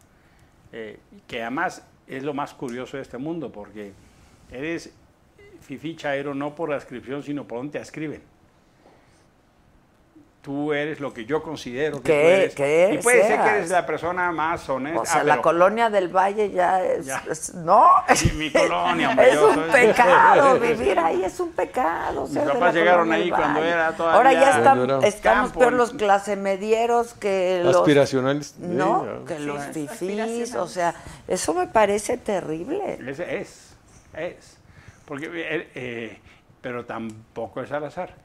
Eh, 0.77 0.99
que 1.29 1.41
además 1.41 1.87
es 2.09 2.25
lo 2.25 2.35
más 2.35 2.53
curioso 2.53 2.97
de 2.97 3.05
este 3.05 3.17
mundo, 3.17 3.53
porque 3.53 3.93
eres 4.51 4.93
fifi 5.61 5.95
chairo 5.95 6.35
no 6.35 6.57
por 6.57 6.69
la 6.69 6.75
inscripción, 6.75 7.23
sino 7.23 7.47
por 7.47 7.59
donde 7.59 7.75
te 7.75 7.79
escriben. 7.79 8.21
Tú 10.45 10.75
eres 10.75 11.01
lo 11.01 11.15
que 11.15 11.25
yo 11.25 11.43
considero 11.43 12.03
que 12.03 12.13
¿Qué- 12.13 12.21
tú 12.21 12.29
eres. 12.29 12.55
qué 12.55 12.97
y 13.01 13.03
puede 13.03 13.27
ser 13.27 13.41
que 13.41 13.49
eres 13.49 13.71
la 13.71 13.87
persona 13.87 14.31
más 14.31 14.69
honesta. 14.69 15.01
O 15.01 15.07
sea, 15.07 15.21
ah, 15.23 15.25
la 15.25 15.33
pero- 15.37 15.43
colonia 15.43 15.89
del 15.89 16.09
Valle 16.15 16.51
ya 16.51 16.85
es. 16.85 17.07
Ya. 17.07 17.23
es- 17.31 17.55
no. 17.55 17.89
Sí, 18.15 18.31
mi 18.33 18.53
colonia, 18.53 19.09
hombre, 19.09 19.31
es 19.31 19.39
un 19.39 19.55
soy- 19.55 19.71
pecado. 19.71 20.61
Vivir 20.61 20.99
ahí 20.99 21.25
es 21.25 21.41
un 21.41 21.51
pecado. 21.53 22.27
ser 22.27 22.45
de 22.45 22.53
papás 22.53 22.75
llegaron 22.75 23.11
ahí 23.11 23.31
cuando 23.31 23.61
Valle. 23.61 23.73
era 23.73 23.93
todavía- 23.97 24.17
Ahora 24.19 24.33
ya 24.35 24.59
están, 24.59 25.05
estamos 25.05 25.53
peor 25.53 25.73
los 25.73 25.93
clase 25.95 26.37
medieros 26.37 27.15
que 27.15 27.63
los. 27.65 27.77
Aspiracionales. 27.77 28.55
No, 28.59 29.25
que 29.27 29.39
Sí, 29.39 29.45
los 29.47 29.65
fifís. 29.73 30.55
O 30.57 30.69
sea, 30.69 30.95
eso 31.27 31.55
me 31.55 31.69
parece 31.69 32.19
terrible. 32.19 32.99
Es, 33.09 33.19
es, 33.19 33.77
es. 34.15 34.59
Porque, 35.07 35.31
eh, 35.33 35.71
eh, 35.75 36.21
pero 36.61 36.85
tampoco 36.85 37.63
es 37.63 37.73
al 37.73 37.85
azar. 37.85 38.23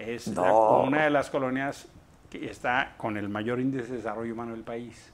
Es 0.00 0.28
la- 0.28 0.52
una 0.52 1.04
de 1.04 1.10
las 1.10 1.28
colonias 1.30 1.86
que 2.30 2.48
está 2.50 2.94
con 2.96 3.16
el 3.16 3.28
mayor 3.28 3.60
índice 3.60 3.88
de 3.88 3.96
desarrollo 3.98 4.32
humano 4.32 4.52
del 4.52 4.62
país. 4.62 5.12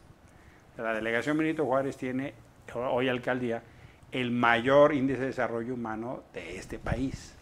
La 0.76 0.92
delegación 0.92 1.36
Benito 1.38 1.64
Juárez 1.64 1.96
tiene, 1.96 2.34
hoy 2.74 3.08
alcaldía, 3.08 3.62
el 4.12 4.30
mayor 4.30 4.94
índice 4.94 5.20
de 5.20 5.26
desarrollo 5.26 5.74
humano 5.74 6.22
de 6.32 6.56
este 6.56 6.78
país. 6.78 7.34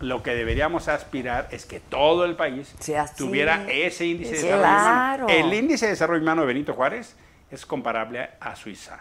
Lo 0.00 0.22
que 0.22 0.34
deberíamos 0.34 0.88
aspirar 0.88 1.48
es 1.52 1.64
que 1.64 1.78
todo 1.80 2.24
el 2.24 2.34
país 2.34 2.74
tuviera 3.16 3.64
ese 3.70 4.04
índice 4.06 4.32
de 4.32 4.36
desarrollo 4.42 4.62
claro. 4.62 5.24
humano. 5.26 5.38
El 5.46 5.54
índice 5.54 5.86
de 5.86 5.92
desarrollo 5.92 6.20
humano 6.22 6.40
de 6.42 6.48
Benito 6.48 6.74
Juárez 6.74 7.16
es 7.50 7.64
comparable 7.64 8.30
a 8.40 8.56
Suiza. 8.56 8.98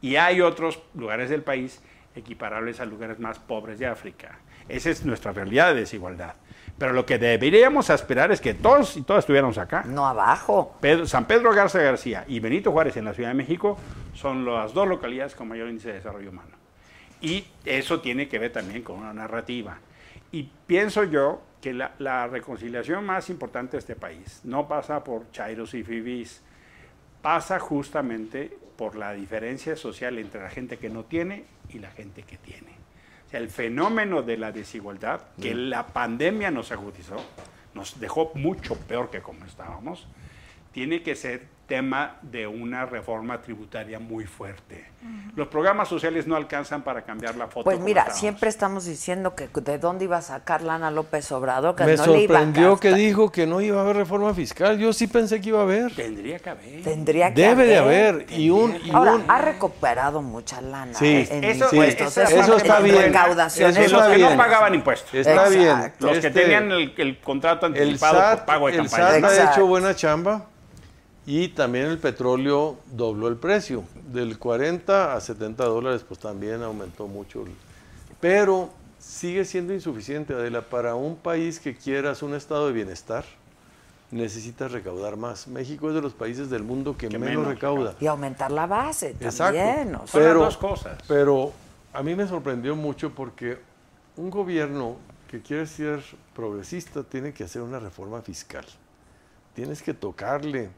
Y 0.00 0.16
hay 0.16 0.40
otros 0.40 0.80
lugares 0.94 1.28
del 1.28 1.42
país 1.42 1.80
equiparables 2.14 2.80
a 2.80 2.84
lugares 2.86 3.18
más 3.18 3.38
pobres 3.38 3.78
de 3.78 3.86
África. 3.86 4.38
Esa 4.68 4.90
es 4.90 5.04
nuestra 5.04 5.32
realidad 5.32 5.74
de 5.74 5.80
desigualdad. 5.80 6.34
Pero 6.80 6.94
lo 6.94 7.04
que 7.04 7.18
deberíamos 7.18 7.90
aspirar 7.90 8.32
es 8.32 8.40
que 8.40 8.54
todos 8.54 8.96
y 8.96 9.02
todas 9.02 9.22
estuviéramos 9.24 9.58
acá. 9.58 9.84
No 9.86 10.06
abajo. 10.06 10.74
Pedro- 10.80 11.06
San 11.06 11.26
Pedro 11.26 11.52
Garza 11.52 11.78
García 11.80 12.24
y 12.26 12.40
Benito 12.40 12.72
Juárez 12.72 12.96
en 12.96 13.04
la 13.04 13.12
Ciudad 13.12 13.28
de 13.28 13.34
México 13.34 13.78
son 14.14 14.46
las 14.46 14.72
dos 14.72 14.88
localidades 14.88 15.34
con 15.34 15.46
mayor 15.46 15.68
índice 15.68 15.88
de 15.88 15.94
desarrollo 15.96 16.30
humano. 16.30 16.56
Y 17.20 17.44
eso 17.66 18.00
tiene 18.00 18.28
que 18.28 18.38
ver 18.38 18.50
también 18.50 18.80
con 18.82 18.96
una 18.98 19.12
narrativa. 19.12 19.76
Y 20.32 20.48
pienso 20.66 21.04
yo 21.04 21.42
que 21.60 21.74
la, 21.74 21.92
la 21.98 22.26
reconciliación 22.28 23.04
más 23.04 23.28
importante 23.28 23.72
de 23.72 23.80
este 23.80 23.94
país 23.94 24.40
no 24.44 24.66
pasa 24.66 25.04
por 25.04 25.30
chairos 25.32 25.74
y 25.74 25.82
fifís, 25.84 26.40
pasa 27.20 27.60
justamente 27.60 28.56
por 28.78 28.96
la 28.96 29.12
diferencia 29.12 29.76
social 29.76 30.16
entre 30.18 30.42
la 30.42 30.48
gente 30.48 30.78
que 30.78 30.88
no 30.88 31.04
tiene 31.04 31.44
y 31.68 31.78
la 31.78 31.90
gente 31.90 32.22
que 32.22 32.38
tiene. 32.38 32.79
El 33.32 33.48
fenómeno 33.48 34.22
de 34.22 34.36
la 34.36 34.52
desigualdad 34.52 35.22
que 35.40 35.54
la 35.54 35.86
pandemia 35.86 36.50
nos 36.50 36.72
agudizó, 36.72 37.16
nos 37.74 38.00
dejó 38.00 38.32
mucho 38.34 38.76
peor 38.76 39.10
que 39.10 39.22
como 39.22 39.44
estábamos, 39.44 40.06
tiene 40.72 41.02
que 41.02 41.14
ser 41.14 41.46
tema 41.74 42.16
de 42.20 42.48
una 42.48 42.84
reforma 42.84 43.40
tributaria 43.40 44.00
muy 44.00 44.24
fuerte. 44.26 44.86
Los 45.36 45.46
programas 45.46 45.86
sociales 45.88 46.26
no 46.26 46.34
alcanzan 46.34 46.82
para 46.82 47.02
cambiar 47.02 47.36
la 47.36 47.46
foto. 47.46 47.62
Pues 47.62 47.78
mira, 47.78 48.00
estábamos. 48.00 48.20
siempre 48.20 48.48
estamos 48.50 48.84
diciendo 48.86 49.36
que 49.36 49.48
de 49.60 49.78
dónde 49.78 50.04
iba 50.04 50.16
a 50.18 50.22
sacar 50.22 50.62
lana 50.62 50.90
López 50.90 51.30
Obrador, 51.30 51.76
que 51.76 51.84
Me 51.84 51.94
no 51.94 52.06
le 52.08 52.22
iba 52.24 52.34
a 52.34 52.40
sorprendió 52.40 52.76
que 52.78 52.92
dijo 52.92 53.30
que 53.30 53.46
no 53.46 53.60
iba 53.60 53.78
a 53.78 53.84
haber 53.84 53.96
reforma 53.96 54.34
fiscal. 54.34 54.78
Yo 54.78 54.92
sí 54.92 55.06
pensé 55.06 55.40
que 55.40 55.50
iba 55.50 55.60
a 55.60 55.62
haber. 55.62 55.94
Tendría 55.94 56.40
que 56.40 56.50
haber. 56.50 56.82
Tendría 56.82 57.32
que 57.32 57.40
Debe 57.40 57.64
de 57.66 57.78
haber. 57.78 58.14
haber. 58.14 58.32
Y 58.32 58.50
un, 58.50 58.76
y 58.84 58.90
Ahora, 58.90 59.14
un- 59.14 59.24
ha 59.28 59.38
recuperado 59.40 60.22
mucha 60.22 60.60
lana 60.60 60.92
Sí, 60.94 61.26
en 61.30 61.44
eso- 61.44 61.66
impuestos. 61.70 62.08
eso- 62.08 62.22
Es 62.22 62.30
eso 62.32 62.40
parte 62.40 62.56
está 62.56 62.80
bien. 62.80 62.96
recaudación. 62.96 63.70
Eso 63.70 63.80
Eso 63.80 63.96
los 63.96 64.06
que 64.08 64.16
bien. 64.16 64.30
no 64.32 64.36
pagaban 64.36 64.74
impuestos. 64.74 65.14
Está 65.14 65.48
bien. 65.48 65.62
Exacto. 65.62 66.06
Los 66.08 66.18
que 66.18 66.26
Este, 66.26 66.40
tenían 66.40 66.72
el, 66.72 66.92
el 66.96 67.18
contrato 67.20 67.66
el 67.66 67.74
anticipado 67.74 68.18
SAT, 68.18 68.36
por 68.38 68.46
pago 68.46 68.66
de 68.66 68.72
el 68.72 68.78
campaña. 68.80 69.20
SAT 69.20 69.24
ha 69.48 69.52
hecho 69.52 69.66
buena 69.66 69.94
chamba 69.94 70.46
y 71.26 71.48
también 71.48 71.86
el 71.86 71.98
petróleo 71.98 72.78
dobló 72.92 73.28
el 73.28 73.36
precio. 73.36 73.84
Del 74.12 74.38
40 74.38 75.14
a 75.14 75.20
70 75.20 75.64
dólares, 75.64 76.04
pues 76.06 76.18
también 76.20 76.62
aumentó 76.62 77.06
mucho. 77.06 77.44
Pero 78.20 78.70
sigue 78.98 79.44
siendo 79.44 79.72
insuficiente, 79.74 80.34
Adela. 80.34 80.62
Para 80.62 80.94
un 80.94 81.16
país 81.16 81.60
que 81.60 81.76
quieras 81.76 82.22
un 82.22 82.34
estado 82.34 82.66
de 82.66 82.72
bienestar, 82.72 83.24
necesitas 84.10 84.72
recaudar 84.72 85.16
más. 85.16 85.46
México 85.46 85.88
es 85.88 85.94
de 85.94 86.02
los 86.02 86.12
países 86.14 86.50
del 86.50 86.62
mundo 86.64 86.96
que, 86.96 87.08
Que 87.08 87.18
menos, 87.18 87.36
menos 87.36 87.46
recauda. 87.54 87.94
Y 88.00 88.06
aumentar 88.06 88.50
la 88.50 88.66
base 88.66 89.10
Exacto. 89.20 89.58
también. 89.58 89.94
o 89.94 90.06
sea. 90.06 90.06
Son 90.08 90.20
las 90.22 90.28
Pero- 90.30 90.40
dos 90.40 90.56
cosas. 90.56 90.98
Pero 91.06 91.52
a 91.92 92.02
mí 92.02 92.14
me 92.14 92.26
sorprendió 92.26 92.74
mucho 92.74 93.10
porque 93.14 93.58
un 94.16 94.30
gobierno 94.30 94.96
que 95.30 95.40
quiere 95.40 95.66
ser 95.66 96.02
progresista 96.34 97.04
tiene 97.04 97.32
que 97.32 97.44
hacer 97.44 97.62
una 97.62 97.78
reforma 97.78 98.20
fiscal. 98.20 98.64
Tienes 99.54 99.80
que 99.82 99.94
tocarle 99.94 100.70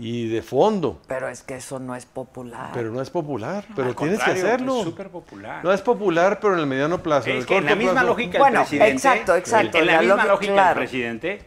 y 0.00 0.28
de 0.28 0.42
fondo, 0.42 1.00
Pero 1.08 1.28
es 1.28 1.42
que 1.42 1.56
eso 1.56 1.78
no 1.80 1.96
es 1.96 2.06
popular. 2.06 2.70
pero 2.72 2.90
no 2.92 3.02
es 3.02 3.10
popular, 3.10 3.64
pero 3.74 3.88
Al 3.88 3.96
tienes 3.96 4.20
que 4.22 4.30
hacerlo. 4.30 4.78
Es 4.78 4.84
súper 4.84 5.08
popular. 5.08 5.64
No 5.64 5.72
es 5.72 5.80
popular, 5.80 6.38
pero 6.40 6.54
en 6.54 6.60
el 6.60 6.66
mediano 6.66 7.02
plazo. 7.02 7.28
en 7.30 7.38
Es 7.38 7.46
que 7.46 7.54
en 7.56 7.60
corto 7.62 7.70
la 7.70 7.76
misma 7.76 7.92
plazo- 7.92 8.06
lógica 8.06 8.38
Bueno, 8.38 8.58
del 8.60 8.68
presidente. 8.68 8.92
exacto, 8.92 9.34
exacto, 9.36 9.78
En 9.78 9.86
la 9.86 9.92
la 9.94 9.98
misma 10.00 10.14
lógica, 10.16 10.32
lógica 10.32 10.52
claro. 10.52 10.68
del 10.80 10.88
presidente, 10.88 11.42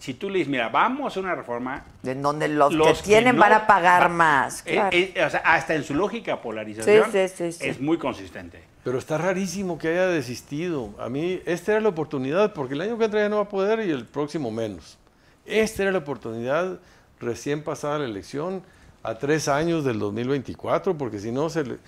si 0.00 0.14
tú 0.14 0.30
le 0.30 0.38
dices, 0.38 0.50
mira, 0.50 0.70
vamos 0.70 1.04
a 1.04 1.08
hacer 1.08 1.22
una 1.22 1.34
reforma. 1.34 1.84
en 2.02 2.22
donde 2.22 2.48
los, 2.48 2.72
los 2.72 2.98
que 3.02 3.04
tienen 3.08 3.34
no 3.36 3.40
van 3.42 3.52
a 3.52 3.66
pagar 3.66 4.04
va- 4.04 4.08
más. 4.08 4.62
eh, 4.66 4.72
claro. 4.72 4.88
eh, 4.96 5.24
o 5.26 5.30
sea, 5.30 5.40
hasta 5.44 5.74
en 5.74 5.84
su 5.84 5.94
lógica 5.94 6.40
polarización 6.40 7.04
Sí, 7.12 7.18
sí, 7.28 7.34
sí, 7.36 7.52
sí. 7.52 7.68
es 7.68 7.78
muy 7.80 7.98
consistente. 7.98 8.62
Pero 8.84 8.98
está 8.98 9.18
rarísimo 9.18 9.76
que 9.78 9.88
haya 9.88 10.06
desistido. 10.06 10.90
A 10.98 11.08
mí, 11.08 11.40
esta 11.46 11.72
era 11.72 11.80
la 11.82 11.90
oportunidad, 11.90 12.52
porque 12.54 12.72
el 12.74 12.80
año 12.80 12.96
que 12.98 13.04
entra 13.04 13.20
ya 13.20 13.28
no 13.28 13.36
va 13.36 13.42
a 13.42 13.48
poder 13.48 13.86
y 13.86 13.90
el 13.90 14.06
próximo 14.06 14.50
menos. 14.50 14.98
Esta 15.44 15.82
era 15.82 15.92
la 15.92 15.98
oportunidad 15.98 16.78
recién 17.22 17.62
pasada 17.62 17.98
la 18.00 18.04
elección, 18.04 18.62
a 19.02 19.18
tres 19.18 19.48
años 19.48 19.84
del 19.84 19.98
2024, 19.98 20.96
porque 20.98 21.18
si 21.18 21.32
no, 21.32 21.48
se 21.50 21.64
le- 21.64 21.78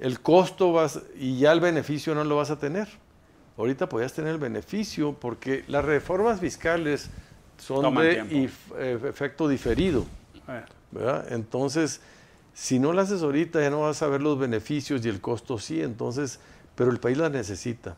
el 0.00 0.20
costo 0.20 0.72
vas, 0.72 1.00
y 1.18 1.38
ya 1.38 1.52
el 1.52 1.60
beneficio 1.60 2.14
no 2.14 2.22
lo 2.24 2.36
vas 2.36 2.50
a 2.50 2.58
tener. 2.58 2.88
Ahorita 3.58 3.88
podías 3.88 4.12
tener 4.12 4.32
el 4.32 4.38
beneficio, 4.38 5.12
porque 5.12 5.64
las 5.68 5.84
reformas 5.84 6.40
fiscales 6.40 7.10
son 7.58 7.82
Toman 7.82 8.04
de 8.04 8.26
if- 8.30 8.72
eh, 8.78 8.98
efecto 9.08 9.48
diferido. 9.48 10.04
Eh, 10.48 10.62
¿verdad? 10.90 11.32
Entonces, 11.32 12.00
si 12.54 12.78
no 12.78 12.92
la 12.92 13.02
haces 13.02 13.22
ahorita, 13.22 13.60
ya 13.60 13.70
no 13.70 13.80
vas 13.82 14.02
a 14.02 14.06
ver 14.08 14.20
los 14.22 14.38
beneficios 14.38 15.04
y 15.04 15.08
el 15.08 15.20
costo 15.20 15.58
sí, 15.58 15.80
entonces, 15.82 16.38
pero 16.74 16.90
el 16.90 16.98
país 16.98 17.18
la 17.18 17.28
necesita 17.28 17.96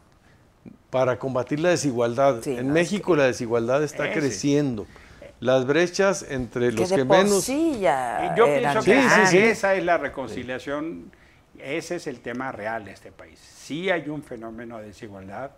para 0.91 1.19
combatir 1.19 1.61
la 1.61 1.71
desigualdad. 1.71 2.41
Sí, 2.43 2.51
en 2.57 2.73
México 2.73 3.15
la 3.17 3.25
desigualdad 3.25 3.83
está 3.83 4.07
Ese. 4.11 4.21
creciendo. 4.21 4.87
Las 5.45 5.67
brechas 5.67 6.25
entre 6.29 6.71
que 6.71 6.77
los 6.77 6.89
de 6.91 6.97
que 6.97 7.05
por 7.05 7.19
menos... 7.19 7.45
sí 7.45 7.79
ya 7.81 8.35
yo 8.37 8.47
pienso 8.47 8.81
que 8.83 8.95
Sí, 8.95 9.01
sí, 9.01 9.07
esa- 9.07 9.27
sí. 9.27 9.39
esa 9.39 9.75
es 9.75 9.85
la 9.85 9.99
reconciliación, 9.99 11.11
ese 11.59 11.97
es 11.97 12.07
el 12.07 12.21
tema 12.21 12.51
real 12.51 12.85
de 12.87 12.93
este 12.93 13.13
país. 13.13 13.39
Sí 13.39 13.91
hay 13.91 14.09
un 14.09 14.23
fenómeno 14.23 14.79
de 14.79 14.87
desigualdad 14.87 15.51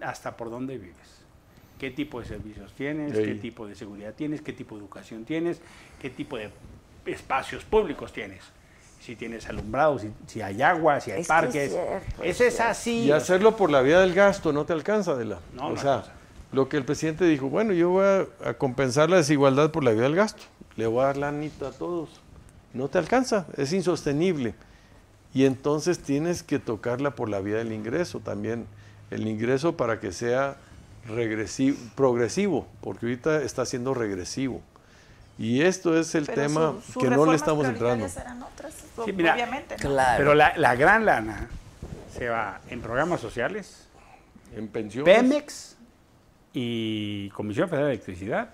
hasta 0.00 0.36
por 0.36 0.48
dónde 0.50 0.78
vives. 0.78 0.96
¿Qué 1.78 1.90
tipo 1.90 2.20
de 2.20 2.26
servicios 2.26 2.72
tienes? 2.74 3.16
Sí. 3.16 3.24
¿Qué 3.24 3.34
tipo 3.34 3.66
de 3.66 3.74
seguridad 3.74 4.14
tienes? 4.14 4.42
¿Qué 4.42 4.52
tipo 4.52 4.76
de 4.76 4.82
educación 4.82 5.24
tienes? 5.24 5.60
¿Qué 6.00 6.10
tipo 6.10 6.36
de 6.36 6.50
espacios 7.06 7.64
públicos 7.64 8.12
tienes? 8.12 8.44
Si 9.00 9.16
tienes 9.16 9.48
alumbrado, 9.48 9.98
si, 9.98 10.12
si 10.26 10.42
hay 10.42 10.60
agua, 10.60 11.00
si 11.00 11.10
hay 11.10 11.22
Es 11.22 11.26
que 11.26 11.32
parques. 11.32 11.56
es 11.56 11.70
cierto, 11.72 12.22
Ese 12.22 12.46
es 12.48 12.54
es 12.54 12.60
así. 12.60 13.04
Y 13.06 13.10
hacerlo 13.12 13.56
por 13.56 13.70
la 13.70 13.80
vía 13.80 13.98
del 14.00 14.12
gasto 14.14 14.52
no 14.52 14.66
te 14.66 14.74
alcanza, 14.74 15.16
de 15.16 15.24
la. 15.24 15.38
No, 15.54 15.68
o 15.68 15.70
no 15.70 15.76
sea, 15.80 15.94
alcanza. 15.94 16.19
Lo 16.52 16.68
que 16.68 16.76
el 16.76 16.84
presidente 16.84 17.24
dijo, 17.24 17.48
bueno, 17.48 17.72
yo 17.72 17.90
voy 17.90 18.04
a, 18.04 18.48
a 18.50 18.54
compensar 18.54 19.08
la 19.10 19.16
desigualdad 19.18 19.70
por 19.70 19.84
la 19.84 19.92
vía 19.92 20.02
del 20.02 20.16
gasto. 20.16 20.42
Le 20.76 20.86
voy 20.86 21.02
a 21.02 21.06
dar 21.06 21.16
la 21.16 21.28
anita 21.28 21.68
a 21.68 21.72
todos. 21.72 22.08
No 22.74 22.88
te 22.88 22.98
alcanza, 22.98 23.46
es 23.56 23.72
insostenible. 23.72 24.54
Y 25.32 25.44
entonces 25.44 26.00
tienes 26.00 26.42
que 26.42 26.58
tocarla 26.58 27.12
por 27.12 27.28
la 27.28 27.40
vía 27.40 27.56
del 27.56 27.72
ingreso 27.72 28.20
también. 28.20 28.66
El 29.10 29.26
ingreso 29.28 29.76
para 29.76 30.00
que 30.00 30.12
sea 30.12 30.56
regresivo, 31.08 31.76
progresivo, 31.94 32.66
porque 32.80 33.06
ahorita 33.06 33.42
está 33.42 33.64
siendo 33.64 33.94
regresivo. 33.94 34.60
Y 35.38 35.62
esto 35.62 35.98
es 35.98 36.14
el 36.14 36.26
Pero 36.26 36.42
tema 36.42 36.74
su- 36.84 36.92
sus 36.92 37.02
que 37.02 37.10
no 37.10 37.26
le 37.26 37.36
estamos 37.36 37.66
entrando. 37.66 38.08
serán 38.08 38.42
otras, 38.42 38.74
Sí, 39.04 39.12
mira, 39.12 39.34
obviamente. 39.34 39.76
¿no? 39.76 39.88
Claro. 39.88 40.18
Pero 40.18 40.34
la, 40.34 40.56
la 40.58 40.74
gran 40.76 41.06
lana 41.06 41.48
se 42.16 42.28
va 42.28 42.60
en 42.68 42.80
programas 42.82 43.20
sociales, 43.20 43.86
En 44.56 44.68
pensiones. 44.68 45.14
Pemex 45.14 45.69
y 46.52 47.28
Comisión 47.30 47.68
Federal 47.68 47.88
de 47.88 47.94
Electricidad 47.94 48.50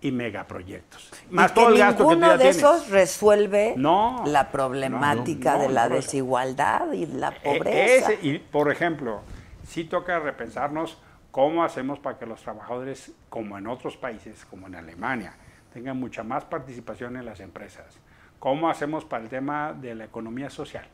y 0.00 0.12
megaproyectos. 0.12 1.10
Y 1.30 1.34
Más 1.34 1.50
que 1.52 1.60
todo 1.60 1.70
el 1.70 1.78
gasto 1.78 1.96
que 1.96 2.02
tú 2.04 2.10
ninguno 2.10 2.26
ya 2.28 2.32
de 2.34 2.38
tienes. 2.38 2.56
esos 2.58 2.88
resuelve 2.90 3.74
No, 3.76 4.22
la 4.26 4.50
problemática 4.52 5.52
no, 5.52 5.58
no, 5.58 5.62
de 5.68 5.74
la 5.74 5.88
desigualdad 5.88 6.92
y 6.92 7.06
la 7.06 7.30
E- 7.30 7.40
pobreza. 7.58 8.12
ese- 8.12 8.26
y, 8.26 8.38
por 8.38 8.70
ejemplo, 8.70 9.20
sí 9.66 9.84
toca 9.84 10.18
repensarnos 10.20 10.98
cómo 11.30 11.64
hacemos 11.64 11.98
para 11.98 12.18
que 12.18 12.26
los 12.26 12.40
trabajadores, 12.42 13.12
como 13.28 13.58
en 13.58 13.66
otros 13.66 13.96
países, 13.96 14.44
como 14.44 14.66
en 14.68 14.76
Alemania, 14.76 15.34
tengan 15.72 15.98
mucha 15.98 16.22
más 16.22 16.44
participación 16.44 17.16
en 17.16 17.24
las 17.26 17.40
empresas. 17.40 17.98
¿Cómo 18.38 18.70
hacemos 18.70 19.04
para 19.04 19.24
el 19.24 19.28
tema 19.28 19.72
de 19.72 19.94
la 19.96 20.04
economía 20.04 20.48
social? 20.48 20.86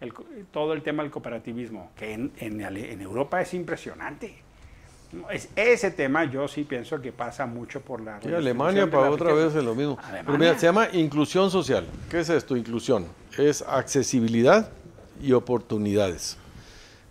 El 0.00 0.12
todo 0.50 0.72
el 0.72 0.82
tema 0.82 1.02
del 1.04 1.12
cooperativismo, 1.12 1.92
que 1.94 2.14
en, 2.14 2.32
en 2.38 2.60
en 2.60 3.00
Europa 3.00 3.40
es 3.40 3.54
impresionante. 3.54 4.42
Ese 5.56 5.90
tema 5.90 6.24
yo 6.24 6.46
sí 6.46 6.64
pienso 6.64 7.00
que 7.00 7.10
pasa 7.10 7.44
mucho 7.44 7.80
por 7.80 8.00
la... 8.00 8.16
Alemania 8.18 8.88
para 8.88 9.04
la 9.04 9.10
otra 9.10 9.32
vez 9.32 9.54
es 9.54 9.64
lo 9.64 9.74
mismo. 9.74 9.96
Pero 9.96 10.08
Alemania. 10.08 10.38
mira, 10.38 10.58
se 10.58 10.66
llama 10.66 10.88
inclusión 10.92 11.50
social. 11.50 11.84
¿Qué 12.08 12.20
es 12.20 12.28
esto? 12.28 12.56
Inclusión. 12.56 13.06
Es 13.36 13.62
accesibilidad 13.62 14.70
y 15.20 15.32
oportunidades. 15.32 16.36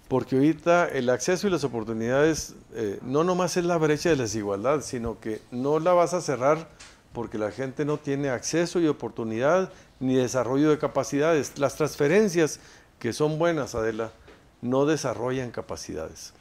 Porque 0.07 0.38
ahorita 0.38 0.88
el 0.88 1.09
acceso 1.09 1.47
y 1.47 1.51
las 1.51 1.63
oportunidades 1.63 2.55
eh, 2.73 2.99
no 3.03 3.23
nomás 3.23 3.57
es 3.57 3.65
la 3.65 3.77
brecha 3.77 4.09
de 4.09 4.15
la 4.15 4.23
desigualdad, 4.23 4.81
sino 4.81 5.19
que 5.19 5.41
no 5.51 5.80
la 5.80 5.93
vas 5.93 6.13
a 6.13 6.21
cerrar 6.21 6.69
porque 7.13 7.38
la 7.38 7.51
gente 7.51 7.85
no 7.85 7.97
tiene 7.97 8.30
acceso 8.30 8.80
y 8.80 8.88
oportunidad 8.88 9.71
ni 9.99 10.15
desarrollo 10.15 10.69
de 10.69 10.77
capacidades. 10.77 11.59
Las 11.59 11.76
transferencias, 11.76 12.59
que 12.97 13.13
son 13.13 13.38
buenas, 13.38 13.76
Adela, 13.76 14.11
no 14.61 14.85
desarrollan 14.85 15.51
capacidades. 15.51 16.34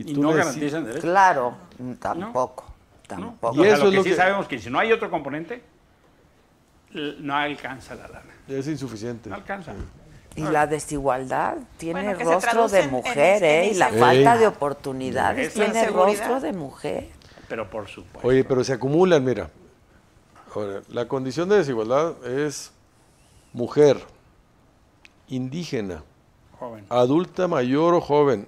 Y 0.00 0.14
tú 0.14 0.22
no 0.22 0.32
garantizan 0.32 0.84
derechos. 0.84 1.02
Claro, 1.02 1.54
tampoco, 1.98 2.64
¿no? 2.66 2.74
tampoco. 3.06 3.56
Y 3.56 3.60
O 3.60 3.62
sea, 3.64 3.74
eso 3.74 3.82
lo 3.84 3.88
es 3.88 3.90
que 3.92 3.96
lo 3.98 4.02
sí 4.04 4.10
que- 4.10 4.16
sabemos 4.16 4.46
que 4.48 4.58
si 4.58 4.70
no 4.70 4.78
hay 4.78 4.92
otro 4.92 5.10
componente, 5.10 5.62
no 6.92 7.36
alcanza 7.36 7.94
la 7.94 8.08
lana. 8.08 8.32
Es 8.48 8.66
insuficiente. 8.66 9.28
No 9.28 9.36
alcanza. 9.36 9.72
Y 10.36 10.42
la 10.42 10.66
desigualdad 10.66 11.56
tiene 11.76 12.14
Bueno, 12.14 12.32
rostro 12.32 12.68
de 12.68 12.78
en- 12.78 12.84
en 12.84 12.90
mujer, 12.90 13.42
¿eh? 13.44 13.64
en 13.68 13.74
Y 13.74 13.78
la 13.78 13.88
ese- 13.88 13.98
falta 13.98 14.38
de 14.38 14.46
oportunidades 14.46 15.48
Esa 15.56 15.64
tiene 15.72 15.86
rostro 15.88 16.40
de 16.40 16.52
mujer. 16.52 17.08
Pero 17.48 17.68
por 17.68 17.88
supuesto. 17.88 18.26
Oye, 18.26 18.44
pero 18.44 18.62
se 18.64 18.72
acumulan, 18.72 19.24
mira. 19.24 19.50
Ahora, 20.54 20.82
la 20.88 21.06
condición 21.08 21.48
de 21.48 21.56
desigualdad 21.58 22.14
es 22.26 22.72
mujer, 23.52 23.98
indígena, 25.28 26.02
joven. 26.58 26.84
adulta, 26.88 27.48
mayor 27.48 27.94
o 27.94 28.00
joven, 28.00 28.46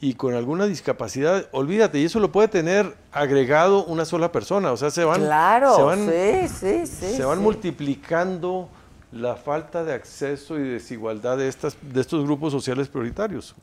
y 0.00 0.14
con 0.14 0.34
alguna 0.34 0.66
discapacidad, 0.66 1.46
olvídate, 1.52 1.98
y 1.98 2.06
eso 2.06 2.20
lo 2.20 2.32
puede 2.32 2.48
tener 2.48 2.96
agregado 3.12 3.84
una 3.84 4.06
sola 4.06 4.32
persona. 4.32 4.72
O 4.72 4.76
sea, 4.76 4.90
se 4.90 5.04
van, 5.04 5.20
Claro, 5.20 5.76
se 5.76 5.82
van, 5.82 6.08
sí, 6.08 6.48
sí, 6.48 6.86
sí. 6.86 7.16
se 7.16 7.24
van 7.24 7.36
sí. 7.38 7.44
multiplicando 7.44 8.70
la 9.12 9.36
falta 9.36 9.84
de 9.84 9.92
acceso 9.92 10.58
y 10.58 10.62
desigualdad 10.62 11.36
de, 11.36 11.48
estas, 11.48 11.76
de 11.82 12.00
estos 12.00 12.24
grupos 12.24 12.52
sociales 12.52 12.88
prioritarios. 12.88 13.54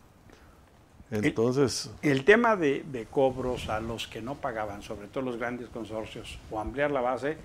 Entonces, 1.09 1.89
El 2.01 2.25
tema 2.25 2.55
de, 2.55 2.83
de 2.91 3.05
cobros 3.05 3.69
a 3.69 3.79
los 3.79 4.07
que 4.07 4.21
no 4.21 4.35
pagaban, 4.35 4.81
sobre 4.81 5.07
todo 5.07 5.23
los 5.23 5.37
grandes 5.37 5.69
consorcios, 5.69 6.37
o 6.51 6.59
ampliar 6.59 6.91
la 6.91 6.99
base, 7.01 7.37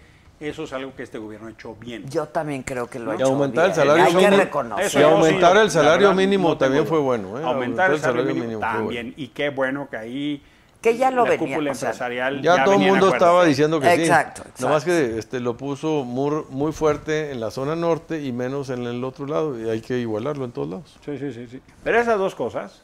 eso 0.49 0.65
es 0.65 0.73
algo 0.73 0.95
que 0.95 1.03
este 1.03 1.19
gobierno 1.19 1.49
ha 1.49 1.51
hecho 1.51 1.75
bien. 1.75 2.09
Yo 2.09 2.27
también 2.27 2.63
creo 2.63 2.87
que 2.89 2.99
lo 2.99 3.11
ha 3.11 3.15
y 3.15 3.17
hecho 3.19 3.27
aumentar 3.27 3.67
el 3.67 3.75
salario 3.75 4.05
Hay 4.05 4.11
que 4.13 4.19
mínimo, 4.19 4.37
reconocer. 4.37 5.01
Y 5.01 5.05
aumentar 5.05 5.57
el 5.57 5.65
la 5.65 5.71
salario 5.71 6.09
verdad, 6.09 6.23
mínimo 6.23 6.49
no 6.51 6.59
también 6.59 6.87
fue 6.87 6.99
bueno. 6.99 7.39
¿eh? 7.39 7.43
Aumentar 7.45 7.91
el 7.93 8.01
salario 8.01 8.27
mínimo 8.35 8.45
mínimo 8.45 8.61
fue 8.61 8.69
bueno. 8.71 8.85
también. 8.85 9.15
Y 9.17 9.29
qué 9.29 9.51
bueno 9.51 9.89
que 9.91 9.97
ahí 9.97 10.43
Que 10.81 10.97
ya 10.97 11.11
lo 11.13 11.25
la 11.25 11.31
venía, 11.31 11.49
cúpula 11.57 11.71
o 11.71 11.75
sea, 11.75 11.89
empresarial 11.91 12.43
Ya, 12.43 12.65
todo 12.65 12.75
el 12.75 12.81
mundo 12.81 13.09
estaba 13.13 13.45
diciendo 13.45 13.79
que 13.81 13.93
Exacto, 13.95 14.43
sí. 14.43 14.49
exacto. 14.49 14.67
Nomás 14.67 14.85
que 14.85 15.19
este, 15.19 15.39
lo 15.41 15.57
puso 15.57 16.05
muy, 16.05 16.43
muy 16.51 16.73
fuerte 16.73 17.31
en 17.31 17.39
la 17.41 17.51
zona 17.53 17.77
norte 17.77 18.21
y 18.23 18.33
menos 18.33 18.69
en 18.71 18.85
el 18.87 19.03
otro 19.05 19.27
lado. 19.27 19.59
Y 19.61 19.69
hay 19.71 19.81
que 19.81 19.99
igualarlo 19.99 20.45
en 20.45 20.53
todos 20.53 20.69
lados. 20.69 20.99
Sí, 21.05 21.19
sí, 21.19 21.33
sí, 21.33 21.47
sí. 21.49 21.63
Pero 21.85 22.01
esas 22.01 22.19
dos 22.19 22.35
cosas, 22.35 22.83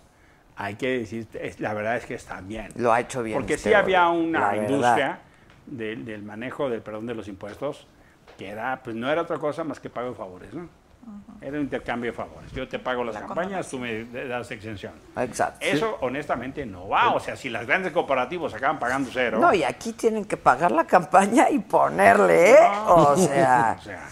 hay 0.57 0.77
que 0.77 0.99
decir, 1.01 1.27
es- 1.35 1.59
la 1.61 1.75
verdad 1.75 1.97
es 1.97 2.07
que 2.07 2.15
están 2.15 2.47
bien. 2.47 2.69
Lo 2.77 2.93
ha 2.93 3.01
hecho 3.01 3.23
bien. 3.23 3.37
Porque 3.39 3.55
este 3.55 3.71
sí 3.71 3.75
había 3.75 4.07
una 4.09 4.41
la 4.41 4.61
verdad. 4.61 5.19
Industria 5.71 6.05
del, 6.05 6.23
manejo 6.23 6.69
del 6.69 6.83
perdón 6.83 7.07
de 7.07 7.15
los 7.15 7.29
impuestos 7.29 7.87
que 8.37 8.49
era, 8.49 8.81
pues 8.83 8.95
no 8.95 9.11
era 9.11 9.23
otra 9.23 9.39
cosa 9.39 9.65
más 9.65 9.81
que 9.81 9.91
pago 9.91 10.11
de 10.11 10.15
favores, 10.15 10.55
¿no? 10.55 10.69
Era 11.41 11.57
un 11.57 11.65
intercambio 11.65 12.11
de 12.11 12.17
favores. 12.17 12.53
Yo 12.53 12.69
te 12.69 12.79
pago 12.79 13.03
las 13.03 13.15
La 13.15 13.23
campañas, 13.23 13.69
tú 13.69 13.79
me 13.79 14.05
das 14.05 14.51
exención. 14.51 14.93
Exacto. 15.17 15.65
Eso 15.65 15.97
honestamente 16.03 16.67
no 16.67 16.89
va. 16.89 17.15
O 17.15 17.21
sea, 17.21 17.35
si 17.35 17.49
las 17.49 17.67
grandes 17.67 17.93
cooperativas 17.93 18.53
acaban 18.53 18.79
pagando 18.79 19.09
cero. 19.11 19.39
No, 19.41 19.55
y 19.55 19.63
aquí 19.65 19.93
tienen 19.95 20.27
que 20.27 20.37
pagar 20.37 20.71
la 20.71 20.85
campaña 20.85 21.49
y 21.51 21.61
ponerle, 21.61 22.51
¿eh? 22.51 22.57
O 22.87 23.17
sea, 23.17 23.77
o 23.81 23.83
sea, 23.83 24.09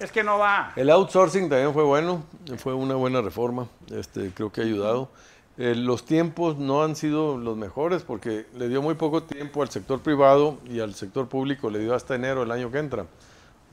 es 0.00 0.10
que 0.10 0.24
no 0.24 0.38
va. 0.38 0.72
El 0.74 0.90
outsourcing 0.90 1.48
también 1.48 1.72
fue 1.72 1.84
bueno, 1.84 2.24
fue 2.58 2.74
una 2.74 2.94
buena 2.94 3.20
reforma, 3.20 3.68
este, 3.92 4.30
creo 4.34 4.50
que 4.50 4.62
ha 4.62 4.64
ayudado. 4.64 5.10
Eh, 5.56 5.74
los 5.76 6.04
tiempos 6.04 6.58
no 6.58 6.82
han 6.82 6.96
sido 6.96 7.38
los 7.38 7.56
mejores 7.56 8.02
porque 8.02 8.46
le 8.56 8.68
dio 8.68 8.82
muy 8.82 8.94
poco 8.94 9.22
tiempo 9.22 9.62
al 9.62 9.70
sector 9.70 10.00
privado 10.00 10.58
y 10.68 10.80
al 10.80 10.94
sector 10.94 11.28
público 11.28 11.70
le 11.70 11.78
dio 11.78 11.94
hasta 11.94 12.16
enero 12.16 12.40
del 12.40 12.50
año 12.50 12.72
que 12.72 12.78
entra. 12.78 13.06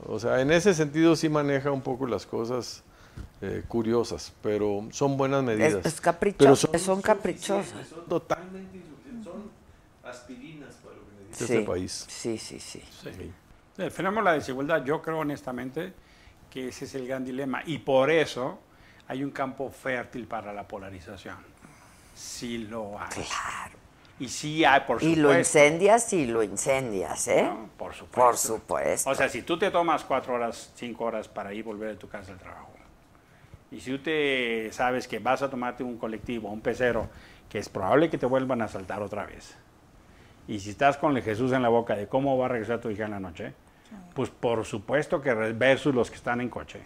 O 0.06 0.18
sea, 0.20 0.40
en 0.40 0.52
ese 0.52 0.74
sentido 0.74 1.16
sí 1.16 1.28
maneja 1.28 1.72
un 1.72 1.82
poco 1.82 2.06
las 2.06 2.24
cosas 2.24 2.84
eh, 3.40 3.64
curiosas, 3.66 4.32
pero 4.42 4.86
son 4.92 5.16
buenas 5.16 5.42
medidas. 5.42 5.74
es, 5.74 5.86
es 5.86 6.00
caprichoso, 6.00 6.70
son, 6.78 7.02
caprichosas. 7.02 7.88
Son 7.88 8.06
totalmente 8.06 8.76
insuficientes, 8.78 9.24
son 9.24 9.50
aspirinas 10.04 10.74
para 10.76 10.96
lo 10.96 11.02
que 11.02 11.24
necesita 11.24 11.46
Sí, 11.46 11.52
este 11.54 11.66
país. 11.66 12.06
sí, 12.08 12.38
sí, 12.38 12.60
sí. 12.60 12.82
El 13.76 13.90
fenómeno 13.90 14.22
de 14.22 14.24
la 14.26 14.32
desigualdad, 14.34 14.84
yo 14.84 15.02
creo 15.02 15.18
honestamente 15.18 15.92
que 16.50 16.68
ese 16.68 16.84
es 16.84 16.94
el 16.94 17.08
gran 17.08 17.24
dilema. 17.24 17.62
Y 17.66 17.78
por 17.78 18.10
eso 18.10 18.58
hay 19.08 19.24
un 19.24 19.30
campo 19.30 19.70
fértil 19.70 20.26
para 20.26 20.52
la 20.52 20.68
polarización. 20.68 21.51
Sí 22.22 22.58
lo 22.58 22.98
hay. 23.00 23.08
Claro. 23.10 23.78
Y 24.20 24.28
sí 24.28 24.64
hay, 24.64 24.80
por 24.82 24.98
Y 25.02 25.16
supuesto. 25.16 25.22
lo 25.22 25.38
incendias 25.38 26.12
y 26.12 26.26
lo 26.26 26.42
incendias, 26.44 27.26
¿eh? 27.26 27.42
¿no? 27.42 27.68
Por 27.76 27.92
supuesto. 27.94 28.20
Por 28.20 28.36
supuesto. 28.36 29.10
O 29.10 29.14
sea, 29.14 29.28
si 29.28 29.42
tú 29.42 29.58
te 29.58 29.70
tomas 29.72 30.04
cuatro 30.04 30.34
horas, 30.34 30.70
cinco 30.76 31.04
horas 31.04 31.26
para 31.26 31.52
ir 31.52 31.58
y 31.58 31.62
volver 31.62 31.88
de 31.90 31.96
tu 31.96 32.08
casa 32.08 32.30
al 32.30 32.38
trabajo, 32.38 32.68
y 33.72 33.80
si 33.80 33.90
tú 33.90 33.98
te 33.98 34.68
sabes 34.72 35.08
que 35.08 35.18
vas 35.18 35.42
a 35.42 35.50
tomarte 35.50 35.82
un 35.82 35.98
colectivo, 35.98 36.48
un 36.50 36.60
pecero, 36.60 37.08
que 37.48 37.58
es 37.58 37.68
probable 37.68 38.08
que 38.08 38.18
te 38.18 38.26
vuelvan 38.26 38.62
a 38.62 38.66
asaltar 38.66 39.02
otra 39.02 39.26
vez, 39.26 39.56
y 40.46 40.60
si 40.60 40.70
estás 40.70 40.96
con 40.98 41.16
el 41.16 41.22
Jesús 41.22 41.52
en 41.52 41.62
la 41.62 41.70
boca 41.70 41.96
de 41.96 42.06
cómo 42.06 42.38
va 42.38 42.46
a 42.46 42.48
regresar 42.50 42.80
tu 42.80 42.90
hija 42.90 43.06
en 43.06 43.12
la 43.12 43.20
noche, 43.20 43.54
pues 44.14 44.30
por 44.30 44.64
supuesto 44.64 45.20
que 45.20 45.32
versus 45.34 45.94
los 45.94 46.10
que 46.10 46.16
están 46.16 46.40
en 46.40 46.48
coche, 46.50 46.82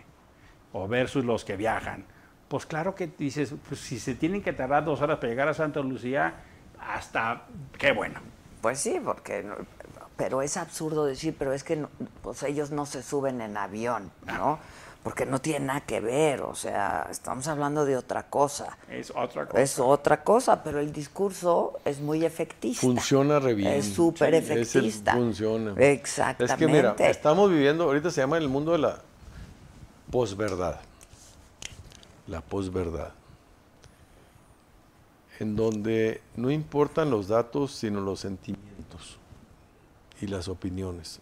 o 0.73 0.89
versus 0.89 1.25
los 1.25 1.45
que 1.45 1.57
viajan, 1.57 2.07
pues 2.49 2.67
claro 2.67 2.95
que 2.95 3.09
dices, 3.19 3.53
pues 3.69 3.81
si 3.81 3.99
se 3.99 4.15
tienen 4.15 4.43
que 4.43 4.53
tardar 4.53 4.85
dos 4.85 5.01
horas 5.01 5.19
para 5.19 5.29
llegar 5.31 5.49
a 5.49 5.55
Santa 5.55 5.81
Lucía, 5.81 6.35
hasta 6.81 7.43
qué 7.79 7.93
bueno. 7.93 8.21
Pues 8.61 8.79
sí, 8.81 9.01
porque 9.05 9.43
no- 9.43 9.55
pero 10.17 10.41
es 10.43 10.57
absurdo 10.57 11.05
decir, 11.05 11.35
pero 11.39 11.53
es 11.53 11.63
que 11.65 11.77
no- 11.77 11.91
pues 12.23 12.43
ellos 12.43 12.71
no 12.71 12.87
se 12.87 13.03
suben 13.03 13.41
en 13.41 13.57
avión, 13.57 14.11
¿no? 14.27 14.59
Porque 15.03 15.25
no 15.25 15.41
tiene 15.41 15.67
nada 15.67 15.83
que 15.83 16.01
ver, 16.01 16.41
o 16.41 16.57
sea, 16.57 17.07
estamos 17.11 17.47
hablando 17.47 17.85
de 17.85 17.97
otra 17.97 18.25
cosa. 18.25 18.77
Es 18.91 19.13
otra 19.15 19.47
cosa. 19.47 19.63
Es 19.63 19.79
otra 19.79 20.25
cosa, 20.25 20.65
pero 20.65 20.81
el 20.81 20.93
discurso 20.93 21.79
es 21.85 22.01
muy 22.01 22.25
efectista. 22.25 22.81
Funciona 22.81 23.39
re 23.39 23.55
bien. 23.55 23.73
Es 23.73 23.87
súper 23.95 24.31
Sí, 24.33 24.39
efectista. 24.53 25.13
funciona. 25.13 25.75
Exactamente. 25.77 26.45
Es 26.53 26.59
que 26.59 26.67
mira, 26.67 26.97
estamos 27.09 27.51
viviendo, 27.51 27.85
ahorita 27.85 28.11
se 28.11 28.21
llama 28.21 28.37
el 28.39 28.49
mundo 28.49 28.73
de 28.73 28.79
la 28.79 28.99
posverdad. 30.11 30.81
La 32.27 32.41
posverdad. 32.41 33.13
En 35.39 35.55
donde 35.55 36.23
no 36.35 36.51
importan 36.51 37.11
los 37.11 37.29
datos, 37.29 37.73
sino 37.73 38.01
los 38.01 38.21
sentimientos 38.21 39.19
y 40.21 40.27
las 40.27 40.49
opiniones. 40.49 41.21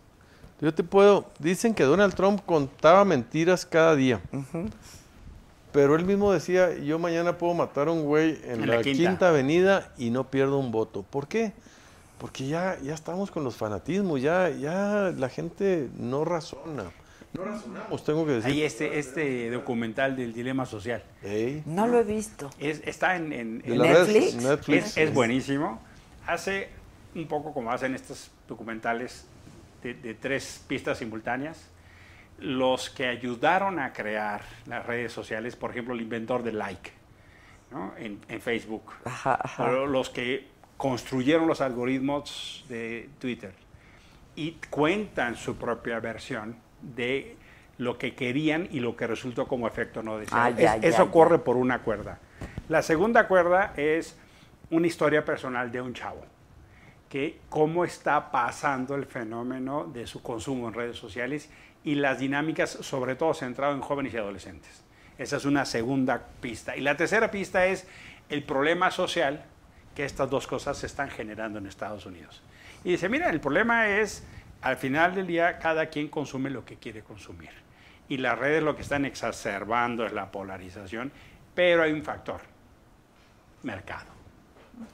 Yo 0.60 0.72
te 0.72 0.84
puedo, 0.84 1.26
dicen 1.40 1.74
que 1.74 1.82
Donald 1.82 2.14
Trump 2.14 2.40
contaba 2.46 3.04
mentiras 3.04 3.66
cada 3.66 3.96
día. 3.96 4.20
Pero 5.72 5.96
él 5.96 6.04
mismo 6.04 6.32
decía, 6.32 6.72
yo 6.78 7.00
mañana 7.00 7.36
puedo 7.36 7.52
matar 7.54 7.88
a 7.88 7.90
un 7.90 8.04
güey 8.04 8.38
en, 8.44 8.62
En 8.62 8.68
la, 8.68 8.76
la 8.76 8.82
quinta. 8.82 9.08
quinta. 9.10 9.28
avenida 9.30 9.92
y 9.98 10.10
no 10.10 10.30
pierdo 10.30 10.58
un 10.58 10.70
voto. 10.70 11.02
¿Por 11.02 11.26
qué? 11.26 11.52
Porque 12.18 12.46
ya, 12.46 12.78
ya 12.80 12.94
estamos 12.94 13.32
con 13.32 13.42
los 13.42 13.56
fanatismos, 13.56 14.22
ya, 14.22 14.48
ya 14.50 15.12
la 15.16 15.28
gente 15.28 15.90
no 15.98 16.24
razona. 16.24 16.84
No 17.36 17.44
razonamos, 17.44 18.04
tengo 18.04 18.24
que 18.26 18.32
decir. 18.32 18.50
Hay 18.52 18.62
este, 18.62 18.98
este 18.98 19.50
documental 19.50 20.14
del 20.16 20.32
dilema 20.32 20.66
social. 20.66 21.02
Ey, 21.22 21.62
No 21.66 21.86
lo 21.86 21.98
he 22.00 22.04
visto. 22.04 22.50
Es, 22.58 22.80
está 22.86 23.16
en, 23.16 23.32
en- 23.32 23.62
en 23.64 23.78
Netflix? 23.78 24.34
Netflix. 24.36 24.86
Es, 24.86 24.96
es 24.98 25.14
buenísimo. 25.14 25.80
Hace 26.26 26.68
un 27.14 27.26
poco 27.26 27.52
como 27.52 27.72
hacen 27.72 27.94
estos 27.94 28.30
documentales 28.48 29.26
de, 29.82 29.94
de 29.94 30.14
tres 30.14 30.64
pistas 30.68 30.98
simultáneas. 30.98 31.68
Los 32.38 32.90
que 32.90 33.06
ayudaron 33.06 33.78
a 33.78 33.92
crear 33.92 34.42
las 34.66 34.84
redes 34.86 35.12
sociales, 35.12 35.54
por 35.56 35.70
ejemplo, 35.70 35.94
el 35.94 36.00
inventor 36.00 36.42
de 36.42 36.52
Like 36.52 36.90
¿no? 37.70 37.94
en, 37.96 38.20
en 38.28 38.40
Facebook, 38.40 38.90
Ajá, 39.04 39.38
ajá. 39.40 39.64
o 39.64 39.86
los 39.86 40.10
que 40.10 40.48
construyeron 40.76 41.46
los 41.46 41.60
algoritmos 41.60 42.64
de 42.68 43.08
Twitter 43.20 43.52
y 44.34 44.56
cuentan 44.68 45.36
su 45.36 45.54
propia 45.56 46.00
versión 46.00 46.56
de 46.94 47.36
lo 47.78 47.98
que 47.98 48.14
querían 48.14 48.68
y 48.70 48.80
lo 48.80 48.96
que 48.96 49.06
resultó 49.06 49.46
como 49.48 49.66
efecto 49.66 50.02
no 50.02 50.18
deseado. 50.18 50.42
Ah, 50.44 50.50
ya, 50.50 50.76
Es- 50.76 50.82
ya, 50.82 50.88
eso 50.88 51.06
ya. 51.06 51.10
corre 51.10 51.38
por 51.38 51.56
una 51.56 51.80
cuerda. 51.80 52.18
La 52.68 52.82
segunda 52.82 53.26
cuerda 53.26 53.72
es 53.76 54.16
una 54.70 54.86
historia 54.86 55.24
personal 55.24 55.70
de 55.72 55.80
un 55.80 55.92
chavo, 55.94 56.24
que 57.08 57.38
cómo 57.48 57.84
está 57.84 58.30
pasando 58.30 58.94
el 58.94 59.06
fenómeno 59.06 59.84
de 59.84 60.06
su 60.06 60.22
consumo 60.22 60.68
en 60.68 60.74
redes 60.74 60.96
sociales 60.96 61.50
y 61.84 61.96
las 61.96 62.18
dinámicas, 62.18 62.70
sobre 62.70 63.14
todo 63.14 63.34
centrado 63.34 63.74
en 63.74 63.80
jóvenes 63.80 64.14
y 64.14 64.16
adolescentes. 64.16 64.82
Esa 65.18 65.36
es 65.36 65.44
una 65.44 65.64
segunda 65.64 66.22
pista. 66.40 66.76
Y 66.76 66.80
la 66.80 66.96
tercera 66.96 67.30
pista 67.30 67.66
es 67.66 67.86
el 68.30 68.42
problema 68.42 68.90
social 68.90 69.44
que 69.94 70.04
estas 70.04 70.28
dos 70.30 70.46
cosas 70.46 70.78
se 70.78 70.86
están 70.86 71.08
generando 71.10 71.58
en 71.58 71.66
Estados 71.66 72.06
Unidos. 72.06 72.42
Y 72.82 72.90
dice, 72.92 73.08
mira, 73.08 73.30
el 73.30 73.40
problema 73.40 73.88
es, 73.88 74.24
al 74.64 74.76
final 74.78 75.14
del 75.14 75.26
día, 75.26 75.58
cada 75.58 75.86
quien 75.86 76.08
consume 76.08 76.48
lo 76.50 76.64
que 76.64 76.76
quiere 76.76 77.02
consumir. 77.02 77.50
Y 78.08 78.16
las 78.16 78.38
redes 78.38 78.62
lo 78.62 78.74
que 78.74 78.82
están 78.82 79.04
exacerbando 79.04 80.04
es 80.06 80.12
la 80.12 80.30
polarización, 80.32 81.12
pero 81.54 81.82
hay 81.82 81.92
un 81.92 82.02
factor, 82.02 82.40
mercado. 83.62 84.06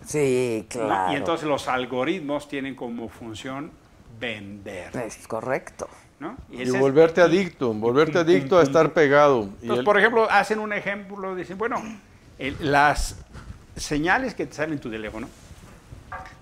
Sí, 0.05 0.63
¿no? 0.63 0.69
claro. 0.69 1.13
Y 1.13 1.17
entonces 1.17 1.49
los 1.49 1.69
algoritmos 1.69 2.49
tienen 2.49 2.75
como 2.75 3.09
función 3.09 3.71
vender. 4.19 4.95
Es 4.97 5.27
correcto. 5.29 5.89
¿no? 6.19 6.37
Y 6.51 6.63
es- 6.63 6.79
volverte 6.79 7.23
adicto, 7.23 7.73
volverte 7.73 8.19
adicto 8.19 8.59
a 8.59 8.63
estar 8.63 8.93
pegado. 8.93 9.45
Y 9.61 9.63
Entonces, 9.63 9.79
el- 9.79 9.85
por 9.85 9.99
ejemplo, 9.99 10.29
hacen 10.31 10.59
un 10.59 10.73
ejemplo, 10.73 11.35
dicen, 11.35 11.57
bueno, 11.57 11.81
el- 12.39 12.57
las 12.61 13.17
señales 13.77 14.35
que 14.35 14.47
te 14.47 14.53
salen 14.53 14.75
en 14.75 14.81
tu 14.81 14.91
teléfono, 14.91 15.29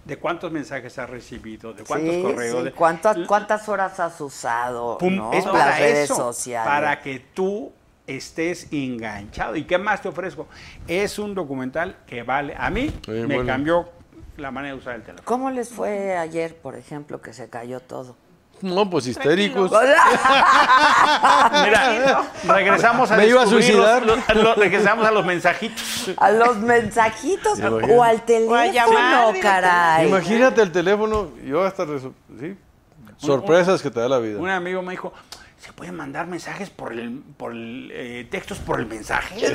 de 0.08 0.16
cuántos 0.16 0.50
mensajes 0.50 0.98
has 0.98 1.08
recibido, 1.10 1.74
de 1.74 1.84
cuántos 1.84 2.14
Sí, 2.14 2.22
correos, 2.22 2.58
sí. 2.60 2.64
de- 2.64 2.72
¿Cuántas, 2.72 3.18
¿Cuántas 3.26 3.68
horas 3.68 4.00
has 4.00 4.18
usado 4.22 4.96
Pum, 4.96 5.14
no? 5.16 5.32
es 5.34 5.44
las 5.44 5.52
para 5.54 5.76
redes 5.76 5.98
eso, 6.10 6.16
sociales? 6.16 6.66
para 6.66 7.00
que 7.02 7.18
tú 7.34 7.70
estés 8.06 8.68
enganchado. 8.72 9.54
¿Y 9.54 9.64
qué 9.64 9.76
más 9.76 10.00
te 10.00 10.08
ofrezco? 10.08 10.48
Es 10.86 11.18
un 11.18 11.34
documental 11.34 11.98
que 12.06 12.22
vale, 12.22 12.54
a 12.58 12.70
mí 12.70 12.88
Sí, 13.04 13.10
me 13.10 13.26
bueno. 13.34 13.46
cambió 13.46 13.88
la 14.38 14.50
manera 14.50 14.72
de 14.74 14.80
usar 14.80 14.94
el 14.94 15.02
teléfono. 15.02 15.26
¿Cómo 15.26 15.50
les 15.50 15.68
fue 15.68 16.16
ayer, 16.16 16.56
por 16.56 16.74
ejemplo, 16.76 17.20
que 17.20 17.34
se 17.34 17.50
cayó 17.50 17.80
todo? 17.80 18.16
No, 18.62 18.88
pues 18.90 19.06
histéricos. 19.06 19.70
Mira, 21.64 22.22
regresamos 22.46 23.10
a 23.10 23.16
Me 23.16 23.26
iba 23.26 23.42
a 23.42 23.46
suicidar. 23.46 24.04
los- 24.04 24.18
los- 24.28 24.36
los- 24.36 24.56
regresamos 24.56 25.06
a 25.06 25.10
los 25.10 25.24
mensajitos. 25.24 26.10
A 26.16 26.30
los 26.30 26.56
mensajitos 26.58 27.58
Imagínate. 27.58 27.94
o 27.96 28.02
al 28.02 28.22
teléfono, 28.24 28.72
llamar 28.72 29.34
caray. 29.40 30.08
Imagínate 30.08 30.62
el 30.62 30.72
teléfono, 30.72 31.28
yo 31.44 31.64
hasta 31.64 31.84
sí, 32.40 32.56
sorpresas 33.16 33.82
que 33.82 33.90
te 33.90 34.00
da 34.00 34.08
la 34.08 34.18
vida. 34.18 34.38
Un 34.38 34.48
amigo 34.50 34.82
me 34.82 34.92
dijo, 34.92 35.12
¿se 35.58 35.72
pueden 35.72 35.94
mandar 35.96 36.26
mensajes 36.26 36.70
por 36.70 36.92
el, 36.92 37.20
por 37.36 37.52
el, 37.52 37.90
eh, 37.92 38.26
textos 38.30 38.58
por 38.58 38.78
el 38.80 38.86
mensaje? 38.86 39.34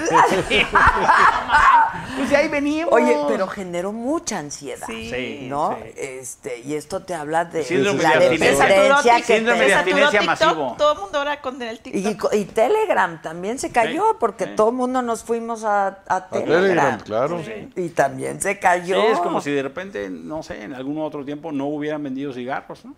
pues 2.17 2.30
de 2.30 2.35
ahí 2.35 2.47
venimos. 2.49 2.91
Oye, 2.93 3.15
pero 3.27 3.47
generó 3.47 3.91
mucha 3.91 4.39
ansiedad. 4.39 4.85
Sí. 4.88 5.47
¿No? 5.49 5.77
sí. 5.81 5.91
Este, 5.97 6.59
y 6.59 6.73
esto 6.75 7.01
te 7.03 7.13
habla 7.13 7.45
de 7.45 7.63
Síndrome 7.63 8.03
la 8.03 8.09
de 8.09 8.15
abstinencia. 8.27 8.65
dependencia 8.65 9.15
que 9.17 9.23
Síndrome 9.38 9.65
de 9.65 9.73
abstinencia 9.73 10.21
masivo. 10.23 10.75
todo 10.77 10.93
el 10.93 10.99
mundo 10.99 11.17
ahora 11.19 11.41
con 11.41 11.61
el 11.61 11.80
TikTok. 11.80 12.34
y, 12.34 12.45
Telegram 12.45 13.21
también 13.21 13.57
se 13.59 13.71
cayó 13.71 14.11
Sí, 14.11 14.17
porque 14.19 14.45
sí. 14.45 14.51
todo 14.55 14.69
el 14.69 14.75
mundo 14.75 15.01
nos 15.01 15.23
fuimos 15.23 15.63
a, 15.63 15.88
a 15.88 16.15
A 16.15 16.30
Telegram. 16.30 16.61
Telegram, 16.61 16.99
claro. 17.01 17.41
Y 17.75 17.89
también 17.89 18.41
se 18.41 18.53
Sí, 18.53 18.59
cayó. 18.59 19.01
es 19.11 19.19
como 19.19 19.41
si 19.41 19.51
de 19.51 19.63
repente, 19.63 20.09
no 20.09 20.43
sé, 20.43 20.63
en 20.63 20.73
algún 20.73 20.97
otro 20.99 21.23
tiempo 21.25 21.51
no 21.51 21.67
hubieran 21.67 22.03
vendido 22.03 22.34
cigarros, 22.34 22.84
¿no? 22.85 22.93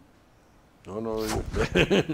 No, 0.86 1.02
no, 1.02 1.20
Sí, 1.24 1.30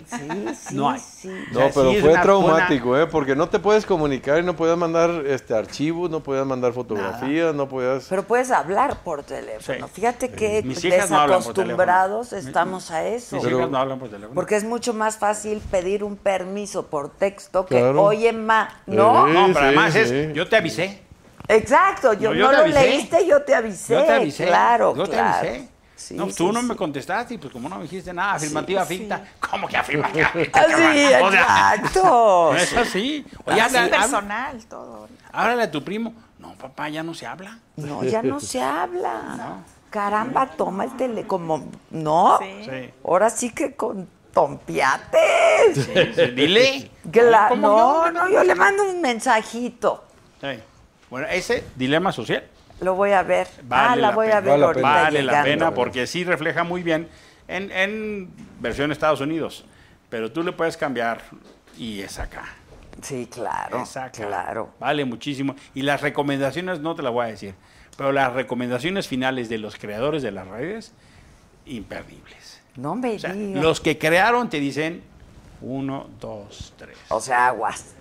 sí, 0.05 0.75
No 0.75 0.89
hay. 0.89 0.99
sí. 0.99 1.27
O 1.27 1.53
no, 1.53 1.59
sea, 1.59 1.71
pero 1.73 1.93
fue 2.01 2.17
traumático, 2.21 2.97
¿eh? 2.97 3.05
Porque 3.05 3.35
no 3.35 3.49
te 3.49 3.59
puedes 3.59 3.85
comunicar 3.85 4.39
y 4.39 4.43
no 4.43 4.55
podías 4.55 4.77
mandar 4.77 5.09
este 5.27 5.53
archivos, 5.53 6.09
no 6.09 6.21
podías 6.21 6.45
mandar 6.45 6.71
fotografías, 6.71 7.53
no 7.53 7.67
podías... 7.67 8.05
Pero 8.09 8.23
puedes 8.23 8.49
hablar 8.49 9.03
por 9.03 9.23
teléfono. 9.23 9.87
Sí. 9.87 9.93
Fíjate 9.93 10.29
que 10.31 10.61
Mis 10.63 10.83
hijas 10.85 11.09
no 11.11 11.19
hablan 11.19 11.43
por 11.43 11.53
desacostumbrados 11.53 12.31
estamos 12.33 12.91
a 12.91 13.05
eso. 13.07 13.35
Mis 13.35 13.43
Pero- 13.43 13.57
hijas 13.57 13.69
no 13.71 13.77
hablan 13.77 13.99
por 13.99 14.07
teléfono. 14.09 14.35
Porque 14.35 14.55
es 14.55 14.63
mucho 14.63 14.93
más 14.93 15.17
fácil 15.17 15.59
pedir 15.69 16.03
un 16.03 16.15
permiso 16.15 16.87
por 16.87 17.09
texto 17.09 17.65
que, 17.65 17.77
Claro. 17.79 18.01
oye, 18.03 18.31
ma, 18.31 18.69
¿no? 18.85 19.27
No, 19.27 19.47
pero 19.53 19.65
además 19.65 19.91
sí. 19.93 19.99
es, 19.99 20.33
yo 20.33 20.47
te 20.47 20.55
avisé. 20.55 21.01
Exacto, 21.47 22.13
yo 22.13 22.29
No, 22.29 22.35
yo 22.35 22.47
te 22.49 22.53
lo 22.53 22.59
avisé. 22.63 22.79
leíste, 22.81 23.27
yo 23.27 23.41
te 23.41 23.53
avisé. 23.53 23.93
Yo 23.95 24.03
te 24.05 24.11
avisé. 24.13 24.45
Claro, 24.47 24.95
Yo 24.95 25.03
te 25.03 25.11
claro. 25.11 25.49
avisé. 25.49 25.67
Sí, 26.11 26.17
no, 26.17 26.27
sí, 26.27 26.33
tú 26.35 26.51
no 26.51 26.61
sí. 26.61 26.65
me 26.67 26.75
contestaste 26.75 27.33
y 27.33 27.37
pues 27.37 27.51
como 27.53 27.67
no 27.69 27.77
me 27.77 27.83
dijiste 27.83 28.13
nada, 28.13 28.33
afirmativa 28.33 28.85
finta. 28.85 29.23
¿Cómo 29.39 29.67
que 29.67 29.77
afirmativa 29.77 30.27
finta? 30.33 30.63
Sí, 30.65 30.71
cabrón? 30.71 31.23
O 31.23 31.31
sea, 31.31 31.75
exacto. 31.75 32.49
no 32.53 32.55
es 32.57 32.77
así. 32.77 33.25
Oye, 33.45 33.61
Así 33.61 33.77
habla- 33.77 33.83
habla- 33.95 33.97
personal, 33.99 34.65
todo. 34.65 35.07
háblale 35.31 35.63
a 35.63 35.71
tu 35.71 35.83
primo. 35.83 36.13
No, 36.39 36.53
papá, 36.55 36.89
ya 36.89 37.03
no 37.03 37.13
se 37.13 37.25
habla. 37.27 37.59
No, 37.75 38.03
ya 38.03 38.21
no 38.23 38.39
se 38.39 38.61
habla. 38.61 39.59
Caramba, 39.91 40.47
toma 40.47 40.85
el 40.85 40.95
tele, 40.97 41.27
como, 41.27 41.65
no. 41.91 42.39
Ahora 43.03 43.29
sí 43.29 43.51
que 43.51 43.75
con 43.75 44.07
tompiates. 44.33 45.75
Sí, 45.75 46.21
Dile. 46.35 46.89
¿Cómo 47.49 47.55
no, 47.55 48.11
no, 48.11 48.29
yo 48.29 48.43
le 48.43 48.55
mando 48.55 48.83
un 48.89 49.01
mensajito. 49.01 50.03
Sí. 50.39 50.47
Bueno, 51.09 51.27
ese 51.27 51.63
dilema 51.75 52.11
social 52.11 52.43
Lo 52.81 52.95
voy 52.95 53.11
a 53.11 53.23
ver. 53.23 53.47
Vale 53.63 53.87
ah, 53.93 53.95
la, 53.95 54.01
la 54.09 54.11
voy 54.15 54.25
pena. 54.27 54.37
a 54.37 54.41
ver 54.41 54.49
Vale 54.51 54.59
la 54.59 54.65
ahorita 54.67 54.81
pena. 54.81 55.01
vale 55.03 55.23
la 55.23 55.43
pena 55.43 55.73
porque 55.73 56.07
sí 56.07 56.23
refleja 56.23 56.63
muy 56.63 56.83
bien 56.83 57.07
en, 57.47 57.71
en 57.71 58.29
versión 58.59 58.91
Estados 58.91 59.21
Unidos. 59.21 59.65
Pero 60.09 60.31
tú 60.31 60.43
le 60.43 60.51
puedes 60.51 60.75
cambiar 60.77 61.21
y 61.77 62.01
es 62.01 62.19
acá. 62.19 62.43
Sí, 63.01 63.27
claro. 63.31 63.83
Es 63.83 63.95
acá. 63.97 64.11
Claro. 64.27 64.73
Vale 64.79 65.05
muchísimo. 65.05 65.55
Y 65.73 65.83
las 65.83 66.01
recomendaciones 66.01 66.79
no 66.79 66.95
te 66.95 67.01
las 67.03 67.13
voy 67.13 67.25
a 67.25 67.29
decir. 67.29 67.53
Pero 67.97 68.11
las 68.11 68.33
recomendaciones 68.33 69.07
finales 69.07 69.47
de 69.47 69.57
los 69.59 69.75
creadores 69.77 70.23
de 70.23 70.31
las 70.31 70.47
redes, 70.47 70.93
imperdibles. 71.65 72.61
No 72.75 72.95
me 72.95 73.15
O 73.15 73.19
sea, 73.19 73.33
digas. 73.33 73.63
los 73.63 73.79
que 73.81 73.97
crearon 73.97 74.49
te 74.49 74.59
dicen 74.59 75.03
uno, 75.61 76.09
dos, 76.19 76.73
tres. 76.77 76.97
O 77.09 77.19
sea, 77.21 77.47
aguas. 77.47 77.93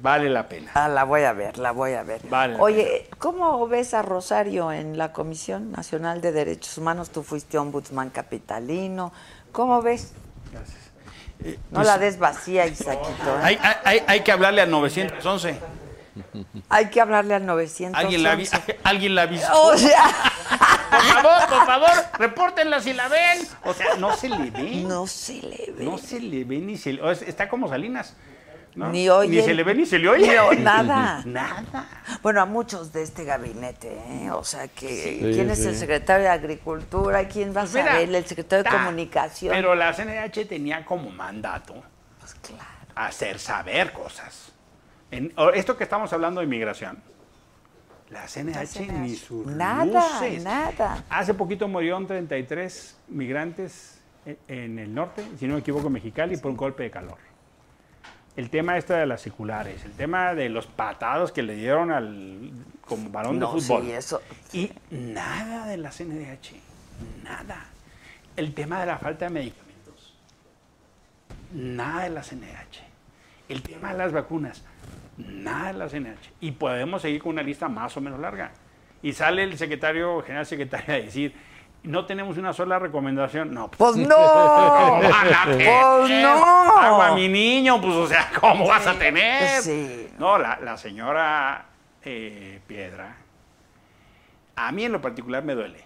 Vale 0.00 0.28
la 0.30 0.48
pena. 0.48 0.70
Ah, 0.74 0.88
la 0.88 1.04
voy 1.04 1.22
a 1.22 1.32
ver, 1.32 1.58
la 1.58 1.70
voy 1.72 1.92
a 1.92 2.02
ver. 2.02 2.22
Vale 2.28 2.56
Oye, 2.58 3.08
¿cómo 3.18 3.66
ves 3.68 3.94
a 3.94 4.02
Rosario 4.02 4.72
en 4.72 4.96
la 4.98 5.12
Comisión 5.12 5.72
Nacional 5.72 6.20
de 6.20 6.32
Derechos 6.32 6.78
Humanos? 6.78 7.10
Tú 7.10 7.22
fuiste 7.22 7.58
ombudsman 7.58 8.10
capitalino. 8.10 9.12
¿Cómo 9.52 9.82
ves? 9.82 10.12
Gracias. 10.52 10.78
No 11.70 11.82
la 11.82 11.98
des 11.98 12.18
vacía, 12.18 12.66
Isaquito. 12.66 13.08
¿eh? 13.10 13.14
Pues, 13.22 13.44
Hay, 13.84 14.02
hay- 14.06 14.20
que 14.20 14.32
hablarle 14.32 14.62
al 14.62 14.70
911. 14.70 15.58
Hay 16.68 16.86
que 16.90 17.00
hablarle 17.00 17.34
al 17.34 17.44
911. 17.44 17.98
Alguien 17.98 18.22
la, 18.22 18.34
vi- 18.36 18.48
alguien 18.84 19.14
la. 19.14 19.24
O 19.52 19.76
sea, 19.76 20.04
Por 20.90 21.00
favor, 21.02 21.48
por 21.48 21.66
favor, 21.66 21.90
repórtenla 22.18 22.80
si 22.80 22.92
la 22.94 23.08
ven. 23.08 23.46
O 23.64 23.74
sea, 23.74 23.96
no 23.96 24.16
se 24.16 24.28
le 24.28 24.50
ve. 24.50 24.82
no 24.86 25.06
se 25.06 25.42
le 25.42 25.72
ve. 25.76 25.84
No 25.84 25.98
se 25.98 26.20
le 26.20 26.44
ve 26.44 26.58
ni 26.58 26.76
se 26.78 26.92
le 26.94 27.10
Está 27.12 27.48
como 27.48 27.68
Salinas. 27.68 28.14
¿No? 28.76 28.90
Ni 28.90 29.08
oye. 29.08 29.38
Ni 29.38 29.42
se 29.42 29.54
le 29.54 29.62
ve 29.64 29.74
ni 29.74 29.86
se 29.86 29.98
le 29.98 30.08
oye. 30.08 30.34
No, 30.34 30.52
nada. 30.52 31.22
Nada. 31.26 31.88
Bueno, 32.22 32.40
a 32.40 32.44
muchos 32.46 32.92
de 32.92 33.02
este 33.02 33.24
gabinete, 33.24 33.96
¿eh? 34.08 34.30
O 34.30 34.42
sea, 34.44 34.68
que 34.68 34.88
Sí, 34.88 35.18
¿quién 35.34 35.50
es 35.50 35.64
el 35.64 35.76
secretario 35.76 36.24
de 36.24 36.30
Agricultura? 36.30 37.26
¿Quién 37.28 37.48
va 37.54 37.60
a 37.62 37.64
Pues 37.64 37.74
mira, 37.74 37.92
saber? 37.92 38.14
El 38.14 38.24
secretario 38.26 38.64
de 38.64 38.70
Comunicación. 38.70 39.52
Pero 39.54 39.74
la 39.74 39.92
CNH 39.92 40.46
tenía 40.46 40.84
como 40.84 41.10
mandato 41.10 41.74
Pues 42.20 42.34
claro. 42.34 42.64
hacer 42.94 43.38
saber 43.38 43.92
cosas. 43.92 44.52
En, 45.10 45.32
esto 45.54 45.76
que 45.76 45.84
estamos 45.84 46.12
hablando 46.12 46.40
de 46.40 46.46
inmigración. 46.46 47.00
La 48.10 48.26
CNH, 48.28 48.92
ni 49.00 49.14
sus 49.16 49.46
Nada, 49.46 49.84
luces. 50.20 50.42
nada. 50.44 51.04
Hace 51.08 51.34
poquito 51.34 51.66
murieron 51.68 52.06
33 52.06 52.96
migrantes 53.08 54.00
e- 54.26 54.36
en 54.48 54.78
el 54.78 54.94
norte, 54.94 55.24
si 55.38 55.46
no 55.46 55.54
me 55.54 55.60
equivoco, 55.60 55.86
en 55.86 55.94
Mexicali, 55.94 56.36
por 56.36 56.50
un 56.50 56.56
golpe 56.56 56.82
de 56.84 56.90
calor. 56.90 57.16
El 58.36 58.50
tema 58.50 58.76
este 58.76 58.94
de 58.94 59.06
las 59.06 59.20
seculares, 59.20 59.84
el 59.84 59.92
tema 59.92 60.34
de 60.34 60.48
los 60.48 60.66
patados 60.66 61.30
que 61.30 61.42
le 61.42 61.54
dieron 61.54 61.92
al 61.92 62.50
como 62.84 63.08
balón 63.10 63.38
No, 63.38 63.52
de 63.54 63.60
fútbol. 63.60 63.82
sí, 63.84 63.92
eso- 63.92 64.22
Y 64.52 64.70
nada 64.90 65.66
de 65.66 65.76
la 65.76 65.90
CNDH, 65.92 66.56
nada. 67.22 67.66
El 68.36 68.52
tema 68.52 68.80
de 68.80 68.86
la 68.86 68.98
falta 68.98 69.26
de 69.26 69.30
medicamentos, 69.30 70.14
nada 71.52 72.02
de 72.04 72.10
la 72.10 72.22
CNDH. 72.22 72.82
El 73.48 73.62
tema 73.62 73.92
de 73.92 73.98
las 73.98 74.10
vacunas, 74.12 74.64
nada 75.16 75.72
de 75.72 75.78
la 75.78 75.88
CNDH. 75.88 76.32
Y 76.40 76.50
podemos 76.52 77.02
seguir 77.02 77.22
con 77.22 77.32
una 77.32 77.42
lista 77.42 77.68
más 77.68 77.96
o 77.96 78.00
menos 78.00 78.18
larga. 78.18 78.50
Y 79.02 79.12
sale 79.12 79.44
el 79.44 79.56
secretario, 79.56 80.22
general 80.22 80.46
secretario 80.46 80.94
a 80.94 80.98
decir, 80.98 81.34
no 81.84 82.06
tenemos 82.06 82.36
una 82.38 82.52
sola 82.52 82.78
recomendación. 82.78 83.52
No, 83.52 83.70
Pues 83.70 83.96
no. 83.96 84.16
¿Cómo 84.16 85.00
van 85.02 85.34
a 85.34 85.44
tener? 85.44 85.70
Pues 86.00 86.10
no. 86.10 86.44
Agua, 86.80 87.14
mi 87.14 87.28
niño, 87.28 87.80
pues, 87.80 87.94
o 87.94 88.06
sea, 88.06 88.30
¿cómo 88.40 88.66
vas 88.66 88.86
a 88.86 88.98
tener? 88.98 89.62
Sí. 89.62 90.08
No, 90.18 90.38
la, 90.38 90.58
la 90.60 90.76
señora 90.76 91.66
eh, 92.02 92.60
Piedra, 92.66 93.16
a 94.56 94.72
mí 94.72 94.84
en 94.84 94.92
lo 94.92 95.00
particular 95.00 95.44
me 95.44 95.54
duele, 95.54 95.84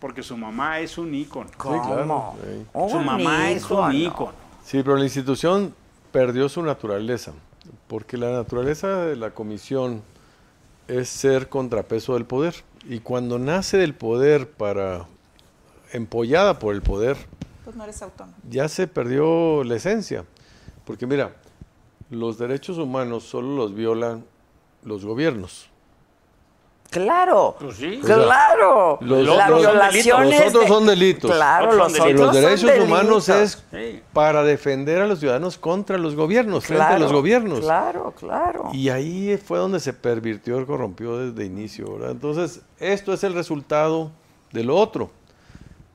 porque 0.00 0.22
su 0.22 0.36
mamá 0.36 0.80
es 0.80 0.98
un 0.98 1.14
ícono. 1.14 1.50
¿Cómo? 1.56 1.82
claro, 1.82 2.34
sí. 2.42 2.90
Su 2.90 3.00
mamá 3.00 3.50
es 3.50 3.70
un 3.70 3.92
ícono. 3.92 4.32
Sí, 4.64 4.82
pero 4.82 4.96
la 4.96 5.04
institución 5.04 5.74
perdió 6.10 6.48
su 6.48 6.62
naturaleza, 6.62 7.32
porque 7.86 8.16
la 8.16 8.30
naturaleza 8.30 9.04
de 9.04 9.16
la 9.16 9.30
comisión 9.30 10.02
es 10.88 11.08
ser 11.08 11.48
contrapeso 11.48 12.14
del 12.14 12.24
poder. 12.24 12.54
Y 12.86 13.00
cuando 13.00 13.38
nace 13.38 13.76
del 13.78 13.94
poder 13.94 14.50
para 14.50 15.06
empollada 15.92 16.58
por 16.58 16.74
el 16.74 16.82
poder, 16.82 17.16
Pues 17.64 17.76
no 17.76 17.84
eres 17.84 18.02
autónomo. 18.02 18.36
ya 18.48 18.68
se 18.68 18.86
perdió 18.86 19.64
la 19.64 19.76
esencia. 19.76 20.24
Porque 20.84 21.06
mira, 21.06 21.34
los 22.10 22.36
derechos 22.38 22.76
humanos 22.78 23.24
solo 23.24 23.56
los 23.56 23.74
violan 23.74 24.24
los 24.82 25.04
gobiernos. 25.04 25.70
Claro. 26.94 27.56
Pues 27.60 27.76
sí. 27.76 28.00
Claro. 28.02 28.98
Los- 29.00 29.26
la 29.26 29.48
los- 29.50 29.60
violación 29.60 30.24
los 30.24 30.32
es 30.34 30.48
otros 30.54 30.68
son 30.68 30.86
delitos. 30.86 31.30
Claro, 31.30 31.72
los 31.72 31.92
son 31.92 32.00
otros 32.02 32.20
los 32.20 32.34
son 32.34 32.44
derechos 32.44 32.84
humanos 32.86 33.26
delitos. 33.26 33.62
es 33.72 33.92
Sí. 33.92 34.02
para 34.12 34.42
defender 34.44 35.02
a 35.02 35.06
los 35.06 35.18
ciudadanos 35.18 35.58
contra 35.58 35.98
los 35.98 36.14
gobiernos, 36.14 36.64
frente 36.66 36.84
a 36.84 36.98
los 36.98 37.12
gobiernos. 37.12 37.60
Claro, 37.60 38.14
claro. 38.18 38.70
Y 38.72 38.88
ahí 38.88 39.36
fue 39.36 39.58
donde 39.58 39.80
se 39.80 39.92
pervirtió 39.92 40.60
y 40.60 40.64
corrompió 40.66 41.18
desde 41.18 41.44
inicio, 41.44 41.92
¿verdad? 41.94 42.12
Entonces, 42.12 42.62
esto 42.78 43.12
es 43.12 43.24
el 43.24 43.34
resultado 43.34 44.10
de 44.52 44.64
lo 44.64 44.76
otro. 44.76 45.10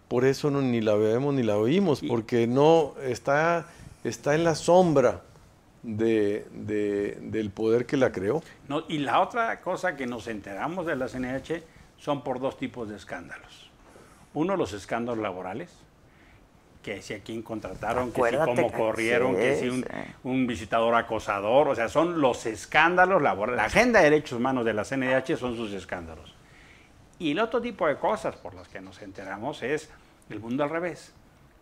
Por 0.07 0.26
eso 0.26 0.49
no, 0.49 0.61
ni 0.61 0.81
la 0.81 0.95
vemos 0.95 1.34
ni 1.34 1.43
la 1.43 1.57
oímos, 1.57 2.01
porque 2.07 2.47
no 2.47 2.93
está, 3.03 3.67
está 4.03 4.35
en 4.35 4.43
la 4.43 4.55
sombra 4.55 5.21
de, 5.84 6.47
de- 6.51 7.18
del 7.22 7.51
poder 7.51 7.85
que 7.85 7.97
la 7.97 8.11
creó. 8.11 8.41
No, 8.68 8.84
y 8.88 8.97
la 8.99 9.22
otra 9.22 9.61
cosa 9.61 9.95
que 9.95 10.06
nos 10.07 10.27
enteramos 10.27 10.85
de 10.85 10.95
la 10.95 11.07
CNH 11.07 11.64
son 11.97 12.23
por 12.23 12.39
dos 12.39 12.57
tipos 12.57 12.89
de 12.89 12.95
escándalos. 12.97 13.69
Uno, 14.34 14.56
los 14.56 14.73
escándalos 14.73 15.22
laborales, 15.22 15.72
que 16.84 17.01
si 17.01 17.14
a 17.14 17.19
quién 17.23 17.41
contrataron, 17.41 18.11
que 18.11 18.22
si 18.30 18.35
cómo 18.38 18.56
que- 18.72 18.77
corrieron, 18.77 19.35
que 19.35 19.56
si 19.57 19.69
un, 19.69 19.81
sí. 19.84 19.89
un 20.23 20.47
visitador 20.47 20.95
acosador, 20.95 21.68
o 21.68 21.76
sea, 21.76 21.89
son 21.89 22.22
los 22.22 22.45
escándalos 22.45 23.22
laborales. 23.22 23.57
La 23.57 23.65
agenda 23.65 23.99
de 23.99 24.10
derechos 24.10 24.34
humanos 24.39 24.64
de 24.65 24.73
la 24.73 24.84
CNH 24.85 25.35
son 25.38 25.56
sus 25.56 25.73
escándalos. 25.73 26.35
Y 27.19 27.31
el 27.31 27.39
otro 27.39 27.61
tipo 27.61 27.85
de 27.88 27.97
cosas 27.97 28.35
por 28.38 28.53
las 28.53 28.68
que 28.69 28.80
nos 28.80 29.01
enteramos 29.01 29.61
es 29.61 29.89
el 30.30 30.39
mundo 30.39 30.64
al 30.64 30.69
revés. 30.69 31.14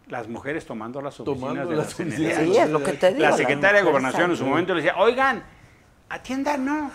Las 0.10 0.28
mujeres 0.28 0.66
tomando 0.66 1.02
las 1.02 1.20
oficinas 1.20 1.40
Tomando 1.40 1.70
de 1.70 1.76
las 1.78 2.00
la 2.00 2.06
oficinas. 2.06 2.38
CNDH. 2.38 2.46
Sí, 2.54 2.58
es 2.58 2.70
lo 2.70 2.84
que 2.84 2.94
te 2.94 3.10
digo. 3.14 3.22
La 3.22 3.34
secretaria 3.36 3.82
de 3.82 3.86
Gobernación 3.88 4.32
en 4.32 4.38
su 4.38 4.46
momento 4.46 4.74
le 4.74 4.82
decía, 4.82 4.98
oigan, 4.98 5.44
atiendan, 6.10 6.66
no. 6.66 6.92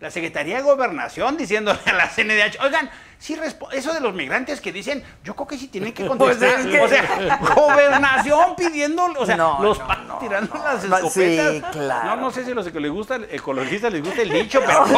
La 0.00 0.12
Secretaría 0.12 0.58
de 0.58 0.62
Gobernación 0.62 1.36
diciéndole 1.36 1.80
a 1.84 1.92
la 1.92 2.08
CNDH, 2.08 2.60
oigan, 2.62 2.88
sí, 3.18 3.36
eso 3.72 3.92
de 3.92 3.98
los 4.00 4.14
migrantes 4.14 4.60
que 4.60 4.70
dicen, 4.70 5.02
yo 5.24 5.34
creo 5.34 5.48
que 5.48 5.58
sí 5.58 5.66
tienen 5.66 5.92
que 5.92 6.06
contestar. 6.06 6.52
Pues 6.54 6.66
es 6.66 6.70
que- 6.70 6.80
O 6.80 6.88
sea, 6.88 7.40
Gobernación 7.56 8.54
pidiendo, 8.56 9.06
o 9.18 9.26
sea, 9.26 9.36
No, 9.36 9.58
los 9.60 9.76
no, 9.80 10.18
tirando 10.20 10.54
no. 10.54 10.62
las 10.88 11.12
Sí, 11.12 11.24
escopetas. 11.24 11.72
claro. 11.72 12.04
No, 12.10 12.16
no 12.16 12.30
sé 12.30 12.44
si 12.44 12.52
a 12.52 12.54
los 12.54 12.68
que 12.68 12.78
les 12.78 12.92
gusta, 12.92 13.18
ecologistas 13.28 13.92
les 13.92 14.04
gusta 14.04 14.22
el 14.22 14.30
dicho, 14.30 14.62
pero 14.64 14.84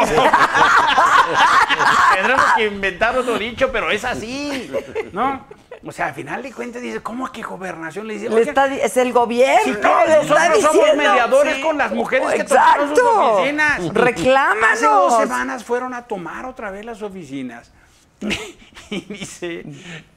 tendremos 2.15 2.45
que 2.57 2.67
inventar 2.67 3.17
otro 3.17 3.39
dicho, 3.39 3.71
pero 3.73 3.91
es 3.91 4.05
así, 4.05 4.71
¿no? 5.13 5.47
O 5.85 5.93
sea, 5.93 6.09
al 6.09 6.15
final 6.15 6.43
de 6.43 6.53
cuentas 6.53 6.83
dice, 6.83 7.01
¿cómo 7.01 7.31
que 7.33 7.41
gobernación? 7.43 8.07
Le 8.07 8.15
dice, 8.15 8.29
Le 8.29 8.35
"Oigan, 8.37 8.49
está 8.51 8.67
es 8.75 8.97
el 8.99 9.13
gobierno. 9.15 9.61
Sí, 9.65 9.71
le 9.71 9.77
está 9.77 10.07
nosotros 10.23 10.61
somos 10.61 10.75
diciendo. 10.75 10.97
mediadores 10.97 11.57
Sí. 11.57 11.63
con 11.63 11.79
las 11.79 11.93
mujeres 11.93 12.29
que 12.35 12.45
tomaron 12.45 12.89
sus 12.91 13.01
oficinas. 13.01 13.95
Reclámanos. 13.95 14.69
Hace 14.73 14.87
dos 14.87 15.17
semanas 15.19 15.65
fueron 15.65 15.95
a 15.95 16.03
tomar 16.07 16.45
otra 16.45 16.71
vez 16.71 16.85
las 16.85 17.01
oficinas. 17.03 17.73
y 18.91 19.01
dice, 19.03 19.65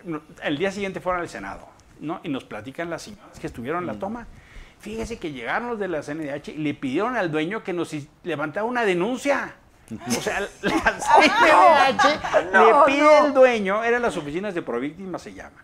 no, 0.03 0.21
el 0.43 0.57
día 0.57 0.71
siguiente 0.71 0.99
fueron 0.99 1.21
al 1.21 1.29
Senado, 1.29 1.69
¿no? 2.01 2.19
Y 2.23 2.29
nos 2.29 2.43
platican 2.43 2.89
las 2.89 3.03
señoras 3.03 3.39
que 3.39 3.47
estuvieron 3.47 3.81
en 3.83 3.87
la 3.87 3.93
toma. 3.93 4.27
Fíjese 4.79 5.17
que 5.17 5.31
llegaron 5.31 5.69
los 5.69 5.79
de 5.79 5.87
la 5.87 6.01
CNDH 6.03 6.49
y 6.49 6.57
le 6.57 6.73
pidieron 6.73 7.15
al 7.15 7.31
dueño 7.31 7.63
que 7.63 7.71
nos 7.71 7.95
levantara 8.23 8.65
una 8.65 8.83
denuncia. 8.83 9.55
O 10.07 10.11
sea, 10.21 10.39
la 10.61 10.79
CNDH 10.79 12.51
No, 12.53 12.79
le 12.79 12.85
pide 12.93 13.03
no. 13.03 13.25
al 13.25 13.33
dueño, 13.33 13.83
eran 13.83 14.01
las 14.01 14.17
oficinas 14.17 14.53
de 14.53 14.61
Províctima 14.61 15.19
se 15.19 15.33
llama, 15.33 15.63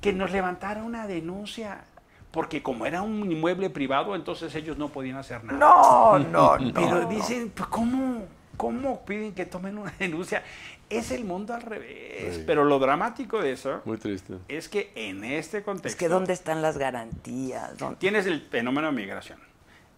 que 0.00 0.12
nos 0.12 0.30
levantara 0.30 0.82
una 0.82 1.06
denuncia. 1.06 1.84
Porque 2.30 2.64
como 2.64 2.84
era 2.84 3.00
un 3.02 3.30
inmueble 3.30 3.70
privado, 3.70 4.16
entonces 4.16 4.52
ellos 4.56 4.76
no 4.76 4.88
podían 4.88 5.16
hacer 5.18 5.44
nada. 5.44 5.56
No, 5.58 6.18
no, 6.18 6.58
no. 6.58 6.72
Pero 6.74 7.06
dicen, 7.06 7.50
pues, 7.54 7.68
¿cómo? 7.68 8.26
¿Cómo 8.56 9.04
piden 9.04 9.34
que 9.34 9.46
tomen 9.46 9.78
una 9.78 9.92
denuncia? 9.98 10.42
Es 10.90 11.10
el 11.12 11.24
mundo 11.24 11.54
al 11.54 11.62
revés. 11.62 12.36
Sí. 12.36 12.44
Pero 12.46 12.64
lo 12.64 12.78
dramático 12.78 13.40
de 13.40 13.52
eso 13.52 13.80
Muy 13.84 13.98
triste. 13.98 14.34
es 14.48 14.68
que 14.68 14.92
en 14.94 15.24
este 15.24 15.62
contexto 15.62 15.88
Es 15.88 15.96
que 15.96 16.08
¿dónde 16.08 16.32
están 16.32 16.60
las 16.62 16.76
garantías? 16.78 17.76
¿Dónde- 17.78 17.96
tienes 17.96 18.26
el 18.26 18.42
fenómeno 18.42 18.88
de 18.88 18.92
migración. 18.94 19.38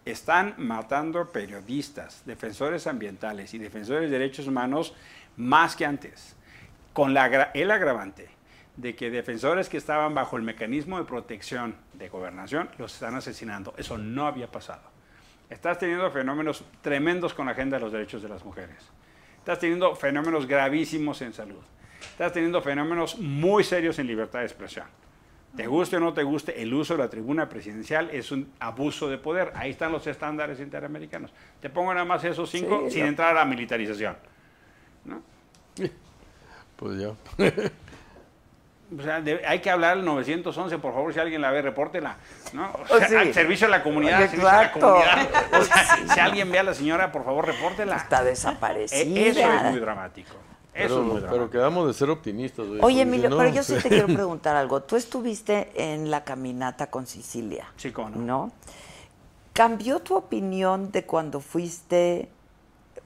Están 0.06 0.54
matando 0.56 1.32
periodistas, 1.32 2.22
defensores 2.24 2.86
ambientales 2.86 3.52
y 3.54 3.58
defensores 3.58 4.08
de 4.08 4.18
derechos 4.18 4.46
humanos 4.46 4.94
más 5.36 5.74
que 5.74 5.84
antes, 5.84 6.36
con 6.92 7.10
el 7.10 7.70
agravante 7.70 8.28
de 8.76 8.94
que 8.94 9.10
defensores 9.10 9.68
que 9.68 9.78
estaban 9.78 10.14
bajo 10.14 10.36
el 10.36 10.44
mecanismo 10.44 10.98
de 10.98 11.04
protección 11.04 11.74
de 11.94 12.08
gobernación 12.08 12.70
los 12.78 12.94
están 12.94 13.16
asesinando. 13.16 13.74
Eso 13.76 13.98
no 13.98 14.28
había 14.28 14.46
pasado. 14.46 14.82
Estás 15.50 15.80
teniendo 15.80 16.08
fenómenos 16.12 16.64
tremendos 16.82 17.34
con 17.34 17.46
la 17.46 17.52
agenda 17.52 17.76
de 17.76 17.82
los 17.82 17.92
derechos 17.92 18.22
de 18.22 18.28
las 18.28 18.44
mujeres. 18.44 18.76
Estás 19.38 19.58
teniendo 19.58 19.94
fenómenos 19.96 20.46
gravísimos 20.46 21.20
en 21.22 21.32
salud. 21.32 21.62
Estás 22.00 22.32
teniendo 22.32 22.62
fenómenos 22.62 23.18
muy 23.18 23.64
serios 23.64 23.98
en 23.98 24.06
libertad 24.06 24.38
de 24.38 24.46
expresión. 24.46 24.86
Te 25.56 25.66
guste 25.66 25.96
o 25.96 26.00
no 26.00 26.12
te 26.12 26.22
guste, 26.22 26.60
el 26.62 26.72
uso 26.74 26.94
de 26.96 27.02
la 27.02 27.08
tribuna 27.08 27.48
presidencial 27.48 28.10
es 28.10 28.30
un 28.30 28.52
abuso 28.60 29.08
de 29.08 29.16
poder. 29.18 29.52
Ahí 29.54 29.70
están 29.70 29.90
los 29.90 30.06
estándares 30.06 30.60
interamericanos. 30.60 31.32
Te 31.60 31.70
pongo 31.70 31.94
nada 31.94 32.04
más 32.04 32.22
esos 32.24 32.50
cinco 32.50 32.82
Sí, 32.86 32.92
sin 32.94 33.02
no. 33.04 33.08
entrar 33.08 33.30
a 33.30 33.40
la 33.40 33.44
militarización. 33.46 34.16
¿no? 35.06 35.22
Pues 36.76 36.98
ya. 37.00 37.08
O 38.98 39.02
sea, 39.02 39.20
de- 39.20 39.44
hay 39.46 39.58
que 39.60 39.68
hablar 39.70 39.92
al 39.94 40.04
911, 40.04 40.78
por 40.78 40.92
favor, 40.92 41.12
si 41.12 41.18
alguien 41.18 41.40
la 41.40 41.50
ve, 41.50 41.60
repórtela. 41.62 42.16
¿no? 42.52 42.68
O 42.70 42.72
Pues 42.86 43.00
sea, 43.00 43.08
sí. 43.08 43.14
al 43.16 43.34
servicio 43.34 43.66
de 43.66 43.70
la 43.72 43.82
comunidad, 43.82 44.22
al 44.22 44.28
servicio 44.28 44.46
de 44.48 44.52
la 44.56 44.62
Exacto. 44.64 44.86
comunidad. 44.86 45.28
O 45.60 45.64
sea, 45.64 45.96
si 46.14 46.20
alguien 46.20 46.52
ve 46.52 46.58
a 46.58 46.62
la 46.62 46.74
señora, 46.74 47.10
por 47.10 47.24
favor, 47.24 47.46
repórtela. 47.46 47.96
Está 47.96 48.22
E- 48.22 48.26
desaparecida. 48.26 49.20
Eso 49.26 49.40
es 49.56 49.62
muy 49.72 49.80
dramático. 49.80 50.34
Eso 50.76 50.88
Pero, 50.88 50.94
es 51.00 51.06
muy 51.06 51.14
pero 51.14 51.20
dramático. 51.20 51.50
quedamos 51.50 51.86
de 51.86 51.94
ser 51.94 52.10
optimistas. 52.10 52.66
Oye, 52.66 52.78
porque 52.80 53.00
Emilio, 53.00 53.30
no, 53.30 53.38
pero 53.38 53.48
yo 53.50 53.62
sí 53.62 53.74
te 53.82 53.88
quiero 53.88 54.06
preguntar 54.06 54.56
algo. 54.56 54.82
Tú 54.82 54.96
estuviste 54.96 55.72
en 55.74 56.10
la 56.10 56.22
caminata 56.22 56.90
con 56.90 57.06
Sicilia. 57.06 57.66
Sí, 57.76 57.92
no. 57.96 58.10
¿No? 58.10 58.52
¿Cambió 59.54 60.00
tu 60.00 60.14
opinión 60.16 60.92
de 60.92 61.04
cuando 61.06 61.40
fuiste 61.40 62.28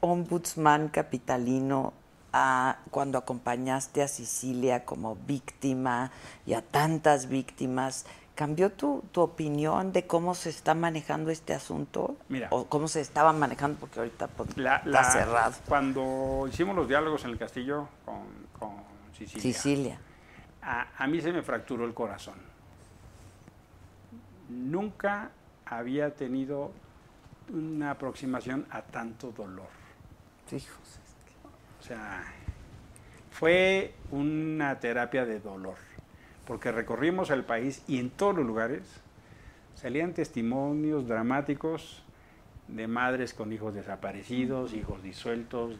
ombudsman 0.00 0.88
capitalino 0.88 1.92
a 2.32 2.78
cuando 2.90 3.18
acompañaste 3.18 4.02
a 4.02 4.08
Sicilia 4.08 4.84
como 4.84 5.16
víctima 5.26 6.10
y 6.46 6.54
a 6.54 6.62
tantas 6.62 7.28
víctimas? 7.28 8.04
¿Cambió 8.40 8.72
tu, 8.72 9.04
tu 9.12 9.20
opinión 9.20 9.92
de 9.92 10.06
cómo 10.06 10.34
se 10.34 10.48
está 10.48 10.72
manejando 10.72 11.30
este 11.30 11.52
asunto? 11.52 12.16
Mira. 12.30 12.48
¿O 12.52 12.64
cómo 12.68 12.88
se 12.88 13.02
estaba 13.02 13.34
manejando? 13.34 13.78
Porque 13.78 13.98
ahorita 13.98 14.28
pues, 14.28 14.56
La- 14.56 14.76
está 14.76 14.88
la- 14.88 15.04
cerrado. 15.04 15.54
Cuando 15.68 16.46
hicimos 16.48 16.74
los 16.74 16.88
diálogos 16.88 17.22
en 17.24 17.32
el 17.32 17.38
castillo 17.38 17.86
con, 18.06 18.22
con 18.58 18.70
Sicilia, 19.12 19.42
Sicilia. 19.42 20.00
A, 20.62 20.86
a 20.96 21.06
mí 21.06 21.20
se 21.20 21.32
me 21.32 21.42
fracturó 21.42 21.84
el 21.84 21.92
corazón. 21.92 22.36
Nunca 24.48 25.32
había 25.66 26.14
tenido 26.14 26.72
una 27.52 27.90
aproximación 27.90 28.66
a 28.70 28.80
tanto 28.80 29.32
dolor. 29.32 29.68
Hijos. 30.50 30.98
O 31.78 31.82
sea, 31.82 32.24
fue 33.32 33.92
una 34.10 34.80
terapia 34.80 35.26
de 35.26 35.40
dolor, 35.40 35.76
porque 36.46 36.72
recorrimos 36.72 37.30
el 37.30 37.44
país 37.44 37.82
y 37.88 37.98
en 37.98 38.10
todos 38.10 38.36
los 38.36 38.46
lugares 38.46 38.82
salían 39.74 40.12
testimonios 40.12 41.06
dramáticos 41.06 42.02
de 42.68 42.86
madres 42.86 43.34
con 43.34 43.52
hijos 43.52 43.74
desaparecidos, 43.74 44.72
hijos 44.74 45.02
disueltos, 45.02 45.74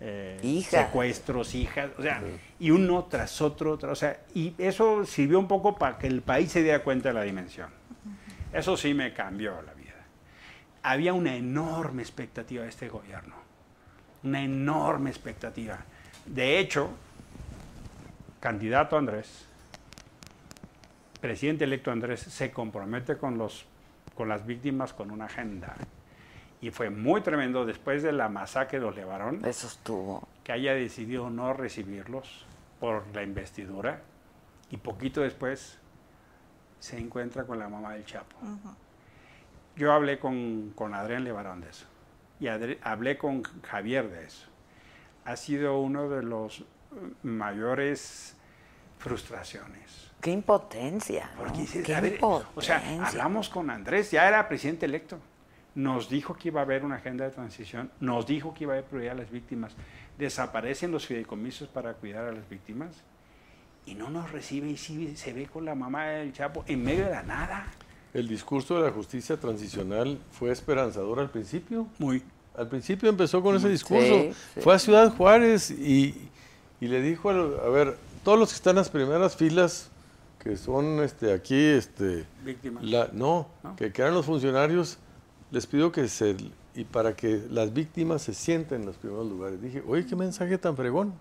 eh, 0.00 0.38
secuestros, 0.84 1.54
hijas, 1.54 1.90
o 1.98 2.02
sea, 2.02 2.20
y 2.60 2.70
uno 2.70 3.04
tras 3.04 3.40
otro, 3.40 3.78
tras- 3.78 3.92
o 3.92 3.96
sea, 3.96 4.20
y 4.34 4.54
eso 4.58 5.04
sirvió 5.06 5.38
un 5.38 5.48
poco 5.48 5.76
para 5.76 5.98
que 5.98 6.06
el 6.06 6.20
país 6.22 6.52
se 6.52 6.62
diera 6.62 6.82
cuenta 6.84 7.08
de 7.08 7.14
la 7.14 7.22
dimensión. 7.22 7.70
Eso 8.52 8.76
sí 8.76 8.92
me 8.94 9.12
cambió 9.12 9.60
la 9.62 9.72
vida. 9.74 9.92
Había 10.82 11.12
una 11.14 11.34
enorme 11.34 12.02
expectativa 12.02 12.62
de 12.62 12.68
este 12.68 12.88
gobierno, 12.88 13.34
una 14.22 14.42
enorme 14.44 15.10
expectativa. 15.10 15.78
De 16.26 16.58
hecho, 16.58 16.90
candidato 18.40 18.96
Andrés, 18.96 19.45
presidente 21.20 21.64
electo 21.64 21.90
Andrés, 21.90 22.20
se 22.20 22.50
compromete 22.50 23.16
con, 23.16 23.38
los, 23.38 23.66
con 24.14 24.28
las 24.28 24.46
víctimas 24.46 24.92
con 24.92 25.10
una 25.10 25.26
agenda. 25.26 25.74
Y 26.60 26.70
fue 26.70 26.90
muy 26.90 27.20
tremendo 27.20 27.66
después 27.66 28.02
de 28.02 28.12
la 28.12 28.28
masacre 28.28 28.78
de 28.78 28.84
los 28.86 28.96
Levarón 28.96 29.44
Eso 29.44 29.66
estuvo. 29.66 30.26
que 30.42 30.52
haya 30.52 30.74
decidido 30.74 31.28
no 31.30 31.52
recibirlos 31.52 32.46
por 32.80 33.04
la 33.14 33.22
investidura 33.22 34.00
y 34.70 34.78
poquito 34.78 35.20
después 35.20 35.78
se 36.80 36.98
encuentra 36.98 37.44
con 37.44 37.58
la 37.58 37.68
mamá 37.68 37.92
del 37.92 38.04
Chapo. 38.04 38.36
Yo 39.76 39.92
hablé 39.92 40.18
con, 40.18 40.72
con 40.74 40.94
Adrián 40.94 41.24
Levarón 41.24 41.60
de 41.60 41.68
eso 41.70 41.86
y 42.40 42.46
Adri- 42.46 42.78
hablé 42.82 43.18
con 43.18 43.42
Javier 43.62 44.08
de 44.10 44.24
eso. 44.24 44.46
Ha 45.24 45.36
sido 45.36 45.78
uno 45.80 46.08
de 46.08 46.22
los 46.22 46.60
eh, 46.60 46.64
mayores 47.22 48.36
frustraciones. 48.98 50.05
Qué 50.20 50.30
impotencia. 50.30 51.30
¿no? 51.36 51.42
Porque 51.42 51.60
dices, 51.60 51.84
Qué 51.84 51.94
a 51.94 52.00
ver, 52.00 52.18
o 52.22 52.42
sea, 52.60 52.82
hablamos 53.06 53.48
con 53.48 53.70
Andrés, 53.70 54.10
ya 54.10 54.26
era 54.26 54.48
presidente 54.48 54.86
electo. 54.86 55.18
Nos 55.74 56.08
dijo 56.08 56.34
que 56.34 56.48
iba 56.48 56.60
a 56.60 56.64
haber 56.64 56.84
una 56.84 56.96
agenda 56.96 57.24
de 57.26 57.30
transición, 57.30 57.90
nos 58.00 58.26
dijo 58.26 58.54
que 58.54 58.64
iba 58.64 58.72
a 58.72 58.76
haber 58.78 58.88
prioridad 58.88 59.12
a 59.16 59.20
las 59.20 59.30
víctimas. 59.30 59.72
Desaparecen 60.18 60.90
los 60.90 61.06
fideicomisos 61.06 61.68
para 61.68 61.92
cuidar 61.92 62.24
a 62.24 62.32
las 62.32 62.48
víctimas 62.48 62.88
y 63.84 63.94
no 63.94 64.08
nos 64.10 64.32
recibe 64.32 64.68
y 64.70 64.76
sí 64.78 65.14
se 65.16 65.32
ve 65.34 65.46
con 65.46 65.64
la 65.66 65.74
mamá 65.74 66.06
del 66.06 66.32
Chapo 66.32 66.64
en 66.66 66.82
medio 66.82 67.04
de 67.04 67.10
la 67.10 67.22
nada. 67.22 67.66
El 68.14 68.26
discurso 68.26 68.76
de 68.80 68.86
la 68.86 68.90
justicia 68.90 69.36
transicional 69.38 70.18
fue 70.32 70.50
esperanzador 70.50 71.20
al 71.20 71.28
principio. 71.28 71.86
Muy. 71.98 72.22
Al 72.56 72.68
principio 72.68 73.10
empezó 73.10 73.42
con 73.42 73.54
ese 73.56 73.68
discurso. 73.68 74.32
sí. 74.54 74.60
Fue 74.62 74.74
a 74.74 74.78
Ciudad 74.78 75.14
Juárez 75.14 75.70
y, 75.70 76.30
y 76.80 76.86
le 76.88 77.02
dijo, 77.02 77.28
al- 77.28 77.60
a 77.62 77.68
ver, 77.68 77.98
todos 78.24 78.38
los 78.38 78.48
que 78.48 78.54
están 78.56 78.70
en 78.70 78.76
las 78.78 78.88
primeras 78.88 79.36
filas, 79.36 79.90
que 80.46 80.56
son 80.56 81.02
este, 81.02 81.32
aquí, 81.32 81.56
este, 81.60 82.24
Víctimas. 82.44 82.84
la- 82.84 83.10
no, 83.12 83.48
¿No? 83.64 83.74
que 83.74 83.92
quedan 83.92 84.14
los 84.14 84.26
funcionarios, 84.26 84.98
les 85.50 85.66
pido 85.66 85.90
que 85.90 86.06
se, 86.06 86.36
y 86.74 86.84
para 86.84 87.16
que 87.16 87.42
las 87.50 87.72
víctimas 87.72 88.22
se 88.22 88.32
sienten 88.32 88.82
en 88.82 88.86
los 88.86 88.96
primeros 88.96 89.26
lugares. 89.26 89.60
Dije, 89.60 89.82
oye, 89.88 90.06
qué 90.06 90.14
mensaje 90.14 90.56
tan 90.56 90.76
fregón. 90.76 91.14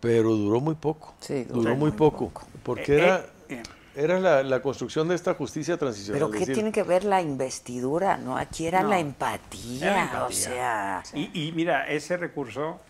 Pero 0.00 0.30
duró 0.34 0.60
muy 0.60 0.74
poco. 0.76 1.14
Sí, 1.20 1.44
duró 1.44 1.60
duró 1.60 1.70
muy, 1.76 1.90
muy 1.90 1.98
poco. 1.98 2.28
poco. 2.30 2.46
Porque 2.62 2.94
Eh, 2.94 2.98
era, 3.02 3.16
eh, 3.18 3.26
eh. 3.50 3.62
era 3.96 4.18
la, 4.20 4.42
la 4.42 4.62
construcción 4.62 5.06
de 5.08 5.14
esta 5.14 5.34
justicia 5.34 5.76
transicional. 5.76 6.20
Pero 6.20 6.30
¿qué 6.30 6.38
decir, 6.40 6.54
tiene 6.54 6.72
que 6.72 6.82
ver 6.84 7.04
la 7.04 7.20
investidura? 7.20 8.16
No, 8.16 8.36
aquí 8.38 8.66
era 8.66 8.82
No, 8.82 8.88
la 8.88 8.98
empatía, 8.98 9.90
era 9.92 10.02
empatía. 10.04 10.24
o 10.26 10.30
sea, 10.32 11.02
Y, 11.14 11.48
y 11.48 11.52
mira, 11.52 11.86
ese 11.88 12.16
recurso, 12.16 12.80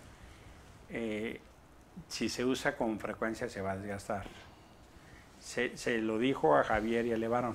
eh, 0.91 1.41
si 2.09 2.29
se 2.29 2.45
usa 2.45 2.77
con 2.77 2.99
frecuencia, 3.01 3.49
se 3.49 3.61
va 3.61 3.73
a 3.73 3.77
desgastar. 3.77 4.25
Se, 5.45 5.77
se 5.77 5.99
lo 5.99 6.19
dijo 6.19 6.57
a 6.57 6.65
Javier 6.65 7.05
y 7.05 7.13
a 7.13 7.19
Levarón. 7.19 7.55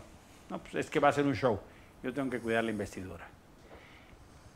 No, 0.50 0.60
pues 0.60 0.76
es 0.76 0.90
que 0.92 1.00
va 1.00 1.10
a 1.10 1.12
ser 1.12 1.26
un 1.26 1.34
show. 1.34 1.60
Yo 2.04 2.14
tengo 2.14 2.30
que 2.30 2.40
cuidar 2.40 2.64
la 2.64 2.70
investidura. 2.70 3.28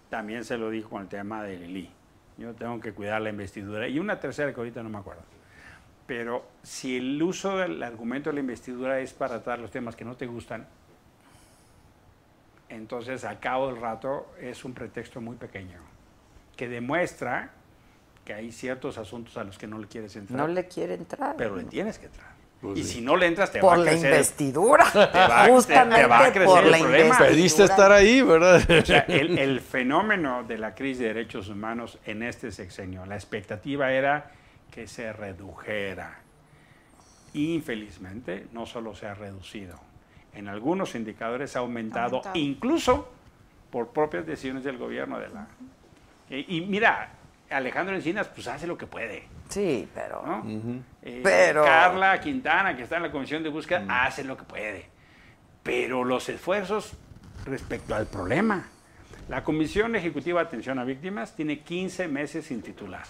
También 0.10 0.46
se 0.46 0.56
lo 0.58 0.70
dijo 0.70 0.92
con 0.92 1.02
el 1.02 1.08
tema 1.08 1.44
de 1.44 1.58
Lili. 1.58 1.90
Yo 2.38 2.54
tengo 2.54 2.80
que 2.80 2.94
cuidar 2.94 3.22
la 3.22 3.30
investidura. 3.30 3.88
Y 3.88 3.98
una 3.98 4.20
tercera 4.20 4.54
que 4.54 4.60
ahorita 4.60 4.84
no 4.84 4.90
me 4.90 5.00
acuerdo. 5.00 5.24
Pero 6.06 6.46
si 6.62 6.98
el 6.98 7.22
uso 7.24 7.58
del 7.58 7.82
argumento 7.82 8.30
de 8.30 8.36
la 8.36 8.40
investidura 8.42 9.00
es 9.00 9.14
para 9.14 9.42
tratar 9.42 9.60
los 9.60 9.72
temas 9.72 9.96
que 9.96 10.06
no 10.06 10.16
te 10.16 10.28
gustan, 10.28 10.68
entonces 12.70 13.24
al 13.24 13.40
cabo 13.40 13.68
del 13.68 13.82
rato 13.82 14.28
es 14.40 14.64
un 14.64 14.74
pretexto 14.74 15.22
muy 15.22 15.38
pequeño 15.38 15.80
que 16.56 16.68
demuestra 16.68 17.52
que 18.26 18.34
hay 18.34 18.52
ciertos 18.52 19.00
asuntos 19.00 19.38
a 19.38 19.44
los 19.44 19.58
que 19.58 19.66
no 19.66 19.80
le 19.80 19.88
quieres 19.88 20.16
entrar. 20.16 20.40
No 20.40 20.48
le 20.48 20.68
quiere 20.68 20.94
entrar. 20.94 21.36
Pero 21.36 21.56
le 21.56 21.64
tienes 21.64 21.98
que 21.98 22.06
entrar. 22.06 22.33
Pues 22.64 22.80
y 22.80 22.84
sí. 22.86 22.94
si 22.94 23.02
no 23.02 23.18
le 23.18 23.26
entras, 23.28 23.52
te 23.52 23.60
por 23.60 23.72
va 23.72 23.74
a 23.74 23.78
la 23.78 23.92
crecer. 23.92 24.12
investidura. 24.14 24.86
va- 24.96 25.12
te- 25.12 25.48
te 25.48 25.52
Justamente 25.52 26.06
va 26.08 26.20
a 26.26 26.32
crecer 26.32 26.46
por 26.46 26.64
el 26.64 26.72
la 26.72 26.78
problema. 26.80 27.04
investidura. 27.04 27.30
Pediste 27.30 27.64
estar 27.66 27.92
ahí, 27.92 28.22
¿verdad? 28.22 28.64
O 28.82 28.86
sea, 28.86 29.00
el, 29.10 29.38
el 29.38 29.60
fenómeno 29.60 30.44
de 30.44 30.58
la 30.58 30.74
crisis 30.74 31.00
de 31.00 31.08
derechos 31.08 31.50
humanos 31.50 32.00
en 32.06 32.24
este 32.24 32.52
sexenio, 32.54 33.06
la 33.06 33.16
expectativa 33.16 33.92
era 33.92 34.32
que 34.72 34.88
se 34.88 35.12
redujera. 35.12 36.20
Infelizmente, 37.34 38.48
no 38.54 38.66
solo 38.66 38.96
se 38.96 39.08
ha 39.08 39.14
reducido. 39.14 39.80
En 40.34 40.48
algunos 40.48 40.96
indicadores 40.96 41.56
ha 41.56 41.60
aumentado, 41.60 42.18
Aumentado. 42.18 42.38
incluso 42.40 43.12
por 43.72 43.90
propias 43.90 44.26
decisiones 44.26 44.64
del 44.64 44.78
gobierno 44.78 45.20
de 45.20 45.30
la. 45.30 45.48
Y, 46.30 46.58
y 46.58 46.62
mira, 46.62 47.10
Alejandro 47.50 47.96
Encinas, 47.96 48.28
pues 48.28 48.48
hace 48.48 48.68
lo 48.68 48.78
que 48.78 48.88
puede. 48.88 49.24
Sí, 49.54 49.88
pero. 49.94 50.24
¿no? 50.26 50.44
Eh, 51.02 51.22
Pero- 51.24 51.64
Carla 51.64 52.20
Quintana, 52.20 52.76
que 52.76 52.84
está 52.84 52.98
en 52.98 53.04
la 53.04 53.12
comisión 53.12 53.44
de 53.44 53.50
búsqueda, 53.50 53.86
hace 54.06 54.24
lo 54.24 54.36
que 54.38 54.44
puede. 54.44 54.86
Pero 55.62 56.04
los 56.04 56.28
esfuerzos 56.30 56.94
respecto 57.46 57.94
al 57.96 58.08
problema. 58.08 58.68
La 59.30 59.44
Comisión 59.44 59.96
Ejecutiva 59.96 60.42
de 60.42 60.48
Atención 60.48 60.80
a 60.80 60.84
Víctimas 60.84 61.36
tiene 61.36 61.60
15 61.60 62.08
meses 62.10 62.46
sin 62.46 62.62
titular. 62.62 63.04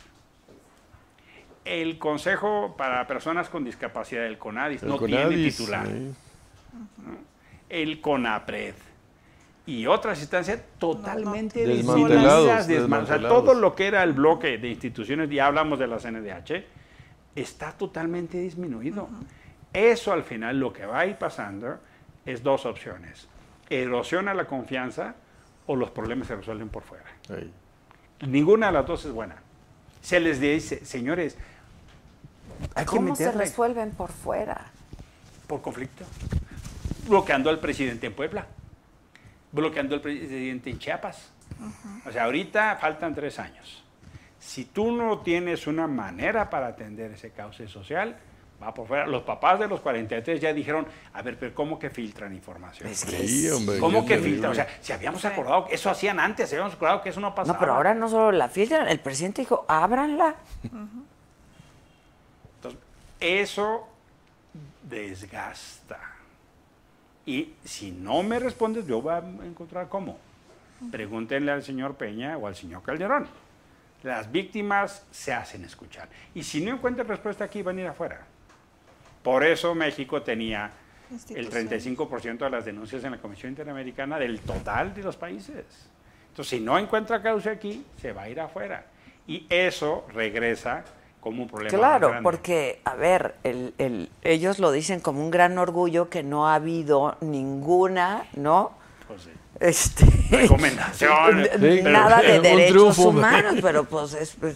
El 1.65 1.97
Consejo 1.97 2.75
para 2.77 3.07
Personas 3.07 3.49
con 3.49 3.63
Discapacidad, 3.63 4.25
el 4.25 4.37
CONADIS, 4.37 4.83
El 4.83 4.89
no 4.89 4.99
tiene 4.99 5.35
titular. 5.35 5.87
sí. 5.87 6.13
El 7.69 8.01
CONAPRED 8.01 8.75
y 9.65 9.85
otras 9.87 10.19
instancias 10.19 10.59
totalmente 10.77 11.65
Desmantelados, 11.65 12.09
desmanteladas, 12.09 12.49
desman- 12.49 12.63
o 12.63 12.65
sea, 12.67 12.77
desmantelados. 12.81 13.43
todo 13.45 13.53
lo 13.53 13.75
que 13.75 13.87
era 13.87 14.03
el 14.03 14.13
bloque 14.13 14.57
de 14.57 14.69
instituciones, 14.69 15.29
ya 15.29 15.47
hablamos 15.47 15.79
de 15.79 15.87
la 15.87 15.99
CNDH, 15.99 16.65
está 17.35 17.71
totalmente 17.71 18.37
disminuido. 18.39 19.07
Eso 19.71 20.11
al 20.13 20.23
final 20.23 20.59
lo 20.59 20.71
que 20.73 20.85
va 20.85 20.99
a 20.99 21.05
ir 21.05 21.15
pasando 21.15 21.79
es 22.25 22.43
dos 22.43 22.65
opciones. 22.65 23.27
Erosiona 23.69 24.33
la 24.33 24.45
confianza 24.45 25.15
o 25.65 25.75
los 25.75 25.89
problemas 25.91 26.27
se 26.27 26.35
resuelven 26.35 26.69
por 26.69 26.83
fuera. 26.83 27.05
Ahí. 27.29 27.51
Ninguna 28.27 28.67
de 28.67 28.73
las 28.73 28.85
dos 28.85 29.05
es 29.05 29.11
buena. 29.11 29.35
Se 30.01 30.19
les 30.19 30.39
dice, 30.41 30.85
señores, 30.85 31.37
hay 32.75 32.83
que 32.85 32.89
¿Cómo 32.97 33.15
se 33.15 33.31
resuelven 33.31 33.91
por 33.91 34.11
fuera? 34.11 34.65
por 35.47 35.61
conflicto. 35.61 36.03
Bloqueando 37.07 37.49
al 37.49 37.59
presidente 37.59 38.07
en 38.07 38.13
Puebla. 38.13 38.45
Bloqueando 39.53 39.95
al 39.95 40.01
presidente 40.01 40.69
en 40.69 40.79
Chiapas. 40.79 41.31
O 42.05 42.11
sea, 42.11 42.25
ahorita 42.25 42.75
faltan 42.75 43.15
tres 43.15 43.39
años. 43.39 43.83
Si 44.39 44.65
tú 44.65 44.91
no 44.91 45.19
tienes 45.19 45.67
una 45.67 45.87
manera 45.87 46.49
para 46.49 46.67
atender 46.67 47.11
ese 47.11 47.31
cauce 47.31 47.67
social, 47.69 48.17
va 48.61 48.73
por 48.73 48.87
fuera. 48.87 49.07
Los 49.07 49.23
papás 49.23 49.59
de 49.59 49.67
los 49.67 49.79
43 49.79 50.41
ya 50.41 50.53
dijeron, 50.53 50.85
a 51.13 51.21
ver, 51.21 51.37
pero 51.39 51.53
¿cómo 51.53 51.79
que 51.79 51.89
filtran 51.89 52.33
información? 52.33 52.89
Es 52.89 53.05
que 53.05 53.25
Sí, 53.25 53.49
hombre. 53.49 53.79
¿Cómo 53.79 54.05
que 54.05 54.17
filtran? 54.17 54.51
O 54.51 54.55
sea, 54.55 54.67
si 54.81 54.91
habíamos 54.91 55.23
acordado, 55.23 55.65
que 55.65 55.75
eso 55.75 55.89
hacían 55.89 56.19
antes, 56.19 56.51
habíamos 56.51 56.73
acordado 56.73 57.01
que 57.01 57.09
eso 57.09 57.19
no 57.21 57.33
pasaba. 57.33 57.53
No, 57.53 57.59
pero 57.59 57.73
ahora 57.73 57.93
no 57.93 58.09
solo 58.09 58.31
la 58.31 58.49
filtran, 58.49 58.87
el 58.87 58.99
presidente 58.99 59.43
dijo, 59.43 59.65
ábranla. 59.67 60.35
Entonces, 62.55 62.81
eso 63.19 63.87
desgasta. 64.83 66.12
Y 67.25 67.53
si 67.63 67.91
no 67.91 68.23
me 68.23 68.39
respondes, 68.39 68.85
yo 68.85 69.01
voy 69.01 69.13
a 69.13 69.19
encontrar 69.45 69.87
cómo. 69.89 70.17
Pregúntenle 70.91 71.51
al 71.51 71.63
señor 71.63 71.95
Peña 71.95 72.37
o 72.37 72.47
al 72.47 72.55
señor 72.55 72.81
Calderón. 72.83 73.27
Las 74.03 74.29
víctimas 74.29 75.05
se 75.11 75.31
hacen 75.31 75.63
escuchar. 75.63 76.09
Y 76.35 76.43
si 76.43 76.63
no 76.63 76.73
encuentran 76.73 77.07
respuesta 77.07 77.45
aquí, 77.45 77.61
van 77.61 77.77
a 77.77 77.81
ir 77.81 77.87
afuera. 77.87 78.25
Por 79.23 79.45
eso 79.45 79.73
México 79.73 80.21
tenía 80.21 80.71
el 81.09 81.15
Instituciones. 81.15 81.97
35% 81.97 82.37
de 82.39 82.49
las 82.49 82.65
denuncias 82.65 83.03
en 83.05 83.11
la 83.11 83.17
Comisión 83.17 83.51
Interamericana 83.51 84.19
del 84.19 84.41
total 84.41 84.93
de 84.93 85.03
los 85.03 85.15
países. 85.15 85.65
Entonces, 86.29 86.49
si 86.49 86.59
no 86.59 86.77
encuentra 86.77 87.21
causa 87.21 87.51
aquí, 87.51 87.85
se 88.01 88.11
va 88.11 88.23
a 88.23 88.29
ir 88.29 88.41
afuera. 88.41 88.85
Y 89.25 89.45
eso 89.49 90.05
regresa 90.13 90.83
como 91.23 91.43
un 91.43 91.47
problema. 91.49 91.77
Claro, 91.77 92.09
grande. 92.09 92.23
porque, 92.23 92.81
a 92.83 92.95
ver, 92.95 93.35
el, 93.43 93.73
el- 93.77 94.09
ellos 94.23 94.59
lo 94.59 94.71
dicen 94.71 94.99
como 94.99 95.21
un 95.21 95.31
gran 95.31 95.57
orgullo 95.57 96.09
que 96.09 96.21
no 96.21 96.49
ha 96.49 96.55
habido 96.55 97.15
ninguna, 97.21 98.25
¿no? 98.35 98.71
Pues 99.07 99.23
sí. 99.23 99.29
Este, 99.59 100.05
Recomendación. 100.31 101.47
Sí, 101.59 101.81
nada 101.83 102.17
de 102.21 102.39
derechos 102.41 102.69
triunfo. 102.95 103.09
humanos, 103.09 103.55
pero 103.61 103.83
pues 103.85 104.13
es, 104.15 104.35
pues, 104.39 104.55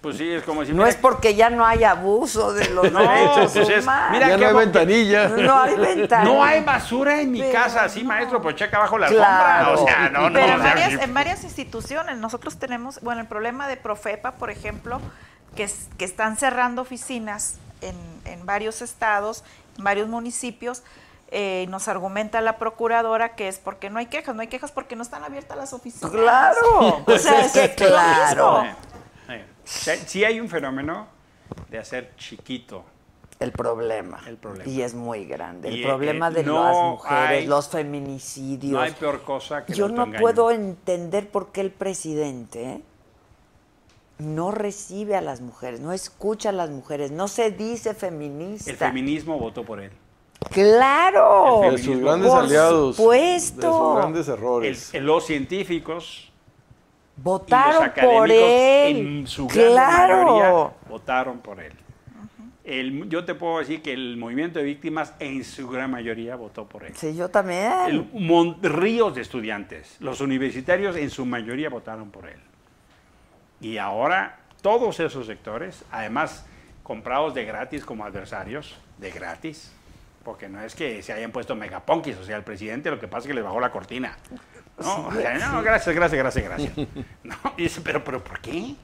Pues 0.00 0.16
sí, 0.16 0.30
es 0.30 0.42
como 0.44 0.64
si. 0.64 0.70
no 0.70 0.78
mira, 0.78 0.88
es 0.88 0.96
porque 0.96 1.34
ya 1.34 1.50
no 1.50 1.66
hay 1.66 1.84
abuso 1.84 2.54
de 2.54 2.70
los 2.70 2.90
No, 2.90 3.00
derechos 3.00 3.52
pues 3.52 3.68
es- 3.68 3.82
humanos. 3.82 4.10
mira 4.12 4.28
Ya 4.30 4.36
qué 4.36 4.42
no 4.42 4.48
hay 4.48 4.54
ventanilla. 4.64 5.28
No 5.28 5.60
hay 5.60 5.76
ventana. 5.76 6.24
No 6.24 6.42
hay 6.44 6.62
basura 6.64 7.20
en 7.20 7.32
mi 7.32 7.40
Pero 7.40 7.52
casa, 7.52 7.86
sí, 7.90 8.00
no. 8.02 8.08
maestro, 8.08 8.40
pues 8.40 8.54
checa 8.56 8.78
abajo 8.78 8.96
la 8.96 9.08
Claro. 9.08 9.70
alfombra. 9.72 9.82
O 9.82 9.86
sea, 9.98 10.08
no, 10.08 10.30
no. 10.30 10.32
Pero 10.32 10.46
o 10.46 10.56
en 10.56 10.62
sea, 10.62 10.74
varias, 10.74 11.02
en 11.02 11.12
varias 11.14 11.44
instituciones, 11.44 12.16
nosotros 12.16 12.58
tenemos, 12.58 13.00
bueno, 13.02 13.20
el 13.20 13.26
problema 13.26 13.68
de 13.68 13.76
Profepa, 13.76 14.32
por 14.32 14.50
ejemplo, 14.50 15.00
que, 15.56 15.64
es- 15.64 15.88
que 15.98 16.04
están 16.04 16.36
cerrando 16.36 16.82
oficinas 16.82 17.56
en, 17.80 17.96
en 18.24 18.46
varios 18.46 18.82
estados, 18.82 19.42
en 19.78 19.84
varios 19.84 20.08
municipios, 20.08 20.82
eh, 21.32 21.66
nos 21.68 21.86
argumenta 21.88 22.40
la 22.40 22.58
procuradora 22.58 23.36
que 23.36 23.46
es 23.48 23.58
porque 23.58 23.88
no 23.88 23.98
hay 24.00 24.06
quejas, 24.06 24.34
no 24.34 24.40
hay 24.42 24.48
quejas 24.48 24.72
porque 24.72 24.96
no 24.96 25.02
están 25.02 25.22
abiertas 25.22 25.56
las 25.56 25.72
oficinas. 25.72 26.10
Claro, 26.10 27.04
o 27.06 27.18
sea, 27.18 27.44
es 27.44 27.52
que 27.52 27.74
claro. 27.76 28.62
mismo. 28.62 28.76
Sí, 29.64 30.24
hay 30.24 30.40
un 30.40 30.48
fenómeno 30.48 31.06
de 31.68 31.78
hacer 31.78 32.12
chiquito. 32.16 32.84
El 33.38 33.52
problema. 33.52 34.20
El 34.26 34.36
problema. 34.36 34.68
Y 34.70 34.82
es 34.82 34.92
muy 34.92 35.24
grande. 35.24 35.68
El 35.68 35.82
problema 35.82 36.28
eh, 36.28 36.32
de 36.32 36.42
no 36.44 36.64
las 36.64 36.76
mujeres, 36.76 37.28
hay- 37.30 37.46
los 37.46 37.68
feminicidios. 37.68 38.72
No 38.72 38.80
hay 38.80 38.92
peor 38.92 39.22
cosa 39.22 39.64
que 39.64 39.72
el 39.72 39.78
Yo 39.78 39.88
no 39.88 40.10
puedo 40.18 40.50
entender 40.50 41.30
por 41.30 41.52
qué 41.52 41.60
el 41.62 41.70
presidente 41.70 42.82
no 44.20 44.50
recibe 44.50 45.16
a 45.16 45.20
las 45.20 45.40
mujeres, 45.40 45.80
no 45.80 45.92
escucha 45.92 46.50
a 46.50 46.52
las 46.52 46.70
mujeres, 46.70 47.10
no 47.10 47.28
se 47.28 47.50
dice 47.50 47.94
feminista. 47.94 48.70
El 48.70 48.76
feminismo 48.76 49.38
votó 49.38 49.64
por 49.64 49.80
él. 49.80 49.90
¡Claro! 50.50 51.64
El 51.64 51.76
De 51.76 51.82
sus 51.82 51.98
grandes 52.00 52.30
Por 52.30 52.44
aliados. 52.44 52.96
supuesto. 52.96 53.60
De 53.60 53.66
sus 53.72 53.96
grandes 53.96 54.28
errores. 54.28 54.94
el- 54.94 55.04
los 55.04 55.26
científicos 55.26 56.24
y 56.26 57.16
los 57.16 57.24
Votaron 57.24 57.82
académicos 57.84 58.20
por 58.20 58.30
él. 58.30 58.96
en 58.96 59.26
su 59.26 59.46
gran 59.46 59.66
¡Claro! 59.72 60.24
mayoría 60.24 60.70
votaron 60.88 61.38
por 61.38 61.60
él. 61.60 61.72
El- 62.64 63.08
yo 63.08 63.24
te 63.24 63.34
puedo 63.34 63.58
decir 63.58 63.82
que 63.82 63.92
el 63.92 64.16
movimiento 64.16 64.58
de 64.58 64.64
víctimas 64.64 65.12
en 65.18 65.44
su 65.44 65.68
gran 65.68 65.90
mayoría 65.90 66.36
votó 66.36 66.66
por 66.68 66.84
él. 66.84 66.92
Sí, 66.96 67.14
yo 67.16 67.28
también. 67.28 67.72
El 67.88 68.08
mon- 68.12 68.62
ríos 68.62 69.14
de 69.14 69.22
estudiantes, 69.22 69.96
los 70.00 70.20
universitarios 70.20 70.96
en 70.96 71.10
su 71.10 71.26
mayoría 71.26 71.68
votaron 71.68 72.10
por 72.10 72.26
él. 72.28 72.38
Y 73.60 73.78
ahora 73.78 74.38
todos 74.62 75.00
esos 75.00 75.26
sectores, 75.26 75.84
además 75.90 76.44
comprados 76.82 77.34
de 77.34 77.44
gratis 77.44 77.84
como 77.84 78.04
adversarios, 78.04 78.76
de 78.98 79.10
gratis, 79.10 79.72
porque 80.24 80.48
no 80.48 80.60
es 80.60 80.74
que 80.74 81.02
se 81.02 81.12
hayan 81.12 81.30
puesto 81.30 81.54
megaponquis, 81.54 82.16
o 82.16 82.24
sea, 82.24 82.36
el 82.36 82.42
presidente 82.42 82.90
lo 82.90 82.98
que 82.98 83.08
pasa 83.08 83.20
es 83.20 83.26
que 83.28 83.34
le 83.34 83.42
bajó 83.42 83.60
la 83.60 83.70
cortina. 83.70 84.16
No, 84.78 85.06
o 85.06 85.12
sea, 85.12 85.38
no, 85.38 85.62
gracias, 85.62 85.94
gracias, 85.94 86.18
gracias, 86.18 86.44
gracias. 86.44 86.72
No, 87.22 87.36
y 87.56 87.64
dice, 87.64 87.80
pero, 87.82 88.02
pero, 88.02 88.22
¿por 88.24 88.40
qué? 88.40 88.74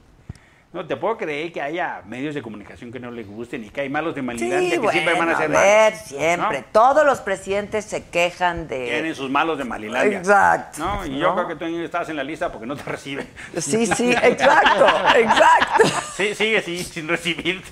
No 0.72 0.86
te 0.86 0.96
puedo 0.96 1.16
creer 1.16 1.52
que 1.52 1.62
haya 1.62 2.02
medios 2.06 2.34
de 2.34 2.42
comunicación 2.42 2.92
que 2.92 3.00
no 3.00 3.10
les 3.10 3.26
gusten 3.26 3.64
y 3.64 3.70
que 3.70 3.80
hay 3.82 3.88
malos 3.88 4.14
de 4.14 4.20
Sí, 4.20 4.26
Malilandia 4.26 4.80
que 4.80 4.88
siempre 4.88 5.14
van 5.14 5.22
a 5.22 5.24
bueno, 5.34 5.38
ser 5.38 5.48
ver, 5.50 5.92
malos, 5.92 6.06
siempre. 6.06 6.58
¿no? 6.60 6.66
Todos 6.72 7.06
los 7.06 7.20
presidentes 7.20 7.84
se 7.86 8.04
quejan 8.10 8.68
de... 8.68 8.84
Tienen 8.86 9.14
sus 9.14 9.30
malos 9.30 9.56
de 9.56 9.64
Malilandia. 9.64 10.18
Exacto. 10.18 10.78
¿no? 10.84 11.06
Y 11.06 11.18
yo 11.18 11.34
creo 11.34 11.48
que 11.48 11.56
tú 11.56 11.64
estás 11.78 12.08
en 12.10 12.16
la 12.16 12.24
lista 12.24 12.52
porque 12.52 12.66
no 12.66 12.76
te 12.76 12.82
reciben. 12.82 13.26
Sí, 13.56 13.86
sí, 13.86 14.10
exacto, 14.10 14.86
exacto. 15.16 15.84
Sí, 16.14 16.34
sigue 16.34 16.60
sí, 16.60 16.84
sin 16.84 17.08
recibirte. 17.08 17.68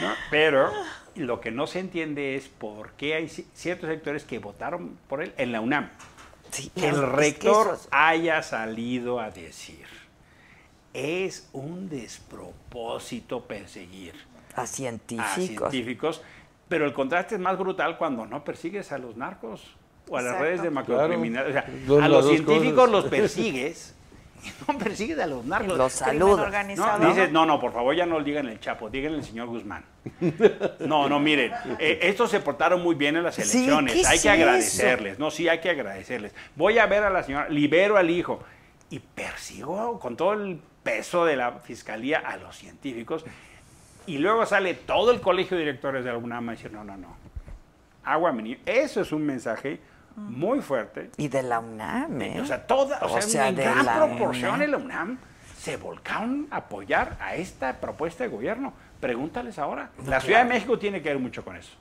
¿no? 0.00 0.08
Pero 0.30 0.72
lo 1.14 1.40
que 1.40 1.50
no 1.52 1.66
se 1.68 1.78
entiende 1.78 2.34
es 2.34 2.48
por 2.48 2.90
qué 2.92 3.14
hay 3.14 3.26
ci- 3.26 3.44
ciertos 3.54 3.88
sectores 3.88 4.24
que 4.24 4.38
votaron 4.40 4.98
por 5.08 5.22
él 5.22 5.32
en 5.38 5.52
la 5.52 5.60
UNAM. 5.60 5.90
Sí, 6.50 6.70
Que 6.74 6.88
el 6.88 6.94
es 6.94 7.00
que 7.00 7.06
rector 7.06 7.66
eso 7.66 7.74
es- 7.74 7.88
haya 7.92 8.42
salido 8.42 9.20
a 9.20 9.30
decir, 9.30 9.85
es 10.96 11.48
un 11.52 11.88
despropósito 11.88 13.42
perseguir 13.44 14.14
a 14.54 14.62
a 14.62 14.66
científicos. 14.66 15.70
científicos 15.70 16.22
Pero 16.68 16.86
el 16.86 16.94
contraste 16.94 17.34
es 17.34 17.40
más 17.40 17.58
brutal 17.58 17.98
cuando 17.98 18.24
no 18.26 18.42
persigues 18.44 18.90
a 18.92 18.98
los 18.98 19.16
narcos 19.16 19.76
o 20.08 20.16
a 20.16 20.22
las 20.22 20.38
redes 20.38 20.62
de 20.62 20.70
macrocriminales. 20.70 21.50
O 21.50 21.52
sea, 21.52 22.04
a 22.04 22.08
los 22.08 22.26
científicos 22.28 22.88
cosas. 22.88 22.90
los 22.90 23.04
persigues 23.10 23.94
y 24.42 24.48
no 24.72 24.78
persigues 24.78 25.18
a 25.18 25.26
los 25.26 25.44
narcos. 25.44 25.76
Los 25.76 25.92
saludos. 25.92 26.40
organizado. 26.40 26.98
No, 26.98 27.08
dices, 27.08 27.30
no, 27.32 27.44
no, 27.44 27.60
por 27.60 27.72
favor, 27.72 27.94
ya 27.94 28.06
no 28.06 28.22
digan 28.22 28.46
el 28.48 28.58
Chapo, 28.60 28.88
díganle 28.88 29.18
el 29.18 29.24
señor 29.24 29.48
Guzmán. 29.48 29.84
No, 30.80 31.08
no, 31.08 31.18
miren, 31.20 31.52
eh, 31.78 31.98
estos 32.02 32.30
se 32.30 32.40
portaron 32.40 32.80
muy 32.82 32.94
bien 32.94 33.16
en 33.16 33.24
las 33.24 33.34
Sí, 33.34 33.42
elecciones, 33.42 33.92
¿qué 33.92 34.06
hay 34.06 34.16
es 34.16 34.22
que 34.22 34.28
eso? 34.28 34.30
agradecerles, 34.30 35.18
no, 35.18 35.30
sí, 35.30 35.48
hay 35.48 35.58
que 35.60 35.70
agradecerles. 35.70 36.32
Voy 36.54 36.78
a 36.78 36.86
ver 36.86 37.02
a 37.02 37.10
la 37.10 37.22
señora, 37.22 37.48
libero 37.48 37.96
al 37.96 38.08
hijo 38.08 38.40
y 38.88 39.00
persigo 39.00 39.98
con 39.98 40.16
todo 40.16 40.34
el 40.34 40.60
peso 40.86 41.24
de 41.24 41.36
la 41.36 41.50
fiscalía 41.52 42.20
a 42.20 42.36
los 42.36 42.56
científicos 42.56 43.24
y 44.06 44.18
luego 44.18 44.46
sale 44.46 44.74
todo 44.74 45.10
el 45.10 45.20
colegio 45.20 45.56
de 45.56 45.64
directores 45.64 46.04
de 46.04 46.12
la 46.12 46.16
UNAM 46.16 46.48
a 46.48 46.52
decir, 46.52 46.72
no, 46.72 46.84
no, 46.84 46.96
no, 46.96 47.16
agua. 48.04 48.32
Eso 48.64 49.00
es 49.00 49.10
un 49.10 49.26
mensaje 49.26 49.80
muy 50.14 50.60
fuerte 50.60 51.10
Y 51.16 51.28
de 51.28 51.42
la 51.42 51.58
UNAM, 51.58 52.22
¿eh? 52.22 52.40
o 52.40 52.46
sea, 52.46 52.66
toda, 52.66 53.00
o 53.00 53.06
O 53.06 53.08
sea, 53.08 53.22
sea, 53.22 53.48
en 53.48 53.56
de 53.56 53.64
gran 53.64 53.84
la 53.84 53.96
proporción 53.96 54.54
UNAM. 54.54 54.62
en 54.62 54.70
la 54.70 54.76
UNAM 54.76 55.18
se 55.58 55.76
volcaron 55.76 56.46
a 56.52 56.58
apoyar 56.58 57.16
a 57.20 57.34
esta 57.34 57.80
propuesta 57.80 58.22
de 58.22 58.30
gobierno. 58.30 58.72
Pregúntales 59.00 59.58
ahora. 59.58 59.90
La 60.06 60.20
Ciudad 60.20 60.44
de 60.44 60.48
México 60.48 60.78
tiene 60.78 61.02
que 61.02 61.08
ver 61.08 61.18
mucho 61.18 61.44
con 61.44 61.56
eso. 61.56 61.76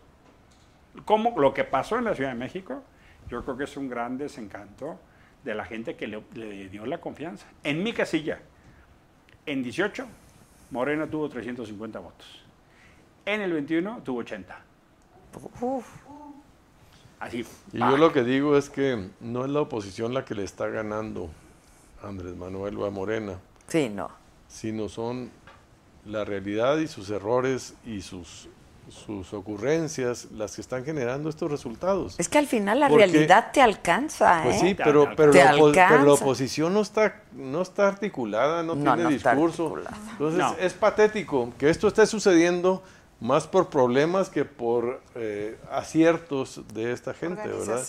Como 1.05 1.39
lo 1.39 1.53
que 1.53 1.63
pasó 1.63 1.97
en 1.99 2.05
la 2.05 2.15
Ciudad 2.15 2.31
de 2.31 2.35
México, 2.35 2.83
yo 3.29 3.43
creo 3.43 3.55
que 3.55 3.65
es 3.65 3.77
un 3.77 3.87
gran 3.87 4.17
desencanto 4.17 4.99
de 5.43 5.53
la 5.53 5.63
gente 5.63 5.95
que 5.95 6.07
le, 6.07 6.23
le 6.33 6.69
dio 6.69 6.85
la 6.87 6.97
confianza. 6.97 7.45
En 7.63 7.83
mi 7.83 7.93
casilla, 7.93 8.39
en 9.45 9.63
18, 9.63 10.05
Morena 10.71 11.07
tuvo 11.07 11.29
350 11.29 11.99
votos. 11.99 12.27
En 13.25 13.41
el 13.41 13.53
21 13.53 14.01
tuvo 14.03 14.19
80. 14.19 14.57
Uf, 15.61 15.85
Así. 17.19 17.45
Y 17.71 17.79
yo 17.79 17.97
lo 17.97 18.11
que 18.11 18.23
digo 18.23 18.57
es 18.57 18.69
que 18.69 19.09
no 19.19 19.45
es 19.45 19.51
la 19.51 19.61
oposición 19.61 20.13
la 20.13 20.25
que 20.25 20.35
le 20.35 20.43
está 20.43 20.67
ganando 20.67 21.29
a 22.01 22.07
Andrés 22.07 22.35
Manuel 22.35 22.77
o 22.77 22.85
a 22.85 22.91
Morena, 22.91 23.39
sí, 23.67 23.89
no. 23.89 24.09
sino 24.47 24.89
son 24.89 25.31
la 26.05 26.23
realidad 26.23 26.77
y 26.77 26.87
sus 26.87 27.09
errores 27.09 27.73
y 27.85 28.01
sus, 28.01 28.47
sus 28.89 29.33
ocurrencias 29.33 30.27
las 30.31 30.55
que 30.55 30.61
están 30.61 30.85
generando 30.85 31.29
estos 31.29 31.49
resultados. 31.49 32.15
Es 32.19 32.29
que 32.29 32.37
al 32.37 32.47
final 32.47 32.79
la 32.79 32.87
Porque- 32.89 33.05
realidad 33.07 33.51
te 33.51 33.61
alcanza, 33.61 34.39
¿eh? 34.39 34.43
Pues 34.43 34.59
sí, 34.59 34.75
Te 34.75 34.83
pero, 34.83 35.09
pero, 35.15 35.31
Te 35.31 35.43
la, 35.43 35.51
pero 35.89 36.13
oposición 36.13 36.73
no 36.73 36.81
está, 36.81 37.21
no 37.33 37.61
está 37.61 37.87
articulada, 37.87 38.63
no, 38.63 38.75
No, 38.75 38.93
tiene 38.93 39.03
no 39.03 39.09
discurso. 39.09 39.75
Entonces 40.11 40.39
No. 40.39 40.55
es 40.59 40.73
patético 40.73 41.51
que 41.57 41.69
esto 41.69 41.87
esté 41.87 42.05
sucediendo 42.05 42.83
más 43.19 43.47
por 43.47 43.69
problemas 43.69 44.29
que 44.29 44.45
por 44.45 45.01
eh, 45.15 45.57
aciertos 45.71 46.61
de 46.73 46.91
esta 46.91 47.13
gente, 47.13 47.47
¿verdad? 47.47 47.81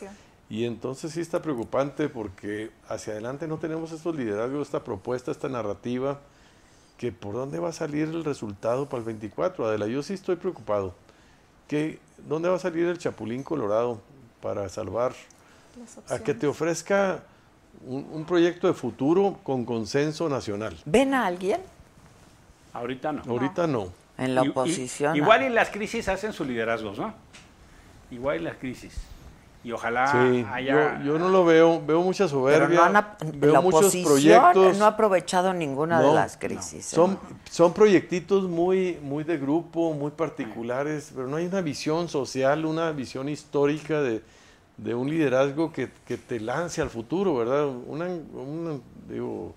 Y 0.49 0.65
entonces 0.65 1.11
sí 1.13 1.21
está 1.21 1.43
preocupante 1.43 2.09
porque 2.09 2.71
hacia 2.89 3.13
adelante 3.15 3.49
no 3.49 3.59
tenemos 3.59 3.91
estos 3.91 4.15
liderazgos, 4.15 4.69
esta 4.69 4.85
propuesta, 4.85 5.33
esta 5.33 5.49
narrativa, 5.49 6.21
que 6.99 7.13
por 7.13 7.35
dónde 7.35 7.59
va 7.59 7.69
a 7.69 7.73
salir 7.73 8.09
el 8.09 8.25
resultado 8.25 8.89
para 8.89 9.01
el 9.01 9.05
24. 9.07 9.67
Adela, 9.67 9.87
yo 9.87 10.03
sí 10.03 10.15
estoy 10.15 10.37
preocupado. 10.37 10.95
¿Qué, 11.69 11.99
¿Dónde 12.29 12.49
va 12.49 12.57
a 12.57 12.59
salir 12.59 12.87
el 12.87 12.99
Chapulín 12.99 13.43
Colorado 13.43 14.01
para 14.41 14.69
salvar 14.69 15.13
a 16.09 16.19
que 16.21 16.33
te 16.35 16.47
ofrezca 16.47 17.23
un, 17.87 18.07
un 18.13 18.25
proyecto 18.25 18.67
de 18.67 18.73
futuro 18.73 19.39
con 19.43 19.65
consenso 19.67 20.29
nacional. 20.29 20.77
¿Ven 20.87 21.13
a 21.13 21.27
alguien 21.27 21.61
Ahorita 22.73 23.13
no. 23.13 23.23
Ahorita 23.29 23.67
no. 23.67 23.89
en 24.17 24.35
la 24.35 24.43
Y- 24.43 24.47
y- 24.47 24.49
oposición? 24.51 25.17
igual 25.17 25.43
y 25.43 25.49
las 25.51 25.69
crisis 25.71 26.09
hacen 26.09 26.33
sus 26.33 26.47
liderazgos, 26.47 26.99
¿no? 26.99 27.13
Igual 28.11 28.41
y 28.41 28.45
las 28.45 28.57
crisis. 28.57 28.95
Y 29.67 29.73
ojalá 29.73 30.07
Sí, 30.13 30.47
haya... 30.49 31.01
yo, 31.01 31.05
yo 31.15 31.19
no 31.19 31.29
lo 31.29 31.45
veo, 31.45 31.85
veo 31.85 32.01
mucha 32.01 32.27
Pero 32.27 32.31
soberbia, 32.31 32.89
no 32.89 32.99
han 32.99 33.07
veo 33.41 33.55
la 33.55 33.61
muchos 33.61 33.97
proyectos. 33.97 34.79
no 34.79 34.85
ha 34.85 34.89
aprovechado 34.91 35.53
ninguna 35.53 36.01
de 36.01 36.15
las 36.15 36.37
crisis. 36.37 36.93
¿eh? 36.93 36.95
Son, 36.95 37.19
son 37.51 37.73
proyectitos 37.73 38.45
muy, 38.45 38.97
muy 39.03 39.25
de 39.25 39.37
grupo, 39.39 39.93
muy 39.93 40.13
particulares, 40.13 41.11
pero 41.13 41.27
no 41.27 41.35
hay 41.39 41.47
una 41.47 41.63
visión 41.63 42.09
social, 42.09 42.65
una 42.65 42.93
visión 42.93 43.29
histórica 43.29 44.01
de, 44.03 44.23
de 44.77 44.95
un 44.95 45.11
liderazgo 45.11 45.73
que, 45.73 45.91
que 46.07 46.17
te 46.17 46.39
lance 46.39 46.81
al 46.81 46.89
futuro, 46.89 47.35
¿verdad? 47.35 47.67
Una, 47.67 48.07
una- 48.07 48.79
digo, 49.09 49.53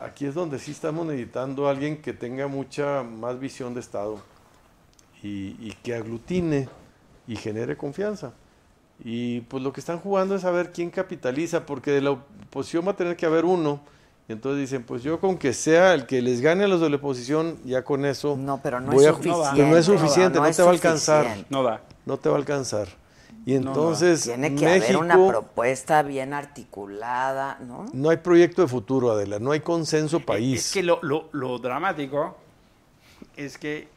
aquí 0.00 0.24
es 0.26 0.36
donde 0.36 0.60
sí 0.60 0.70
estamos 0.70 1.04
necesitando 1.04 1.66
a 1.66 1.72
alguien 1.72 2.00
que 2.00 2.12
tenga 2.12 2.46
mucha 2.46 3.02
más 3.02 3.40
visión 3.40 3.74
de 3.74 3.80
Estado 3.80 4.18
y, 5.20 5.56
y 5.58 5.76
que 5.82 5.96
aglutine 5.96 6.68
y 7.26 7.34
genere 7.34 7.76
confianza. 7.76 8.34
Y 9.04 9.40
pues 9.42 9.62
lo 9.62 9.72
que 9.72 9.80
están 9.80 9.98
jugando 9.98 10.34
es 10.34 10.44
a 10.44 10.50
ver 10.50 10.72
quién 10.72 10.90
capitaliza, 10.90 11.64
porque 11.66 11.90
de 11.90 12.02
la 12.02 12.10
oposición 12.10 12.86
va 12.86 12.92
a 12.92 12.96
tener 12.96 13.16
que 13.16 13.26
haber 13.26 13.44
uno. 13.44 13.80
Y 14.28 14.32
entonces 14.32 14.60
dicen, 14.60 14.84
pues 14.84 15.02
yo 15.02 15.18
con 15.18 15.38
que 15.38 15.52
sea 15.52 15.94
el 15.94 16.06
que 16.06 16.20
les 16.22 16.40
gane 16.40 16.64
a 16.64 16.68
los 16.68 16.80
de 16.80 16.90
la 16.90 16.96
oposición, 16.96 17.58
ya 17.64 17.82
con 17.82 18.04
eso. 18.04 18.36
No, 18.36 18.60
pero 18.62 18.78
no 18.80 18.92
voy 18.92 19.04
es 19.04 19.10
a- 19.10 19.14
suficiente. 19.14 19.56
que 19.56 19.66
no 19.66 19.76
es 19.76 19.86
suficiente, 19.86 20.38
no, 20.38 20.46
es 20.46 20.56
te 20.56 20.62
va 20.62 20.68
a 20.68 20.72
alcanzar. 20.72 21.26
No 21.48 21.62
da. 21.62 21.80
No 22.06 22.16
te 22.18 22.28
va 22.28 22.36
a 22.36 22.38
alcanzar. 22.38 22.88
Y 23.46 23.54
entonces 23.54 24.24
Tiene 24.24 24.54
que 24.54 24.66
México, 24.66 24.84
haber 24.84 24.96
una 24.98 25.28
propuesta 25.28 26.02
bien 26.02 26.34
articulada, 26.34 27.58
¿no? 27.66 27.86
no 27.92 28.10
hay 28.10 28.18
proyecto 28.18 28.60
de 28.62 28.68
futuro, 28.68 29.10
Adela, 29.12 29.38
no 29.38 29.52
hay 29.52 29.60
consenso 29.60 30.20
país. 30.20 30.66
Es 30.66 30.72
que 30.72 30.82
lo, 30.82 30.98
lo- 31.02 31.30
lo 31.32 31.58
dramático 31.58 32.36
es 33.36 33.56
que 33.56 33.88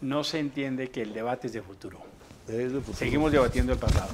no 0.00 0.22
se 0.22 0.38
entiende 0.38 0.88
que 0.90 1.02
el 1.02 1.12
debate 1.12 1.48
es 1.48 1.52
de 1.52 1.62
futuro. 1.62 1.98
Seguimos 2.94 3.32
debatiendo 3.32 3.72
el 3.72 3.78
pasado. 3.78 4.10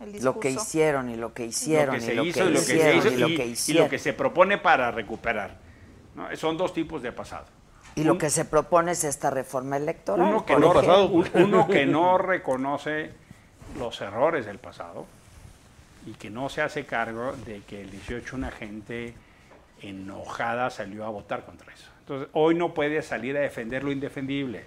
El 0.00 0.22
Lo 0.22 0.38
que 0.38 0.50
hicieron 0.50 1.08
y 1.10 1.16
lo 1.16 1.32
que 1.32 1.46
hicieron 1.46 1.96
y 1.96 2.00
lo 2.14 2.22
que 2.22 2.28
y 2.48 2.52
lo 2.52 2.60
que 2.60 2.66
se 2.66 2.74
hicieron 2.76 2.98
hizo 3.08 3.72
y 3.72 3.74
lo 3.74 3.88
que 3.88 3.98
se 3.98 4.12
propone 4.12 4.58
para 4.58 4.90
recuperar. 4.90 5.56
¿no? 6.14 6.34
Son 6.36 6.56
dos 6.56 6.72
tipos 6.74 7.02
de 7.02 7.12
pasado. 7.12 7.46
Y 7.94 8.04
lo 8.04 8.18
que 8.18 8.28
se 8.28 8.44
propone 8.44 8.92
es 8.92 9.04
esta 9.04 9.30
reforma 9.30 9.78
electoral. 9.78 10.28
uno 10.28 10.44
que, 10.44 10.52
no, 10.54 11.06
un- 11.06 11.30
uno 11.34 11.66
que 11.66 11.86
no 11.86 12.18
reconoce 12.18 13.10
los 13.78 13.98
errores 14.02 14.44
del 14.44 14.58
pasado 14.58 15.06
y 16.04 16.12
que 16.12 16.28
no 16.28 16.50
se 16.50 16.60
hace 16.60 16.84
cargo 16.84 17.32
de 17.46 17.62
que 17.62 17.80
el 17.80 17.90
18 17.90 18.36
una 18.36 18.50
gente 18.50 19.14
enojada 19.80 20.68
salió 20.68 21.06
a 21.06 21.08
votar 21.08 21.44
contra 21.46 21.72
eso. 21.72 21.88
Entonces, 22.00 22.28
hoy 22.34 22.54
no 22.54 22.74
puede 22.74 23.00
salir 23.02 23.34
a 23.36 23.40
defender 23.40 23.82
lo 23.82 23.90
indefendible. 23.92 24.64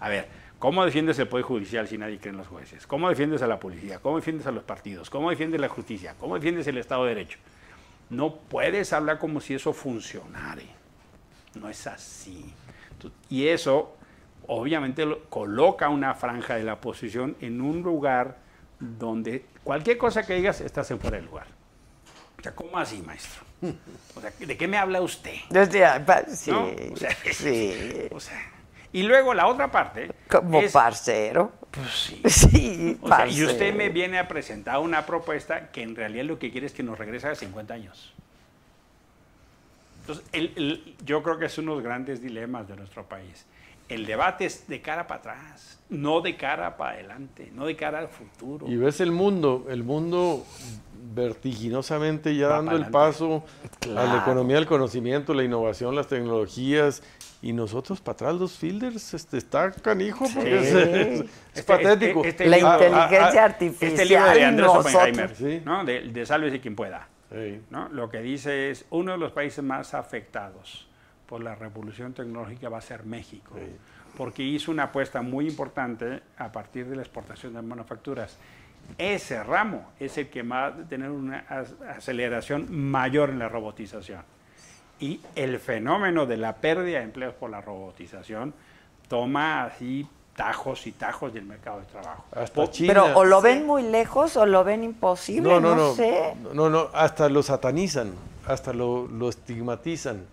A 0.00 0.08
ver, 0.08 0.26
¿cómo 0.62 0.84
defiendes 0.84 1.18
el 1.18 1.26
Poder 1.26 1.44
Judicial 1.44 1.88
si 1.88 1.98
nadie 1.98 2.18
cree 2.20 2.30
en 2.30 2.36
los 2.38 2.46
jueces? 2.46 2.86
¿Cómo 2.86 3.08
defiendes 3.08 3.42
a 3.42 3.48
la 3.48 3.58
policía? 3.58 3.98
¿Cómo 3.98 4.14
defiendes 4.16 4.46
a 4.46 4.52
los 4.52 4.62
partidos? 4.62 5.10
¿Cómo 5.10 5.28
defiendes 5.28 5.60
la 5.60 5.68
justicia? 5.68 6.14
¿Cómo 6.20 6.36
defiendes 6.36 6.68
el 6.68 6.78
Estado 6.78 7.02
de 7.02 7.16
Derecho? 7.16 7.38
No 8.10 8.36
puedes 8.36 8.92
hablar 8.92 9.18
como 9.18 9.40
si 9.40 9.54
eso 9.54 9.72
funcionara. 9.72 10.62
No 11.54 11.68
es 11.68 11.84
así. 11.88 12.54
Y 13.28 13.48
eso, 13.48 13.96
obviamente, 14.46 15.04
lo- 15.04 15.24
coloca 15.28 15.88
una 15.88 16.14
franja 16.14 16.54
de 16.54 16.62
la 16.62 16.74
oposición 16.74 17.36
en 17.40 17.60
un 17.60 17.82
lugar 17.82 18.38
donde 18.78 19.44
cualquier 19.64 19.98
cosa 19.98 20.24
que 20.24 20.34
digas 20.34 20.60
estás 20.60 20.88
en 20.92 21.00
fuera 21.00 21.16
de 21.16 21.24
lugar. 21.24 21.48
O 22.38 22.42
sea, 22.42 22.54
¿cómo 22.54 22.78
así, 22.78 23.02
maestro? 23.02 23.42
O 24.14 24.20
sea, 24.20 24.30
¿de 24.38 24.56
qué 24.56 24.68
me 24.68 24.76
habla 24.76 25.00
usted? 25.00 25.34
Desde- 25.50 25.84
sí, 26.36 26.50
¿No? 26.52 26.66
O 26.92 26.96
sea, 26.96 27.16
sí. 27.32 28.08
o 28.12 28.20
sea, 28.20 28.51
y 28.92 29.02
luego 29.02 29.34
la 29.34 29.46
otra 29.46 29.70
parte. 29.70 30.10
Como 30.28 30.60
es- 30.60 30.72
parcero. 30.72 31.52
Pues 31.70 31.90
sí. 31.90 32.22
Sí, 32.28 32.98
O 33.00 33.08
sea, 33.08 33.26
y 33.26 33.42
usted 33.44 33.74
me 33.74 33.88
viene 33.88 34.18
a 34.18 34.28
presentar 34.28 34.78
una 34.78 35.06
propuesta 35.06 35.70
que 35.70 35.82
en 35.82 35.96
realidad 35.96 36.24
lo 36.24 36.38
que 36.38 36.50
quiere 36.50 36.66
es 36.66 36.72
que 36.72 36.82
nos 36.82 36.98
regrese 36.98 37.28
a 37.28 37.34
50 37.34 37.72
años. 37.74 38.12
Entonces, 40.00 40.24
el- 40.32 40.52
el- 40.56 40.96
yo 41.04 41.22
creo 41.22 41.38
que 41.38 41.46
es 41.46 41.58
uno 41.58 41.72
de 41.72 41.76
los 41.76 41.84
grandes 41.84 42.20
dilemas 42.20 42.68
de 42.68 42.76
nuestro 42.76 43.04
país. 43.08 43.46
El 43.88 44.06
debate 44.06 44.46
es 44.46 44.66
de 44.68 44.80
cara 44.80 45.06
para 45.06 45.20
atrás, 45.20 45.78
no 45.90 46.20
de 46.20 46.36
cara 46.36 46.76
para 46.76 46.92
adelante, 46.94 47.50
no 47.54 47.66
de 47.66 47.76
cara 47.76 47.98
al 47.98 48.08
futuro. 48.08 48.66
Y 48.68 48.76
ves 48.76 49.00
el 49.00 49.12
mundo, 49.12 49.66
el 49.68 49.82
mundo 49.84 50.44
vertiginosamente 51.14 52.34
ya 52.36 52.48
Va 52.48 52.56
dando 52.56 52.76
el 52.76 52.86
paso 52.86 53.44
a 53.84 53.86
la 54.04 54.18
economía 54.22 54.56
del 54.56 54.66
conocimiento, 54.66 55.34
la 55.34 55.44
innovación, 55.44 55.94
las 55.94 56.06
tecnologías, 56.08 57.02
y 57.42 57.52
nosotros 57.52 58.00
para 58.00 58.14
atrás 58.14 58.34
los 58.36 58.56
fielders, 58.56 59.14
este, 59.14 59.36
está 59.36 59.72
canijo, 59.72 60.26
porque 60.32 60.58
es, 60.60 60.66
es- 60.72 60.74
es 61.20 61.30
Este- 61.54 61.62
patético. 61.64 62.20
este- 62.24 62.28
este 62.30 62.46
La 62.46 62.56
libro- 62.56 62.72
inteligencia 62.74 63.40
ah, 63.40 63.42
ah, 63.42 63.44
artificial. 63.44 63.90
Este 63.90 64.04
libro 64.06 64.30
de 64.30 64.44
Andrés 64.44 64.66
nosotros. 64.66 64.94
Oppenheimer, 64.94 65.36
Sí. 65.36 65.62
¿no? 65.64 65.84
de, 65.84 66.00
de 66.02 66.26
Sálvese 66.26 66.60
quien 66.60 66.76
pueda. 66.76 67.08
Lo 67.92 68.08
que 68.10 68.20
dice 68.20 68.70
es, 68.70 68.84
uno 68.90 69.12
de 69.12 69.18
los 69.18 69.32
países 69.32 69.64
más 69.64 69.94
afectados 69.94 70.86
por 71.26 71.42
la 71.42 71.54
revolución 71.54 72.12
tecnológica 72.12 72.68
va 72.68 72.78
a 72.78 72.82
ser 72.82 73.04
México, 73.04 73.54
Sí. 73.58 73.64
porque 74.18 74.42
hizo 74.42 74.70
una 74.70 74.84
apuesta 74.84 75.22
muy 75.22 75.48
importante 75.48 76.20
a 76.36 76.52
partir 76.52 76.86
de 76.86 76.94
la 76.96 77.02
exportación 77.02 77.54
de 77.54 77.62
manufacturas. 77.62 78.36
Ese 78.98 79.42
ramo 79.42 79.92
es 79.98 80.18
el 80.18 80.28
que 80.28 80.42
va 80.42 80.66
a 80.66 80.74
tener 80.76 81.08
una 81.10 81.38
aceleración 81.96 82.66
mayor 82.70 83.30
en 83.30 83.38
la 83.38 83.48
robotización. 83.48 84.22
Y 85.02 85.20
el 85.34 85.58
fenómeno 85.58 86.26
de 86.26 86.36
la 86.36 86.54
pérdida 86.54 86.98
de 86.98 87.04
empleos 87.04 87.34
por 87.34 87.50
la 87.50 87.60
robotización 87.60 88.54
toma 89.08 89.64
así 89.64 90.06
tajos 90.36 90.86
y 90.86 90.92
tajos 90.92 91.34
del 91.34 91.44
mercado 91.44 91.80
de 91.80 91.86
trabajo. 91.86 92.24
Hasta 92.30 92.70
China. 92.70 92.92
Pero 92.94 93.18
o 93.18 93.24
lo 93.24 93.40
ven 93.42 93.66
muy 93.66 93.82
lejos 93.82 94.36
o 94.36 94.46
lo 94.46 94.62
ven 94.62 94.84
imposible, 94.84 95.48
No, 95.48 95.60
no, 95.60 95.70
no, 95.74 95.88
no. 95.88 95.94
sé. 95.94 96.34
No, 96.54 96.70
no, 96.70 96.88
hasta 96.94 97.28
lo 97.28 97.42
satanizan, 97.42 98.12
hasta 98.46 98.72
lo, 98.72 99.08
lo 99.08 99.28
estigmatizan. 99.28 100.24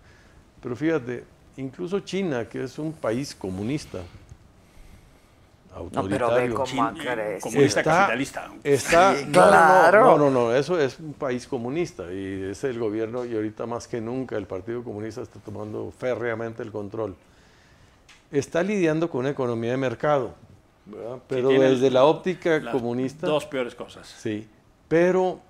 Pero 0.62 0.76
fíjate, 0.76 1.24
incluso 1.56 1.98
China, 1.98 2.44
que 2.48 2.62
es 2.62 2.78
un 2.78 2.92
país 2.92 3.34
comunista, 3.34 3.98
No, 5.72 5.88
pero 6.08 6.26
autoritario. 6.26 6.48
ve 6.48 6.54
cómo 6.54 6.66
Chin- 6.66 6.80
ha 6.80 6.92
crecido. 7.14 7.40
comunista 7.40 7.82
capitalista. 7.84 8.50
Está, 8.64 9.14
Sí, 9.16 9.24
no, 9.28 9.40
no, 9.40 9.44
no, 9.46 9.50
claro. 9.50 10.04
No, 10.04 10.18
no, 10.18 10.30
no, 10.30 10.54
eso 10.54 10.78
es 10.80 10.98
un 10.98 11.12
país 11.14 11.46
comunista 11.46 12.12
y 12.12 12.48
es 12.50 12.64
el 12.64 12.78
gobierno 12.78 13.24
y 13.24 13.34
ahorita 13.34 13.66
más 13.66 13.86
que 13.86 14.00
nunca 14.00 14.36
el 14.36 14.46
Partido 14.46 14.82
Comunista 14.82 15.22
está 15.22 15.38
tomando 15.38 15.92
férreamente 15.96 16.62
el 16.62 16.72
control. 16.72 17.14
Está 18.32 18.62
lidiando 18.62 19.08
con 19.10 19.20
una 19.20 19.30
economía 19.30 19.70
de 19.72 19.76
mercado, 19.76 20.34
¿verdad? 20.86 21.18
pero 21.28 21.48
desde 21.50 21.90
la 21.90 22.04
óptica 22.04 22.58
Las 22.60 22.72
comunista, 22.72 23.26
Dos 23.26 23.46
peores 23.46 23.74
cosas. 23.74 24.06
sí, 24.08 24.48
pero 24.88 25.40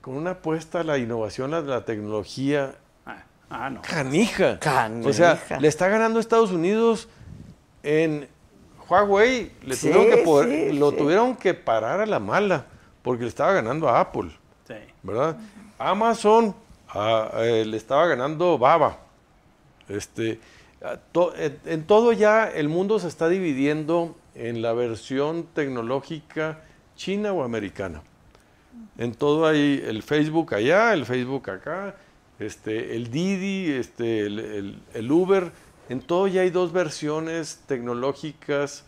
con 0.00 0.14
una 0.14 0.32
apuesta 0.32 0.80
a 0.80 0.84
la 0.84 0.96
innovación, 0.98 1.52
a 1.54 1.60
la 1.60 1.84
tecnología 1.84 2.74
Ah, 3.06 3.24
ah, 3.50 3.70
no. 3.70 3.82
canija. 3.82 4.58
Canija. 4.58 5.08
O 5.08 5.12
sea, 5.12 5.38
le 5.58 5.68
está 5.68 5.88
ganando 5.88 6.20
Estados 6.20 6.50
Unidos 6.50 7.08
en 7.82 8.28
Huawei. 8.88 9.50
Le 9.62 9.74
Sí, 9.76 9.88
tuvieron 9.90 10.16
que 10.16 10.22
poder- 10.24 10.70
sí, 10.72 10.78
lo 10.78 10.90
sí. 10.90 10.96
tuvieron 10.96 11.36
que 11.36 11.54
parar 11.54 12.00
a 12.00 12.06
la 12.06 12.18
mala 12.18 12.66
porque 13.02 13.22
le 13.24 13.28
estaba 13.28 13.52
ganando 13.52 13.88
a 13.88 14.00
Apple, 14.00 14.30
Sí. 14.66 14.74
¿verdad? 15.02 15.36
Amazon 15.78 16.54
a- 16.88 17.30
eh, 17.38 17.64
le 17.64 17.76
estaba 17.76 18.06
ganando 18.06 18.58
Baba. 18.58 18.98
Este, 19.88 20.38
a 20.82 20.96
to- 20.96 21.34
en, 21.36 21.58
en 21.66 21.84
todo 21.86 22.12
ya 22.12 22.48
el 22.48 22.68
mundo 22.68 22.98
se 22.98 23.08
está 23.08 23.28
dividiendo 23.28 24.16
en 24.34 24.62
la 24.62 24.72
versión 24.72 25.46
tecnológica 25.54 26.60
china 26.96 27.32
o 27.32 27.42
americana. 27.42 28.02
En 28.96 29.14
todo 29.14 29.46
hay 29.46 29.82
el 29.86 30.02
Facebook 30.02 30.54
allá, 30.54 30.92
el 30.92 31.04
Facebook 31.06 31.50
acá, 31.50 31.94
este, 32.38 32.94
el 32.96 33.10
Didi, 33.10 33.72
este, 33.72 34.26
el, 34.26 34.38
el- 34.38 34.82
el 34.94 35.10
Uber. 35.12 35.50
En 35.88 36.00
todo 36.00 36.26
ya 36.26 36.42
hay 36.42 36.50
dos 36.50 36.72
versiones 36.72 37.60
tecnológicas 37.66 38.84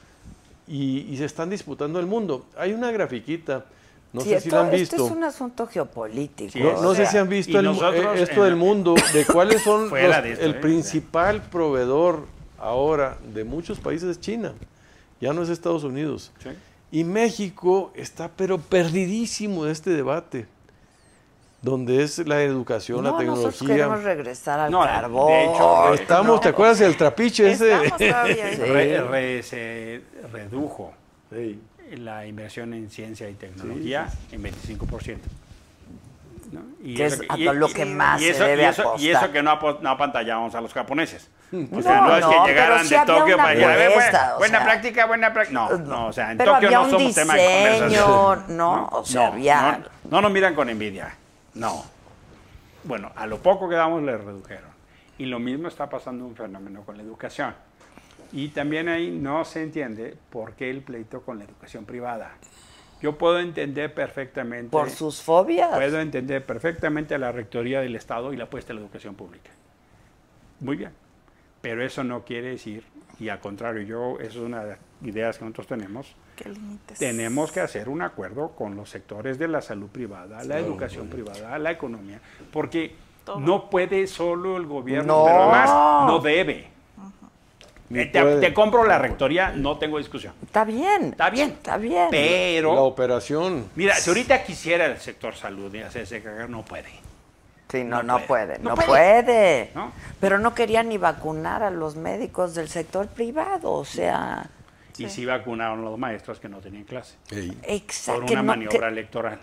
y, 0.68 1.00
y 1.10 1.16
se 1.16 1.24
están 1.24 1.50
disputando 1.50 1.98
el 1.98 2.06
mundo. 2.06 2.46
Hay 2.56 2.72
una 2.72 2.90
grafiquita, 2.90 3.64
no 4.12 4.20
Sí, 4.20 4.30
sé 4.30 4.40
si 4.40 4.48
esto, 4.48 4.56
la 4.56 4.62
han 4.68 4.74
esto 4.74 4.96
visto. 4.96 5.06
es 5.06 5.12
un 5.12 5.24
asunto 5.24 5.66
geopolítico. 5.66 6.52
Sí, 6.52 6.60
No, 6.60 6.94
sé 6.94 7.06
si 7.06 7.16
han 7.16 7.28
visto 7.28 7.58
el 7.58 7.66
mu- 7.66 7.72
nosotros 7.74 8.18
eh, 8.18 8.22
esto 8.22 8.36
en 8.44 8.44
del 8.44 8.56
mundo, 8.56 8.94
de 9.14 9.24
cuáles 9.24 9.62
son 9.62 9.88
los- 9.88 10.22
de 10.22 10.32
esto, 10.32 10.44
el 10.44 10.50
¿eh? 10.52 10.60
principal 10.60 11.42
proveedor 11.42 12.26
ahora 12.58 13.16
de 13.32 13.44
muchos 13.44 13.78
países 13.78 14.08
es 14.10 14.20
China, 14.20 14.52
ya 15.20 15.32
no 15.32 15.42
es 15.42 15.48
Estados 15.48 15.84
Unidos. 15.84 16.32
Sí. 16.42 16.50
Y 16.92 17.04
México 17.04 17.92
está 17.94 18.28
pero 18.36 18.58
perdidísimo 18.58 19.64
de 19.64 19.72
este 19.72 19.90
debate, 19.90 20.46
donde 21.62 22.02
es 22.02 22.18
la 22.26 22.42
educación, 22.42 23.02
No, 23.04 23.18
la 23.18 23.24
nosotros 23.24 23.58
tecnología. 23.58 23.84
queremos 23.86 24.02
regresar 24.04 24.60
al 24.60 24.70
No, 24.70 24.80
carbón. 24.80 25.28
de 25.32 25.44
hecho, 25.44 25.94
Estamos, 25.94 26.40
¿te 26.40 26.48
acuerdas 26.48 26.78
del 26.78 26.96
trapiche 26.96 27.50
ese? 27.52 27.72
Estamos 27.84 27.98
todavía 27.98 28.46
ahí. 28.46 28.54
Sí. 28.56 28.62
Re- 28.62 29.00
re- 29.02 29.42
se 29.42 30.00
redujo 30.32 30.92
Sí. 31.30 31.60
la 31.98 32.26
inversión 32.26 32.72
en 32.74 32.88
ciencia 32.90 33.28
y 33.28 33.34
tecnología 33.34 34.08
en 34.32 34.42
25%. 34.42 35.18
¿no? 36.52 36.62
Y 36.82 36.94
Que 36.96 37.04
es 37.06 37.20
a 37.28 37.36
lo 37.36 37.68
que 37.68 37.84
más 37.84 38.20
se 38.20 38.32
debe 38.32 38.62
y 38.62 38.64
eso, 38.66 38.82
y 38.98 39.10
apostar. 39.12 39.24
eso 39.24 39.32
que 39.32 39.42
no, 39.42 39.58
no 39.82 39.90
apantallamos 39.90 40.52
a 40.56 40.60
los 40.60 40.72
japoneses. 40.74 41.28
O 41.52 41.56
No, 41.56 41.82
sea, 41.82 42.00
no, 42.00 42.16
es 42.16 42.20
no, 42.22 42.30
que 42.30 42.36
pero 42.36 42.46
llegaran 42.46 42.84
sí 42.86 42.94
de 42.96 43.06
Tokio 43.06 43.36
para 43.36 43.48
allá. 43.50 43.72
"A 43.72 43.76
ver, 43.76 43.90
apuesta, 43.90 44.18
buena 44.18 44.38
buena 44.38 44.58
sea, 44.58 44.64
práctica, 44.66 45.06
buena 45.06 45.32
práctica. 45.32 45.60
No, 45.60 45.78
no, 45.78 46.06
o 46.08 46.12
sea, 46.12 46.32
en 46.32 46.38
Tokio 46.38 46.70
no 46.70 46.90
somos 46.90 47.14
tema 47.14 47.34
de 47.34 47.40
diseño, 47.42 48.04
conversación. 48.06 48.56
¿no? 48.56 48.88
O 48.92 49.04
sea, 49.04 49.26
había- 49.28 49.80
No, 50.04 50.10
no 50.10 50.22
nos 50.22 50.32
miran 50.32 50.54
con 50.56 50.68
envidia. 50.68 51.14
No. 51.54 51.84
Bueno, 52.84 53.12
a 53.14 53.26
lo 53.26 53.38
poco 53.38 53.68
que 53.68 53.74
damos 53.74 54.02
le 54.02 54.16
redujeron. 54.16 54.70
Y 55.18 55.26
lo 55.26 55.38
mismo 55.38 55.68
está 55.68 55.90
pasando 55.90 56.24
un 56.24 56.34
fenómeno 56.34 56.82
con 56.82 56.96
la 56.96 57.02
educación. 57.02 57.54
Y 58.32 58.48
también 58.48 58.88
ahí 58.88 59.10
no 59.10 59.44
se 59.44 59.62
entiende 59.62 60.16
por 60.30 60.54
qué 60.54 60.70
el 60.70 60.82
pleito 60.82 61.22
con 61.22 61.38
la 61.38 61.44
educación 61.44 61.84
privada. 61.84 62.32
Yo 63.02 63.16
puedo 63.16 63.40
entender 63.40 63.92
perfectamente. 63.92 64.70
Por 64.70 64.90
sus 64.90 65.22
fobias. 65.22 65.74
Puedo 65.74 66.00
entender 66.00 66.44
perfectamente 66.44 67.18
la 67.18 67.32
rectoría 67.32 67.80
del 67.80 67.96
Estado 67.96 68.32
y 68.32 68.36
la 68.36 68.44
apuesta 68.44 68.72
a 68.72 68.76
la 68.76 68.82
educación 68.82 69.14
pública. 69.14 69.50
Muy 70.60 70.76
bien. 70.76 70.92
Pero 71.60 71.84
eso 71.84 72.04
no 72.04 72.24
quiere 72.24 72.50
decir, 72.50 72.84
y 73.20 73.28
al 73.28 73.38
contrario, 73.38 73.82
yo, 73.82 74.18
eso 74.18 74.40
es 74.40 74.46
una 74.46 74.64
de 74.64 74.70
las 74.70 74.78
ideas 75.02 75.38
que 75.38 75.44
nosotros 75.44 75.66
tenemos, 75.68 76.06
¿Qué 76.36 76.48
límites? 76.48 76.98
tenemos 76.98 77.52
que 77.52 77.60
hacer 77.60 77.88
un 77.88 78.02
acuerdo 78.02 78.50
con 78.56 78.74
los 78.76 78.88
sectores 78.90 79.38
de 79.38 79.46
la 79.48 79.60
salud 79.60 79.88
privada, 79.88 80.42
la 80.44 80.58
educación 80.58 81.08
privada, 81.08 81.58
la 81.58 81.70
economía, 81.70 82.20
porque 82.52 82.94
Todo. 83.24 83.38
no 83.40 83.68
puede 83.70 84.06
solo 84.06 84.56
el 84.56 84.66
gobierno, 84.66 85.18
No. 85.18 85.24
pero 85.26 85.42
además 85.42 86.06
no 86.06 86.18
debe. 86.20 86.68
Eh, 87.92 88.06
te, 88.06 88.22
te 88.40 88.54
compro 88.54 88.84
la 88.84 88.98
rectoría, 88.98 89.50
no 89.50 89.76
tengo 89.76 89.98
discusión. 89.98 90.32
Está 90.44 90.64
bien. 90.64 91.06
Está 91.06 91.28
bien. 91.28 91.50
Está 91.50 91.76
bien. 91.76 92.06
Pero, 92.08 92.72
La 92.74 92.82
operación. 92.82 93.66
mira, 93.74 93.96
si 93.96 94.10
ahorita 94.10 94.44
quisiera 94.44 94.86
el 94.86 94.98
sector 94.98 95.34
salud 95.34 95.74
y 95.74 95.80
hacerse 95.80 96.22
cagar, 96.22 96.48
no 96.48 96.64
puede. 96.64 96.88
Sí, 97.70 97.84
no, 97.84 98.02
No 98.02 98.18
no, 98.18 98.26
puede. 98.26 98.46
puede, 98.56 98.58
No 98.58 98.70
no, 98.70 98.74
puede. 98.76 98.88
puede. 98.88 99.70
¿No? 99.74 99.92
Pero 100.20 100.38
no 100.38 100.54
querían 100.54 100.88
ni 100.88 100.98
vacunar 100.98 101.62
a 101.62 101.70
los 101.70 101.96
médicos 101.96 102.54
del 102.54 102.68
sector 102.68 103.06
privado, 103.08 103.72
o 103.72 103.84
sea, 103.84 104.48
Y 104.98 105.08
sí 105.08 105.24
vacunaron 105.24 105.80
a 105.80 105.82
los 105.82 105.98
maestros 105.98 106.40
que 106.40 106.48
no 106.48 106.58
tenían 106.58 106.84
clase. 106.84 107.16
Por 107.28 107.38
exacto. 107.70 108.32
una 108.32 108.42
maniobra 108.42 108.88
electoral. 108.88 109.38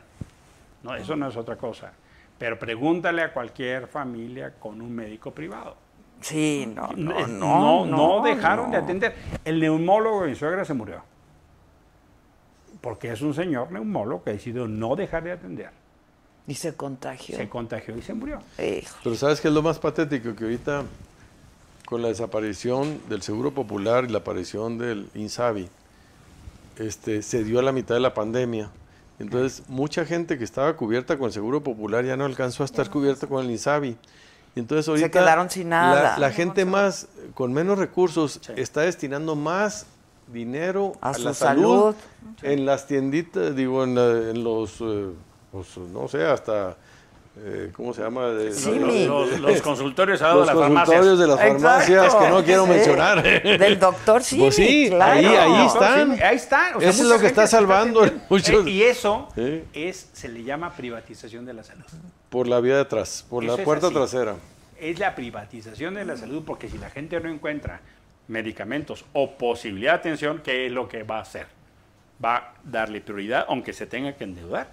No, 0.84 0.96
eso 0.96 1.16
no 1.16 1.28
es 1.30 1.36
otra 1.38 1.56
cosa. 1.56 1.92
Pero 2.38 2.60
pregúntale 2.60 3.24
a 3.24 3.34
cualquier 3.34 3.88
familia 3.88 4.54
con 4.60 4.80
un 4.82 4.94
médico 4.94 5.32
privado. 5.32 5.76
Sí, 6.22 6.72
no, 6.76 6.90
no, 6.96 7.20
Eh, 7.20 7.26
no. 7.28 7.86
no 7.86 8.22
dejaron 8.22 8.70
de 8.72 8.78
no. 8.78 8.84
atender. 8.84 9.16
El 9.46 9.60
neumólogo 9.60 10.24
de 10.24 10.30
mi 10.30 10.36
suegra 10.36 10.64
se 10.66 10.74
murió. 10.74 11.02
Porque 12.82 13.12
es 13.12 13.22
un 13.22 13.34
señor 13.34 13.72
neumólogo 13.72 14.24
que 14.24 14.32
decidió 14.34 14.68
no 14.68 14.96
dejar 14.96 15.24
de 15.24 15.32
atender. 15.32 15.72
Y 16.48 16.56
se 16.56 16.74
contagió. 16.76 17.36
Se 17.38 17.50
contagió 17.50 17.98
y 17.98 18.02
se 18.02 18.14
murió. 18.14 18.40
Hijo. 18.58 18.96
Pero 19.04 19.16
¿sabes 19.18 19.42
qué 19.42 19.50
es 19.50 19.54
lo 19.54 19.62
más 19.62 19.80
patético? 19.80 20.34
Que 20.36 20.46
ahorita, 20.46 20.84
con 21.86 22.02
la 22.02 22.08
desaparición 22.08 23.02
del 23.10 23.22
Seguro 23.22 23.52
Popular 23.52 24.06
y 24.06 24.10
la 24.10 24.20
aparición 24.20 24.78
del 24.78 25.10
INSABI, 25.14 25.68
este, 26.80 27.22
se 27.22 27.44
dio 27.44 27.60
a 27.60 27.64
la 27.64 27.72
mitad 27.72 27.96
de 27.96 28.02
la 28.02 28.14
pandemia. 28.14 28.70
Entonces, 29.20 29.64
mucha 29.68 30.06
gente 30.06 30.38
que 30.38 30.44
estaba 30.44 30.76
cubierta 30.76 31.18
con 31.18 31.28
el 31.28 31.34
Seguro 31.34 31.62
Popular 31.64 32.06
ya 32.06 32.16
no 32.16 32.26
alcanzó 32.26 32.64
a 32.64 32.66
estar 32.66 32.90
cubierta 32.90 33.28
con 33.28 33.44
el 33.44 33.52
INSABI. 33.52 33.98
Y 34.56 34.60
entonces 34.60 34.88
ahorita 34.88 35.10
quedaron 35.12 35.50
sin 35.50 35.70
nada. 35.70 36.14
La, 36.14 36.18
la 36.20 36.32
gente 36.32 36.66
más, 36.66 37.08
con 37.34 37.52
menos 37.54 37.78
recursos, 37.78 38.40
está 38.56 38.82
destinando 38.82 39.36
más 39.36 39.86
dinero 40.32 40.94
A 41.02 41.10
a, 41.12 41.14
su 41.14 41.24
la 41.24 41.34
salud, 41.34 41.96
salud. 41.96 41.96
en 42.44 42.66
las 42.66 42.88
tienditas, 42.88 43.56
digo, 43.56 43.84
en, 43.84 43.96
la- 43.96 44.30
en 44.32 44.44
los, 44.44 44.82
eh, 44.82 45.10
pues, 45.52 45.78
no 45.78 46.08
sé, 46.08 46.24
hasta, 46.26 46.76
eh, 47.40 47.72
¿cómo 47.76 47.94
se 47.94 48.02
llama? 48.02 48.28
De- 48.30 48.52
Sí, 48.52 48.78
Los, 48.80 48.94
mi- 48.94 49.06
los- 49.06 49.40
los 49.40 49.62
consultorios 49.62 50.20
los 50.22 50.32
de 50.32 50.38
las 50.46 50.48
farmacias. 50.56 50.76
consultorios 50.86 51.20
de 51.20 51.28
las 51.28 51.40
farmacias 51.40 52.06
Exacto. 52.06 52.20
que 52.26 52.30
no 52.32 52.44
quiero 52.44 52.64
Sí. 52.66 52.70
mencionar. 52.70 53.24
Del 53.24 53.80
doctor 53.80 54.24
sí. 54.24 54.38
Pues 54.40 54.56
sí, 54.56 54.88
claro. 54.90 55.12
ahí- 55.20 55.26
ahí 55.26 55.66
están. 55.68 56.16
sí, 56.18 56.24
ahí 56.24 56.36
están. 56.36 56.76
O 56.76 56.80
sea, 56.80 56.90
Eso 56.90 57.04
es 57.04 57.10
lo 57.10 57.20
que 57.20 57.28
está 57.28 57.48
salvando 57.48 58.00
atendiendo. 58.02 58.28
muchos- 58.30 58.66
Eh, 58.68 58.70
Y 58.70 58.84
eso 58.84 59.30
Sí. 59.36 59.64
es, 59.74 60.10
se 60.14 60.28
le 60.30 60.44
llama 60.44 60.74
privatización 60.76 61.46
de 61.46 61.54
la 61.54 61.64
salud. 61.64 61.86
Por 62.30 62.48
la 62.48 62.60
vía 62.60 62.76
de 62.76 62.82
atrás, 62.82 63.26
por 63.30 63.44
Eso 63.44 63.58
la 63.58 63.64
puerta 63.64 63.90
trasera. 63.90 64.36
Es 64.80 65.00
la 65.00 65.16
privatización 65.16 65.96
de 65.96 66.06
la 66.06 66.18
salud 66.18 66.44
porque 66.46 66.68
si 66.70 66.78
la 66.78 66.90
gente 66.90 67.20
no 67.20 67.30
encuentra 67.30 67.82
medicamentos 68.28 69.06
o 69.14 69.32
posibilidad 69.38 69.94
de 69.94 69.98
atención, 70.00 70.42
¿qué 70.44 70.66
es 70.66 70.72
lo 70.72 70.88
que 70.90 71.04
va 71.04 71.18
a 71.18 71.22
hacer? 71.22 71.48
Va 72.24 72.36
a 72.36 72.54
darle 72.64 73.00
prioridad, 73.02 73.46
aunque 73.48 73.74
se 73.74 73.86
tenga 73.86 74.14
que 74.18 74.24
endeudar, 74.26 74.68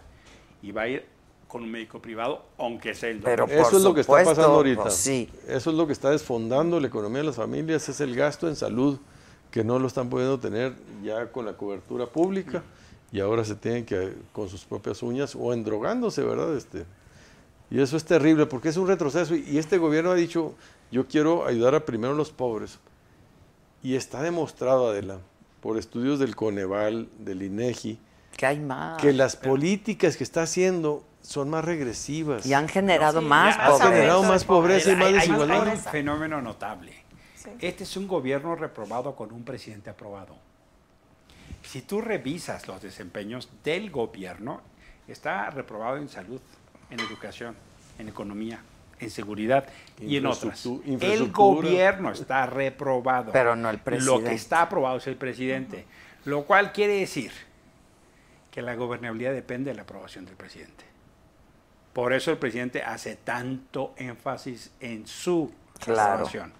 y 0.64 0.72
va 0.72 0.82
a 0.82 0.88
ir 0.88 1.04
con 1.48 1.62
un 1.62 1.70
médico 1.70 2.00
privado, 2.00 2.42
aunque 2.58 2.94
sea 2.94 3.10
el 3.10 3.16
doctor. 3.20 3.32
Pero- 3.32 3.46
Por 3.46 3.54
Eso 3.66 3.76
es 3.76 3.82
lo 3.84 3.94
que 3.94 4.00
está 4.00 4.12
pasando 4.24 4.54
ahorita. 4.56 4.82
pues 4.82 4.94
sí. 4.94 5.28
Eso 5.46 5.70
es 5.70 5.76
lo 5.76 5.86
que 5.86 5.92
está 5.92 6.10
desfondando 6.10 6.80
la 6.80 6.86
economía 6.88 7.18
de 7.18 7.24
las 7.24 7.36
familias, 7.36 7.88
es 7.88 8.00
el 8.00 8.16
gasto 8.16 8.48
en 8.48 8.56
salud 8.56 8.98
que 9.50 9.62
no 9.62 9.78
lo 9.78 9.86
están 9.86 10.08
pudiendo 10.10 10.40
tener 10.40 10.72
ya 11.04 11.30
con 11.30 11.44
la 11.44 11.52
cobertura 11.56 12.06
pública 12.06 12.62
y 13.12 13.20
ahora 13.20 13.44
se 13.44 13.54
tienen 13.54 13.84
que 13.84 14.14
con 14.32 14.48
sus 14.48 14.64
propias 14.64 15.00
uñas 15.02 15.36
o 15.38 15.52
endrogándose, 15.52 16.22
¿verdad? 16.24 16.56
Este, 16.56 16.84
y 17.70 17.80
eso 17.80 17.96
es 17.96 18.04
terrible 18.04 18.46
porque 18.46 18.70
es 18.70 18.76
un 18.76 18.88
retroceso 18.88 19.36
y, 19.36 19.42
y 19.48 19.58
este 19.58 19.78
gobierno 19.78 20.10
ha 20.10 20.16
dicho, 20.16 20.54
yo 20.90 21.06
quiero 21.06 21.46
ayudar 21.46 21.76
a 21.76 21.84
primero 21.84 22.14
a 22.14 22.16
los 22.16 22.32
pobres. 22.32 22.78
Y 23.82 23.94
está 23.94 24.22
demostrado, 24.22 24.88
Adela, 24.88 25.18
por 25.60 25.78
estudios 25.78 26.18
del 26.18 26.34
Coneval, 26.34 27.08
del 27.20 27.42
INEGI, 27.42 27.98
Que 28.36 28.46
hay 28.46 28.58
más. 28.60 29.00
que 29.00 29.12
las 29.12 29.36
políticas 29.36 30.16
que 30.16 30.24
está 30.24 30.42
haciendo 30.42 31.04
son 31.22 31.50
más 31.50 31.64
regresivas. 31.64 32.44
Y 32.46 32.52
han 32.54 32.68
generado 32.68 33.20
Sí, 33.20 33.26
más 33.26 33.56
ha 33.58 33.68
pobreza. 33.70 33.88
generado 33.90 34.22
más 34.24 34.44
pobreza 34.44 34.92
y 34.92 34.96
más 34.96 35.12
desigualdad. 35.12 35.68
Hay 35.68 35.76
un 35.76 35.78
fenómeno 35.82 36.42
notable. 36.42 36.92
Sí. 37.36 37.50
Este 37.60 37.84
es 37.84 37.96
un 37.96 38.06
gobierno 38.08 38.54
reprobado 38.56 39.14
con 39.14 39.32
un 39.32 39.44
presidente 39.44 39.90
aprobado. 39.90 40.36
si 41.62 41.80
tú 41.82 42.00
revisas 42.02 42.68
los 42.68 42.82
desempeños 42.82 43.48
del 43.64 43.90
gobierno, 43.90 44.60
está 45.08 45.48
reprobado 45.50 45.96
en 45.96 46.08
salud, 46.08 46.40
en 46.90 47.00
educación, 47.00 47.56
en 47.98 48.08
economía, 48.08 48.60
en 49.00 49.10
seguridad 49.10 49.66
y 50.00 50.18
en 50.18 50.26
otras. 50.26 50.66
El 51.00 51.32
gobierno 51.32 52.12
está 52.12 52.44
reprobado. 52.46 53.32
Pero 53.32 53.56
no 53.56 53.70
el 53.70 53.76
Lo 53.76 53.82
presidente. 53.82 54.28
que 54.30 54.34
está 54.36 54.62
aprobado 54.62 54.98
es 54.98 55.06
el 55.06 55.16
presidente. 55.16 55.86
Lo 56.26 56.44
cual 56.44 56.70
quiere 56.72 57.00
decir 57.00 57.32
que 58.54 58.62
la 58.62 58.76
gobernabilidad 58.76 59.32
depende 59.32 59.72
de 59.72 59.74
la 59.74 59.82
aprobación 59.82 60.24
del 60.26 60.36
presidente. 60.36 60.84
Por 61.92 62.12
eso 62.12 62.30
el 62.30 62.38
presidente 62.38 62.84
hace 62.84 63.16
tanto 63.16 63.94
énfasis 63.96 64.70
en 64.78 65.08
su 65.08 65.52
Claro. 65.80 66.12
aprobación. 66.12 66.52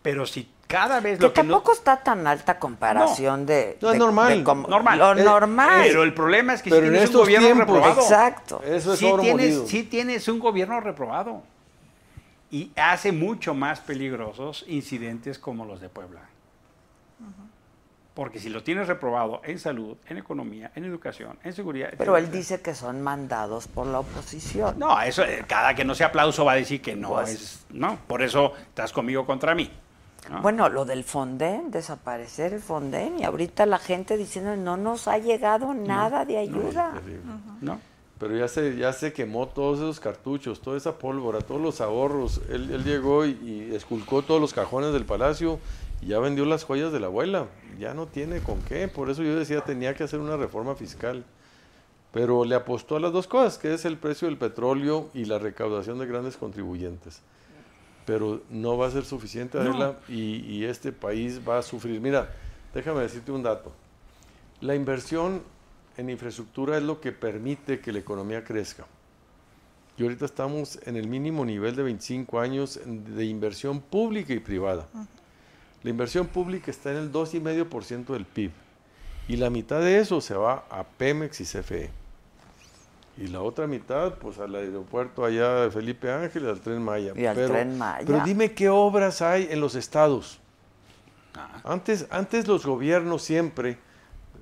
Pero 0.00 0.24
si 0.26 0.48
cada 0.68 1.00
vez 1.00 1.18
Que 1.18 1.24
lo 1.24 1.32
que 1.32 1.42
no- 1.42 1.54
tampoco 1.54 1.72
está 1.72 2.04
tan 2.04 2.24
alta 2.28 2.60
comparación 2.60 3.46
de, 3.46 3.78
No, 3.82 3.88
es 3.88 3.92
de- 3.94 3.98
normal. 3.98 4.38
de 4.38 4.44
como- 4.44 4.68
normal. 4.68 4.96
Lo 4.98 5.16
Eh, 5.18 5.24
normal. 5.24 5.82
Pero 5.82 6.04
el 6.04 6.14
problema 6.14 6.54
es 6.54 6.62
que 6.62 6.70
Pero 6.70 6.82
si 6.82 6.86
en 6.86 6.92
tienes 6.92 7.00
un 7.08 7.12
estos 7.12 7.22
gobierno 7.22 7.46
tiempos- 7.48 7.66
reprobado. 7.66 8.00
Exacto. 8.00 8.62
Eso 8.64 8.92
es 8.92 8.98
sí 9.00 9.06
oro 9.06 9.22
tienes, 9.24 9.46
molido. 9.56 9.66
sí 9.66 9.82
tienes 9.82 10.28
un 10.28 10.38
gobierno 10.38 10.80
reprobado. 10.80 11.42
Y 12.52 12.70
hace 12.76 13.10
mucho 13.10 13.54
más 13.54 13.80
peligrosos 13.80 14.64
incidentes 14.68 15.36
como 15.40 15.64
los 15.64 15.80
de 15.80 15.88
Puebla. 15.88 16.20
Porque 18.18 18.40
si 18.40 18.48
lo 18.48 18.64
tienes 18.64 18.88
reprobado 18.88 19.40
en 19.44 19.60
salud, 19.60 19.96
en 20.08 20.18
economía, 20.18 20.72
en 20.74 20.84
educación, 20.84 21.38
en 21.44 21.52
seguridad. 21.52 21.90
Pero 21.96 22.16
él 22.16 22.32
dice 22.32 22.60
que 22.60 22.74
son 22.74 23.00
mandados 23.00 23.68
por 23.68 23.86
la 23.86 24.00
oposición. 24.00 24.76
No, 24.76 25.00
eso, 25.00 25.22
eh, 25.22 25.44
cada 25.46 25.72
que 25.76 25.84
no 25.84 25.94
sea 25.94 26.08
aplauso 26.08 26.44
va 26.44 26.54
a 26.54 26.56
decir 26.56 26.82
que 26.82 26.96
no 26.96 27.10
Pues- 27.10 27.30
es. 27.30 27.66
No, 27.70 27.96
por 28.08 28.22
eso 28.22 28.54
estás 28.70 28.92
conmigo 28.92 29.24
contra 29.24 29.54
mí. 29.54 29.70
¿no? 30.32 30.42
Bueno, 30.42 30.68
lo 30.68 30.84
del 30.84 31.04
Fonden, 31.04 31.70
desaparecer 31.70 32.54
el 32.54 32.60
Fonden, 32.60 33.20
y 33.20 33.24
ahorita 33.24 33.66
la 33.66 33.78
gente 33.78 34.16
diciendo 34.16 34.56
no 34.56 34.76
nos 34.76 35.06
ha 35.06 35.18
llegado 35.18 35.72
nada 35.72 36.24
de 36.24 36.38
ayuda. 36.38 36.94
Terrible. 36.94 37.20
¿no? 37.60 37.80
Pero 38.18 38.36
ya 38.36 38.48
se, 38.48 38.76
ya 38.76 38.92
se 38.92 39.12
quemó 39.12 39.46
todos 39.46 39.78
esos 39.78 40.00
cartuchos, 40.00 40.60
toda 40.60 40.76
esa 40.76 40.98
pólvora, 40.98 41.38
todos 41.40 41.60
los 41.60 41.80
ahorros. 41.80 42.40
Él, 42.50 42.68
él 42.72 42.82
llegó 42.82 43.24
y, 43.24 43.38
y 43.70 43.76
esculcó 43.76 44.22
todos 44.22 44.40
los 44.40 44.52
cajones 44.52 44.92
del 44.92 45.04
palacio 45.04 45.60
ya 46.06 46.18
vendió 46.18 46.44
las 46.44 46.64
joyas 46.64 46.92
de 46.92 47.00
la 47.00 47.06
abuela. 47.06 47.46
Ya 47.78 47.94
no 47.94 48.06
tiene 48.06 48.40
con 48.40 48.60
qué. 48.62 48.88
Por 48.88 49.10
eso 49.10 49.22
yo 49.22 49.36
decía 49.36 49.60
tenía 49.62 49.94
que 49.94 50.04
hacer 50.04 50.20
una 50.20 50.36
reforma 50.36 50.74
fiscal. 50.74 51.24
Pero 52.12 52.44
le 52.44 52.54
apostó 52.54 52.96
a 52.96 53.00
las 53.00 53.12
dos 53.12 53.26
cosas, 53.26 53.58
que 53.58 53.74
es 53.74 53.84
el 53.84 53.98
precio 53.98 54.28
del 54.28 54.38
petróleo 54.38 55.10
y 55.12 55.26
la 55.26 55.38
recaudación 55.38 55.98
de 55.98 56.06
grandes 56.06 56.36
contribuyentes. 56.36 57.20
Pero 58.06 58.40
no 58.48 58.78
va 58.78 58.86
a 58.86 58.90
ser 58.90 59.04
suficiente, 59.04 59.58
Adela, 59.58 59.98
y, 60.08 60.36
y 60.46 60.64
este 60.64 60.92
país 60.92 61.40
va 61.46 61.58
a 61.58 61.62
sufrir. 61.62 62.00
Mira, 62.00 62.30
déjame 62.74 63.02
decirte 63.02 63.30
un 63.30 63.42
dato. 63.42 63.72
La 64.62 64.74
inversión 64.74 65.42
en 65.98 66.08
infraestructura 66.08 66.78
es 66.78 66.82
lo 66.82 67.00
que 67.00 67.12
permite 67.12 67.80
que 67.80 67.92
la 67.92 67.98
economía 67.98 68.42
crezca. 68.42 68.86
Y 69.98 70.04
ahorita 70.04 70.24
estamos 70.24 70.78
en 70.86 70.96
el 70.96 71.08
mínimo 71.08 71.44
nivel 71.44 71.74
de 71.74 71.82
25 71.82 72.38
años 72.38 72.80
de 72.86 73.24
inversión 73.24 73.80
pública 73.80 74.32
y 74.32 74.38
privada. 74.38 74.86
La 75.82 75.90
inversión 75.90 76.26
pública 76.26 76.70
está 76.70 76.90
en 76.90 76.96
el 76.98 77.12
2,5% 77.12 78.06
del 78.06 78.24
PIB. 78.24 78.50
Y 79.28 79.36
la 79.36 79.50
mitad 79.50 79.80
de 79.80 79.98
eso 79.98 80.20
se 80.20 80.34
va 80.34 80.64
a 80.70 80.84
Pemex 80.84 81.40
y 81.40 81.44
CFE. 81.44 81.90
Y 83.18 83.26
la 83.26 83.42
otra 83.42 83.66
mitad, 83.66 84.14
pues 84.14 84.38
al 84.38 84.54
aeropuerto 84.54 85.24
allá 85.24 85.62
de 85.62 85.70
Felipe 85.70 86.10
Ángeles, 86.10 86.48
al 86.50 86.60
Tren 86.60 86.82
Maya. 86.82 87.12
Y 87.16 87.26
al 87.26 87.34
Tren 87.34 87.76
Maya. 87.76 88.04
Pero 88.06 88.24
dime 88.24 88.52
qué 88.52 88.68
obras 88.68 89.22
hay 89.22 89.48
en 89.50 89.60
los 89.60 89.74
estados. 89.74 90.38
Ah. 91.34 91.60
Antes, 91.64 92.06
antes 92.10 92.46
los 92.46 92.64
gobiernos 92.64 93.22
siempre 93.22 93.78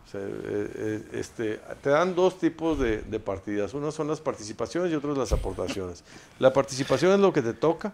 o 0.07 0.09
sea, 0.09 0.21
eh, 0.21 0.29
eh, 0.75 1.09
este, 1.15 1.61
te 1.83 1.91
dan 1.91 2.15
dos 2.15 2.39
tipos 2.39 2.79
de, 2.79 3.03
de 3.03 3.19
partidas. 3.19 3.75
Unas 3.75 3.93
son 3.93 4.07
las 4.07 4.21
participaciones 4.21 4.93
y 4.93 4.95
otras 4.95 5.19
las 5.19 5.33
aportaciones. 5.33 6.05
La 6.39 6.53
participación 6.53 7.13
es 7.13 7.19
lo 7.19 7.33
que 7.33 7.43
te 7.43 7.55
toca 7.55 7.93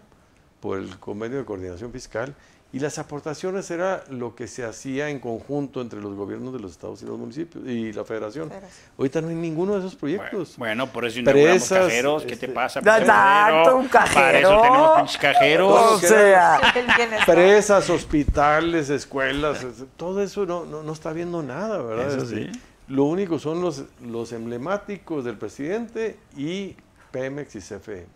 por 0.60 0.78
el 0.78 0.98
convenio 0.98 1.38
de 1.38 1.44
coordinación 1.46 1.90
fiscal 1.90 2.34
y 2.74 2.78
las 2.80 2.98
aportaciones 2.98 3.70
era 3.70 4.02
lo 4.08 4.34
que 4.34 4.46
se 4.48 4.64
hacía 4.64 5.10
en 5.10 5.20
conjunto 5.20 5.82
entre 5.82 6.00
los 6.00 6.14
gobiernos 6.14 6.54
de 6.54 6.58
los 6.58 6.70
estados 6.70 7.02
y 7.02 7.06
los 7.06 7.18
municipios 7.18 7.66
y 7.66 7.92
la 7.92 8.02
federación. 8.04 8.48
Federación. 8.48 8.80
Ahorita 8.96 9.20
no 9.20 9.28
hay 9.28 9.34
ninguno 9.34 9.74
de 9.74 9.80
esos 9.80 9.94
proyectos. 9.94 10.56
Bueno, 10.56 10.86
por 10.86 11.04
eso 11.04 11.18
inauguramos 11.20 11.58
Presas, 11.68 11.78
cajeros. 11.86 12.22
¿Qué 12.24 12.32
este- 12.32 12.46
te 12.48 12.52
pasa? 12.54 12.78
Exacto, 12.80 13.76
un 13.76 13.88
Para 13.88 14.04
eso 14.06 14.48
cajero. 14.48 14.60
tenemos 14.62 14.96
pinches 14.96 15.18
cajeros. 15.18 15.72
O 15.72 15.98
sea. 15.98 16.60
Presas, 17.26 17.90
hospitales, 17.90 18.88
escuelas, 18.90 19.62
es- 19.62 19.84
todo 19.96 20.22
eso 20.22 20.46
no, 20.46 20.64
no, 20.64 20.82
no 20.82 20.92
está 20.92 21.12
viendo 21.12 21.42
nada, 21.42 21.82
¿verdad? 21.82 22.08
Eso 22.08 22.22
Este, 22.24 22.52
sí. 22.52 22.60
Lo 22.88 23.04
único 23.04 23.38
son 23.38 23.60
los, 23.62 23.84
los 24.02 24.32
emblemáticos 24.32 25.24
del 25.24 25.36
presidente 25.38 26.16
y 26.36 26.74
Pemex 27.10 27.54
y 27.56 27.60
CFE. 27.60 28.06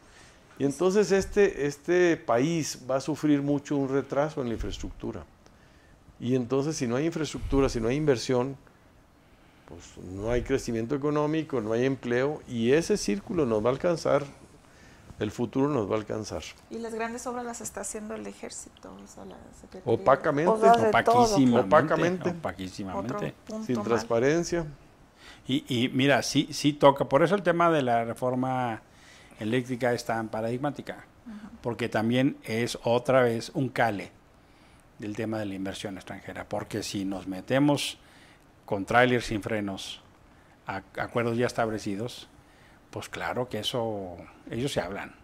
Y 0.59 0.65
entonces 0.65 1.13
este, 1.13 1.67
este 1.67 2.17
país 2.17 2.81
va 2.91 2.97
a 2.97 3.01
sufrir 3.01 3.43
mucho 3.43 3.77
un 3.77 3.89
retraso 3.89 4.41
en 4.41 4.49
la 4.49 4.55
infraestructura. 4.55 5.25
Y 6.19 6.35
entonces 6.35 6.77
si 6.77 6.87
no 6.87 6.97
hay 6.97 7.07
infraestructura, 7.07 7.69
si 7.69 7.81
no 7.81 7.89
hay 7.89 7.97
inversión, 7.97 8.57
pues 9.69 9.99
no 10.13 10.31
hay 10.31 10.43
crecimiento 10.43 10.95
económico, 10.95 11.61
no 11.61 11.73
hay 11.73 11.85
empleo 11.85 12.41
y 12.49 12.73
ese 12.73 12.97
círculo 12.97 13.45
nos 13.45 13.63
va 13.65 13.69
a 13.69 13.73
alcanzar, 13.73 14.25
el 15.19 15.31
futuro 15.31 15.69
nos 15.69 15.91
va 15.91 15.97
a 15.97 15.99
alcanzar. 15.99 16.43
Y 16.71 16.79
las 16.79 16.95
grandes 16.95 17.27
obras 17.27 17.45
las 17.45 17.61
está 17.61 17.83
haciendo 17.83 18.15
el 18.15 18.27
ejército. 18.27 18.91
o 18.93 19.07
sea, 19.07 19.25
la 19.25 19.37
Secretaría. 19.61 19.93
Opacamente, 19.93 20.51
Opaquísimamente. 22.31 23.35
Sin 23.67 23.77
mal. 23.77 23.85
transparencia. 23.85 24.67
Y, 25.47 25.65
y 25.69 25.89
mira, 25.91 26.23
sí, 26.23 26.49
sí 26.53 26.73
toca. 26.73 27.05
Por 27.07 27.23
eso 27.23 27.35
el 27.35 27.43
tema 27.43 27.71
de 27.71 27.83
la 27.83 28.05
reforma 28.05 28.83
eléctrica 29.41 29.93
es 29.93 30.05
tan 30.05 30.29
paradigmática. 30.29 31.05
Porque 31.61 31.89
también 31.89 32.37
es 32.45 32.79
otra 32.85 33.23
vez 33.23 33.51
un 33.55 33.69
cale 33.69 34.13
del 34.99 35.17
tema 35.17 35.39
de 35.39 35.47
la 35.47 35.55
inversión 35.55 35.97
extranjera. 35.97 36.45
Porque 36.49 36.83
si 36.83 37.05
nos 37.05 37.27
metemos 37.27 37.99
con 38.65 38.85
trailers 38.85 39.27
sin 39.27 39.43
frenos, 39.43 40.01
a, 40.67 40.83
acuerdos 40.99 41.37
ya 41.37 41.47
establecidos, 41.47 42.29
pues 42.91 43.09
claro 43.09 43.49
que 43.49 43.59
eso, 43.59 44.17
ellos 44.51 44.73
se 44.73 44.81
hablan. 44.81 45.15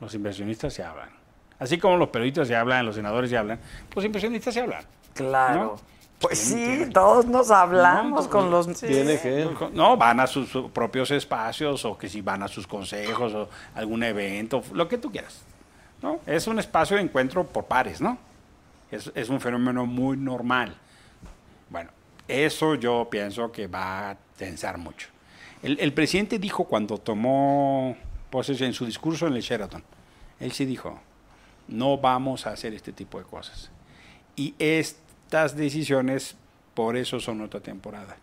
Los 0.00 0.14
inversionistas 0.14 0.74
se 0.74 0.82
hablan. 0.82 1.10
Así 1.58 1.78
como 1.78 1.96
los 1.96 2.10
periodistas 2.10 2.48
se 2.48 2.56
hablan, 2.56 2.84
los 2.84 2.96
senadores 2.96 3.30
se 3.30 3.38
hablan, 3.38 3.58
los 3.94 4.04
inversionistas 4.04 4.52
se 4.52 4.60
hablan. 4.60 4.84
claro. 5.14 5.60
¿no? 5.60 5.95
Pues 6.18 6.38
sí, 6.38 6.86
todos 6.94 7.26
nos 7.26 7.50
hablamos 7.50 8.24
No, 8.24 8.30
con 8.30 8.50
los... 8.50 8.66
Tiene 8.80 9.20
que. 9.20 9.48
No, 9.72 9.96
van 9.96 10.20
a 10.20 10.26
sus 10.26 10.48
propios 10.72 11.10
espacios 11.10 11.84
o 11.84 11.98
que 11.98 12.08
si 12.08 12.22
van 12.22 12.42
a 12.42 12.48
sus 12.48 12.66
consejos 12.66 13.34
o 13.34 13.48
algún 13.74 14.02
evento, 14.02 14.62
lo 14.72 14.88
que 14.88 14.96
tú 14.96 15.12
quieras. 15.12 15.42
¿no? 16.02 16.20
Es 16.26 16.46
un 16.46 16.58
espacio 16.58 16.96
de 16.96 17.02
encuentro 17.02 17.44
por 17.44 17.64
pares, 17.64 18.00
¿no? 18.00 18.18
Es, 18.90 19.10
es 19.14 19.28
un 19.28 19.40
fenómeno 19.40 19.84
muy 19.84 20.16
normal. 20.16 20.74
Bueno, 21.68 21.90
eso 22.28 22.76
yo 22.76 23.08
pienso 23.10 23.52
que 23.52 23.66
va 23.66 24.10
a 24.10 24.16
tensar 24.36 24.78
mucho. 24.78 25.08
El, 25.62 25.78
el 25.80 25.92
presidente 25.92 26.38
dijo 26.38 26.64
cuando 26.64 26.98
tomó 26.98 27.96
posesión 28.30 28.68
en 28.68 28.74
su 28.74 28.86
discurso 28.86 29.26
en 29.26 29.34
el 29.34 29.42
Sheraton, 29.42 29.82
él 30.40 30.52
sí 30.52 30.64
dijo, 30.64 30.98
no 31.68 31.98
vamos 31.98 32.46
a 32.46 32.50
hacer 32.50 32.72
este 32.74 32.92
tipo 32.92 33.18
de 33.18 33.24
cosas. 33.24 33.70
Y 34.36 34.54
estas 35.26 35.56
decisiones, 35.56 36.36
por 36.74 36.96
eso 36.96 37.18
son 37.20 37.40
otra 37.40 37.60
temporada. 37.60 38.16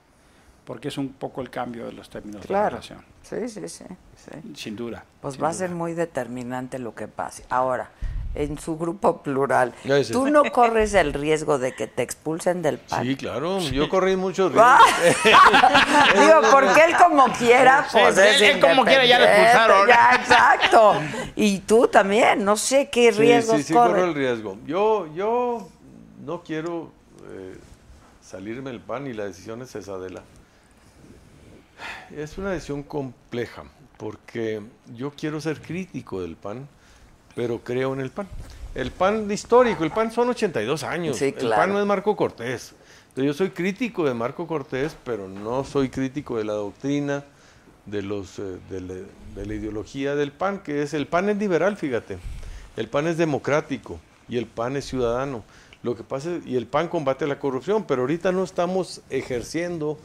Porque 0.65 0.87
es 0.87 0.97
un 0.97 1.09
poco 1.09 1.41
el 1.41 1.49
cambio 1.49 1.85
de 1.85 1.91
los 1.91 2.09
términos 2.09 2.41
de 2.43 2.47
la 2.47 2.47
Claro. 2.47 2.69
relación. 2.69 3.03
Sí, 3.21 3.49
sí, 3.49 3.67
sí, 3.67 3.83
sí. 4.15 4.53
Sin 4.55 4.75
duda. 4.77 5.03
Pues 5.21 5.33
sin 5.35 5.43
va 5.43 5.49
a 5.49 5.53
ser 5.53 5.69
duda. 5.69 5.77
muy 5.79 5.93
determinante 5.93 6.79
lo 6.79 6.95
que 6.95 7.09
pase. 7.09 7.43
Ahora, 7.49 7.89
en 8.33 8.57
su 8.57 8.77
grupo 8.77 9.21
plural, 9.21 9.73
sí. 9.83 10.13
¿tú 10.13 10.29
no 10.29 10.43
corres 10.53 10.93
el 10.93 11.13
riesgo 11.13 11.59
de 11.59 11.75
que 11.75 11.87
te 11.87 12.01
expulsen 12.01 12.61
del 12.61 12.77
PAN? 12.77 13.03
Sí, 13.05 13.15
claro. 13.17 13.59
Yo 13.59 13.89
corrí 13.89 14.15
muchos 14.15 14.53
Ah, 14.57 14.79
riesgos. 15.03 15.33
Digo, 16.15 16.41
porque 16.51 16.85
él 16.85 16.95
como 16.97 17.25
quiera, 17.33 17.85
Sí, 17.91 17.97
pues 18.01 18.17
él- 18.17 18.23
es 18.27 18.41
él 18.55 18.59
como 18.61 18.85
quiera 18.85 19.05
ya 19.05 19.19
lo 19.19 19.25
expulsaron. 19.25 19.87
Ya, 19.89 20.15
exacto. 20.15 20.93
Y 21.35 21.59
tú 21.59 21.89
también, 21.89 22.43
no 22.45 22.55
sé 22.55 22.89
qué 22.89 23.11
Sí, 23.11 23.19
riesgos 23.19 23.57
sí, 23.57 23.63
sí, 23.63 23.73
corres. 23.73 23.93
corro 23.95 24.05
el 24.05 24.15
riesgo. 24.15 24.57
Yo, 24.65 25.13
yo 25.13 25.67
no 26.25 26.43
quiero 26.43 26.91
eh, 27.29 27.57
salirme 28.21 28.71
del 28.71 28.79
pan 28.79 29.07
y 29.07 29.13
la 29.13 29.25
decisión 29.25 29.61
es 29.61 29.75
esa 29.75 29.97
de 29.97 30.11
la. 30.11 30.23
Es 32.15 32.37
una 32.37 32.51
decisión 32.51 32.83
compleja 32.83 33.63
porque 33.97 34.61
yo 34.95 35.11
quiero 35.11 35.41
ser 35.41 35.61
crítico 35.61 36.21
del 36.21 36.35
PAN, 36.35 36.67
pero 37.35 37.59
creo 37.59 37.93
en 37.93 38.01
el 38.01 38.09
PAN. 38.09 38.27
El 38.75 38.91
PAN 38.91 39.29
histórico, 39.29 39.83
el 39.83 39.91
PAN 39.91 40.11
son 40.11 40.29
82 40.29 40.83
años. 40.83 41.17
Sí, 41.17 41.25
El 41.25 41.33
claro. 41.35 41.61
PAN 41.61 41.73
no 41.73 41.79
es 41.79 41.85
Marco 41.85 42.15
Cortés. 42.15 42.73
Entonces, 43.09 43.25
yo 43.25 43.33
soy 43.33 43.49
crítico 43.51 44.05
de 44.05 44.13
Marco 44.15 44.47
Cortés, 44.47 44.95
pero 45.03 45.27
no 45.27 45.63
soy 45.63 45.89
crítico 45.89 46.37
de 46.37 46.45
la 46.45 46.53
doctrina, 46.53 47.23
de, 47.85 48.01
los, 48.01 48.39
eh, 48.39 48.57
de, 48.69 48.81
la, 48.81 48.93
de 49.35 49.45
la 49.45 49.53
ideología 49.53 50.15
del 50.15 50.31
PAN, 50.31 50.59
que 50.59 50.81
es 50.81 50.95
el 50.95 51.05
PAN 51.05 51.29
es 51.29 51.37
liberal, 51.37 51.77
fíjate. 51.77 52.17
El 52.75 52.87
PAN 52.87 53.07
es 53.07 53.17
democrático 53.17 53.99
y 54.27 54.37
el 54.37 54.47
PAN 54.47 54.77
es 54.77 54.85
ciudadano. 54.85 55.43
Lo 55.83 55.95
que 55.95 56.03
pasa 56.03 56.37
es, 56.37 56.45
y 56.45 56.55
el 56.55 56.65
PAN 56.65 56.87
combate 56.87 57.27
la 57.27 57.39
corrupción, 57.39 57.83
pero 57.83 58.01
ahorita 58.01 58.31
no 58.31 58.43
estamos 58.43 59.01
ejerciendo, 59.09 59.97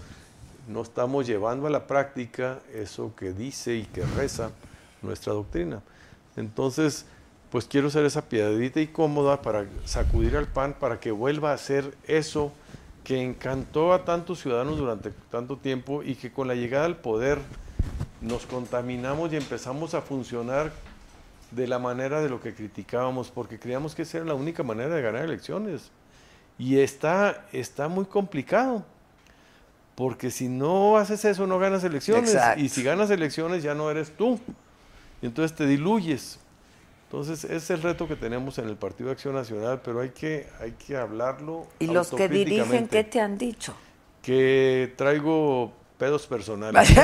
no 0.67 0.83
estamos 0.83 1.27
llevando 1.27 1.69
a 1.69 1.71
la 1.71 1.87
práctica 1.87 2.59
eso 2.75 3.13
que 3.17 3.33
dice 3.33 3.77
y 3.77 3.85
que 3.85 4.05
reza 4.05 4.51
nuestra 5.03 5.33
doctrina. 5.33 5.81
Entonces, 6.37 7.07
pues 7.51 7.67
quiero 7.67 7.91
ser 7.91 8.05
esa 8.05 8.29
piedadita 8.29 8.81
y 8.81 8.89
cómoda 8.89 9.41
para 9.41 9.67
sacudir 9.85 10.37
al 10.37 10.49
PAN 10.49 10.75
para 10.79 10.99
que 10.99 11.13
vuelva 11.13 11.53
a 11.53 11.55
hacer 11.55 11.97
eso 12.07 12.53
que 13.05 13.23
encantó 13.23 13.93
a 13.93 14.05
tantos 14.05 14.41
ciudadanos 14.41 14.79
durante 14.79 15.11
tanto 15.31 15.57
tiempo 15.57 16.03
y 16.03 16.17
que 16.17 16.33
con 16.33 16.49
la 16.49 16.55
llegada 16.55 16.87
al 16.87 16.97
poder 16.97 17.39
nos 18.21 18.47
contaminamos 18.47 19.33
y 19.33 19.37
empezamos 19.37 19.95
a 19.95 20.03
funcionar 20.03 20.73
de 21.51 21.67
la 21.67 21.79
manera 21.79 22.21
de 22.21 22.29
lo 22.29 22.41
que 22.41 22.55
criticábamos, 22.55 23.31
porque 23.31 23.59
creíamos 23.59 23.95
que 23.95 24.03
esa 24.03 24.19
era 24.19 24.27
la 24.27 24.35
única 24.35 24.63
manera 24.63 24.95
de 24.95 25.03
ganar 25.03 25.25
elecciones. 25.25 25.91
Y 26.59 26.79
está, 26.81 27.47
está 27.53 27.89
muy 27.89 28.05
complicado, 28.05 28.85
porque 29.95 30.31
si 30.31 30.49
no 30.49 30.97
haces 30.97 31.25
eso 31.25 31.47
no 31.47 31.59
ganas 31.59 31.85
elecciones, 31.85 32.35
Exacto. 32.35 32.61
y 32.61 32.69
si 32.69 32.83
ganas 32.83 33.11
elecciones 33.11 33.63
ya 33.63 33.75
no 33.75 33.91
eres 33.91 34.11
tú, 34.17 34.39
y 35.23 35.27
entonces 35.27 35.57
te 35.57 35.67
diluyes. 35.67 36.39
Entonces, 37.05 37.45
ese 37.45 37.57
es 37.57 37.71
el 37.71 37.83
reto 37.83 38.07
que 38.07 38.17
tenemos 38.17 38.59
en 38.59 38.69
el 38.69 38.77
Partido 38.77 39.07
de 39.07 39.13
Acción 39.13 39.35
Nacional, 39.35 39.81
pero 39.83 40.01
hay 40.01 40.11
que, 40.11 40.47
hay 40.61 40.73
que 40.73 40.97
hablarlo. 40.97 41.67
¿Y 41.79 41.87
los 41.87 42.11
que 42.11 42.29
dirigen 42.29 42.87
qué 42.87 43.03
te 43.03 43.19
han 43.19 43.39
dicho? 43.39 43.75
Que 44.21 44.93
traigo 44.95 45.73
pedos 45.97 46.27
personales. 46.27 46.87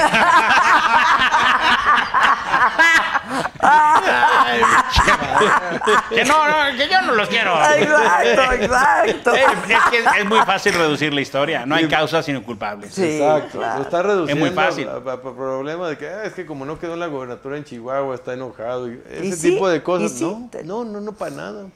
Que 6.10 6.24
no, 6.24 6.46
no, 6.48 6.76
que 6.76 6.88
yo 6.88 7.00
no 7.02 7.12
los 7.14 7.28
quiero. 7.28 7.54
Exacto, 7.74 8.52
exacto. 8.52 9.34
Es, 9.34 9.44
que 9.90 10.20
es 10.20 10.24
muy 10.26 10.38
fácil 10.40 10.74
reducir 10.74 11.12
la 11.14 11.20
historia. 11.20 11.66
No 11.66 11.74
hay 11.74 11.88
causas 11.88 12.24
sino 12.24 12.42
culpables. 12.42 12.94
Sí, 12.94 13.02
Exacto, 13.18 13.58
claro. 13.58 13.82
está 13.82 14.02
reduciendo 14.02 14.44
Es 14.46 14.52
muy 14.52 14.64
fácil. 14.64 14.88
a- 14.88 14.92
a- 15.10 15.14
a 15.14 15.20
problema 15.20 15.88
de 15.88 15.98
que 15.98 16.08
"Ah, 16.08 16.24
es 16.24 16.34
que 16.34 16.46
como 16.46 16.64
no 16.64 16.78
quedó 16.78 16.94
en 16.94 17.00
la 17.00 17.06
gobernatura 17.06 17.56
en 17.56 17.64
Chihuahua 17.64 18.14
está 18.14 18.32
enojado 18.34 18.90
y 18.90 19.00
ese 19.10 19.26
¿Y 19.26 19.32
sí? 19.32 19.50
tipo 19.50 19.68
de 19.68 19.82
cosas. 19.82 20.12
¿Y 20.12 20.18
sí? 20.18 20.24
No, 20.64 20.84
no, 20.84 20.92
no, 20.92 21.00
no, 21.00 21.12
para 21.12 21.30
nada, 21.32 21.66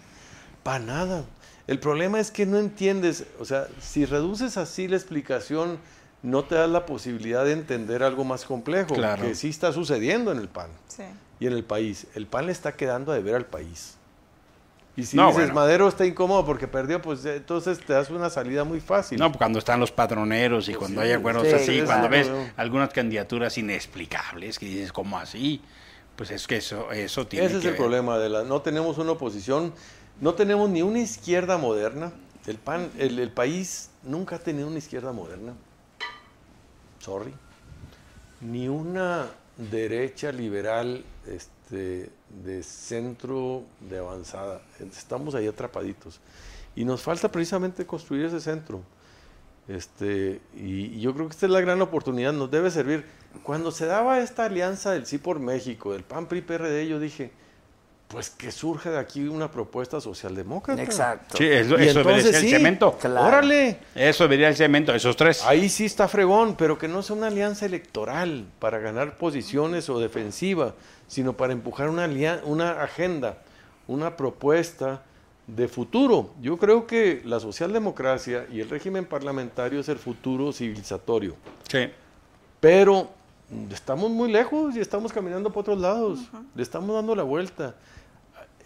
para 0.62 0.78
nada. 0.80 1.24
El 1.66 1.78
problema 1.78 2.18
es 2.18 2.30
que 2.30 2.46
no 2.46 2.58
entiendes, 2.58 3.24
o 3.40 3.44
sea, 3.44 3.66
si 3.80 4.06
reduces 4.06 4.56
así 4.56 4.88
la 4.88 4.96
explicación, 4.96 5.78
no 6.22 6.44
te 6.44 6.54
das 6.56 6.68
la 6.68 6.84
posibilidad 6.86 7.44
de 7.44 7.52
entender 7.52 8.02
algo 8.02 8.24
más 8.24 8.44
complejo, 8.44 8.94
Claro. 8.94 9.22
que 9.22 9.34
sí 9.34 9.48
está 9.48 9.72
sucediendo 9.72 10.32
en 10.32 10.38
el 10.38 10.48
PAN 10.48 10.68
Sí. 10.88 11.04
y 11.40 11.46
en 11.46 11.52
el 11.52 11.64
país. 11.64 12.06
El 12.14 12.26
PAN 12.26 12.46
le 12.46 12.52
está 12.52 12.72
quedando 12.72 13.12
de 13.12 13.20
ver 13.20 13.34
al 13.36 13.46
país. 13.46 13.94
Y 14.96 15.04
si 15.04 15.16
No, 15.16 15.28
dices, 15.28 15.42
bueno. 15.44 15.54
Madero 15.54 15.86
está 15.86 16.04
incómodo 16.06 16.44
porque 16.44 16.66
perdió, 16.66 17.00
pues 17.00 17.24
eh, 17.24 17.36
entonces 17.36 17.78
te 17.78 17.92
das 17.92 18.10
una 18.10 18.30
salida 18.30 18.64
muy 18.64 18.80
fácil. 18.80 19.16
No, 19.20 19.30
cuando 19.32 19.60
están 19.60 19.78
los 19.78 19.92
patroneros 19.92 20.68
y 20.68 20.74
cuando 20.74 21.00
hay 21.02 21.12
acuerdos 21.12 21.46
sí, 21.46 21.54
así, 21.54 21.82
cuando 21.82 22.08
ves 22.08 22.28
algunas 22.56 22.92
candidaturas 22.92 23.56
inexplicables 23.58 24.58
que 24.58 24.66
dices, 24.66 24.92
¿cómo 24.92 25.16
así? 25.18 25.62
Pues 26.16 26.32
es 26.32 26.48
que 26.48 26.56
eso, 26.56 26.90
eso 26.90 27.28
tiene 27.28 27.46
Ese 27.46 27.56
es 27.58 27.62
que 27.62 27.68
el 27.68 27.72
ver. 27.74 27.80
problema 27.80 28.18
de 28.18 28.28
la 28.28 28.42
no 28.42 28.60
tenemos 28.60 28.98
una 28.98 29.12
oposición, 29.12 29.72
no 30.20 30.34
tenemos 30.34 30.68
ni 30.68 30.82
una 30.82 30.98
izquierda 30.98 31.58
moderna. 31.58 32.10
El 32.48 32.56
pan, 32.56 32.90
el, 32.98 33.20
el 33.20 33.30
país 33.30 33.90
nunca 34.02 34.34
ha 34.36 34.38
tenido 34.40 34.66
una 34.66 34.78
izquierda 34.78 35.12
moderna. 35.12 35.52
Sorry. 37.08 37.32
Ni 38.42 38.68
una 38.68 39.30
derecha 39.56 40.30
liberal 40.30 41.02
este, 41.26 42.10
de 42.44 42.62
centro 42.62 43.62
de 43.80 43.96
avanzada. 43.96 44.60
Estamos 44.78 45.34
ahí 45.34 45.46
atrapaditos. 45.46 46.20
Y 46.76 46.84
nos 46.84 47.00
falta 47.00 47.32
precisamente 47.32 47.86
construir 47.86 48.26
ese 48.26 48.42
centro. 48.42 48.82
Este, 49.68 50.42
y, 50.54 51.00
yo 51.00 51.14
creo 51.14 51.28
que 51.28 51.32
esta 51.32 51.46
es 51.46 51.52
la 51.52 51.62
gran 51.62 51.80
oportunidad, 51.80 52.34
nos 52.34 52.50
debe 52.50 52.70
servir. 52.70 53.06
Cuando 53.42 53.70
se 53.70 53.86
daba 53.86 54.20
esta 54.20 54.44
alianza 54.44 54.90
del 54.90 55.06
Sí 55.06 55.16
por 55.16 55.38
México, 55.38 55.94
del 55.94 56.04
PAN 56.04 56.26
PRI 56.26 56.42
PRD, 56.42 56.88
yo 56.88 57.00
dije, 57.00 57.30
pues 58.08 58.30
que 58.30 58.50
surge 58.50 58.88
de 58.88 58.98
aquí 58.98 59.28
una 59.28 59.50
propuesta 59.50 60.00
socialdemócrata. 60.00 60.82
Exacto. 60.82 61.36
Sí, 61.36 61.44
eso, 61.44 61.78
Y 61.78 61.84
eso 61.86 61.98
debería 61.98 62.00
entonces 62.00 62.24
ser 62.24 62.34
el 62.36 62.40
sí, 62.40 62.50
cemento. 62.50 62.96
Claro. 62.98 63.26
Órale. 63.26 63.78
Eso 63.94 64.24
debería 64.24 64.46
ser 64.46 64.52
el 64.52 64.56
cemento, 64.56 64.94
esos 64.94 65.14
tres. 65.14 65.44
Ahí 65.44 65.68
sí 65.68 65.84
está 65.84 66.08
fregón, 66.08 66.56
pero 66.56 66.78
que 66.78 66.88
no 66.88 67.02
sea 67.02 67.14
una 67.16 67.26
alianza 67.26 67.66
electoral 67.66 68.46
para 68.58 68.78
ganar 68.78 69.18
posiciones 69.18 69.90
o 69.90 70.00
defensiva, 70.00 70.74
sino 71.06 71.34
para 71.34 71.52
empujar 71.52 71.90
una, 71.90 72.08
una 72.44 72.82
agenda, 72.82 73.38
una 73.86 74.16
propuesta 74.16 75.02
de 75.46 75.68
futuro. 75.68 76.30
Yo 76.40 76.56
creo 76.56 76.86
que 76.86 77.20
la 77.26 77.40
socialdemocracia 77.40 78.46
y 78.50 78.60
el 78.60 78.70
régimen 78.70 79.04
parlamentario 79.04 79.80
es 79.80 79.88
el 79.90 79.98
futuro 79.98 80.52
civilizatorio, 80.52 81.34
Sí. 81.70 81.90
pero 82.60 83.10
estamos 83.70 84.10
muy 84.10 84.30
lejos 84.30 84.76
y 84.76 84.80
estamos 84.80 85.12
caminando 85.12 85.50
por 85.50 85.62
otros 85.62 85.78
lados, 85.78 86.20
le 86.54 86.62
estamos 86.62 86.94
dando 86.94 87.14
la 87.14 87.22
vuelta. 87.22 87.74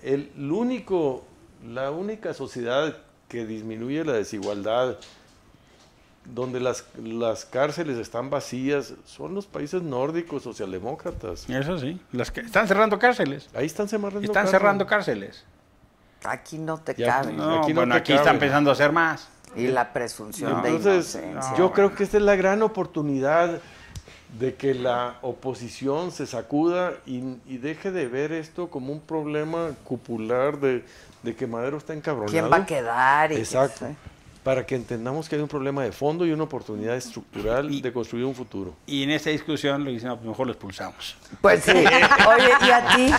El, 0.03 0.31
el 0.37 0.51
único, 0.53 1.25
la 1.67 1.91
única 1.91 2.35
sociedad 2.35 2.97
que 3.29 3.47
disminuye 3.47 4.05
la 4.05 4.13
desigualdad, 4.15 4.97
donde 6.25 6.61
las, 6.61 6.85
las 7.03 7.45
cárceles 7.45 7.99
están 7.99 8.31
vacías, 8.31 8.95
son 9.05 9.35
los 9.35 9.47
países 9.47 9.83
nórdicos 9.83 10.43
socialdemócratas. 10.43 11.49
Eso 11.51 11.79
sí. 11.79 12.01
Las 12.13 12.31
que 12.31 12.41
están 12.41 12.69
cerrando 12.69 12.99
cárceles. 12.99 13.49
Ahí 13.55 13.67
están 13.67 13.89
cerrando 13.89 14.21
Están 14.21 14.35
cárceles. 14.35 14.51
cerrando 14.61 14.87
cárceles. 14.87 15.45
Aquí 16.25 16.59
no 16.59 16.79
te 16.79 16.95
Ya, 16.95 17.21
cabe. 17.23 17.33
No, 17.33 17.59
Aquí 17.61 17.71
no 17.73 17.81
bueno, 17.81 17.95
te 17.95 17.99
aquí 18.01 18.13
cabe. 18.13 18.23
están 18.25 18.39
pensando 18.39 18.71
hacer 18.71 18.93
más. 18.93 19.29
Y 19.57 19.67
la 19.67 19.93
presunción 19.93 20.53
No. 20.53 20.63
de 20.63 20.69
Entonces, 20.69 21.15
inocencia. 21.23 21.57
yo 21.59 21.73
creo 21.73 21.95
que 21.95 22.05
esta 22.05 22.17
es 22.19 22.23
la 22.23 22.37
gran 22.37 22.63
oportunidad 22.63 23.59
de 24.39 24.55
que 24.55 24.75
la 24.75 25.17
oposición 25.23 26.11
se 26.11 26.27
sacuda 26.27 26.95
y, 27.07 27.23
y 27.47 27.59
deje 27.59 27.91
de 27.91 28.09
ver 28.09 28.33
esto 28.33 28.71
como 28.71 28.93
un 28.93 29.01
problema 29.01 29.71
cupular 29.85 30.59
de, 30.59 30.85
de 31.23 31.37
que 31.37 31.47
Madero 31.47 31.77
está 31.77 31.93
encabronado. 31.93 32.33
¿Quién 32.33 32.51
va 32.51 32.57
a 32.59 32.67
quedar? 32.67 33.33
Y 33.33 33.37
Exacto. 33.37 33.87
Para 34.43 34.67
que 34.67 34.75
entendamos 34.75 35.29
que 35.29 35.37
hay 35.37 35.43
un 35.43 35.47
problema 35.47 35.85
de 35.85 35.93
fondo 35.93 36.27
y 36.27 36.33
una 36.33 36.43
oportunidad 36.43 36.97
estructural 36.97 37.81
de 37.81 37.93
construir 37.93 38.25
un 38.25 38.35
futuro. 38.35 38.75
Y 38.87 39.05
en 39.05 39.11
esta 39.11 39.31
discusión 39.31 39.85
le 39.85 39.93
dicen, 39.93 40.11
pues 40.17 40.25
mejor 40.25 40.47
lo 40.47 40.53
expulsamos. 40.53 41.17
Pues 41.41 41.63
sí. 41.63 41.71
Oye, 42.29 42.51
¿y 42.67 42.71
a 42.71 42.97
ti, 42.97 43.15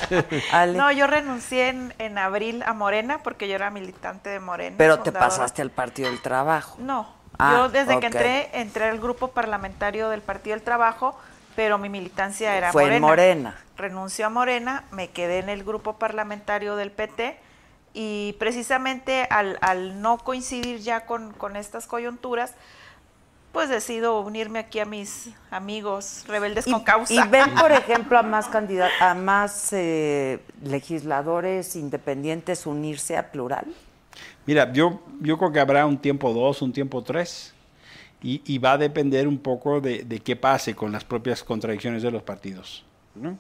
Ale? 0.52 0.78
No, 0.78 0.92
yo 0.92 1.08
renuncié 1.08 1.70
en, 1.70 1.94
en 1.98 2.18
abril 2.18 2.62
a 2.66 2.74
Morena 2.74 3.24
porque 3.24 3.48
yo 3.48 3.56
era 3.56 3.70
militante 3.70 4.32
de 4.32 4.42
Morena. 4.42 4.76
Pero 4.78 5.00
te 5.00 5.14
pasaste 5.14 5.62
al 5.62 5.70
Partido 5.70 6.10
del 6.10 6.22
Trabajo. 6.22 6.76
No, 6.82 7.08
Ah, 7.38 7.54
yo 7.58 7.70
desde 7.70 8.00
que 8.00 8.08
entré, 8.08 8.50
entré 8.54 8.86
al 8.86 9.00
grupo 9.00 9.30
parlamentario 9.30 10.10
del 10.10 10.22
Partido 10.22 10.56
del 10.56 10.64
Trabajo, 10.64 11.18
pero 11.56 11.78
mi 11.78 11.90
militancia 11.90 12.56
era 12.58 12.72
Fue 12.72 12.84
en 12.84 13.02
Morena. 13.02 13.08
Morena. 13.08 13.60
Renunció 13.78 14.28
a 14.28 14.30
Morena, 14.30 14.84
me 14.92 15.10
quedé 15.10 15.40
en 15.40 15.50
el 15.50 15.64
grupo 15.64 15.94
parlamentario 15.94 16.76
del 16.76 16.92
PT 16.92 17.40
y 17.94 18.36
precisamente 18.40 19.28
al, 19.30 19.58
al 19.62 20.02
no 20.02 20.18
coincidir 20.18 20.80
ya 20.80 21.06
con, 21.06 21.34
con 21.34 21.56
estas 21.56 21.88
coyunturas, 21.88 22.54
pues 23.52 23.70
decido 23.70 24.20
unirme 24.22 24.60
aquí 24.60 24.80
a 24.80 24.86
mis 24.86 25.30
amigos 25.52 26.26
rebeldes 26.28 26.66
con 26.66 26.84
causa. 26.84 27.14
y 27.14 27.28
ven, 27.30 27.54
por 27.54 27.72
ejemplo, 27.72 28.18
a 28.18 28.24
más 28.24 28.48
candidatos, 28.48 29.00
a 29.00 29.14
más 29.14 29.70
eh, 29.72 30.40
legisladores 30.64 31.76
independientes 31.76 32.66
unirse 32.66 33.16
a 33.16 33.32
plural. 33.32 33.68
Mira, 34.46 34.72
yo, 34.74 35.02
yo 35.22 35.38
creo 35.38 35.52
que 35.52 35.60
habrá 35.60 35.86
un 35.86 35.98
tiempo 35.98 36.34
dos, 36.34 36.62
un 36.62 36.74
tiempo 36.74 37.02
tres, 37.04 37.54
y, 38.22 38.42
y 38.46 38.58
va 38.58 38.74
a 38.74 38.78
depender 38.78 39.28
un 39.28 39.38
poco 39.38 39.82
de, 39.82 40.04
de 40.04 40.20
qué 40.20 40.36
pase 40.36 40.76
con 40.76 40.92
las 40.92 41.04
propias 41.04 41.44
contradicciones 41.44 42.04
de 42.04 42.12
los 42.12 42.24
partidos. 42.24 42.86
¿no? 43.16 43.38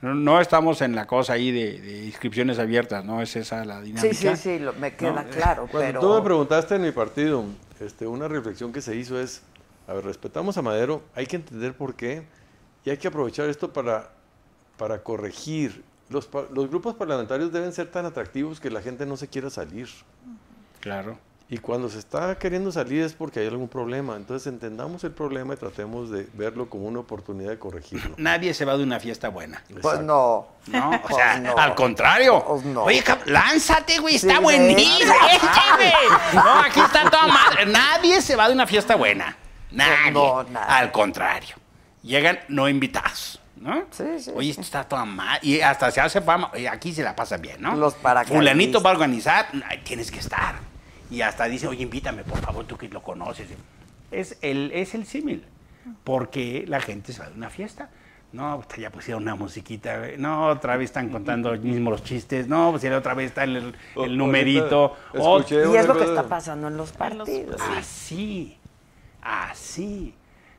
No, 0.00 0.14
no 0.14 0.40
estamos 0.40 0.80
en 0.82 0.94
la 0.96 1.06
cosa 1.06 1.34
ahí 1.34 1.50
de, 1.50 1.80
de 1.80 2.06
inscripciones 2.06 2.58
abiertas, 2.58 3.04
no 3.04 3.22
es 3.22 3.36
esa 3.36 3.64
la 3.64 3.80
dinámica. 3.80 4.14
Sí, 4.14 4.36
sí, 4.36 4.36
sí, 4.36 4.58
lo- 4.58 4.72
me 4.74 4.94
queda 4.94 5.22
No, 5.22 5.30
claro, 5.30 5.68
Cuando 5.70 5.86
pero... 5.86 6.00
tú 6.00 6.14
me 6.14 6.22
preguntaste 6.22 6.74
en 6.76 6.82
mi 6.82 6.90
partido, 6.92 7.44
este, 7.78 8.06
una 8.06 8.26
reflexión 8.26 8.72
que 8.72 8.80
se 8.80 8.96
hizo 8.96 9.20
es, 9.20 9.42
a 9.86 9.92
ver, 9.94 10.04
respetamos 10.04 10.56
a 10.58 10.62
Madero, 10.62 11.02
hay 11.14 11.26
que 11.26 11.36
entender 11.36 11.74
por 11.74 11.94
qué 11.94 12.22
y 12.84 12.90
hay 12.90 12.96
que 12.96 13.08
aprovechar 13.08 13.48
esto 13.48 13.72
para, 13.72 14.10
para 14.76 15.02
corregir. 15.02 15.84
Los, 16.12 16.26
pa- 16.26 16.44
los 16.52 16.68
grupos 16.68 16.94
parlamentarios 16.94 17.50
deben 17.52 17.72
ser 17.72 17.90
tan 17.90 18.04
atractivos 18.06 18.60
que 18.60 18.70
la 18.70 18.82
gente 18.82 19.06
no 19.06 19.16
se 19.16 19.28
quiera 19.28 19.50
salir. 19.50 19.88
Claro. 20.80 21.18
Y 21.48 21.58
cuando 21.58 21.90
se 21.90 21.98
está 21.98 22.38
queriendo 22.38 22.72
salir 22.72 23.02
es 23.02 23.12
porque 23.12 23.40
hay 23.40 23.46
algún 23.46 23.68
problema. 23.68 24.16
Entonces 24.16 24.46
entendamos 24.46 25.04
el 25.04 25.10
problema 25.10 25.52
y 25.52 25.56
tratemos 25.58 26.08
de 26.10 26.26
verlo 26.32 26.70
como 26.70 26.86
una 26.86 27.00
oportunidad 27.00 27.50
de 27.50 27.58
corregirlo. 27.58 28.14
Nadie 28.18 28.54
se 28.54 28.64
va 28.64 28.76
de 28.78 28.82
una 28.82 28.98
fiesta 29.00 29.28
buena. 29.28 29.62
Pues 29.68 29.78
Exacto. 29.84 30.02
no. 30.02 30.46
No, 30.68 30.90
o 30.96 31.02
Pues 31.02 31.14
sea, 31.14 31.38
no. 31.40 31.54
al 31.56 31.74
contrario. 31.74 32.42
Pues 32.46 32.64
no. 32.64 32.84
Oye, 32.84 33.04
lánzate, 33.26 33.98
güey, 33.98 34.14
está 34.14 34.36
Sí, 34.36 34.42
buenísimo. 34.42 35.12
No, 36.34 36.60
aquí 36.60 36.80
está 36.80 37.10
todo 37.10 37.28
mal. 37.28 37.70
Nadie 37.70 38.22
se 38.22 38.34
va 38.36 38.48
de 38.48 38.54
una 38.54 38.66
fiesta 38.66 38.96
buena. 38.96 39.36
Nadie. 39.72 40.10
No, 40.12 40.42
nadie. 40.44 40.66
Al 40.74 40.90
contrario. 40.92 41.56
Llegan 42.02 42.38
no 42.48 42.66
invitados. 42.68 43.40
¿No? 43.62 43.84
Sí, 43.92 44.04
sí, 44.18 44.30
Oye, 44.34 44.50
esto 44.50 44.62
está 44.62 44.82
todo 44.82 45.06
mal. 45.06 45.38
Y 45.42 45.60
hasta 45.60 45.90
se 45.92 46.00
hace 46.00 46.20
fama. 46.20 46.50
Oye, 46.52 46.68
aquí 46.68 46.92
se 46.92 47.02
la 47.04 47.14
pasa 47.14 47.36
bien, 47.36 47.62
¿no? 47.62 47.76
Los 47.76 47.94
paracaidistas. 47.94 48.36
Fulanito 48.36 48.82
va 48.82 48.90
a 48.90 48.92
organizar. 48.94 49.46
ay, 49.68 49.80
tienes 49.84 50.10
que 50.10 50.18
estar. 50.18 50.56
Y 51.10 51.20
hasta 51.22 51.44
dice, 51.44 51.68
oye, 51.68 51.82
invítame, 51.84 52.24
por 52.24 52.38
favor, 52.40 52.64
tú 52.66 52.76
que 52.76 52.88
lo 52.88 53.02
conoces. 53.02 53.48
Es 54.10 54.36
el, 54.42 54.72
es 54.74 54.94
el 54.94 55.06
símil, 55.06 55.44
porque 56.02 56.64
la 56.66 56.80
gente 56.80 57.12
se 57.12 57.20
va 57.20 57.28
de 57.28 57.36
una 57.36 57.50
fiesta. 57.50 57.88
No, 58.32 58.62
pues 58.66 58.80
ya 58.80 58.90
pusieron 58.90 59.22
una 59.22 59.34
musiquita. 59.36 60.00
No, 60.18 60.46
otra 60.48 60.76
vez 60.76 60.86
están 60.86 61.10
contando 61.10 61.52
mismo 61.58 61.90
los 61.92 62.02
chistes. 62.02 62.48
No, 62.48 62.70
pues 62.70 62.82
ya 62.82 62.96
otra 62.96 63.14
vez 63.14 63.26
está 63.28 63.44
el, 63.44 63.56
el 63.56 63.74
O- 63.94 64.06
numerito. 64.08 64.96
ahorita 65.14 65.54
Oh, 65.54 65.72
Y 65.72 65.76
es 65.76 65.86
lo 65.86 65.96
que 65.96 66.04
está 66.04 66.24
pasando 66.24 66.66
en 66.68 66.76
los 66.78 66.90
partidos. 66.92 67.60
Así, 67.76 68.56
así. 69.22 70.14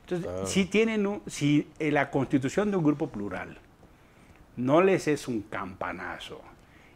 Entonces, 0.08 0.50
si 0.50 0.66
tienen 0.66 1.06
un- 1.06 1.22
si 1.26 1.68
eh, 1.78 1.90
la 1.90 2.10
constitución 2.10 2.70
de 2.70 2.76
un 2.76 2.84
grupo 2.84 3.08
plural 3.08 3.56
no 4.56 4.82
les 4.82 5.08
es 5.08 5.26
un 5.28 5.42
campanazo 5.42 6.40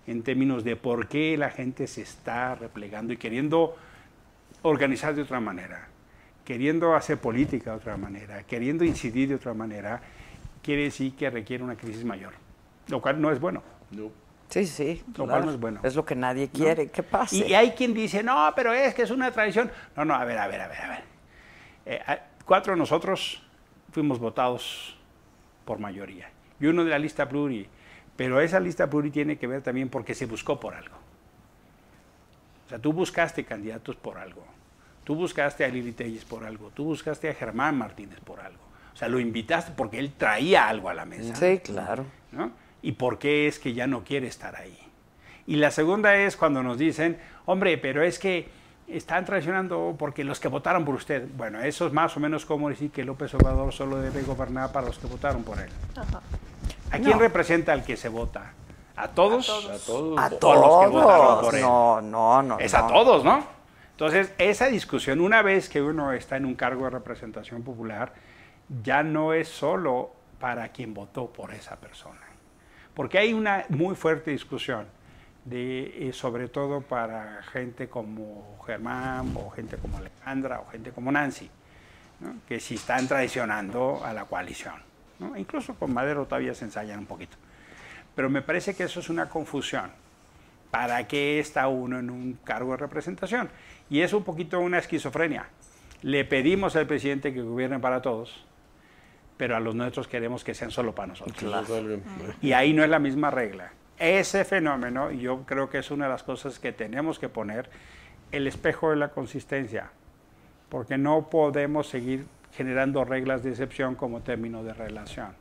en 0.06 0.22
términos 0.22 0.62
de 0.62 0.76
por 0.76 1.08
qué 1.08 1.36
la 1.36 1.50
gente 1.50 1.86
se 1.86 2.02
está 2.02 2.54
replegando 2.54 3.12
y 3.12 3.16
queriendo 3.16 3.76
organizar 4.62 5.14
de 5.14 5.22
otra 5.22 5.40
manera, 5.40 5.88
queriendo 6.44 6.94
hacer 6.94 7.18
política 7.18 7.70
de 7.72 7.76
otra 7.78 7.96
manera, 7.96 8.42
queriendo 8.42 8.84
incidir 8.84 9.28
de 9.28 9.34
otra 9.36 9.54
manera, 9.54 10.00
quiere 10.62 10.84
decir 10.84 11.14
que 11.14 11.30
requiere 11.30 11.64
una 11.64 11.76
crisis 11.76 12.04
mayor, 12.04 12.32
lo 12.88 13.00
cual 13.00 13.20
no 13.20 13.30
es 13.30 13.40
bueno. 13.40 13.62
No. 13.90 14.10
Sí, 14.48 14.66
sí. 14.66 15.02
Lo 15.16 15.26
cual 15.26 15.44
no 15.44 15.50
es 15.50 15.60
bueno. 15.60 15.80
Es 15.82 15.94
lo 15.94 16.04
que 16.06 16.14
nadie 16.14 16.48
quiere 16.48 16.88
que 16.88 17.02
pase. 17.02 17.36
Y, 17.36 17.54
hay 17.54 17.72
quien 17.72 17.92
dice, 17.92 18.22
no, 18.22 18.50
pero 18.56 18.72
es 18.72 18.94
que 18.94 19.02
es 19.02 19.10
una 19.10 19.30
tradición. 19.30 19.70
No, 19.94 20.06
no, 20.06 20.14
a 20.14 20.24
ver, 20.24 20.38
a 20.38 20.48
ver, 20.48 20.60
a 20.62 20.68
ver, 20.68 20.80
a 20.80 20.88
ver. 20.88 21.02
Eh, 21.84 22.00
cuatro 22.48 22.72
de 22.72 22.78
nosotros 22.78 23.42
fuimos 23.92 24.18
votados 24.18 24.96
por 25.66 25.78
mayoría 25.78 26.30
y 26.58 26.66
uno 26.66 26.82
de 26.82 26.90
la 26.90 26.98
lista 26.98 27.28
pluri. 27.28 27.68
Pero 28.16 28.40
esa 28.40 28.58
lista 28.58 28.90
pluri 28.90 29.10
tiene 29.10 29.38
que 29.38 29.46
ver 29.46 29.62
también 29.62 29.90
porque 29.90 30.14
se 30.14 30.26
buscó 30.26 30.58
por 30.58 30.74
algo. 30.74 30.96
O 32.66 32.68
sea, 32.68 32.78
tú 32.78 32.92
buscaste 32.92 33.44
candidatos 33.44 33.94
por 33.94 34.18
algo. 34.18 34.44
Tú 35.04 35.14
buscaste 35.14 35.64
a 35.64 35.68
Lili 35.68 35.92
Telles 35.92 36.24
por 36.24 36.44
algo. 36.44 36.70
Tú 36.74 36.84
buscaste 36.84 37.28
a 37.28 37.34
Germán 37.34 37.78
Martínez 37.78 38.18
por 38.20 38.40
algo. 38.40 38.62
O 38.92 38.96
sea, 38.96 39.08
lo 39.08 39.20
invitaste 39.20 39.72
porque 39.76 39.98
él 39.98 40.14
traía 40.16 40.68
algo 40.68 40.88
a 40.88 40.94
la 40.94 41.04
mesa. 41.04 41.36
Sí, 41.36 41.60
claro. 41.60 42.06
¿no? 42.32 42.50
¿Y 42.82 42.92
por 42.92 43.18
qué 43.18 43.46
es 43.46 43.58
que 43.58 43.72
ya 43.72 43.86
no 43.86 44.02
quiere 44.04 44.26
estar 44.26 44.56
ahí? 44.56 44.76
Y 45.46 45.56
la 45.56 45.70
segunda 45.70 46.16
es 46.16 46.36
cuando 46.36 46.62
nos 46.62 46.78
dicen, 46.78 47.18
hombre, 47.46 47.78
pero 47.78 48.02
es 48.02 48.18
que 48.18 48.48
están 48.88 49.24
traicionando 49.24 49.94
porque 49.98 50.24
los 50.24 50.40
que 50.40 50.48
votaron 50.48 50.84
por 50.84 50.94
usted. 50.94 51.26
Bueno, 51.36 51.60
eso 51.60 51.86
es 51.86 51.92
más 51.92 52.16
o 52.16 52.20
menos 52.20 52.46
como 52.46 52.68
decir 52.68 52.90
que 52.90 53.04
López 53.04 53.34
Obrador 53.34 53.72
solo 53.72 53.98
debe 53.98 54.22
gobernar 54.22 54.72
para 54.72 54.86
los 54.86 54.98
que 54.98 55.06
votaron 55.06 55.42
por 55.44 55.58
él. 55.58 55.68
¿A 56.90 56.96
quién 56.98 57.10
No. 57.10 57.18
representa 57.18 57.72
al 57.72 57.84
que 57.84 57.96
se 57.96 58.08
vota? 58.08 58.52
¿A 58.96 59.08
todos? 59.08 59.48
A 59.48 59.78
todos. 59.86 60.18
A 60.18 60.26
O 60.26 60.54
los 60.54 60.80
que 60.84 60.88
votaron 60.88 61.26
todos. 61.26 61.44
por 61.44 61.54
él. 61.54 61.60
No, 61.62 62.00
no, 62.00 62.42
no. 62.42 62.58
Es 62.58 62.72
no. 62.72 62.78
a 62.78 62.86
todos, 62.88 63.24
¿no? 63.24 63.44
Entonces, 63.90 64.32
esa 64.38 64.66
discusión, 64.66 65.20
una 65.20 65.42
vez 65.42 65.68
que 65.68 65.82
uno 65.82 66.12
está 66.12 66.36
en 66.36 66.44
un 66.44 66.54
cargo 66.54 66.84
de 66.84 66.90
representación 66.90 67.62
popular, 67.62 68.12
ya 68.82 69.02
no 69.02 69.32
es 69.32 69.48
solo 69.48 70.12
para 70.40 70.68
quien 70.68 70.94
votó 70.94 71.26
por 71.32 71.52
esa 71.52 71.76
persona. 71.76 72.20
Porque 72.94 73.18
hay 73.18 73.32
una 73.32 73.64
muy 73.68 73.94
fuerte 73.96 74.30
discusión, 74.30 74.86
de, 75.48 76.08
eh, 76.08 76.12
sobre 76.12 76.48
todo 76.48 76.80
para 76.80 77.42
gente 77.52 77.88
como 77.88 78.58
Germán, 78.66 79.34
o 79.36 79.50
gente 79.50 79.76
como 79.76 79.98
Alejandra, 79.98 80.60
o 80.60 80.66
gente 80.70 80.90
como 80.90 81.10
Nancy, 81.10 81.50
¿no? 82.20 82.36
que 82.46 82.60
si 82.60 82.74
están 82.74 83.08
traicionando 83.08 84.04
a 84.04 84.12
la 84.12 84.24
coalición. 84.24 84.74
¿no? 85.18 85.36
Incluso 85.36 85.74
con 85.74 85.92
Madero 85.92 86.26
todavía 86.26 86.54
se 86.54 86.64
ensayan 86.64 87.00
un 87.00 87.06
poquito. 87.06 87.36
Pero 88.14 88.30
me 88.30 88.42
parece 88.42 88.74
que 88.74 88.84
eso 88.84 89.00
es 89.00 89.08
una 89.08 89.28
confusión. 89.28 89.90
¿Para 90.70 91.06
qué 91.06 91.38
está 91.38 91.68
uno 91.68 91.98
en 91.98 92.10
un 92.10 92.34
cargo 92.44 92.72
de 92.72 92.78
representación? 92.78 93.48
Y 93.88 94.00
es 94.00 94.12
un 94.12 94.22
poquito 94.22 94.60
una 94.60 94.78
esquizofrenia. 94.78 95.48
Le 96.02 96.24
pedimos 96.24 96.76
al 96.76 96.86
presidente 96.86 97.32
que 97.32 97.40
gobierne 97.40 97.78
para 97.78 98.02
todos, 98.02 98.44
pero 99.38 99.56
a 99.56 99.60
los 99.60 99.74
nuestros 99.74 100.08
queremos 100.08 100.44
que 100.44 100.54
sean 100.54 100.70
solo 100.70 100.94
para 100.94 101.08
nosotros. 101.08 101.42
No 101.42 101.64
salgan. 101.64 102.02
Y 102.42 102.52
ahí 102.52 102.74
no 102.74 102.84
es 102.84 102.90
la 102.90 102.98
misma 102.98 103.30
regla. 103.30 103.72
Ese 103.98 104.44
fenómeno, 104.44 105.10
y 105.10 105.20
yo 105.20 105.44
creo 105.44 105.68
que 105.68 105.78
es 105.78 105.90
una 105.90 106.04
de 106.04 106.12
las 106.12 106.22
cosas 106.22 106.58
que 106.58 106.72
tenemos 106.72 107.18
que 107.18 107.28
poner, 107.28 107.68
el 108.30 108.46
espejo 108.46 108.90
de 108.90 108.96
la 108.96 109.08
consistencia, 109.08 109.90
porque 110.68 110.98
no 110.98 111.28
podemos 111.30 111.88
seguir 111.88 112.26
generando 112.52 113.04
reglas 113.04 113.42
de 113.42 113.50
excepción 113.50 113.94
como 113.94 114.20
término 114.20 114.62
de 114.62 114.72
relación. 114.72 115.32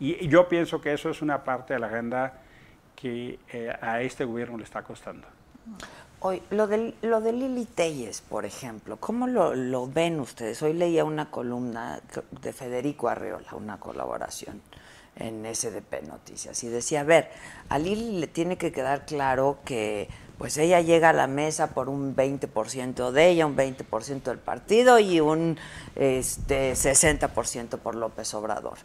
Y 0.00 0.28
yo 0.28 0.48
pienso 0.48 0.80
que 0.80 0.92
eso 0.92 1.08
es 1.08 1.22
una 1.22 1.44
parte 1.44 1.74
de 1.74 1.80
la 1.80 1.86
agenda 1.86 2.34
que 2.94 3.38
eh, 3.52 3.74
a 3.80 4.02
este 4.02 4.24
gobierno 4.24 4.58
le 4.58 4.64
está 4.64 4.82
costando. 4.82 5.26
Hoy, 6.20 6.42
lo 6.50 6.66
de, 6.66 6.94
lo 7.02 7.20
de 7.20 7.32
Lili 7.32 7.64
Telles, 7.64 8.20
por 8.20 8.44
ejemplo, 8.44 8.96
¿cómo 8.96 9.26
lo, 9.26 9.54
lo 9.54 9.86
ven 9.86 10.20
ustedes? 10.20 10.62
Hoy 10.62 10.72
leía 10.72 11.04
una 11.04 11.30
columna 11.30 12.00
de 12.42 12.52
Federico 12.52 13.08
Arreola, 13.08 13.54
una 13.54 13.78
colaboración 13.78 14.60
en 15.16 15.44
SDP 15.44 16.02
Noticias, 16.06 16.62
y 16.64 16.68
decía, 16.68 17.00
a 17.00 17.04
ver, 17.04 17.30
a 17.68 17.78
Lili 17.78 18.18
le 18.18 18.26
tiene 18.26 18.56
que 18.56 18.72
quedar 18.72 19.06
claro 19.06 19.58
que 19.64 20.08
pues 20.38 20.58
ella 20.58 20.80
llega 20.80 21.10
a 21.10 21.12
la 21.12 21.26
mesa 21.26 21.68
por 21.68 21.88
un 21.88 22.16
20% 22.16 23.12
de 23.12 23.28
ella, 23.28 23.46
un 23.46 23.56
20% 23.56 24.22
del 24.22 24.38
partido 24.38 24.98
y 24.98 25.20
un 25.20 25.58
este, 25.94 26.72
60% 26.72 27.78
por 27.78 27.94
López 27.94 28.34
Obrador. 28.34 28.78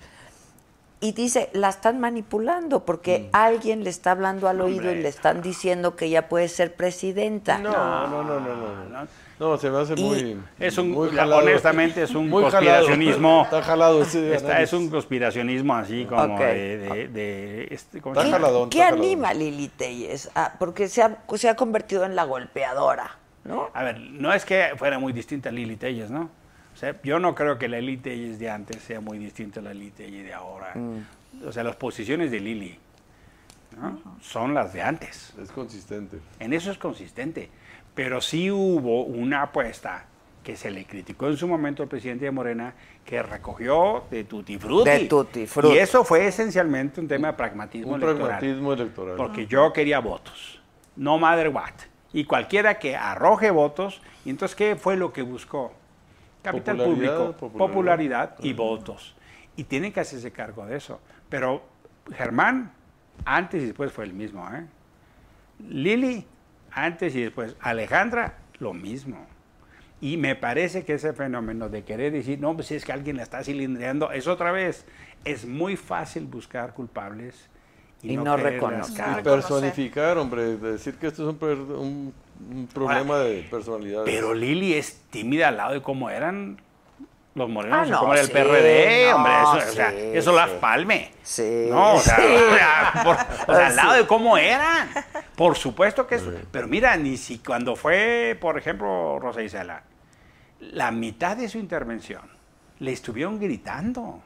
Y 1.01 1.13
dice, 1.13 1.49
la 1.53 1.69
están 1.69 1.99
manipulando 1.99 2.83
porque 2.85 3.29
alguien 3.31 3.83
le 3.83 3.89
está 3.89 4.11
hablando 4.11 4.49
al 4.49 4.59
oído 4.59 4.91
y 4.91 4.95
le 4.95 5.07
están 5.07 5.41
diciendo 5.41 5.95
que 5.95 6.05
ella 6.05 6.27
puede 6.27 6.49
ser 6.49 6.75
presidenta. 6.75 7.57
No, 7.57 7.71
no, 7.71 8.23
no, 8.23 8.39
no, 8.39 8.55
no. 8.55 8.85
no. 8.85 8.89
No, 8.89 9.07
se 9.57 9.69
me 9.69 9.77
hace 9.79 9.93
Y- 9.97 10.03
muy. 10.03 10.37
Es 10.59 10.77
un- 10.77 10.91
muy 10.91 11.07
honestamente, 11.17 12.03
es 12.03 12.13
un 12.13 12.29
Muy 12.29 12.43
conspiracionismo. 12.43 13.43
jalado. 13.43 13.43
Está 13.59 13.61
jalado 13.63 14.01
ese 14.03 14.35
Esta 14.35 14.61
es 14.61 14.73
un 14.73 14.89
conspiracionismo 14.89 15.75
así 15.75 16.05
como 16.05 16.37
de, 16.37 16.77
de- 16.77 17.07
de- 17.07 17.67
este, 17.71 18.01
¿cómo 18.01 18.15
se 18.15 18.21
Está 18.21 18.31
jaladón. 18.37 18.69
¿Qué 18.69 18.79
está 18.81 18.93
anima 18.93 19.29
a 19.29 19.33
Lili 19.33 19.69
Telles? 19.69 20.29
Ah, 20.35 20.53
porque 20.59 20.87
se 20.89 21.01
ha, 21.03 21.17
se 21.35 21.47
ha 21.49 21.55
convertido 21.55 22.03
en 22.03 22.15
la 22.15 22.25
golpeadora, 22.25 23.17
¿no? 23.45 23.69
A 23.73 23.83
ver, 23.83 23.99
no 23.99 24.33
es 24.33 24.43
que 24.43 24.71
fuera 24.77 24.99
muy 24.99 25.13
distinta 25.13 25.49
a 25.49 25.51
Lili 25.53 25.77
Telles, 25.77 26.11
¿no? 26.11 26.29
O 26.73 26.77
sea, 26.79 26.95
yo 27.03 27.19
no 27.19 27.33
creo 27.35 27.57
que 27.57 27.67
la 27.69 27.79
Lili 27.79 27.97
Telles 27.97 28.39
de 28.39 28.49
antes 28.49 28.81
sea 28.83 28.99
muy 29.01 29.17
distinta 29.17 29.59
a 29.61 29.63
la 29.63 29.73
Lili 29.73 29.91
Telles 29.91 30.25
de 30.25 30.33
ahora. 30.33 30.73
O 31.45 31.51
sea, 31.51 31.63
las 31.63 31.75
posiciones 31.77 32.29
de 32.31 32.39
Lili 32.41 32.77
¿no? 33.79 34.01
son 34.21 34.53
las 34.53 34.73
de 34.73 34.81
antes. 34.81 35.33
Es 35.41 35.51
consistente. 35.51 36.17
En 36.39 36.53
eso 36.53 36.71
es 36.71 36.77
consistente. 36.77 37.49
Pero 37.99 38.21
sí 38.21 38.49
hubo 38.49 39.03
una 39.03 39.41
apuesta 39.41 40.05
que 40.41 40.55
se 40.55 40.71
le 40.71 40.85
criticó 40.85 41.27
en 41.27 41.35
su 41.35 41.49
momento 41.49 41.83
al 41.83 41.89
presidente 41.89 42.23
de 42.23 42.31
Morena, 42.31 42.73
que 43.03 43.21
recogió 43.21 44.05
de 44.09 44.23
tutti 44.23 44.57
frutti. 44.57 44.89
De 44.89 44.99
tutti 44.99 45.45
frutti. 45.45 45.75
Y 45.75 45.79
eso 45.79 46.05
fue 46.05 46.25
esencialmente 46.25 47.01
un 47.01 47.09
tema 47.09 47.27
de 47.27 47.33
pragmatismo 47.33 47.95
Un 47.95 48.01
electoral. 48.01 48.39
pragmatismo 48.39 48.71
electoral. 48.71 49.17
Porque 49.17 49.47
yo 49.47 49.73
quería 49.73 49.99
votos, 49.99 50.61
no 50.95 51.17
matter 51.17 51.49
what. 51.49 51.73
Y 52.13 52.23
cualquiera 52.23 52.79
que 52.79 52.95
arroje 52.95 53.51
votos, 53.51 54.01
y 54.23 54.29
entonces, 54.29 54.55
¿qué 54.55 54.77
fue 54.77 54.95
lo 54.95 55.11
que 55.11 55.21
buscó? 55.21 55.73
Capital 56.41 56.77
Popularidad, 56.77 57.17
público, 57.17 57.37
popularidad. 57.37 57.67
popularidad 57.67 58.35
y 58.39 58.53
votos. 58.53 59.15
Y 59.57 59.65
tienen 59.65 59.91
que 59.91 59.99
hacerse 59.99 60.31
cargo 60.31 60.65
de 60.65 60.77
eso. 60.77 61.01
Pero 61.27 61.63
Germán, 62.15 62.71
antes 63.25 63.61
y 63.61 63.65
después 63.65 63.91
fue 63.91 64.05
el 64.05 64.13
mismo. 64.13 64.47
¿eh? 64.53 64.65
Lili, 65.67 66.25
antes 66.71 67.15
y 67.15 67.21
después. 67.21 67.55
Alejandra, 67.61 68.37
lo 68.59 68.73
mismo. 68.73 69.25
Y 70.01 70.15
me 70.17 70.35
parece 70.35 70.85
que 70.85 70.93
ese 70.93 71.11
fenómeno 71.13 71.67
de 71.69 71.83
querer 71.83 72.13
decir, 72.13 72.39
no, 72.39 72.55
pues 72.55 72.67
si 72.67 72.75
es 72.75 72.85
que 72.85 72.93
alguien 72.93 73.17
la 73.17 73.23
está 73.23 73.43
cilindreando, 73.43 74.11
es 74.11 74.27
otra 74.27 74.51
vez. 74.51 74.85
Es 75.25 75.45
muy 75.45 75.75
fácil 75.75 76.25
buscar 76.25 76.73
culpables 76.73 77.49
y, 78.01 78.13
Y 78.13 78.15
no, 78.17 78.23
no 78.23 78.37
reconocer. 78.37 79.05
Y 79.19 79.23
personificar, 79.23 80.17
hombre, 80.17 80.55
decir 80.55 80.95
que 80.95 81.07
esto 81.07 81.29
es 81.29 81.35
un, 81.35 81.49
un- 81.75 82.13
un 82.55 82.67
problema 82.67 83.19
de 83.19 83.41
personalidad. 83.51 84.03
Pero 84.05 84.33
Lili 84.33 84.73
es 84.73 85.01
tímida 85.09 85.49
al 85.49 85.57
lado 85.57 85.73
de 85.73 85.81
cómo 85.81 86.09
eran 86.09 86.61
los 87.35 87.47
morenos, 87.47 87.89
Ah, 87.91 88.01
o 88.01 88.07
no, 88.07 88.13
el 88.15 88.25
sí, 88.25 88.31
PRD, 88.33 89.09
no, 89.11 89.15
hombre, 89.17 89.33
eso, 89.41 89.51
o 89.69 89.71
sea, 89.73 89.91
sí, 89.91 89.97
eso 90.13 90.31
las 90.33 90.49
palme. 90.51 91.11
Sí, 91.21 91.67
No, 91.69 91.93
o 91.95 91.99
sea, 91.99 92.15
sí. 92.17 92.23
o 92.51 92.55
sea, 92.55 93.01
por- 93.03 93.53
o 93.53 93.57
sea, 93.57 93.67
al 93.67 93.75
lado 93.75 93.93
de 93.93 94.07
cómo 94.07 94.37
eran. 94.37 94.89
Por 95.35 95.55
supuesto 95.55 96.05
que 96.07 96.15
eso. 96.15 96.33
Pero 96.51 96.67
mira, 96.67 96.95
ni 96.97 97.17
si 97.17 97.39
cuando 97.39 97.75
fue, 97.75 98.37
por 98.41 98.57
ejemplo, 98.57 99.19
Rosa 99.19 99.41
Isela, 99.41 99.83
la 100.59 100.91
mitad 100.91 101.37
de 101.37 101.47
su 101.47 101.57
intervención 101.59 102.21
le 102.79 102.91
estuvieron 102.91 103.39
gritando 103.39 104.21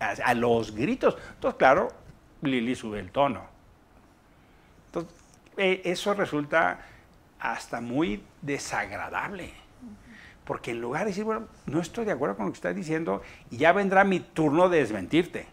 a, 0.00 0.10
a 0.10 0.34
los 0.34 0.74
gritos. 0.74 1.16
Entonces, 1.34 1.56
claro, 1.58 1.88
Lili 2.42 2.74
sube 2.74 2.98
el 2.98 3.10
tono. 3.10 3.46
Entonces, 4.86 5.14
eh, 5.56 5.82
eso 5.84 6.12
resulta 6.14 6.80
hasta 7.40 7.80
muy 7.80 8.22
desagradable. 8.42 9.52
Porque 10.44 10.72
en 10.72 10.80
lugar 10.80 11.02
de 11.02 11.10
decir, 11.10 11.24
bueno, 11.24 11.46
no 11.66 11.80
estoy 11.80 12.04
de 12.04 12.12
acuerdo 12.12 12.36
con 12.36 12.46
lo 12.46 12.52
que 12.52 12.56
estás 12.56 12.76
diciendo, 12.76 13.22
y 13.50 13.56
ya 13.56 13.72
vendrá 13.72 14.04
mi 14.04 14.20
turno 14.20 14.68
de 14.68 14.78
desmentirte. 14.78 15.46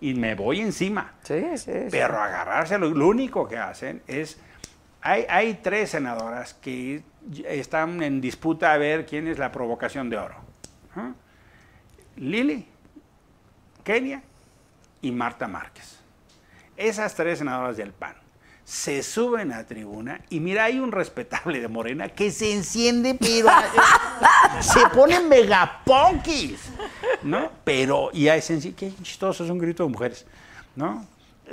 Y 0.00 0.14
me 0.14 0.34
voy 0.34 0.60
encima. 0.60 1.14
Sí, 1.22 1.42
sí, 1.56 1.72
sí. 1.72 1.88
Pero 1.90 2.20
agarrarse, 2.20 2.78
lo, 2.78 2.90
lo 2.90 3.08
único 3.08 3.48
que 3.48 3.56
hacen 3.56 4.02
es, 4.06 4.38
hay, 5.00 5.24
hay 5.28 5.54
tres 5.62 5.90
senadoras 5.90 6.52
que 6.54 7.02
están 7.46 8.02
en 8.02 8.20
disputa 8.20 8.72
a 8.72 8.76
ver 8.76 9.06
quién 9.06 9.26
es 9.26 9.38
la 9.38 9.50
provocación 9.52 10.10
de 10.10 10.18
oro. 10.18 10.36
¿Ah? 10.94 11.12
Lili, 12.16 12.66
Kenia 13.82 14.22
y 15.00 15.12
Marta 15.12 15.48
Márquez. 15.48 15.98
Esas 16.76 17.14
tres 17.14 17.38
senadoras 17.38 17.78
del 17.78 17.92
PAN 17.92 18.25
se 18.66 19.04
suben 19.04 19.52
a 19.52 19.64
tribuna 19.64 20.20
y 20.28 20.40
mira, 20.40 20.64
hay 20.64 20.80
un 20.80 20.90
respetable 20.90 21.60
de 21.60 21.68
Morena 21.68 22.08
que 22.08 22.32
se 22.32 22.52
enciende, 22.52 23.14
pero 23.14 23.48
se 24.60 24.80
ponen 24.88 25.28
megaponquis, 25.28 26.58
¿no? 27.22 27.48
Pero, 27.62 28.10
y 28.12 28.26
sencillo, 28.40 28.74
qué 28.76 28.92
chistoso, 29.00 29.44
es 29.44 29.50
un 29.50 29.58
grito 29.58 29.84
de 29.84 29.90
mujeres, 29.90 30.26
¿no? 30.74 31.06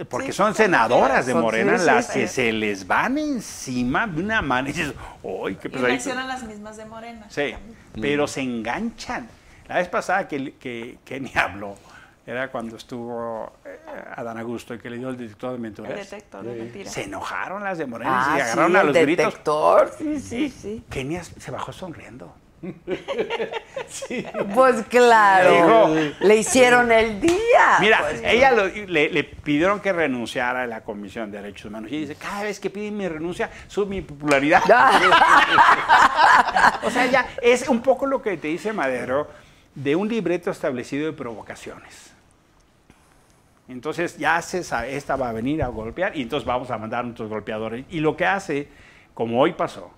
Porque 0.10 0.32
Sí, 0.32 0.38
son 0.38 0.56
senadoras 0.56 1.28
de 1.28 1.36
Morena 1.36 1.78
sí, 1.78 1.86
las 1.86 2.08
sí. 2.08 2.14
que 2.14 2.28
se 2.28 2.52
les 2.52 2.88
van 2.88 3.20
encima 3.20 4.08
de 4.08 4.20
una 4.20 4.42
manera. 4.42 4.76
Y 4.76 4.82
dices, 4.82 4.96
¡ay, 5.24 5.56
qué 5.62 5.70
pesadito! 5.70 5.88
mencionan 5.94 6.28
las 6.28 6.42
mismas 6.42 6.78
de 6.78 6.86
Morena. 6.86 7.28
Sí, 7.30 7.54
pero 8.02 8.26
se 8.26 8.42
enganchan. 8.42 9.30
La 9.68 9.76
vez 9.76 9.88
pasada 9.88 10.28
que, 10.28 10.56
que 10.56 10.98
Kenny 11.06 11.32
habló, 11.36 11.76
era 12.26 12.50
cuando 12.52 12.78
estuvo 12.78 13.54
eh, 13.66 13.80
Adán 14.16 14.38
Augusto 14.38 14.74
y 14.74 14.80
que 14.80 14.90
le 14.90 14.98
dio 14.98 15.10
el 15.10 15.18
detector 15.18 15.50
de 15.52 15.56
El 15.58 15.62
mentiras. 15.62 16.10
detector 16.10 16.44
de 16.44 16.56
mentiras. 16.56 16.94
Se 16.94 17.04
enojaron 17.04 17.64
las 17.64 17.78
de 17.78 17.86
Morena 17.86 18.34
Ah, 18.34 18.38
y 18.38 18.42
agarraron 18.42 18.72
sí, 18.72 18.78
a 18.78 18.82
el 18.82 18.88
los 18.88 18.96
gritos. 18.98 19.26
detector. 19.26 19.92
Sí, 19.98 20.20
sí, 20.20 20.50
sí. 20.50 20.84
Kenia 20.90 21.24
se 21.24 21.52
bajó 21.52 21.72
sonriendo. 21.74 22.34
Pues 24.56 24.84
claro. 24.90 25.52
Dijo- 25.52 26.16
Le 26.22 26.36
hicieron 26.38 26.92
el 26.92 27.20
día. 27.22 27.78
Mira, 27.80 28.00
Pues, 28.00 28.22
ella 28.24 28.52
lo- 28.52 28.68
le, 28.68 29.10
le 29.10 29.24
pidieron 29.24 29.80
que 29.80 29.94
renunciara 29.94 30.64
a 30.64 30.68
la 30.68 30.82
Comisión 30.82 31.32
de 31.32 31.42
Derechos 31.42 31.66
Humanos 31.66 31.92
y 31.92 32.02
dice, 32.02 32.16
cada 32.16 32.44
vez 32.44 32.60
que 32.60 32.70
piden 32.70 32.98
mi 32.98 33.08
renuncia, 33.08 33.50
sube 33.68 33.86
mi 33.88 34.02
popularidad. 34.02 34.62
o 36.84 36.90
sea, 36.90 37.06
ya 37.08 37.28
es 37.42 37.68
un 37.68 37.82
poco 37.82 38.06
lo 38.06 38.22
que 38.22 38.38
te 38.38 38.48
dice 38.48 38.74
Madero 38.74 39.28
de 39.76 39.96
un 39.96 40.08
libreto 40.08 40.52
establecido 40.52 41.08
de 41.08 41.14
provocaciones. 41.14 42.13
Entonces 43.70 44.18
ya 44.18 44.42
se 44.42 44.64
sabe, 44.64 44.96
esta 44.96 45.16
va 45.16 45.30
a 45.30 45.34
venir 45.34 45.64
a 45.64 45.68
golpear 45.68 46.16
y 46.18 46.22
entonces 46.22 46.46
vamos 46.46 46.70
a 46.70 46.78
mandar 46.78 47.00
a 47.02 47.04
nuestros 47.04 47.30
golpeadores. 47.30 47.86
Y 47.90 48.00
lo 48.00 48.16
que 48.18 48.26
hace, 48.26 48.68
como 49.14 49.40
hoy 49.40 49.54
pasó, 49.54 49.90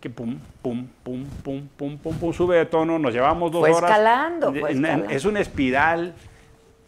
que 0.00 0.08
pum, 0.10 0.38
pum, 0.62 0.86
pum, 1.02 1.24
pum, 1.44 1.68
pum, 1.76 1.98
pum, 1.98 2.14
pum, 2.18 2.32
sube 2.32 2.56
de 2.56 2.66
tono, 2.66 2.98
nos 2.98 3.12
llevamos 3.12 3.52
dos 3.52 3.60
Fue 3.60 3.70
horas. 3.70 3.90
escalando, 3.90 4.48
en- 4.48 4.56
escalando. 4.56 5.10
Es 5.10 5.24
una 5.26 5.40
espiral 5.40 6.14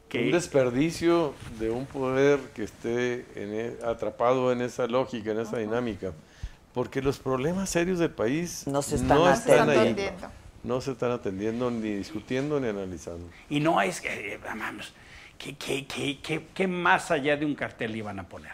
que... 0.08 0.24
Un 0.26 0.32
desperdicio 0.32 1.34
de 1.60 1.70
un 1.70 1.84
poder 1.86 2.40
que 2.54 2.64
esté 2.64 3.26
en 3.36 3.54
e- 3.54 3.76
atrapado 3.86 4.50
en 4.50 4.62
esa 4.62 4.86
lógica, 4.86 5.30
en 5.32 5.40
esa 5.40 5.58
dinámica. 5.58 6.12
Porque 6.72 7.02
los 7.02 7.18
problemas 7.20 7.68
serios 7.70 7.98
del 8.00 8.10
país 8.10 8.66
No 8.66 8.82
se 8.82 8.96
están 8.96 9.32
están 9.32 9.68
ahí. 9.68 9.78
atendiendo. 9.78 10.28
No 10.64 10.80
se 10.80 10.92
están 10.92 11.10
atendiendo, 11.12 11.70
ni 11.70 11.90
discutiendo, 11.96 12.58
ni 12.58 12.68
analizando. 12.68 13.28
Y 13.50 13.60
no 13.60 13.80
es 13.82 14.00
que, 14.00 14.34
eh, 14.34 14.40
vamos, 14.42 14.92
¿qué, 15.44 15.56
qué, 15.56 15.86
qué, 15.86 16.18
qué- 16.22 16.46
qué 16.54 16.66
más 16.66 17.10
allá 17.10 17.36
de 17.36 17.44
un 17.44 17.54
cartel 17.54 17.94
iban 17.94 18.18
a 18.18 18.22
poner? 18.24 18.52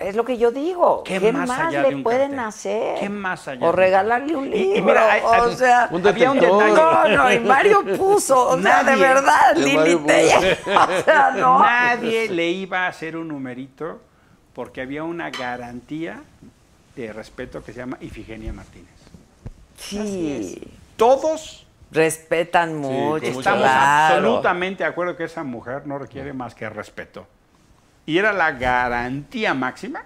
Es 0.00 0.14
lo 0.14 0.24
que 0.24 0.38
yo 0.38 0.50
digo. 0.52 1.02
¿Qué 1.04 1.18
¿Qué, 1.18 1.32
más 1.32 1.48
más, 1.48 1.58
allá 1.60 1.82
de 1.82 1.88
le 1.90 1.94
un 1.96 2.02
pueden 2.04 2.30
cartel? 2.30 2.46
hacer? 2.46 3.00
¿Qué 3.00 3.08
más 3.08 3.48
allá 3.48 3.66
O 3.66 3.72
regalarle 3.72 4.36
un 4.36 4.52
Y- 4.52 4.56
y 4.56 4.64
libro. 4.74 4.84
mira, 4.84 5.12
hay- 5.12 5.22
o 5.22 5.50
sea. 5.52 5.88
Un 5.90 6.06
Había 6.06 6.30
un 6.30 6.38
detalle. 6.38 6.72
No, 6.72 7.08
no, 7.08 7.32
y 7.32 7.40
Mario 7.40 7.84
puso, 7.96 8.48
o 8.50 8.60
sea, 8.62 8.84
de 8.84 8.96
verdad, 8.96 9.56
Lili. 9.56 9.94
O 10.66 11.02
sea, 11.04 11.32
no. 11.36 11.58
Nadie 11.60 12.28
le 12.28 12.48
iba 12.48 12.84
a 12.86 12.88
hacer 12.88 13.16
un 13.16 13.28
numerito 13.28 14.00
porque 14.54 14.82
había 14.82 15.02
una 15.04 15.30
garantía 15.30 16.22
de 16.94 17.12
respeto 17.12 17.62
que 17.64 17.72
se 17.72 17.78
llama 17.78 17.96
Ifigenia 18.00 18.52
Martínez. 18.52 18.88
Sí. 19.76 20.62
Todos 20.96 21.66
Respetan 21.90 22.76
mucho. 22.76 23.24
estamos 23.24 23.62
claro. 23.62 24.14
absolutamente 24.16 24.84
de 24.84 24.90
acuerdo 24.90 25.16
que 25.16 25.24
esa 25.24 25.42
mujer 25.44 25.86
no 25.86 25.98
requiere 25.98 26.32
más 26.32 26.54
que 26.54 26.68
respeto. 26.68 27.26
Y 28.06 28.18
era 28.18 28.32
la 28.32 28.52
garantía 28.52 29.54
máxima 29.54 30.02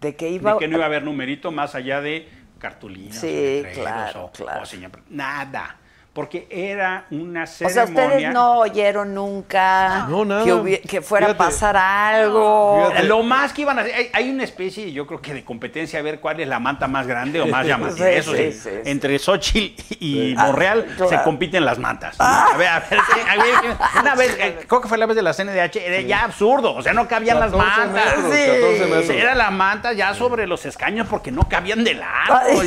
De 0.00 0.16
que 0.16 0.28
iba. 0.30 0.52
de 0.54 0.58
que 0.58 0.68
no 0.68 0.76
iba 0.76 0.84
a 0.84 0.88
haber 0.88 1.02
numerito 1.02 1.50
más 1.50 1.74
allá 1.74 2.00
de 2.00 2.28
cartulinas, 2.58 3.16
Sí, 3.16 3.26
o 3.26 3.62
letreros, 3.62 3.78
claro, 3.78 4.24
o- 4.26 4.32
claro. 4.32 4.62
o 4.62 4.66
señal- 4.66 4.90
nada. 5.08 5.76
Porque 6.14 6.46
era 6.48 7.06
una 7.10 7.42
O 7.42 7.46
sea, 7.48 7.68
ceremonia. 7.70 8.04
ustedes 8.06 8.32
no 8.32 8.58
oyeron 8.60 9.14
nunca 9.14 10.06
No, 10.08 10.24
nada. 10.24 10.44
que, 10.88 11.02
fuera 11.02 11.26
Fíjate. 11.26 11.42
a 11.42 11.46
pasar 11.46 11.76
algo. 11.76 12.86
Fíjate. 12.88 13.08
Lo 13.08 13.24
más 13.24 13.52
que 13.52 13.62
iban 13.62 13.78
a 13.80 13.82
hacer, 13.82 13.94
hay, 13.96 14.10
hay 14.12 14.30
una 14.30 14.44
especie, 14.44 14.92
yo 14.92 15.08
creo 15.08 15.20
que 15.20 15.34
de 15.34 15.44
competencia 15.44 15.98
a 15.98 16.02
ver 16.02 16.20
cuál 16.20 16.38
es 16.38 16.46
la 16.46 16.60
manta 16.60 16.86
más 16.86 17.08
grande 17.08 17.40
o 17.40 17.46
más 17.46 17.66
llamativa. 17.66 18.06
Sí, 18.06 18.14
Eso 18.14 18.32
sí, 18.32 18.52
sí, 18.52 18.70
entre 18.84 19.18
Xochitl 19.18 19.82
y 19.98 20.36
Ah, 20.38 20.46
Monreal 20.46 20.86
se 21.08 21.20
compiten 21.24 21.64
las 21.64 21.80
mantas. 21.80 22.14
A 22.20 22.56
ver, 22.56 22.68
a 22.68 22.78
ver, 22.78 22.88
sí, 23.12 23.20
a 23.28 23.42
ver, 23.42 23.76
una 24.00 24.14
vez, 24.14 24.38
creo 24.68 24.80
que 24.80 24.86
fue 24.88 24.98
la 24.98 25.06
vez 25.06 25.16
de 25.16 25.22
la 25.22 25.32
CNDH, 25.34 25.76
era 25.78 26.00
ya 26.02 26.22
absurdo, 26.24 26.74
o 26.76 26.82
sea, 26.82 26.92
no 26.92 27.08
cabían 27.08 27.40
las 27.40 27.50
14 27.50 27.80
mantas. 27.80 27.92
metros, 28.18 28.34
Sí. 28.34 28.46
14 28.46 28.86
metros. 28.86 29.10
Era 29.10 29.34
la 29.34 29.50
manta 29.50 29.92
ya 29.92 30.14
sobre 30.14 30.46
los 30.46 30.64
escaños 30.64 31.08
porque 31.10 31.32
no 31.32 31.48
cabían 31.48 31.82
de 31.82 31.94
largo. 31.94 32.62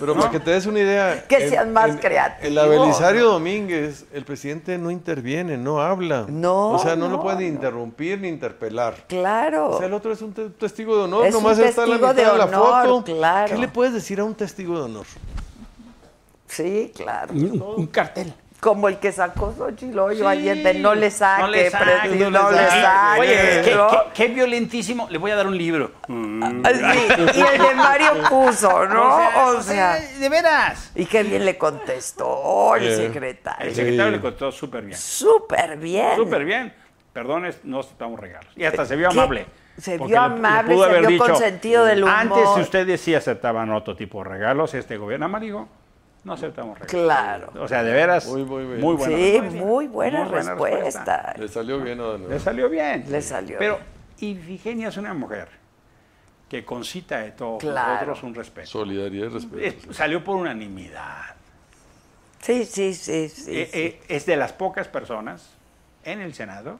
Pero 0.00 0.14
para 0.16 0.30
que 0.30 0.40
te 0.40 0.52
des 0.52 0.64
una 0.64 0.78
idea. 0.78 1.24
Que 1.28 1.48
sean 1.50 1.72
más 1.72 1.96
creativos. 2.00 2.46
En 2.46 2.54
la 2.54 2.66
Belisario 2.82 3.24
Domínguez, 3.26 4.06
el 4.12 4.24
presidente 4.24 4.78
no 4.78 4.90
interviene, 4.90 5.56
no 5.56 5.80
habla. 5.80 6.26
No, 6.28 6.70
O 6.72 6.78
sea, 6.78 6.96
no, 6.96 7.08
no, 7.08 7.16
lo 7.16 7.22
puede 7.22 7.46
interrumpir 7.46 8.20
ni 8.20 8.28
interpelar. 8.28 9.04
Claro. 9.08 9.70
O 9.70 9.78
sea, 9.78 9.86
el 9.86 9.92
otro 9.94 10.12
es 10.12 10.22
un 10.22 10.32
te- 10.32 10.50
testigo 10.50 10.96
de 10.96 11.02
honor, 11.04 11.26
Es 11.26 11.34
un 11.34 11.42
nomás 11.42 11.58
está 11.58 11.84
en 11.84 11.90
la 11.90 11.96
testigo 11.96 12.12
mitad 12.12 12.14
de, 12.14 12.32
de 12.32 12.38
la 12.38 12.44
honor, 12.58 12.86
foto. 12.88 13.04
claro. 13.04 13.54
¿Qué 13.54 13.58
le 13.60 13.68
puedes 13.68 13.92
decir 13.94 14.20
a 14.20 14.24
un 14.24 14.34
testigo 14.34 14.76
de 14.78 14.82
honor? 14.84 15.06
Sí, 16.46 16.92
claro. 16.94 17.32
un, 17.34 17.62
un 17.76 17.86
cartel. 17.86 18.32
Como 18.60 18.88
el 18.88 18.98
que 18.98 19.12
sacó 19.12 19.54
Xochitl 19.56 19.96
Sí. 20.16 20.24
ayer 20.26 20.56
de 20.64 20.74
no 20.74 20.92
le 20.94 21.12
saque, 21.12 21.42
No 21.42 21.48
le 21.48 21.70
saque, 21.70 22.08
no 22.16 22.30
no 22.30 22.50
le 22.50 22.56
saque. 22.58 22.80
saque. 22.82 23.20
Oye, 23.20 23.62
qué, 23.64 23.74
¿no? 23.76 23.88
qué- 23.88 23.98
qué 24.14 24.28
violentísimo. 24.34 25.06
Le 25.10 25.18
voy 25.18 25.30
a 25.30 25.36
dar 25.36 25.46
un 25.46 25.56
libro. 25.56 25.92
Así, 26.02 26.80
y 27.38 27.40
el 27.40 27.58
de 27.62 27.74
Mario 27.76 28.14
puso, 28.28 28.84
¿no? 28.88 29.18
O 29.46 29.62
sea, 29.62 29.96
de 30.00 30.28
veras. 30.28 30.90
y 30.96 31.06
qué 31.06 31.22
bien 31.22 31.44
le 31.44 31.56
contestó 31.56 32.74
el 32.74 32.82
Eh. 32.82 32.86
El 32.94 32.96
secretario. 33.12 33.74
secretario 33.74 34.10
le 34.12 34.20
contó 34.20 34.50
súper 34.50 34.84
bien. 34.84 34.98
Súper 34.98 35.76
bien. 35.76 36.16
Súper 36.16 36.44
bien. 36.44 36.74
Perdones, 37.12 37.60
no 37.64 37.80
aceptamos 37.80 38.18
regalos. 38.18 38.52
Y 38.56 38.64
hasta 38.64 38.84
se 38.84 38.96
vio 38.96 39.08
¿Qué? 39.08 39.14
amable. 39.18 39.46
Se 39.78 39.96
Porque 39.98 40.12
vio 40.14 40.22
le- 40.22 40.28
le 40.30 40.34
amable, 40.34 40.76
se 40.76 41.06
vio 41.06 41.18
con 41.18 41.36
sentido 41.36 41.84
del 41.84 42.02
humor. 42.02 42.16
Antes, 42.16 42.42
si 42.56 42.60
ustedes 42.60 43.00
sí 43.00 43.14
aceptaban 43.14 43.70
otro 43.70 43.94
tipo 43.94 44.22
de 44.24 44.30
regalos, 44.30 44.74
este 44.74 44.96
gobierno 44.96 45.26
amarillo, 45.26 45.68
no 46.24 46.32
aceptamos 46.32 46.78
regalos. 46.78 47.04
Claro. 47.04 47.52
O 47.62 47.68
sea, 47.68 47.82
de 47.82 47.92
veras, 47.92 48.26
Muy, 48.26 48.44
muy 48.44 48.64
bien. 48.66 48.80
muy 48.80 48.96
buena 48.96 49.16
sí, 49.16 49.32
respuesta. 49.40 49.64
muy 49.66 49.86
buena, 49.86 50.20
Muy 50.20 50.28
buena 50.28 50.50
respuesta. 50.54 51.16
respuesta. 51.16 51.34
Le 51.38 51.48
salió 51.48 51.80
bien 51.80 52.00
a 52.00 52.16
Le 52.18 52.40
salió 52.40 52.68
bien. 52.68 53.04
Le 53.08 53.22
salió 53.22 53.58
Pero 53.58 53.78
Ifigenia 54.18 54.88
es 54.88 54.96
una 54.96 55.14
mujer 55.14 55.48
que 56.48 56.64
concita 56.64 57.18
de 57.18 57.32
todos 57.32 57.60
Claro. 57.60 57.92
nosotros 57.92 58.22
un 58.24 58.34
respeto. 58.34 58.66
Solidaridad 58.68 59.26
y 59.26 59.28
respeto. 59.28 59.58
Es- 59.90 59.96
salió 59.96 60.24
por 60.24 60.36
unanimidad. 60.36 61.34
Sí, 62.40 62.64
sí, 62.64 62.94
sí, 62.94 63.28
sí. 63.28 63.50
Eh, 63.60 63.68
sí. 63.72 63.78
eh, 63.78 64.00
es 64.08 64.24
de 64.26 64.36
las 64.36 64.52
pocas 64.52 64.88
personas 64.88 65.50
en 66.04 66.20
el 66.20 66.34
Senado 66.34 66.78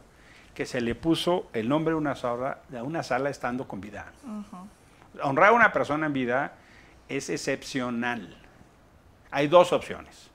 que 0.55 0.67
se 0.67 0.81
le 0.81 0.95
puso 0.95 1.49
el 1.53 1.69
nombre 1.69 1.93
de 1.93 1.99
una 1.99 2.15
sala, 2.17 2.59
de 2.69 2.81
una 2.83 3.03
sala 3.03 3.31
estando 3.31 3.69
con 3.69 3.81
vida. 3.81 4.07
Honrar 5.23 5.51
a 5.51 5.53
una 5.53 5.73
persona 5.73 6.07
en 6.07 6.13
vida 6.13 6.53
es 7.09 7.29
excepcional. 7.31 8.38
Hay 9.31 9.49
dos 9.49 9.73
opciones. 9.73 10.29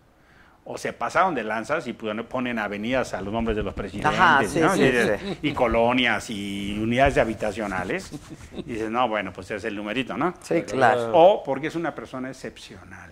O 0.66 0.78
se 0.78 0.94
pasaron 0.94 1.36
de 1.36 1.44
lanzas 1.44 1.86
y 1.88 1.94
pon- 1.94 2.26
ponen 2.30 2.58
avenidas 2.58 3.14
a 3.14 3.22
los 3.22 3.34
nombres 3.34 3.58
de 3.58 3.64
los 3.64 3.74
presidentes, 3.74 4.18
Ajá, 4.18 4.42
sí, 4.48 4.60
¿no? 4.62 4.74
sí, 4.74 4.84
y, 4.84 4.92
sí. 4.92 5.38
y 5.42 5.52
colonias 5.52 6.30
y 6.30 6.80
unidades 6.82 7.18
habitacionales. 7.18 8.12
Y 8.56 8.64
dices, 8.64 8.90
no, 8.90 9.10
bueno, 9.10 9.34
pues 9.34 9.52
es 9.52 9.66
el 9.66 9.76
numerito, 9.76 10.16
¿no? 10.16 10.34
Sí, 10.42 10.62
claro. 10.62 11.12
O 11.14 11.44
porque 11.44 11.68
es 11.68 11.76
una 11.76 11.94
persona 11.94 12.30
excepcional. 12.30 13.12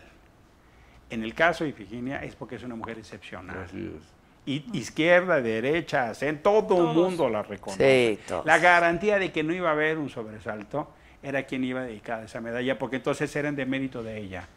En 1.09 1.23
el 1.23 1.33
caso 1.33 1.65
de 1.65 1.71
Ifigenia 1.71 2.23
es 2.23 2.35
porque 2.37 2.55
es 2.55 2.63
una 2.63 2.75
mujer 2.75 2.97
excepcional. 2.99 3.63
Así 3.65 3.91
es. 3.97 4.07
Y 4.45 4.65
izquierda, 4.77 5.41
derecha, 5.41 6.13
en 6.21 6.41
todo 6.41 6.89
el 6.89 6.95
mundo 6.95 7.27
la 7.29 7.43
reconoce. 7.43 8.15
Sí, 8.15 8.23
todos. 8.29 8.45
La 8.45 8.59
garantía 8.59 9.19
de 9.19 9.31
que 9.33 9.43
no 9.43 9.53
iba 9.53 9.67
a 9.67 9.73
haber 9.73 9.97
un 9.97 10.09
sobresalto 10.09 10.89
era 11.21 11.43
quien 11.43 11.65
iba 11.65 11.81
a 11.81 11.83
dedicar 11.83 12.23
esa 12.23 12.39
medalla, 12.39 12.79
porque 12.79 12.95
entonces 12.95 13.35
eran 13.35 13.57
de 13.57 13.65
mérito 13.65 14.01
de 14.03 14.17
ella. 14.19 14.47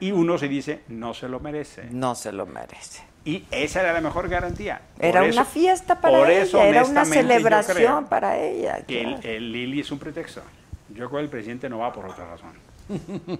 Y 0.00 0.12
uno 0.12 0.36
se 0.38 0.48
dice, 0.48 0.82
no 0.88 1.14
se 1.14 1.28
lo 1.28 1.40
merece. 1.40 1.84
No 1.90 2.14
se 2.14 2.30
lo 2.32 2.44
merece. 2.46 3.02
Y 3.24 3.44
esa 3.50 3.80
era 3.80 3.92
la 3.92 4.00
mejor 4.00 4.28
garantía. 4.28 4.80
Por 4.96 5.04
Era 5.04 5.24
eso- 5.24 5.36
una 5.40 5.44
fiesta 5.44 6.00
para 6.00 6.18
por 6.18 6.30
ella, 6.30 6.42
eso, 6.42 6.60
era 6.62 6.84
una 6.84 7.04
celebración 7.04 8.06
para 8.06 8.38
ella. 8.38 8.84
Que 8.86 9.00
el, 9.02 9.24
el 9.26 9.52
Lili 9.52 9.80
es 9.80 9.90
un 9.90 9.98
pretexto. 9.98 10.42
Yo 10.90 11.08
creo 11.08 11.10
que 11.10 11.20
el 11.24 11.28
presidente 11.28 11.68
no 11.68 11.78
va 11.78 11.92
por 11.92 12.06
otra 12.06 12.26
razón. 12.30 12.52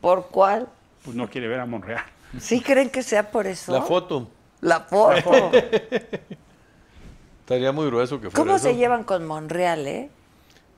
¿Por 0.00 0.26
cuál? 0.26 0.68
Pues 1.04 1.16
no 1.16 1.28
quiere 1.30 1.48
ver 1.48 1.60
a 1.60 1.66
Monreal. 1.66 2.04
¿Sí 2.38 2.60
creen 2.60 2.90
que 2.90 3.02
sea 3.02 3.30
por 3.30 3.46
eso? 3.46 3.72
La 3.72 3.82
foto. 3.82 4.28
La 4.60 4.80
foto. 4.80 5.50
Estaría 7.40 7.72
muy 7.72 7.86
grueso 7.86 8.20
que 8.20 8.30
fuera 8.30 8.36
¿Cómo 8.44 8.56
eso. 8.56 8.68
se 8.68 8.76
llevan 8.76 9.04
con 9.04 9.26
Monreal, 9.26 9.86
eh? 9.86 10.10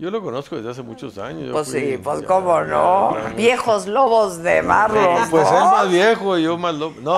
Yo 0.03 0.11
lo 0.11 0.20
conozco 0.20 0.57
desde 0.57 0.69
hace 0.69 0.83
muchos 0.83 1.16
años. 1.16 1.47
yo 1.47 1.53
Pues 1.53 1.70
fui- 1.70 1.79
sí, 1.79 1.97
pues 2.03 2.23
ya, 2.23 2.27
cómo 2.27 2.61
no. 2.62 3.16
ya. 3.23 3.29
Viejos 3.37 3.87
lobos 3.87 4.43
de 4.43 4.61
Marlos. 4.61 5.29
Pues 5.31 5.47
él 5.47 5.55
¿no? 5.55 5.70
más 5.70 5.89
viejo 5.93 6.37
y 6.39 6.43
yo 6.43 6.59
más 6.59 6.74
loco. 6.74 6.97
No, 7.01 7.16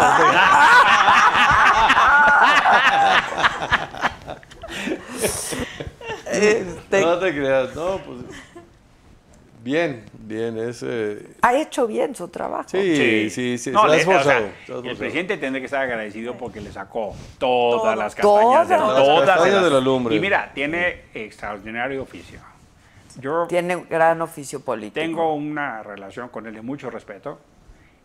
Este, 6.30 7.00
no 7.02 7.18
te 7.18 7.32
creas. 7.34 7.74
No, 7.74 7.98
pues. 7.98 8.18
Bien, 9.62 10.04
bien. 10.12 10.58
Ese. 10.58 11.26
Ha 11.40 11.54
hecho 11.56 11.86
bien 11.86 12.14
su 12.14 12.28
trabajo. 12.28 12.68
Sí, 12.68 13.30
sí, 13.30 13.56
sí. 13.56 13.70
No, 13.70 13.88
se 13.88 14.12
ha 14.12 14.18
o 14.18 14.22
sea, 14.22 14.38
el 14.84 14.96
presidente 14.96 15.36
tendrá 15.38 15.60
que 15.60 15.64
estar 15.66 15.82
agradecido 15.82 16.34
porque 16.36 16.60
le 16.60 16.70
sacó 16.72 17.14
todas 17.38 17.82
Todo. 17.82 17.94
las 17.96 18.14
castañas 18.14 18.68
de, 18.68 18.76
Todas. 18.76 18.94
Las 18.98 19.06
todas 19.06 19.26
castañas 19.30 19.54
las- 19.54 19.64
de 19.64 19.70
la 19.70 19.80
lumbre. 19.80 20.14
Y 20.16 20.20
mira, 20.20 20.50
tiene 20.54 21.04
extraordinario 21.14 22.02
oficio. 22.02 22.40
Yo 23.20 23.46
Tiene 23.46 23.76
un 23.76 23.88
gran 23.88 24.20
oficio 24.22 24.60
político. 24.60 25.00
tengo 25.00 25.34
una 25.34 25.82
relación 25.82 26.28
con 26.28 26.46
él 26.46 26.54
de 26.54 26.62
mucho 26.62 26.90
respeto 26.90 27.40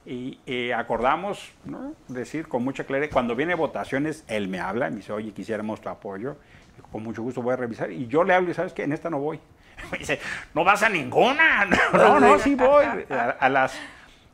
y 0.06 0.40
eh, 0.46 0.74
acordamos, 0.74 1.52
¿no? 1.66 1.94
Decir 2.08 2.48
con 2.48 2.64
mucha 2.64 2.84
claridad, 2.84 3.12
cuando 3.12 3.36
viene 3.36 3.56
votaciones, 3.56 4.24
él 4.28 4.48
me 4.48 4.60
habla 4.60 4.88
y 4.88 4.92
me 4.92 4.98
dice, 4.98 5.12
oye, 5.12 5.32
quisiéramos 5.32 5.82
tu 5.82 5.90
apoyo. 5.90 6.38
Con 6.92 7.04
mucho 7.04 7.22
gusto 7.22 7.42
voy 7.42 7.54
a 7.54 7.58
revisar. 7.58 7.92
Y 7.92 8.08
yo 8.08 8.24
le 8.24 8.34
hablo 8.34 8.50
y 8.52 8.54
sabes 8.54 8.74
que 8.74 8.84
en 8.84 8.94
esta 8.94 9.10
no 9.10 9.20
voy. 9.20 9.40
Me 9.92 9.98
dice, 10.00 10.20
no 10.54 10.64
vas 10.64 10.82
a 10.84 10.90
ninguna. 10.90 11.68
No, 11.94 12.20
no, 12.20 12.40
sí 12.40 12.56
voy. 12.56 12.86
A, 13.10 13.30
a 13.32 13.50
las, 13.50 13.78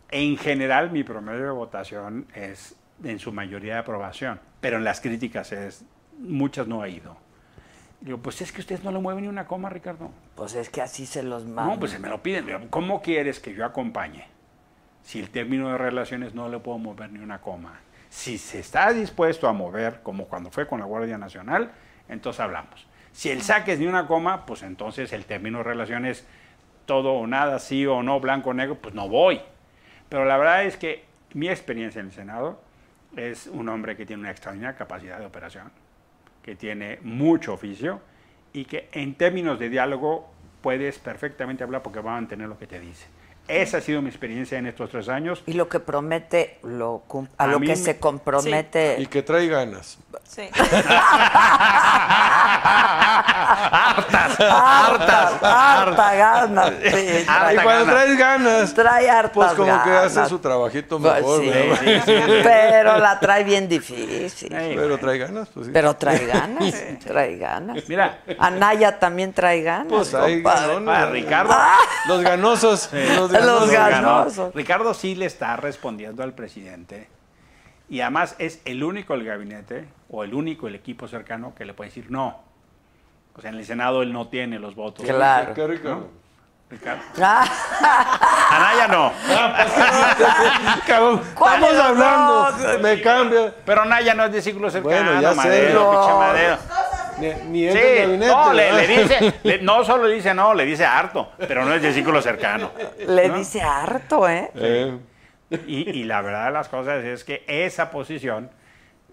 en 0.09 0.37
general, 0.37 0.91
mi 0.91 1.03
promedio 1.03 1.43
de 1.43 1.51
votación 1.51 2.27
es 2.33 2.75
en 3.03 3.19
su 3.19 3.31
mayoría 3.33 3.73
de 3.73 3.79
aprobación, 3.79 4.39
pero 4.61 4.77
en 4.77 4.83
las 4.83 5.01
críticas 5.01 5.51
es, 5.51 5.83
muchas 6.19 6.67
no 6.67 6.81
ha 6.81 6.87
ido. 6.87 7.17
Digo, 8.01 8.19
pues 8.19 8.41
es 8.41 8.51
que 8.51 8.61
ustedes 8.61 8.83
no 8.83 8.91
le 8.91 8.99
mueven 8.99 9.23
ni 9.23 9.29
una 9.29 9.47
coma, 9.47 9.69
Ricardo. 9.69 10.11
Pues 10.35 10.53
es 10.55 10.69
que 10.69 10.81
así 10.81 11.05
se 11.05 11.23
los 11.23 11.45
manda. 11.45 11.73
No, 11.73 11.79
pues 11.79 11.91
se 11.91 11.99
me 11.99 12.09
lo 12.09 12.21
piden. 12.21 12.45
Digo, 12.45 12.59
¿Cómo 12.69 13.01
quieres 13.01 13.39
que 13.39 13.53
yo 13.53 13.65
acompañe? 13.65 14.27
Si 15.03 15.19
el 15.19 15.29
término 15.29 15.69
de 15.69 15.77
relaciones 15.77 16.33
no 16.33 16.49
le 16.49 16.59
puedo 16.59 16.77
mover 16.77 17.11
ni 17.11 17.19
una 17.19 17.41
coma. 17.41 17.79
Si 18.09 18.37
se 18.37 18.59
está 18.59 18.93
dispuesto 18.93 19.47
a 19.47 19.53
mover, 19.53 20.01
como 20.03 20.25
cuando 20.25 20.51
fue 20.51 20.67
con 20.67 20.79
la 20.79 20.85
Guardia 20.85 21.17
Nacional, 21.17 21.71
entonces 22.07 22.39
hablamos. 22.39 22.87
Si 23.11 23.29
el 23.29 23.41
saque 23.41 23.73
es 23.73 23.79
ni 23.79 23.87
una 23.87 24.07
coma, 24.07 24.45
pues 24.45 24.63
entonces 24.63 25.13
el 25.13 25.25
término 25.25 25.59
de 25.59 25.63
relaciones 25.63 26.25
todo 26.85 27.13
o 27.13 27.27
nada, 27.27 27.59
sí 27.59 27.85
o 27.85 28.03
no, 28.03 28.19
blanco 28.19 28.51
o 28.51 28.53
negro, 28.53 28.75
pues 28.75 28.93
no 28.93 29.09
voy. 29.09 29.41
Pero 30.09 30.25
la 30.25 30.37
verdad 30.37 30.65
es 30.65 30.77
que 30.77 31.05
mi 31.33 31.49
experiencia 31.49 31.99
en 31.99 32.07
el 32.07 32.13
Senado 32.13 32.61
es 33.15 33.47
un 33.47 33.67
hombre 33.69 33.95
que 33.95 34.05
tiene 34.05 34.21
una 34.21 34.31
extraordinaria 34.31 34.77
capacidad 34.77 35.19
de 35.19 35.25
operación, 35.25 35.71
que 36.45 36.55
tiene 36.55 36.99
mucho 37.01 37.53
oficio 37.53 37.99
y 38.53 38.65
que 38.65 38.87
en 38.91 39.15
términos 39.15 39.57
de 39.57 39.67
diálogo 39.67 40.29
puedes 40.61 40.99
perfectamente 40.99 41.63
hablar 41.63 41.81
porque 41.81 42.01
va 42.01 42.11
a 42.11 42.21
mantener 42.21 42.47
lo 42.47 42.59
que 42.59 42.67
te 42.67 42.79
dice. 42.79 43.07
Esa 43.47 43.77
ha 43.77 43.81
sido 43.81 44.01
mi 44.01 44.09
experiencia 44.09 44.57
en 44.57 44.65
estos 44.65 44.89
tres 44.89 45.07
años. 45.07 45.43
Y 45.45 45.53
lo 45.53 45.69
que 45.69 45.79
promete, 45.79 46.57
lo 46.63 47.03
a, 47.37 47.43
A 47.43 47.47
lo 47.47 47.59
que 47.59 47.67
me- 47.67 47.75
se 47.75 47.99
compromete. 47.99 48.95
Y 48.99 49.05
que 49.05 49.21
trae 49.21 49.47
ganas. 49.47 49.97
Sí. 50.27 50.49
hartas, 53.05 54.39
hartas, 54.39 55.43
harta 55.43 56.15
ganas. 56.15 56.69
sí, 56.83 57.19
Y 57.21 57.25
trae, 57.25 57.63
cuando 57.63 57.85
traes 57.85 58.17
ganas, 58.17 58.73
trae 58.73 59.09
hartas 59.09 59.31
pues 59.33 59.51
como 59.53 59.83
que 59.83 59.91
hace 59.91 60.25
su 60.27 60.39
trabajito 60.39 60.99
Pues 60.99 61.13
mejor. 61.15 61.41
sí, 61.41 61.49
¿verdad? 61.49 61.77
Sí, 61.79 61.85
sí, 62.05 62.11
sí. 62.25 62.33
Pero 62.43 62.97
la 62.97 63.19
trae 63.19 63.43
bien 63.43 63.67
difícil. 63.69 64.49
Pero 64.49 64.97
trae 64.97 65.17
ganas, 65.17 65.49
pues 65.53 65.67
sí. 65.67 65.71
Pero 65.73 65.95
trae 65.95 66.25
ganas, 66.25 66.73
trae 67.05 67.37
ganas. 67.37 67.77
Mira, 67.87 68.19
Anaya 68.39 68.97
también 68.99 69.33
trae 69.33 69.61
ganas. 69.61 69.87
Pues 69.89 70.13
hay 70.13 70.41
compadre. 70.41 70.67
ganones. 70.75 70.95
a 70.95 71.05
Ricardo, 71.09 71.55
Los 72.07 72.21
ganosos. 72.23 72.89
Los 73.15 73.31
Los 73.43 73.69
ganosos. 73.71 74.53
Ricardo 74.53 74.93
sí 74.93 75.15
le 75.15 75.25
está 75.25 75.55
respondiendo 75.57 76.23
al 76.23 76.33
presidente 76.33 77.09
y 77.89 78.01
además 78.01 78.35
es 78.39 78.61
el 78.65 78.83
único 78.83 79.13
el 79.13 79.23
gabinete 79.25 79.87
o 80.09 80.23
el 80.23 80.33
único 80.33 80.67
el 80.67 80.75
equipo 80.75 81.07
cercano 81.07 81.53
que 81.55 81.65
le 81.65 81.73
puede 81.73 81.89
decir 81.89 82.09
no. 82.09 82.39
O 83.37 83.41
sea, 83.41 83.49
en 83.51 83.57
el 83.57 83.65
Senado 83.65 84.01
él 84.01 84.13
no 84.13 84.27
tiene 84.29 84.59
los 84.59 84.75
votos. 84.75 85.05
Claro. 85.05 85.53
Qué 85.53 85.67
rico. 85.67 86.09
Ricardo. 86.69 87.01
Ah, 87.21 87.45
Anaya 88.51 88.87
no. 88.87 89.11
¿Cuál 91.35 91.63
Estamos 91.63 91.73
los 91.73 91.79
hablando. 91.85 92.79
Me 92.81 93.01
cambia. 93.01 93.53
Pero 93.65 93.81
Anaya 93.81 94.13
no 94.15 94.25
es 94.25 94.31
de 94.31 94.41
círculo 94.41 94.69
cercano, 94.71 94.95
Bueno, 95.11 95.21
ya 95.21 95.29
sé. 95.31 95.35
Madero, 95.35 95.83
No. 95.83 95.91
pinche 95.91 96.13
Madero. 96.15 96.57
Ni, 97.19 97.27
ni 97.49 97.65
es 97.67 97.73
Sí, 97.73 97.79
del 97.79 98.01
gabinete. 98.19 98.31
no, 98.31 98.53
le, 98.53 98.71
le 98.73 98.87
dice, 98.87 99.33
le- 99.43 99.57
no 99.61 99.83
solo 99.85 100.05
le 100.07 100.15
dice 100.15 100.33
no, 100.33 100.53
le 100.53 100.65
dice 100.65 100.85
harto, 100.85 101.31
pero 101.37 101.63
no 101.65 101.73
es 101.73 101.81
de 101.81 101.93
círculo 101.93 102.21
cercano. 102.21 102.71
le 103.07 103.27
¿no? 103.29 103.37
dice 103.37 103.61
harto, 103.61 104.27
¿eh? 104.27 104.51
Eh, 104.55 104.97
Y, 105.67 105.89
y 105.99 106.03
la 106.03 106.21
verdad 106.21 106.45
de 106.47 106.51
las 106.51 106.67
cosas 106.69 107.03
es 107.03 107.23
que 107.23 107.43
esa 107.47 107.89
posición 107.91 108.49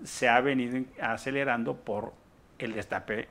se 0.04 0.28
ha 0.28 0.40
venido 0.40 0.82
acelerando 1.00 1.74
por 1.76 2.12
el 2.58 2.74
destape 2.74 3.28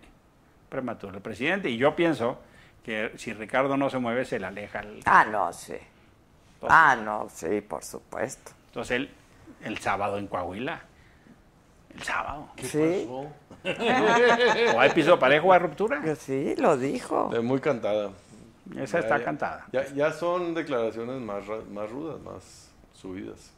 prematuro 0.70 1.12
del 1.14 1.22
presidente. 1.22 1.70
Y 1.70 1.78
yo 1.78 1.96
pienso 1.96 2.40
que 2.86 3.12
si 3.18 3.34
Ricardo 3.34 3.76
no 3.76 3.90
se 3.90 3.98
mueve, 3.98 4.24
se 4.26 4.40
le 4.40 4.46
aleja. 4.48 4.80
el- 4.80 5.02
Ah, 5.06 5.26
no, 5.30 5.52
sí. 5.52 5.76
Ah, 6.70 6.96
no, 7.04 7.28
sí, 7.34 7.60
por 7.62 7.84
supuesto. 7.84 8.52
Entonces, 8.68 8.96
él, 8.98 9.10
el 9.64 9.78
sábado 9.80 10.18
en 10.18 10.28
Coahuila. 10.28 10.80
El 11.96 12.04
sábado. 12.04 12.48
Sí, 12.62 13.08
¿O 14.76 14.80
hay 14.80 14.90
piso 14.92 15.20
parejo 15.20 15.48
o 15.50 15.54
hay 15.54 15.60
ruptura? 15.60 16.02
que 16.02 16.16
sí, 16.16 16.56
lo 16.58 16.78
dijo. 16.78 17.30
es 17.34 17.44
muy 17.44 17.60
cantada. 17.60 18.12
Esa 18.76 19.00
Ya, 19.00 19.04
está 19.06 19.18
ya. 19.20 19.24
cantada. 19.26 19.66
Ya, 19.72 19.88
ya 19.94 20.12
son 20.14 20.54
declaraciones 20.54 21.20
más, 21.22 21.44
más 21.72 21.90
rudas, 21.90 22.20
más 22.22 22.70
subidas. 22.94 23.52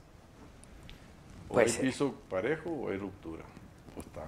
O 1.49 1.53
Pues 1.53 1.67
hay 1.67 1.73
sí. 1.73 1.81
piso 1.81 2.13
parejo 2.29 2.69
o 2.69 2.89
hay 2.89 2.97
ruptura. 2.97 3.43
Pues 3.93 4.05
está. 4.07 4.21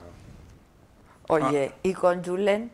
Oye, 1.28 1.72
¿y 1.84 1.94
con 1.94 2.24
Julen? 2.24 2.72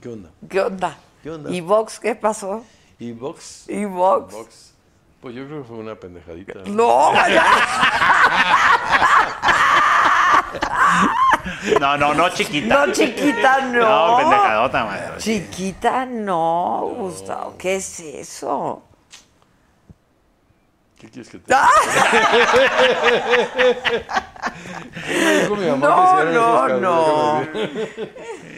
¿Qué 0.00 0.08
onda? 0.08 0.30
¿Qué 0.48 0.60
onda? 0.60 0.96
¿Qué 1.22 1.30
onda? 1.30 1.50
¿Y 1.50 1.60
Vox 1.60 2.00
qué 2.00 2.14
pasó? 2.14 2.64
¿Y 2.98 3.12
Vox? 3.12 3.68
¿Y 3.68 3.84
Vox? 3.84 4.32
Vox. 4.34 4.74
Pues 5.20 5.34
yo 5.36 5.46
creo 5.46 5.62
que 5.62 5.68
fue 5.68 5.76
una 5.76 5.94
pendejadita. 5.94 6.54
No. 6.66 7.12
No, 11.80 11.96
no, 11.96 12.14
no, 12.14 12.28
chiquita. 12.28 12.86
No, 12.86 12.92
chiquita, 12.92 13.62
no. 13.66 13.80
No, 13.80 14.16
pendejadota, 14.18 14.84
madre. 14.84 15.18
Chiquita, 15.18 16.06
no, 16.06 16.92
Gustavo. 16.96 17.56
¿Qué 17.58 17.76
es 17.76 18.00
eso? 18.00 18.82
¿Qué 21.02 21.08
quieres 21.10 21.30
que 21.30 21.38
te. 21.38 21.52
¿Qué 25.04 25.24
me 25.24 25.40
dijo 25.40 25.56
mi 25.56 25.66
mamá 25.66 26.22
que 26.22 26.30
No, 26.32 26.68
no, 26.68 26.78
no. 26.78 27.42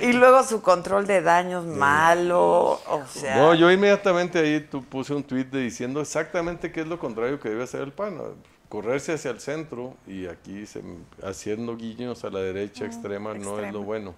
Y 0.02 0.12
luego 0.12 0.42
su 0.42 0.60
control 0.60 1.06
de 1.06 1.22
daños 1.22 1.64
malo, 1.64 2.82
o 2.86 3.02
sea. 3.10 3.36
No, 3.36 3.54
yo 3.54 3.70
inmediatamente 3.70 4.40
ahí 4.40 4.60
tu, 4.60 4.84
puse 4.84 5.14
un 5.14 5.24
tuit 5.24 5.48
de 5.50 5.60
diciendo 5.60 6.02
exactamente 6.02 6.70
qué 6.70 6.82
es 6.82 6.86
lo 6.86 6.98
contrario 6.98 7.40
que 7.40 7.48
debe 7.48 7.64
hacer 7.64 7.80
el 7.80 7.92
PAN. 7.92 8.18
¿no? 8.18 8.53
Correrse 8.74 9.12
hacia 9.12 9.30
el 9.30 9.38
centro 9.38 9.94
y 10.04 10.26
aquí 10.26 10.66
se- 10.66 10.82
haciendo 11.22 11.76
guiños 11.76 12.24
a 12.24 12.30
la 12.30 12.40
derecha 12.40 12.84
extrema 12.84 13.32
no 13.32 13.60
es 13.60 13.72
lo 13.72 13.82
bueno. 13.84 14.14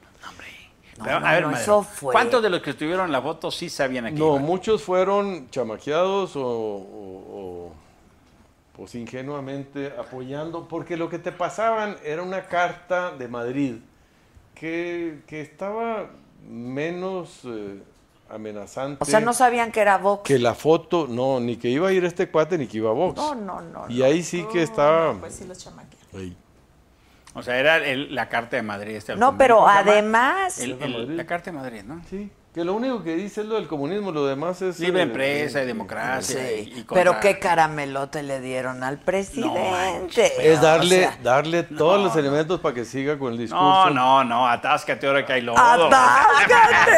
Pero, 1.05 1.21
no, 1.21 1.27
a 1.27 1.33
ver, 1.33 1.43
no, 1.43 1.49
madre, 1.51 1.63
eso 1.63 1.83
fue- 1.83 2.13
¿cuántos 2.13 2.43
de 2.43 2.49
los 2.49 2.63
que 2.63 2.71
estuvieron 2.71 3.05
en 3.05 3.13
la 3.13 3.21
foto 3.21 3.51
sí 3.51 3.69
sabían 3.69 4.07
aquí? 4.07 4.19
No, 4.19 4.39
muchos 4.39 4.83
fueron 4.83 5.51
chamaqueados 5.51 6.37
o, 6.37 6.41
o- 6.41 7.67
o, 7.69 7.73
pues 8.75 8.95
ingenuamente 8.95 9.93
apoyando, 9.99 10.67
porque 10.67 10.97
lo 10.97 11.11
que 11.11 11.19
te 11.19 11.33
pasaban 11.33 11.99
era 12.03 12.23
una 12.23 12.47
carta 12.47 13.11
de 13.15 13.29
Madrid 13.29 13.75
que, 14.55 15.19
que 15.27 15.43
estaba 15.43 16.09
menos 16.49 17.43
eh, 17.45 17.83
amenazante 18.29 19.03
O 19.03 19.07
sea, 19.07 19.21
no 19.21 19.33
sabían 19.33 19.71
que 19.73 19.81
era 19.81 19.99
Vox. 19.99 20.23
que 20.25 20.39
la 20.39 20.55
foto, 20.55 21.07
no, 21.09 21.41
ni 21.41 21.57
que 21.57 21.69
iba 21.69 21.89
a 21.89 21.93
ir 21.93 22.05
este 22.05 22.29
cuate 22.31 22.59
ni 22.59 22.67
que 22.67 22.79
iba 22.79 22.91
a 22.91 22.95
Vox. 22.95 23.17
No, 23.17 23.35
no, 23.35 23.61
no. 23.63 23.89
y 23.89 24.03
ahí 24.03 24.23
sí 24.23 24.45
que 24.53 24.63
estaba... 24.63 25.15
Pues 25.15 25.35
sí 25.35 25.45
los 25.47 25.67
ahí. 26.15 26.37
O 27.35 27.43
sea, 27.43 27.59
era 27.59 27.77
el- 27.77 28.15
la 28.15 28.29
Carta 28.31 28.57
de 28.57 28.63
Madrid. 28.63 28.97
Este, 28.97 29.15
No, 29.15 29.37
pero 29.37 29.69
además, 29.69 30.59
El- 30.59 30.81
el- 30.83 31.17
la 31.17 31.27
Carta 31.27 31.51
de 31.51 31.57
Madrid, 31.59 31.83
¿no? 31.85 32.03
Sí, 32.09 32.31
que 32.57 32.65
lo 32.65 32.73
único 32.73 33.03
que 33.03 33.15
dice 33.17 33.43
es 33.43 33.47
lo 33.49 33.57
del 33.57 33.67
comunismo, 33.69 34.11
lo 34.13 34.25
demás 34.25 34.63
es... 34.63 34.81
Libre 34.81 35.01
eh, 35.01 35.03
empresa 35.03 35.59
y 35.59 35.65
eh, 35.65 35.67
democracia. 35.67 36.41
sí, 36.41 36.73
y- 36.75 36.81
y 36.81 36.85
pero 36.85 37.21
qué 37.21 37.39
caramelote 37.39 38.23
le 38.23 38.41
dieron 38.41 38.83
al 38.83 38.97
presidente. 38.97 40.33
Es 40.41 40.63
darle, 40.63 41.07
O 41.07 41.11
sea, 41.11 41.19
darle 41.23 41.65
todos 41.65 42.03
los 42.03 42.17
elementos 42.17 42.59
para 42.61 42.75
que 42.75 42.87
siga 42.87 43.19
con 43.19 43.33
el 43.35 43.39
discurso. 43.41 43.91
No, 43.91 43.91
no, 43.91 44.25
no, 44.25 44.49
atáscate 44.49 45.07
ahora 45.07 45.27
que 45.27 45.35
hay 45.35 45.43
lodo. 45.43 45.59
¡Atáscate! 45.59 46.97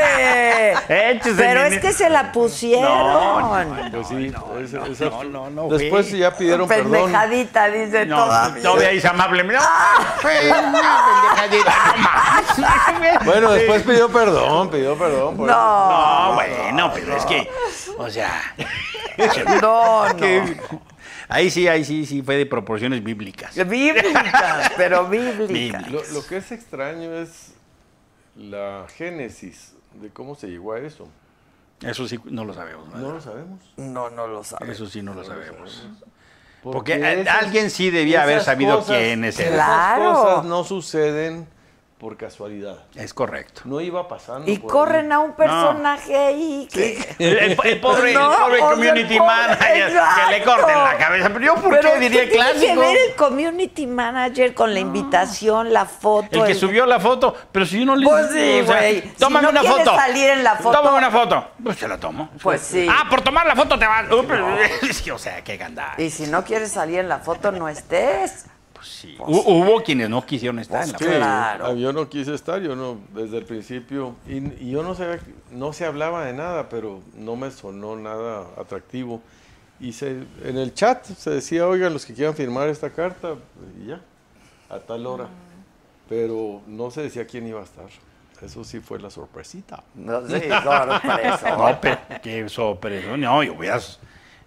Pero 1.37 1.65
es 1.65 1.81
que 1.81 1.93
se 1.93 2.09
la 2.09 2.31
pusieron. 2.31 3.91
Pues 3.91 4.07
sí, 4.07 4.29
no, 4.31 4.39
absurdo. 4.85 5.25
no, 5.25 5.51
no, 5.51 5.69
Después 5.77 6.09
ya 6.13 6.37
pidieron 6.37 6.69
perdón. 6.69 6.93
Pendejadita, 6.93 7.69
dice 7.69 8.07
No, 8.07 8.27
todavía. 8.27 8.63
todavía 8.63 8.91
es 8.93 9.05
amable. 9.05 9.43
Una 9.43 9.61
pendejadita, 10.23 11.75
no 11.97 12.03
más. 12.03 13.25
Bueno, 13.25 13.51
después 13.51 13.83
pidió 13.83 14.09
perdón, 14.09 14.71
pidió 14.71 14.97
perdón. 14.97 15.37
por. 15.37 15.48
No, 15.53 16.29
No, 16.31 16.35
bueno, 16.35 16.91
pero 16.95 17.17
es 17.17 17.25
que, 17.27 17.49
o 17.97 18.09
sea, 18.11 18.55
no, 19.61 20.09
no. 20.15 20.45
ahí 21.29 21.51
sí, 21.51 21.67
ahí 21.69 21.85
sí, 21.85 22.07
sí 22.07 22.23
fue 22.23 22.37
de 22.37 22.47
proporciones 22.47 23.03
bíblicas. 23.03 23.55
Bíblicas, 23.67 24.73
pero 24.77 25.07
bíblicas. 25.09 25.91
Lo, 25.91 26.03
lo 26.13 26.27
que 26.27 26.37
es 26.39 26.53
extraño 26.53 27.15
es 27.15 27.55
la 28.37 28.87
génesis 28.97 29.75
de 29.95 30.11
cómo 30.11 30.35
se 30.35 30.47
llegó 30.49 30.73
a 30.75 30.79
eso. 30.81 31.09
Eso 31.83 32.09
sí 32.09 32.19
no 32.25 32.45
lo 32.45 32.53
sabemos. 32.55 32.89
No 32.95 33.13
lo 33.13 33.21
sabemos. 33.21 33.61
No, 33.77 34.11
no 34.11 34.27
lo 34.27 34.43
sabes. 34.45 34.69
Eso 34.71 34.87
sí 34.87 35.01
no 35.03 35.15
lo 35.15 35.25
sabemos. 35.25 35.87
Porque 36.63 36.95
alguien 37.31 37.71
sí 37.71 37.91
debía 37.91 38.23
haber 38.25 38.37
esas 38.39 38.47
sabido 38.47 38.79
cosas- 38.81 38.97
quiénes 38.99 39.39
eran. 39.39 39.55
Esas 39.55 39.65
Claro. 39.67 40.13
cosas 40.13 40.45
no 40.47 40.65
suceden 40.65 41.49
por 41.99 42.17
casualidad. 42.17 42.77
Es 42.95 43.13
correcto. 43.13 43.63
No 43.65 43.81
iba 43.81 44.07
pasando. 44.07 44.49
Y 44.49 44.59
por 44.59 44.71
corren 44.71 45.07
ahí. 45.07 45.17
a 45.17 45.19
un 45.19 45.33
personaje 45.33 46.17
ahí 46.17 46.69
que... 46.73 47.17
El, 47.19 47.39
el- 47.39 47.59
el 47.65 47.81
pobre, 47.81 48.15
No, 48.15 48.31
el 48.33 48.37
pobre 48.39 48.55
o 48.55 48.59
sea, 48.59 48.71
community 48.71 49.15
el 49.15 49.19
pobre- 49.21 49.27
manager 49.27 49.93
que 49.93 50.31
le 50.31 50.45
corten 50.45 50.79
la 50.79 50.97
cabeza. 50.97 51.29
Pero 51.33 51.45
yo, 51.45 51.55
¿por 51.57 51.71
Pero 51.71 51.93
qué 51.95 51.99
diría 51.99 52.23
el 52.23 52.29
tiene 52.31 52.47
que 52.47 52.53
clásico? 52.59 52.81
ver 52.81 52.97
el 53.09 53.15
community 53.17 53.87
manager 53.89 54.55
con 54.55 54.73
la 54.75 54.81
invitación, 54.81 55.73
la 55.73 55.87
foto? 55.87 56.29
El 56.45 56.47
que 56.47 56.55
subió 56.55 56.87
la 56.87 57.01
foto, 57.01 57.35
pero 57.51 57.67
si 57.67 57.81
yo 57.81 57.87
no 57.87 57.97
le 57.97 58.07
Pues 58.07 58.31
sí, 58.31 58.61
o 58.61 58.67
sea, 58.67 58.77
güey. 58.77 59.01
Si 59.03 59.33
no 59.33 59.49
una 59.49 59.63
foto. 59.65 59.97
salir 59.97 60.31
en 60.31 60.45
la 60.45 60.55
foto- 60.57 60.79
Tómame 60.79 60.99
una 60.99 61.11
foto. 61.11 61.49
Pues 61.65 61.79
se 61.79 61.89
la 61.89 61.99
tomo. 61.99 62.31
Pues 62.41 62.61
sí. 62.61 62.87
Ah, 62.89 63.07
por 63.11 63.23
tomar 63.23 63.45
la 63.47 63.57
foto 63.57 63.77
te 63.79 63.87
vas. 63.87 64.05
O 65.13 65.19
sea, 65.19 65.43
qué 65.43 65.57
gandalla. 65.57 65.95
Y 65.99 66.11
si 66.11 66.27
no 66.27 66.45
quieres 66.45 66.71
salir 66.71 67.01
en 67.01 67.09
la 67.09 67.19
foto, 67.19 67.51
no 67.51 67.69
estés. 67.69 68.47
Pues 68.79 68.89
sí. 68.89 69.17
Hu- 69.19 69.45
Hubo 69.47 69.83
quienes 69.83 70.09
no 70.09 70.25
quisieron 70.25 70.59
estar 70.59 70.85
en 70.85 70.93
la 70.93 70.99
Sí, 70.99 71.05
foto. 71.05 71.17
Claro. 71.17 71.67
ah, 71.67 71.73
yo 71.75 71.93
no 71.93 72.09
quise 72.09 72.35
estar, 72.35 72.61
yo 72.61 72.75
no, 72.77 72.99
desde 73.15 73.39
el 73.39 73.45
principio, 73.45 74.15
y, 74.29 74.37
y 74.65 74.71
yo 74.71 74.83
no 74.83 74.95
sabía, 74.95 75.19
no 75.51 75.73
se 75.73 75.85
hablaba 75.85 76.25
de 76.25 76.33
nada, 76.33 76.69
pero 76.69 77.01
no 77.15 77.37
me 77.37 77.51
sonó 77.51 77.97
nada 77.97 78.47
atractivo. 78.57 79.21
Y 79.81 79.93
se, 79.93 80.23
en 80.45 80.57
el 80.59 80.75
chat 80.75 81.05
se 81.05 81.31
decía, 81.31 81.67
oigan, 81.69 81.93
los 81.93 82.05
que 82.07 82.15
quieran 82.15 82.35
firmar 82.35 82.69
esta 82.69 82.91
carta, 82.91 83.35
y 83.83 83.87
ya, 83.89 84.01
a 84.71 84.79
tal 84.81 85.07
hora. 85.07 85.29
Pero 86.09 86.63
no 86.67 86.91
se 86.91 87.03
decía 87.03 87.27
quién 87.27 87.47
iba 87.47 87.61
a 87.61 87.65
estar. 87.65 87.87
Eso 88.41 88.63
sí 88.65 88.79
fue 88.81 88.99
la 89.01 89.11
sorpresita. 89.11 89.83
No 89.95 90.27
sé, 90.27 90.49
sorpresa. 90.49 91.57
No, 91.57 91.79
pero 91.81 91.99
qué 92.23 92.49
sorpresa. 92.49 93.17
No, 93.17 93.43
yo 93.43 93.55
hubieras 93.55 93.99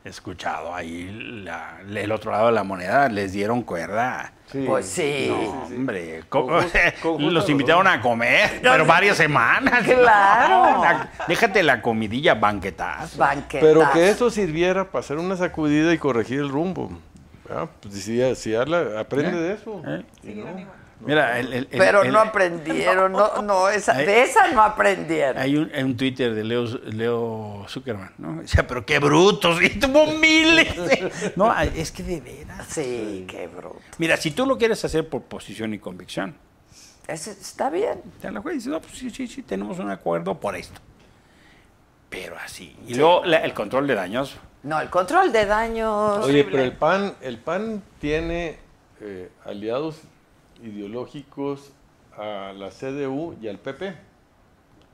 escuchado 0.03 0.73
ahí 0.73 1.41
la- 1.45 1.79
el 1.87 2.11
otro 2.11 2.31
lado 2.31 2.47
de 2.47 2.51
la 2.53 2.63
moneda. 2.63 3.07
Les 3.09 3.33
dieron 3.33 3.61
cuerda. 3.61 4.33
Sí. 4.51 4.63
Pues 4.67 4.85
sí. 4.87 5.27
No, 5.29 5.63
hombre, 5.75 6.21
justa 6.29 6.81
los 7.19 7.49
invitaron 7.49 7.87
a 7.87 8.01
comer, 8.01 8.59
pero 8.61 8.85
varias 8.85 9.17
semanas. 9.17 9.83
Claro. 9.83 10.81
No, 10.81 11.25
déjate 11.27 11.63
la 11.63 11.81
comidilla, 11.81 12.33
banquetazo. 12.33 13.17
Banquetazo. 13.17 13.65
Pero 13.65 13.91
que 13.93 14.09
eso 14.09 14.29
sirviera 14.29 14.85
para 14.85 14.99
hacer 15.01 15.17
una 15.17 15.35
sacudida 15.35 15.93
y 15.93 15.97
corregir 15.97 16.39
el 16.39 16.49
rumbo. 16.49 16.91
Ah, 17.49 17.67
pues 17.81 17.95
si, 18.03 18.35
si 18.35 18.55
Arla 18.55 18.99
aprende 18.99 19.39
de 19.39 19.53
eso. 19.53 19.81
¿Eh? 19.85 20.03
No. 20.23 20.80
Mira, 21.05 21.39
el- 21.39 21.47
el- 21.47 21.67
el- 21.71 21.77
Pero 21.79 22.03
el- 22.03 22.11
no 22.11 22.19
aprendieron, 22.19 23.11
no, 23.11 23.41
no, 23.41 23.69
esa, 23.69 23.93
de 23.93 24.23
esa 24.23 24.47
no 24.49 24.61
aprendieron. 24.61 25.37
Hay 25.41 25.55
un, 25.57 25.71
hay 25.73 25.83
un 25.83 25.97
Twitter 25.97 26.33
de 26.35 26.43
Leo, 26.43 26.65
Leo 26.85 27.65
Zuckerman, 27.67 28.13
¿no? 28.19 28.41
Decía, 28.41 28.67
pero 28.67 28.85
qué 28.85 28.99
brutos, 28.99 29.61
y 29.61 29.69
tuvo 29.79 30.05
miles. 30.07 30.75
de- 30.75 31.11
No, 31.35 31.53
es 31.59 31.91
que 31.91 32.03
de 32.03 32.21
veras. 32.21 32.67
Sí, 32.67 33.25
qué 33.27 33.47
bruto. 33.47 33.79
Mira, 33.97 34.15
si 34.17 34.31
tú 34.31 34.45
lo 34.45 34.57
quieres 34.57 34.83
hacer 34.85 35.07
por 35.09 35.23
posición 35.23 35.73
y 35.73 35.79
convicción, 35.79 36.35
Ese 37.07 37.31
está 37.31 37.69
bien. 37.69 38.01
te 38.21 38.31
la 38.31 38.39
juez 38.41 38.53
y 38.53 38.57
dices, 38.57 38.71
no, 38.71 38.79
pues 38.81 38.93
sí, 38.97 39.09
sí, 39.09 39.27
sí, 39.27 39.41
tenemos 39.41 39.79
un 39.79 39.89
acuerdo 39.89 40.39
por 40.39 40.55
esto. 40.55 40.79
Pero 42.09 42.35
así. 42.37 42.75
Y 42.87 42.95
luego 42.95 43.23
la- 43.25 43.37
el 43.37 43.53
control 43.53 43.87
de 43.87 43.95
daños. 43.95 44.35
No, 44.63 44.79
el 44.79 44.89
control 44.89 45.31
de 45.31 45.45
daños. 45.45 46.23
Oye, 46.23 46.43
pero 46.43 46.61
el 46.61 46.73
PAN, 46.73 47.15
el 47.21 47.37
PAN 47.39 47.81
tiene 47.99 48.59
eh, 49.03 49.31
aliados 49.45 49.95
ideológicos 50.63 51.71
a 52.17 52.53
la 52.55 52.69
CDU 52.69 53.35
y 53.41 53.47
al 53.47 53.57
PP. 53.59 53.93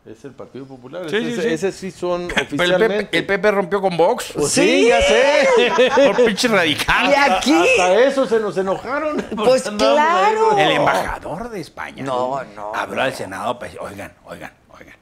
Es 0.05 0.23
el 0.23 0.31
Partido 0.31 0.65
Popular. 0.65 1.09
Sí, 1.09 1.17
ese, 1.17 1.35
sí, 1.35 1.41
sí. 1.41 1.47
ese 1.49 1.71
sí 1.73 1.91
son 1.91 2.29
Pero 2.29 2.39
el 2.41 2.47
oficialmente. 2.47 3.03
Pepe, 3.05 3.17
el 3.17 3.25
Pepe 3.25 3.51
rompió 3.51 3.81
con 3.81 3.97
Vox. 3.97 4.31
Pues 4.33 4.51
sí, 4.53 4.87
ya 4.87 5.01
sé. 5.01 5.49
Por 6.05 6.23
pinche 6.25 6.47
radical. 6.47 7.09
Y 7.09 7.13
aquí, 7.13 7.51
Hasta 7.53 7.93
eso 8.05 8.25
se 8.25 8.39
nos 8.39 8.57
enojaron. 8.57 9.17
Pues 9.35 9.67
ahí 9.67 9.75
claro. 9.75 10.49
con- 10.51 10.59
El 10.59 10.71
embajador 10.77 11.49
de 11.49 11.59
España. 11.59 12.03
No, 12.03 12.41
no, 12.55 12.73
Habló 12.73 12.95
no. 12.95 13.01
al 13.01 13.13
Senado 13.13 13.55
decir, 13.55 13.79
oigan, 13.81 14.13
oigan, 14.25 14.53
oigan. 14.79 14.95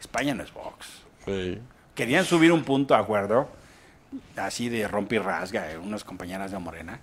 España 0.00 0.34
no 0.34 0.42
es 0.42 0.52
Vox. 0.52 0.88
Sí. 1.24 1.60
Querían 1.94 2.24
subir 2.24 2.50
un 2.50 2.64
punto 2.64 2.94
de 2.94 3.00
acuerdo, 3.00 3.48
así 4.36 4.68
de 4.68 4.88
rompe 4.88 5.16
y 5.16 5.18
rasga, 5.18 5.70
eh, 5.70 5.78
unas 5.78 6.02
compañeras 6.02 6.50
de 6.50 6.58
Morena. 6.58 6.98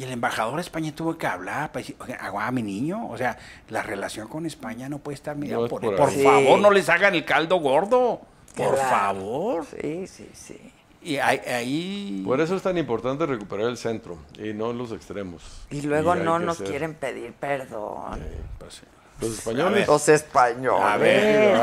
Y 0.00 0.04
el 0.04 0.12
embajador 0.12 0.54
de 0.54 0.62
España 0.62 0.94
tuvo 0.94 1.18
que 1.18 1.26
hablar 1.26 1.72
para 1.72 1.82
decir, 1.82 1.94
agua 2.20 2.50
mi 2.52 2.62
niño. 2.62 3.06
O 3.10 3.18
sea, 3.18 3.36
la 3.68 3.82
relación 3.82 4.28
con 4.28 4.46
España 4.46 4.88
no 4.88 4.98
puede 4.98 5.16
estar 5.16 5.36
mirada 5.36 5.58
No 5.58 5.66
es 5.66 5.70
por 5.70 5.82
por 5.82 5.94
Por 5.94 6.10
favor, 6.10 6.56
Sí. 6.56 6.62
no 6.62 6.70
les 6.70 6.88
hagan 6.88 7.14
el 7.14 7.26
caldo 7.26 7.56
gordo. 7.56 8.22
Por 8.56 8.74
Claro. 8.76 8.88
favor. 8.90 9.66
Sí, 9.78 10.06
sí, 10.06 10.30
sí. 10.32 10.72
Y 11.02 11.18
ahí, 11.18 11.38
ahí- 11.46 12.22
Por 12.26 12.40
eso 12.40 12.56
es 12.56 12.62
tan 12.62 12.78
importante 12.78 13.26
recuperar 13.26 13.66
el 13.68 13.76
centro 13.76 14.16
y 14.38 14.54
no 14.54 14.72
los 14.72 14.90
extremos. 14.92 15.66
Y 15.70 15.82
luego 15.82 16.14
no 16.14 16.38
nos 16.38 16.56
hacer- 16.56 16.68
quieren 16.70 16.94
pedir 16.94 17.34
perdón. 17.34 18.20
pues, 18.58 18.74
sí. 18.76 18.86
Los 19.20 19.30
españoles. 19.38 19.86
Los 19.86 20.08
españoles. 20.08 20.82
A 20.84 20.96
ver, 20.96 21.54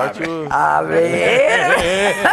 a. 0.51 0.77
A 0.77 0.81
ver. 0.83 2.13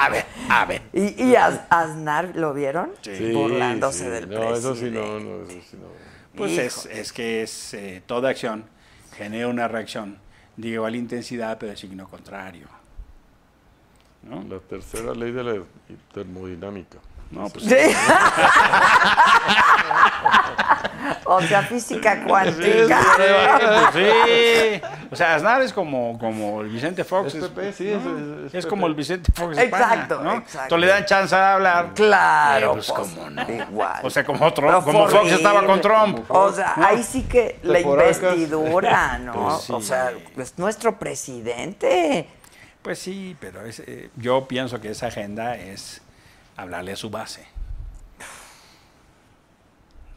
a 0.00 0.08
ver, 0.10 0.24
a 0.48 0.64
ver. 0.64 0.82
¿Y, 0.92 1.24
y 1.24 1.36
Az- 1.36 1.60
Aznar 1.70 2.32
lo 2.36 2.54
vieron? 2.54 2.90
Sí, 3.02 3.32
Burlándose 3.32 4.04
sí. 4.04 4.10
del 4.10 4.28
No, 4.30 4.36
presidente. 4.40 4.58
eso 4.58 4.74
sí 4.76 4.90
no, 4.90 5.18
no, 5.20 5.42
eso 5.42 5.60
sí 5.70 5.76
no. 5.76 5.86
Pues 6.36 6.56
es, 6.58 6.86
es 6.86 7.12
que 7.12 7.42
es 7.42 7.74
eh, 7.74 8.02
toda 8.06 8.30
acción 8.30 8.64
genera 9.16 9.48
una 9.48 9.66
reacción 9.66 10.18
de 10.56 10.68
igual 10.68 10.94
intensidad, 10.94 11.58
pero 11.58 11.70
de 11.72 11.76
signo 11.76 12.08
contrario. 12.08 12.68
¿No? 14.22 14.44
La 14.48 14.60
tercera 14.60 15.14
ley 15.14 15.32
de 15.32 15.42
la 15.44 15.62
termodinámica. 16.14 16.98
No, 17.30 17.46
pues 17.50 17.64
Sí. 17.66 17.76
o 21.24 21.40
sea, 21.42 21.62
física 21.62 22.24
cuántica. 22.24 23.00
pues 23.92 23.94
sí. 23.94 24.80
O 25.10 25.16
sea, 25.16 25.34
Aznar 25.34 25.62
es 25.62 25.72
como, 25.72 26.18
como 26.18 26.60
el 26.62 26.68
Vicente 26.68 27.04
Fox. 27.04 27.34
Es 27.34 27.44
PP, 27.48 27.72
sí, 27.72 27.88
es- 27.88 27.96
es- 27.96 28.02
es 28.02 28.54
Es 28.54 28.64
PP. 28.64 28.68
como 28.68 28.86
el 28.86 28.94
Vicente 28.94 29.30
Fox 29.34 29.58
España, 29.58 29.84
Exacto, 29.84 30.22
¿no? 30.22 30.32
exacto. 30.34 30.62
Entonces 30.62 30.80
le 30.80 30.86
dan 30.92 31.04
chance 31.04 31.34
de 31.36 31.42
hablar. 31.42 31.90
Claro, 31.94 32.66
Eh, 32.66 32.70
pues, 32.74 32.92
pues, 32.92 33.08
cómo 33.10 33.30
no. 33.30 33.42
igual. 33.52 34.00
O 34.02 34.10
sea, 34.10 34.24
como, 34.24 34.52
Trump- 34.52 34.68
Pero 34.70 34.84
como 34.84 35.08
Fox 35.08 35.32
estaba 35.32 35.64
con. 35.66 35.80
Trump. 35.80 36.24
O 36.30 36.52
sea, 36.52 36.74
¿no? 36.76 36.86
ahí 36.86 37.02
sí 37.02 37.22
que 37.24 37.58
la 37.62 37.80
investidura, 37.80 39.18
¿no? 39.22 39.32
Pues 39.32 39.62
sí. 39.64 39.72
O 39.72 39.80
sea, 39.82 40.12
es 40.36 40.58
nuestro 40.58 40.98
presidente. 40.98 42.28
Pues 42.82 42.98
sí, 43.00 43.36
pero 43.40 43.64
es, 43.66 43.80
eh, 43.80 44.10
yo 44.16 44.46
pienso 44.48 44.80
que 44.80 44.90
esa 44.90 45.08
agenda 45.08 45.56
es 45.56 46.00
hablarle 46.58 46.92
a 46.92 46.96
su 46.96 47.08
base. 47.08 47.46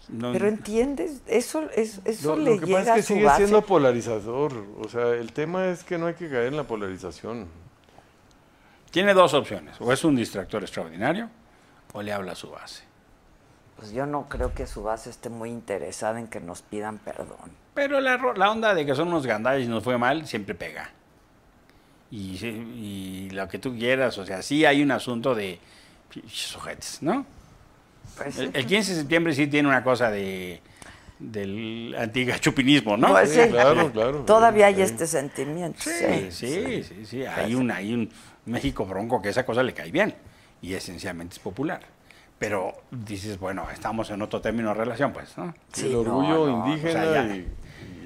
No- 0.10 0.34
Pero 0.34 0.48
entiendes, 0.48 1.22
eso, 1.28 1.70
es- 1.74 2.02
eso 2.04 2.36
Lo, 2.36 2.44
le 2.44 2.56
lo 2.56 2.60
que 2.60 2.66
llega 2.66 2.80
pasa 2.80 2.98
es 2.98 3.08
que 3.08 3.14
sigue 3.14 3.26
base. 3.26 3.38
siendo 3.46 3.62
polarizador. 3.66 4.66
O 4.80 4.90
sea, 4.90 5.10
el 5.12 5.32
tema 5.32 5.68
es 5.68 5.84
que 5.86 5.98
no 5.98 6.08
hay 6.08 6.16
que 6.16 6.28
caer 6.30 6.48
en 6.48 6.58
la 6.58 6.64
polarización. 6.64 7.48
Tiene 8.90 9.14
dos 9.14 9.34
opciones. 9.34 9.80
O 9.80 9.94
es 9.94 10.04
un 10.04 10.16
distractor 10.18 10.64
extraordinario 10.64 11.30
o 11.94 12.02
le 12.02 12.12
habla 12.12 12.34
a 12.34 12.36
su 12.36 12.50
base. 12.50 12.84
Pues 13.78 13.94
yo 13.94 14.06
no 14.06 14.28
creo 14.28 14.54
que 14.54 14.68
su 14.68 14.84
base 14.84 15.10
esté 15.10 15.30
muy 15.30 15.50
interesada 15.50 16.20
en 16.20 16.28
que 16.28 16.42
nos 16.42 16.62
pidan 16.62 16.98
perdón. 16.98 17.52
Pero 17.74 18.02
la, 18.02 18.18
onda 18.52 18.74
de 18.74 18.86
que 18.86 18.94
son 18.96 19.08
unos 19.08 19.26
gandalles 19.26 19.66
y 19.66 19.70
nos 19.70 19.84
fue 19.84 19.98
mal 19.98 20.28
siempre 20.28 20.56
pega. 20.56 20.90
Y, 22.12 22.36
y 22.46 23.30
lo 23.32 23.48
que 23.48 23.60
tú 23.60 23.74
quieras, 23.74 24.18
o 24.18 24.26
sea, 24.26 24.42
sí 24.42 24.66
hay 24.66 24.84
un 24.84 24.92
asunto 24.92 25.34
de 25.34 25.58
sujetos, 26.28 27.00
¿no? 27.02 27.26
Pues, 28.18 28.38
El, 28.38 28.52
el 28.54 28.66
15 28.66 28.94
de 28.94 29.00
septiembre 29.00 29.34
sí 29.34 29.48
tiene 29.48 29.68
una 29.70 29.84
cosa 29.84 30.10
de 30.12 30.62
del 31.20 31.96
antigachupinismo, 32.00 32.98
¿no? 32.98 33.10
Pues 33.10 33.30
sí. 33.32 33.42
Claro, 33.50 33.92
claro. 33.92 34.20
Todavía 34.22 34.66
hay 34.68 34.76
Sí. 34.76 34.82
este 34.82 35.06
sentimiento. 35.06 35.80
Sí, 35.82 36.32
sí, 36.32 36.84
sí, 36.84 37.06
sí. 37.06 37.26
Hay 37.26 37.54
un, 37.54 37.70
hay 37.70 37.94
un 37.94 38.10
México 38.46 38.86
bronco 38.88 39.22
que 39.22 39.30
esa 39.30 39.46
cosa 39.46 39.62
le 39.62 39.74
cae 39.74 39.92
bien 39.92 40.16
y 40.64 40.74
esencialmente 40.74 41.34
es 41.34 41.40
popular. 41.40 41.82
Pero 42.40 42.74
dices, 42.90 43.40
bueno, 43.40 43.68
estamos 43.72 44.10
en 44.10 44.20
otro 44.24 44.42
término 44.42 44.70
de 44.70 44.74
relación, 44.74 45.14
pues, 45.14 45.38
¿no? 45.38 45.54
Sí, 45.74 45.86
el 45.88 45.96
orgullo 45.98 46.48
no, 46.48 46.68
indígena 46.70 47.00
o 47.02 47.04
sea, 47.14 47.28
ya. 47.28 47.36
y, 47.36 47.48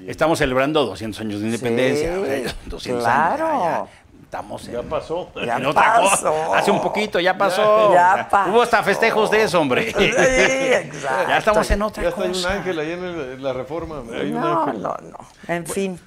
y 0.04 0.10
Estamos 0.10 0.38
celebrando 0.38 0.84
200 0.84 1.18
años 1.22 1.40
de 1.40 1.46
independencia. 1.46 2.14
Sí, 2.14 2.20
o 2.20 2.26
sea, 2.26 2.54
200 2.66 3.02
claro. 3.02 3.46
años. 3.46 3.62
ya, 3.62 3.78
ya 3.80 3.88
estamos 4.26 4.66
en, 4.68 4.74
ya 4.74 4.82
pasó. 4.82 5.30
Ya 5.44 5.56
en 5.56 5.66
otra 5.66 5.94
cosa. 5.96 6.10
pasó. 6.10 6.54
Hace 6.54 6.70
un 6.70 6.82
poquito 6.82 7.18
ya 7.20 7.36
pasó. 7.38 7.92
Ya 7.92 8.28
pasó. 8.30 8.50
Hubo 8.50 8.62
hasta 8.62 8.82
festejos 8.82 9.30
de 9.30 9.42
eso, 9.44 9.60
hombre. 9.60 9.92
Sí, 9.96 10.04
exacto. 10.04 11.28
ya 11.28 11.38
estamos 11.38 11.70
en 11.70 11.82
otra 11.82 12.02
Ya 12.02 12.08
está 12.10 12.22
hay 12.22 12.28
un 12.28 12.34
cosa. 12.34 12.52
ángel 12.52 12.78
ahí 12.78 12.92
en, 12.92 13.04
el- 13.04 13.32
en 13.32 13.42
la 13.42 13.52
reforma. 13.52 14.02
Hay 14.12 14.32
un 14.32 14.40
No, 14.40 14.62
ángel. 14.62 14.82
no, 14.82 14.96
no. 15.02 15.18
En 15.48 15.66
fin. 15.66 15.98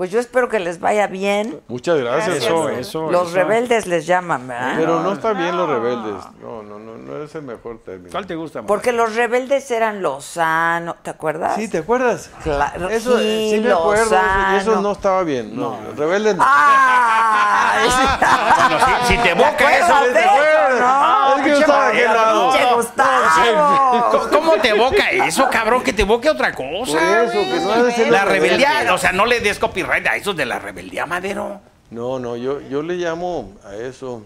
Pues 0.00 0.10
yo 0.10 0.18
espero 0.18 0.48
que 0.48 0.58
les 0.60 0.80
vaya 0.80 1.08
bien. 1.08 1.60
Muchas 1.68 1.98
gracias. 1.98 2.36
Eso, 2.38 2.70
eso. 2.70 3.10
Los 3.10 3.28
eso. 3.28 3.36
rebeldes 3.36 3.86
les 3.86 4.06
llaman, 4.06 4.48
¿verdad? 4.48 4.72
Pero 4.78 5.02
no 5.02 5.12
está 5.12 5.34
bien 5.34 5.54
los 5.54 5.68
rebeldes. 5.68 6.24
No, 6.40 6.62
no, 6.62 6.78
no, 6.78 6.96
no 6.96 7.22
es 7.22 7.34
el 7.34 7.42
mejor 7.42 7.80
término. 7.84 8.08
¿Cuál 8.10 8.26
te 8.26 8.34
gusta 8.34 8.62
más? 8.62 8.66
Porque 8.68 8.92
los 8.92 9.14
rebeldes 9.14 9.70
eran 9.70 10.00
Lozano, 10.00 10.96
¿te 11.02 11.10
acuerdas? 11.10 11.56
Sí, 11.56 11.68
¿te 11.68 11.76
acuerdas? 11.76 12.30
Claro, 12.42 12.88
Eso, 12.88 13.18
sí, 13.18 13.50
sí 13.52 13.60
me 13.60 13.72
acuerdo, 13.72 14.04
Lozano. 14.04 14.56
eso 14.56 14.80
no 14.80 14.92
estaba 14.92 15.22
bien. 15.22 15.54
No, 15.54 15.76
rebeldes 15.94 16.34
no. 16.34 16.44
¡Ay! 16.46 17.90
Bueno, 18.70 18.86
si, 19.06 19.14
si 19.16 19.22
te 19.22 19.30
evoca 19.30 19.48
acuerdas 19.50 19.90
eso, 19.90 20.12
de 20.12 20.20
eso, 20.20 20.80
no? 20.80 21.36
es 21.36 21.42
que 21.42 21.50
yo 21.50 21.58
estaba 21.58 21.90
de 21.90 21.92
aquel 21.98 22.04
lado. 22.14 22.50
¡Pinche 22.52 22.74
Gustavo! 22.74 24.10
¿Cómo, 24.10 24.28
cómo 24.30 24.52
te 24.62 24.68
evoca 24.68 25.10
eso, 25.10 25.48
cabrón? 25.50 25.82
Que 25.82 25.92
te 25.92 26.02
evoque 26.02 26.28
otra 26.30 26.52
Por 26.52 26.80
cosa. 26.80 27.24
eso, 27.24 27.32
que 27.32 27.60
no 27.60 27.72
ha 27.72 27.82
de 27.82 27.92
ser 27.92 28.10
La 28.10 28.24
los 28.24 28.32
rebeldía, 28.32 28.94
o 28.94 28.98
sea, 28.98 29.12
no 29.12 29.26
le 29.26 29.40
des 29.40 29.58
copyright 29.58 29.89
a 29.92 30.16
esos 30.16 30.36
de 30.36 30.46
la 30.46 30.58
rebeldía, 30.58 31.06
Madero. 31.06 31.60
No, 31.90 32.18
no, 32.18 32.36
yo, 32.36 32.60
yo 32.68 32.82
le 32.82 32.94
llamo 32.96 33.52
a 33.64 33.74
eso, 33.74 34.22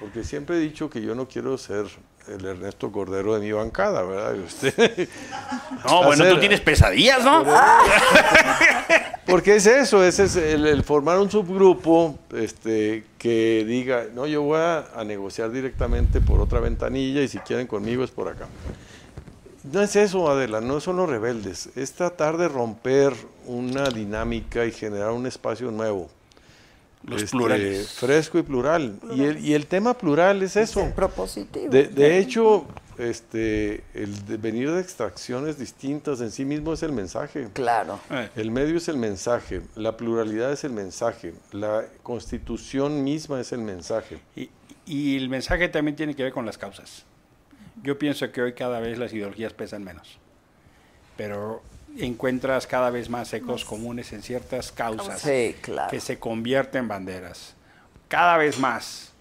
porque 0.00 0.24
siempre 0.24 0.56
he 0.56 0.60
dicho 0.60 0.90
que 0.90 1.00
yo 1.00 1.14
no 1.14 1.28
quiero 1.28 1.56
ser 1.58 1.86
el 2.26 2.44
Ernesto 2.44 2.90
Cordero 2.90 3.34
de 3.34 3.40
mi 3.40 3.52
bancada, 3.52 4.02
¿verdad? 4.02 4.34
Usted- 4.38 5.08
No, 5.88 6.02
bueno, 6.04 6.24
tú 6.28 6.40
tienes 6.40 6.60
pesadillas, 6.60 7.22
¿no? 7.22 7.44
Porque 9.26 9.56
es 9.56 9.66
eso, 9.66 10.04
ese 10.04 10.24
es 10.24 10.36
el, 10.36 10.66
el 10.66 10.82
formar 10.84 11.18
un 11.18 11.30
subgrupo 11.30 12.18
este, 12.34 13.04
que 13.18 13.64
diga, 13.66 14.04
no, 14.14 14.26
yo 14.26 14.42
voy 14.42 14.58
a, 14.60 14.86
a 14.96 15.04
negociar 15.04 15.50
directamente 15.50 16.20
por 16.20 16.40
otra 16.40 16.60
ventanilla 16.60 17.22
y 17.22 17.28
si 17.28 17.38
quieren 17.38 17.66
conmigo 17.66 18.04
es 18.04 18.10
por 18.10 18.28
acá. 18.28 18.46
No 19.72 19.80
es 19.80 19.96
eso, 19.96 20.28
Adela, 20.28 20.60
no 20.60 20.78
son 20.78 20.96
los 20.98 21.08
rebeldes, 21.08 21.70
es 21.74 21.92
tratar 21.92 22.36
de 22.36 22.48
romper 22.48 23.14
una 23.46 23.88
dinámica 23.88 24.66
y 24.66 24.72
generar 24.72 25.10
un 25.12 25.26
espacio 25.26 25.70
nuevo. 25.70 26.10
Los 27.02 27.22
este, 27.22 27.36
plurales. 27.36 27.90
Fresco 27.92 28.38
y 28.38 28.42
plural. 28.42 28.98
Y 29.14 29.24
el, 29.24 29.44
y 29.44 29.54
el 29.54 29.66
tema 29.66 29.94
plural 29.94 30.42
es 30.42 30.56
eso. 30.56 30.90
Propositivo. 30.94 31.70
De, 31.70 31.88
de 31.88 32.18
hecho, 32.18 32.66
este, 32.98 33.84
el 33.94 34.26
de 34.26 34.36
venir 34.36 34.70
de 34.70 34.80
extracciones 34.80 35.58
distintas 35.58 36.20
en 36.20 36.30
sí 36.30 36.44
mismo 36.44 36.72
es 36.72 36.82
el 36.82 36.92
mensaje. 36.92 37.48
Claro. 37.52 38.00
Eh, 38.10 38.28
El 38.36 38.50
medio 38.50 38.76
es 38.76 38.88
el 38.88 38.96
mensaje, 38.98 39.62
la 39.76 39.96
pluralidad 39.96 40.52
es 40.52 40.64
el 40.64 40.72
mensaje, 40.72 41.34
la 41.52 41.84
constitución 42.02 43.02
misma 43.02 43.40
es 43.40 43.52
el 43.52 43.60
mensaje. 43.60 44.18
Y, 44.36 44.50
y 44.86 45.16
el 45.16 45.28
mensaje 45.28 45.68
también 45.68 45.96
tiene 45.96 46.14
que 46.14 46.22
ver 46.22 46.32
con 46.32 46.46
las 46.46 46.58
causas. 46.58 47.04
Yo 47.84 47.98
pienso 47.98 48.32
que 48.32 48.40
hoy 48.40 48.54
cada 48.54 48.80
vez 48.80 48.96
las 48.98 49.12
ideologías 49.12 49.52
pesan 49.52 49.84
menos, 49.84 50.18
pero 51.18 51.62
encuentras 51.98 52.66
cada 52.66 52.88
vez 52.88 53.10
más 53.10 53.32
ecos 53.34 53.64
comunes 53.64 54.12
en 54.14 54.22
ciertas 54.22 54.72
causas 54.72 55.20
Sí, 55.20 55.54
claro. 55.60 55.90
que 55.90 56.00
se 56.00 56.18
convierten 56.18 56.82
en 56.84 56.88
banderas. 56.88 57.54
Cada 58.08 58.38
vez 58.38 58.58
más 58.58 59.12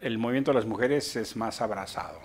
el 0.00 0.18
movimiento 0.18 0.50
de 0.50 0.56
las 0.56 0.66
mujeres 0.66 1.14
es 1.14 1.36
más 1.36 1.60
abrazado. 1.60 2.18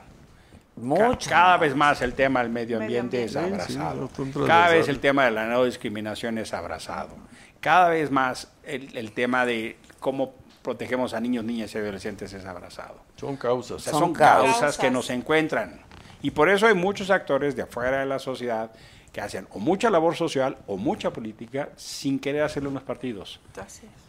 Mucho. 0.76 1.30
Cada 1.30 1.58
vez 1.58 1.76
más 1.76 2.02
el 2.02 2.14
tema 2.14 2.42
del 2.42 2.52
medio 2.52 2.80
Medio 2.80 3.00
ambiente 3.00 3.24
es. 3.24 3.34
Sí, 3.34 3.38
sí, 3.40 3.46
abrazado. 3.46 4.10
Cada 4.48 4.70
vez 4.70 4.88
el 4.88 5.00
tema 5.00 5.26
de 5.26 5.32
la 5.32 5.46
no 5.46 5.64
discriminación 5.64 6.40
es 6.40 6.54
abrazado. 6.54 7.16
Cada 7.62 7.90
vez 7.90 8.10
más 8.10 8.52
el, 8.64 8.96
el 8.98 9.12
tema 9.12 9.46
de 9.46 9.78
cómo 10.00 10.34
protegemos 10.68 11.14
a 11.14 11.22
niños, 11.22 11.46
niñas 11.46 11.74
y 11.74 11.78
adolescentes 11.78 12.34
es 12.34 12.44
abrazado. 12.46 12.96
Son 13.16 13.38
causas. 13.38 13.72
O 13.72 13.80
sea, 13.80 13.94
Son 13.94 14.02
son, 14.02 14.14
causas. 14.14 14.52
causas 14.60 14.78
que 14.78 14.92
nos 14.92 15.10
encuentran. 15.10 15.80
Y 16.22 16.32
por 16.32 16.50
eso 16.50 16.68
hay 16.68 16.74
muchos 16.74 17.10
actores 17.10 17.56
de 17.56 17.62
afuera 17.62 18.00
de 18.02 18.06
la 18.06 18.20
sociedad 18.20 18.70
que 19.14 19.22
hacen 19.22 19.48
o 19.54 19.60
mucha 19.60 19.90
labor 19.90 20.18
social 20.18 20.58
o 20.68 20.76
mucha 20.76 21.14
política 21.14 21.70
sin 21.78 22.20
querer 22.20 22.44
hacerlo 22.44 22.68
en 22.68 22.74
los 22.76 22.84
partidos. 22.84 23.40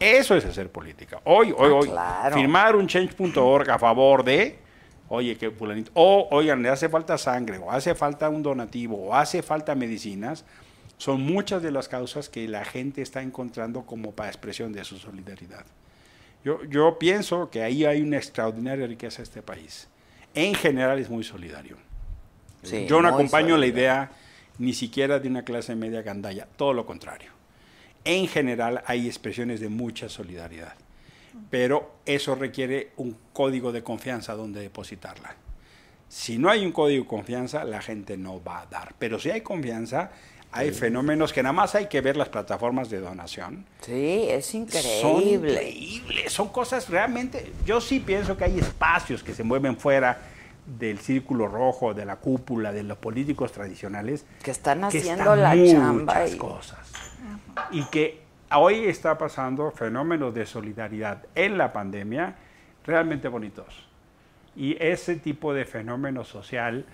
Eso 0.01 0.35
es 0.35 0.45
hacer 0.47 0.69
política. 0.73 1.21
Hoy, 1.27 1.55
hoy, 1.57 1.71
Ah, 1.71 1.75
hoy, 1.77 1.89
claro. 1.91 2.35
firmar 2.35 2.75
un 2.75 2.89
change.org 2.89 3.71
a 3.71 3.79
favor 3.79 4.25
de, 4.25 4.59
oye, 5.11 5.39
que 5.39 5.53
fulanito, 5.53 5.93
o 5.95 6.27
oigan, 6.33 6.61
le 6.61 6.71
hace 6.71 6.89
falta 6.89 7.17
sangre, 7.19 7.59
o 7.59 7.71
hace 7.71 7.95
falta 7.95 8.29
un 8.29 8.43
donativo, 8.43 8.97
o 8.97 9.15
hace 9.15 9.43
falta 9.43 9.77
medicinas, 9.77 10.45
son 10.97 11.21
muchas 11.23 11.63
de 11.63 11.71
las 11.71 11.87
causas 11.87 12.29
que 12.29 12.49
la 12.49 12.65
gente 12.65 13.01
está 13.01 13.23
encontrando 13.23 13.87
como 13.87 14.11
para 14.11 14.29
expresión 14.29 14.73
de 14.73 14.83
su 14.83 14.99
solidaridad. 14.99 15.65
Yo, 16.45 16.65
yo 16.65 16.99
pienso 16.99 17.51
que 17.51 17.63
ahí 17.63 17.85
hay 17.85 18.01
una 18.03 18.17
extraordinaria 18.17 18.87
riqueza 18.87 19.19
de 19.19 19.25
este 19.25 19.43
país. 19.43 19.89
En 20.35 20.55
general 20.55 20.99
es 20.99 21.11
muy 21.11 21.25
solidario. 21.25 21.77
Sí, 22.63 22.87
Yo 22.87 23.01
no 23.01 23.09
acompaño 23.09 23.57
la 23.57 23.67
idea 23.67 24.11
ni 24.59 24.73
siquiera 24.73 25.19
de 25.19 25.29
una 25.29 25.45
clase 25.45 25.75
media 25.75 26.03
gandalla, 26.03 26.47
todo 26.57 26.73
lo 26.73 26.85
contrario. 26.85 27.31
En 28.05 28.27
general 28.29 28.83
hay 28.87 29.07
expresiones 29.07 29.61
de 29.61 29.69
mucha 29.69 30.09
solidaridad, 30.09 30.75
pero 31.51 31.97
eso 32.05 32.35
requiere 32.35 32.93
un 32.97 33.17
código 33.33 33.71
de 33.73 33.83
confianza 33.83 34.35
donde 34.35 34.61
depositarla. 34.61 35.37
Si 36.09 36.39
no 36.39 36.49
hay 36.51 36.65
un 36.65 36.73
código 36.73 37.05
de 37.05 37.09
confianza, 37.09 37.65
la 37.65 37.83
gente 37.83 38.17
no 38.17 38.43
va 38.43 38.63
a 38.63 38.67
dar. 38.67 38.95
Pero 38.99 39.19
si 39.19 39.31
hay 39.31 39.43
confianza, 39.43 40.11
hay 40.53 40.71
fenómenos 40.73 41.33
que 41.33 41.43
nada 41.43 41.53
más 41.53 41.75
hay 41.75 41.87
que 41.87 42.01
ver 42.01 42.17
las 42.17 42.29
plataformas 42.29 42.89
de 42.91 43.01
donación. 43.01 43.65
Sí, 43.83 44.27
es 44.29 44.47
Son 44.47 44.63
increíble. 44.63 45.53
increíbles, 45.53 46.33
son 46.33 46.49
cosas 46.49 46.89
realmente. 46.89 47.53
Yo 47.67 47.81
sí 47.81 48.01
pienso 48.01 48.37
que 48.37 48.45
hay 48.45 48.59
espacios 48.59 49.23
que 49.23 49.35
se 49.35 49.45
mueven 49.45 49.77
fuera 49.77 50.19
del 50.79 50.99
círculo 50.99 51.49
rojo, 51.49 51.95
de 51.95 52.05
la 52.05 52.17
cúpula, 52.17 52.73
de 52.73 52.83
los 52.83 52.99
políticos 52.99 53.53
tradicionales. 53.53 54.25
Que 54.43 54.51
están 54.51 54.81
que 54.81 54.99
haciendo 54.99 55.35
están 55.35 55.43
la 55.43 55.55
muchas 55.55 55.73
chamba. 55.73 56.27
y- 56.29 56.37
cosas. 56.37 56.93
Y 57.71 57.85
que 57.87 58.21
hoy 58.55 58.87
está 58.87 59.17
pasando 59.19 59.71
fenómenos 59.71 60.35
de 60.35 60.47
solidaridad 60.47 61.25
en 61.35 61.59
la 61.59 61.73
pandemia 61.73 62.37
realmente 62.87 63.29
bonitos. 63.29 63.87
Y 64.57 64.77
ese 64.83 65.17
tipo 65.17 65.53
de 65.55 65.65
fenómeno 65.65 66.25
social 66.25 66.85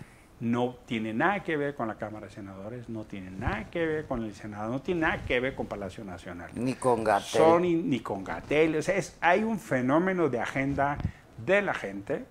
no 0.44 0.76
tiene 0.86 1.12
nada 1.14 1.42
que 1.42 1.56
ver 1.56 1.74
con 1.74 1.88
la 1.88 1.94
Cámara 1.96 2.26
de 2.26 2.32
Senadores, 2.32 2.88
no 2.88 3.04
tiene 3.04 3.30
nada 3.30 3.70
que 3.70 3.84
ver 3.86 4.06
con 4.06 4.22
el 4.24 4.34
Senado, 4.34 4.70
no 4.70 4.80
tiene 4.82 5.00
nada 5.02 5.24
que 5.24 5.40
ver 5.40 5.54
con 5.54 5.66
Palacio 5.66 6.04
Nacional 6.04 6.50
Ni 6.54 6.74
con 6.74 7.02
Gatel. 7.02 7.24
son 7.40 7.62
ni, 7.62 7.74
ni 7.74 8.00
con 8.00 8.22
Gatel. 8.22 8.76
O 8.76 8.82
sea, 8.82 8.96
es- 8.96 9.16
hay 9.20 9.42
un 9.42 9.58
fenómeno 9.58 10.28
de 10.28 10.40
agenda 10.40 10.98
de 11.44 11.62
la 11.62 11.72
gente 11.74 12.24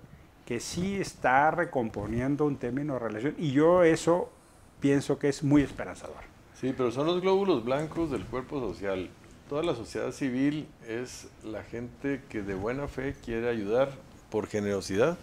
que 0.46 0.60
sí 0.60 0.96
está 0.96 1.52
recomponiendo 1.52 2.46
un 2.46 2.58
término 2.58 2.94
de 2.94 3.00
relación 3.00 3.36
y 3.38 3.52
yo 3.52 3.84
eso 3.84 4.32
pienso 4.80 5.18
que 5.18 5.30
es 5.30 5.42
muy 5.44 5.62
esperanzador. 5.62 6.18
Sí, 6.54 6.74
pero 6.76 6.92
son 6.92 7.08
los 7.08 7.20
glóbulos 7.22 7.66
blancos 7.66 8.12
del 8.12 8.26
cuerpo 8.26 8.60
social. 8.60 9.10
Toda 9.50 9.64
la 9.64 9.76
sociedad 9.76 10.12
civil 10.12 10.68
es 10.88 11.28
la 11.44 11.64
gente 11.64 12.22
que 12.30 12.42
de 12.42 12.54
buena 12.56 12.88
fe 12.88 13.16
quiere 13.26 13.50
ayudar 13.50 13.90
por 14.30 14.48
generosidad. 14.48 15.18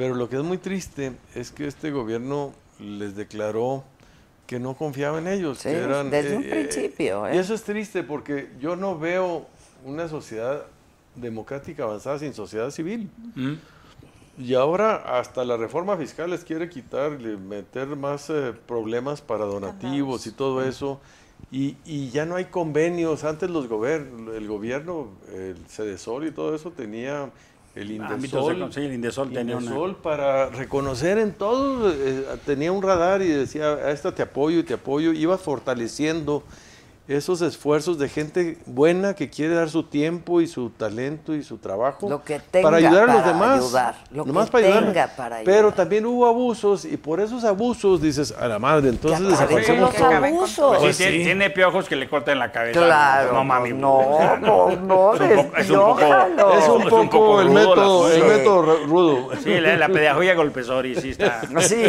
Pero 0.00 0.14
lo 0.14 0.28
que 0.28 0.36
es 0.36 0.42
muy 0.42 0.58
triste 0.58 1.12
es 1.34 1.50
que 1.50 1.66
este 1.66 1.90
gobierno 1.90 2.52
les 2.78 3.14
declaró 3.16 3.84
que 4.46 4.58
no 4.58 4.74
confiaba 4.74 5.18
en 5.18 5.28
ellos. 5.28 5.58
Sí, 5.58 5.68
que 5.68 5.76
eran, 5.76 6.10
desde 6.10 6.36
un 6.36 6.42
principio, 6.42 7.28
Y 7.32 7.36
¿eh? 7.36 7.40
eso 7.40 7.54
es 7.54 7.62
triste 7.62 8.02
porque 8.02 8.50
yo 8.60 8.76
no 8.76 8.98
veo 8.98 9.46
una 9.84 10.08
sociedad 10.08 10.64
democrática 11.14 11.84
avanzada 11.84 12.18
sin 12.18 12.34
sociedad 12.34 12.70
civil. 12.70 13.10
Y 14.38 14.54
ahora 14.54 15.18
hasta 15.18 15.44
la 15.44 15.56
reforma 15.56 15.96
fiscal 15.98 16.30
les 16.30 16.44
quiere 16.44 16.70
quitar, 16.70 17.18
meter 17.18 17.88
más 17.88 18.30
eh, 18.30 18.54
problemas 18.66 19.20
para 19.20 19.44
donativos 19.44 20.26
y 20.26 20.32
todo 20.32 20.64
eso. 20.64 21.00
Y, 21.52 21.76
y 21.84 22.10
ya 22.10 22.24
no 22.24 22.36
hay 22.36 22.46
convenios. 22.46 23.24
Antes 23.24 23.50
los 23.50 23.68
gober- 23.68 24.34
el 24.34 24.48
gobierno, 24.48 25.08
el 25.34 25.56
CEDESOL 25.68 26.26
y 26.26 26.30
todo 26.30 26.54
eso 26.54 26.70
tenía 26.70 27.30
el 27.74 27.90
Indesol. 27.92 28.72
sí, 28.72 28.80
el 28.80 28.94
Indesol 28.94 29.32
tenía 29.32 29.56
una- 29.56 29.66
Indesol 29.66 29.96
para 29.96 30.48
reconocer 30.50 31.18
en 31.18 31.32
todo, 31.32 31.90
eh, 31.92 32.24
tenía 32.44 32.72
un 32.72 32.82
radar 32.82 33.22
y 33.22 33.28
decía, 33.28 33.72
a 33.74 33.90
esta 33.92 34.12
te 34.14 34.22
apoyo 34.22 34.58
y 34.58 34.62
te 34.64 34.74
apoyo. 34.74 35.12
Iba 35.12 35.38
fortaleciendo 35.38 36.42
esos 37.08 37.42
esfuerzos 37.42 37.98
de 37.98 38.08
gente 38.08 38.58
buena 38.66 39.14
que 39.14 39.28
quiere 39.30 39.54
dar 39.54 39.68
su 39.68 39.82
tiempo 39.82 40.40
y 40.40 40.46
su 40.46 40.70
talento 40.70 41.34
y 41.34 41.42
su 41.42 41.58
trabajo 41.58 42.08
Lo 42.08 42.22
que 42.22 42.38
tenga 42.38 42.62
para 42.70 42.76
ayudar 42.76 43.02
a 43.10 43.12
los 43.14 43.22
para 43.22 43.32
demás. 43.32 43.58
ayudar, 43.64 43.94
lo 44.12 44.24
Nomás 44.24 44.46
que 44.46 44.52
para 44.52 44.66
ayudar. 44.66 44.84
tenga 44.84 45.06
para 45.16 45.36
Pero 45.44 45.58
ayudar. 45.58 45.74
también 45.74 46.06
hubo 46.06 46.26
abusos 46.26 46.84
y 46.84 46.96
por 46.96 47.18
esos 47.20 47.42
abusos 47.42 48.00
dices, 48.00 48.32
a 48.38 48.46
la 48.46 48.60
madre, 48.60 48.90
entonces 48.90 49.18
con 49.20 49.36
todo. 49.36 49.80
los 49.80 49.96
abusos. 50.00 50.76
Pues 50.78 50.96
sí, 50.96 51.02
tiene, 51.02 51.24
tiene 51.24 51.50
piojos 51.50 51.88
que 51.88 51.96
le 51.96 52.08
corten 52.08 52.38
la 52.38 52.52
cabeza. 52.52 52.78
Claro, 52.80 53.32
No 53.32 53.44
mami. 53.44 53.72
no, 53.72 53.98
o 53.98 54.16
sea, 54.18 54.36
no, 54.36 54.70
no, 54.76 55.14
es 55.14 55.20
un 55.20 55.26
poco- 55.50 55.56
es 55.56 55.70
un 55.70 55.76
poco-. 55.78 56.00
Es 56.00 56.68
un 56.68 56.82
Es 56.86 56.92
un 56.92 57.08
poco, 57.10 57.40
el 57.40 57.46
rudo 57.48 57.54
método, 57.58 58.12
el 58.12 58.24
método 58.24 58.62
ru- 58.66 58.86
rudo. 58.86 59.28
Sí, 59.42 59.58
la, 59.60 59.76
la 59.76 59.88
pedagogía 59.88 60.34
golpesori 60.34 60.94
sí 60.94 61.10
está. 61.10 61.40
Sí, 61.60 61.84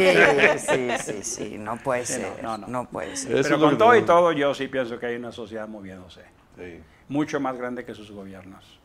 sí, 0.58 0.88
sí, 1.04 1.14
sí, 1.22 1.56
no 1.60 1.78
puede 1.78 2.06
Sí, 2.08 2.14
ser, 2.14 2.42
no, 2.42 2.58
no, 2.58 2.66
no. 2.68 2.86
puede 2.90 3.16
ser. 3.16 3.40
Pero 3.44 3.60
con 3.60 3.78
todo 3.78 3.96
y 3.96 4.02
todo, 4.02 4.32
yo 4.32 4.54
sí 4.56 4.68
pienso 4.68 4.98
que 5.00 5.06
hay 5.06 5.11
una 5.18 5.32
sociedad 5.32 5.68
moviéndose. 5.68 6.22
Sí. 6.58 6.80
Mucho 7.10 7.40
más 7.40 7.58
grande 7.58 7.84
que 7.86 7.94
sus 7.96 8.12
gobiernos. 8.12 8.80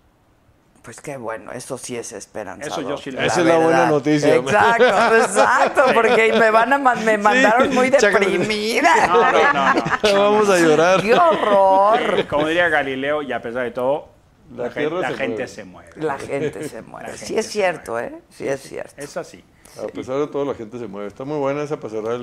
pues 0.83 1.01
qué 1.01 1.17
bueno, 1.17 1.51
eso 1.51 1.77
sí 1.79 1.97
es 1.97 2.13
esperanza. 2.13 2.69
Eso 2.69 2.81
yo 2.83 2.97
sí 2.97 3.11
lo- 3.11 3.21
Esa 3.21 3.41
es 3.41 3.47
la 3.47 3.59
buena 3.59 3.87
noticia. 3.87 4.37
Exacto, 4.37 4.85
exacto, 5.17 5.83
porque 5.95 6.33
me 6.39 6.49
van 6.53 6.73
a 6.73 6.79
me 6.79 7.19
mandaron 7.19 7.75
muy 7.75 7.91
deprimida. 7.91 9.09
No, 9.09 9.33
no, 9.33 9.53
no, 9.53 9.75
no. 9.75 9.83
Vamos 10.23 10.49
a 10.49 10.59
llorar. 10.61 11.03
¡Qué 11.03 11.13
horror! 11.15 12.27
Como 12.29 12.47
diría 12.47 12.69
Galileo, 12.69 13.23
y 13.23 13.33
a 13.33 13.43
pesar 13.43 13.65
de 13.65 13.73
todo, 13.73 14.11
La 14.57 14.71
gente 14.71 14.91
mueve. 14.95 15.49
se 15.49 15.65
mueve. 15.65 15.91
La 15.97 16.19
gente 16.19 16.69
se 16.69 16.83
muere. 16.83 17.09
La 17.11 17.17
Sí 17.17 17.37
es 17.37 17.47
cierto, 17.49 17.93
mueve. 17.93 18.17
¿eh? 18.19 18.21
Sí 18.31 18.47
es 18.47 18.61
cierto. 18.61 18.95
Es 18.97 19.17
así. 19.17 19.43
A 19.83 19.89
pesar 19.89 20.19
de 20.21 20.29
todo, 20.29 20.45
la 20.45 20.55
gente 20.55 20.79
se 20.79 20.87
mueve. 20.87 21.09
Está 21.09 21.25
muy 21.25 21.39
buena 21.39 21.63
esa 21.65 21.81
pasará 21.81 22.15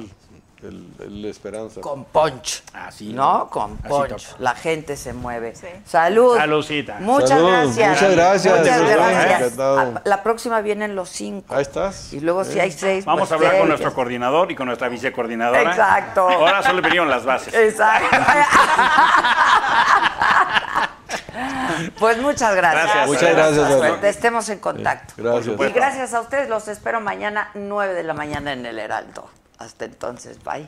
el, 0.64 1.26
esperanza. 1.26 1.82
Con 1.82 2.06
punch. 2.06 2.64
Así. 2.74 3.14
¿No? 3.14 3.50
Con 3.50 3.78
Así 3.84 3.90
punch. 3.90 4.36
La 4.40 4.56
gente 4.56 4.96
se 4.98 5.14
mueve. 5.14 5.56
Sí. 5.56 5.68
Salud. 5.86 6.38
Saludcita. 6.38 6.98
Muchas 7.00 7.30
Salud. 7.30 7.50
gracias. 7.50 7.90
Muchas 7.90 8.16
gracias. 8.16 8.60
Muchas 8.60 8.82
gracias. 8.82 9.60
A- 9.60 10.02
La 10.06 10.24
próxima 10.24 10.62
vienen 10.62 10.96
los 10.96 11.10
cinco. 11.10 11.56
Ahí 11.56 11.62
estás. 11.62 12.14
Y 12.14 12.20
luego 12.20 12.44
si 12.44 12.60
hay 12.60 12.72
seis. 12.72 13.06
Vamos 13.06 13.28
pues, 13.28 13.32
a 13.32 13.36
hablar 13.36 13.60
con 13.60 13.68
nuestro 13.68 13.94
coordinador 13.94 14.52
y 14.52 14.56
con 14.56 14.68
nuestra 14.68 14.90
vicecoordinadora. 14.90 15.62
Exacto. 15.62 16.30
Ahora 16.30 16.64
solo 16.64 16.82
vinieron 16.82 17.10
las 17.10 17.26
bases. 17.26 17.54
Exacto. 17.54 18.18
pues 22.00 22.18
muchas 22.20 22.56
gracias. 22.56 22.84
Gracias. 22.84 23.08
Muchas 23.08 23.36
gracias. 23.36 23.66
Adela. 23.66 24.10
Estemos 24.10 24.50
en 24.50 24.60
contacto. 24.60 25.14
Gracias. 25.18 25.60
Y 25.60 25.74
gracias 25.74 26.14
a 26.14 26.22
ustedes, 26.22 26.50
los 26.50 26.68
espero 26.68 27.02
mañana 27.02 27.50
9 27.54 27.94
de 27.94 28.04
la 28.04 28.14
mañana 28.14 28.54
en 28.54 28.66
el 28.66 28.80
Heraldo. 28.80 29.30
Hasta 29.64 29.86
entonces, 29.86 30.38
bye. 30.44 30.68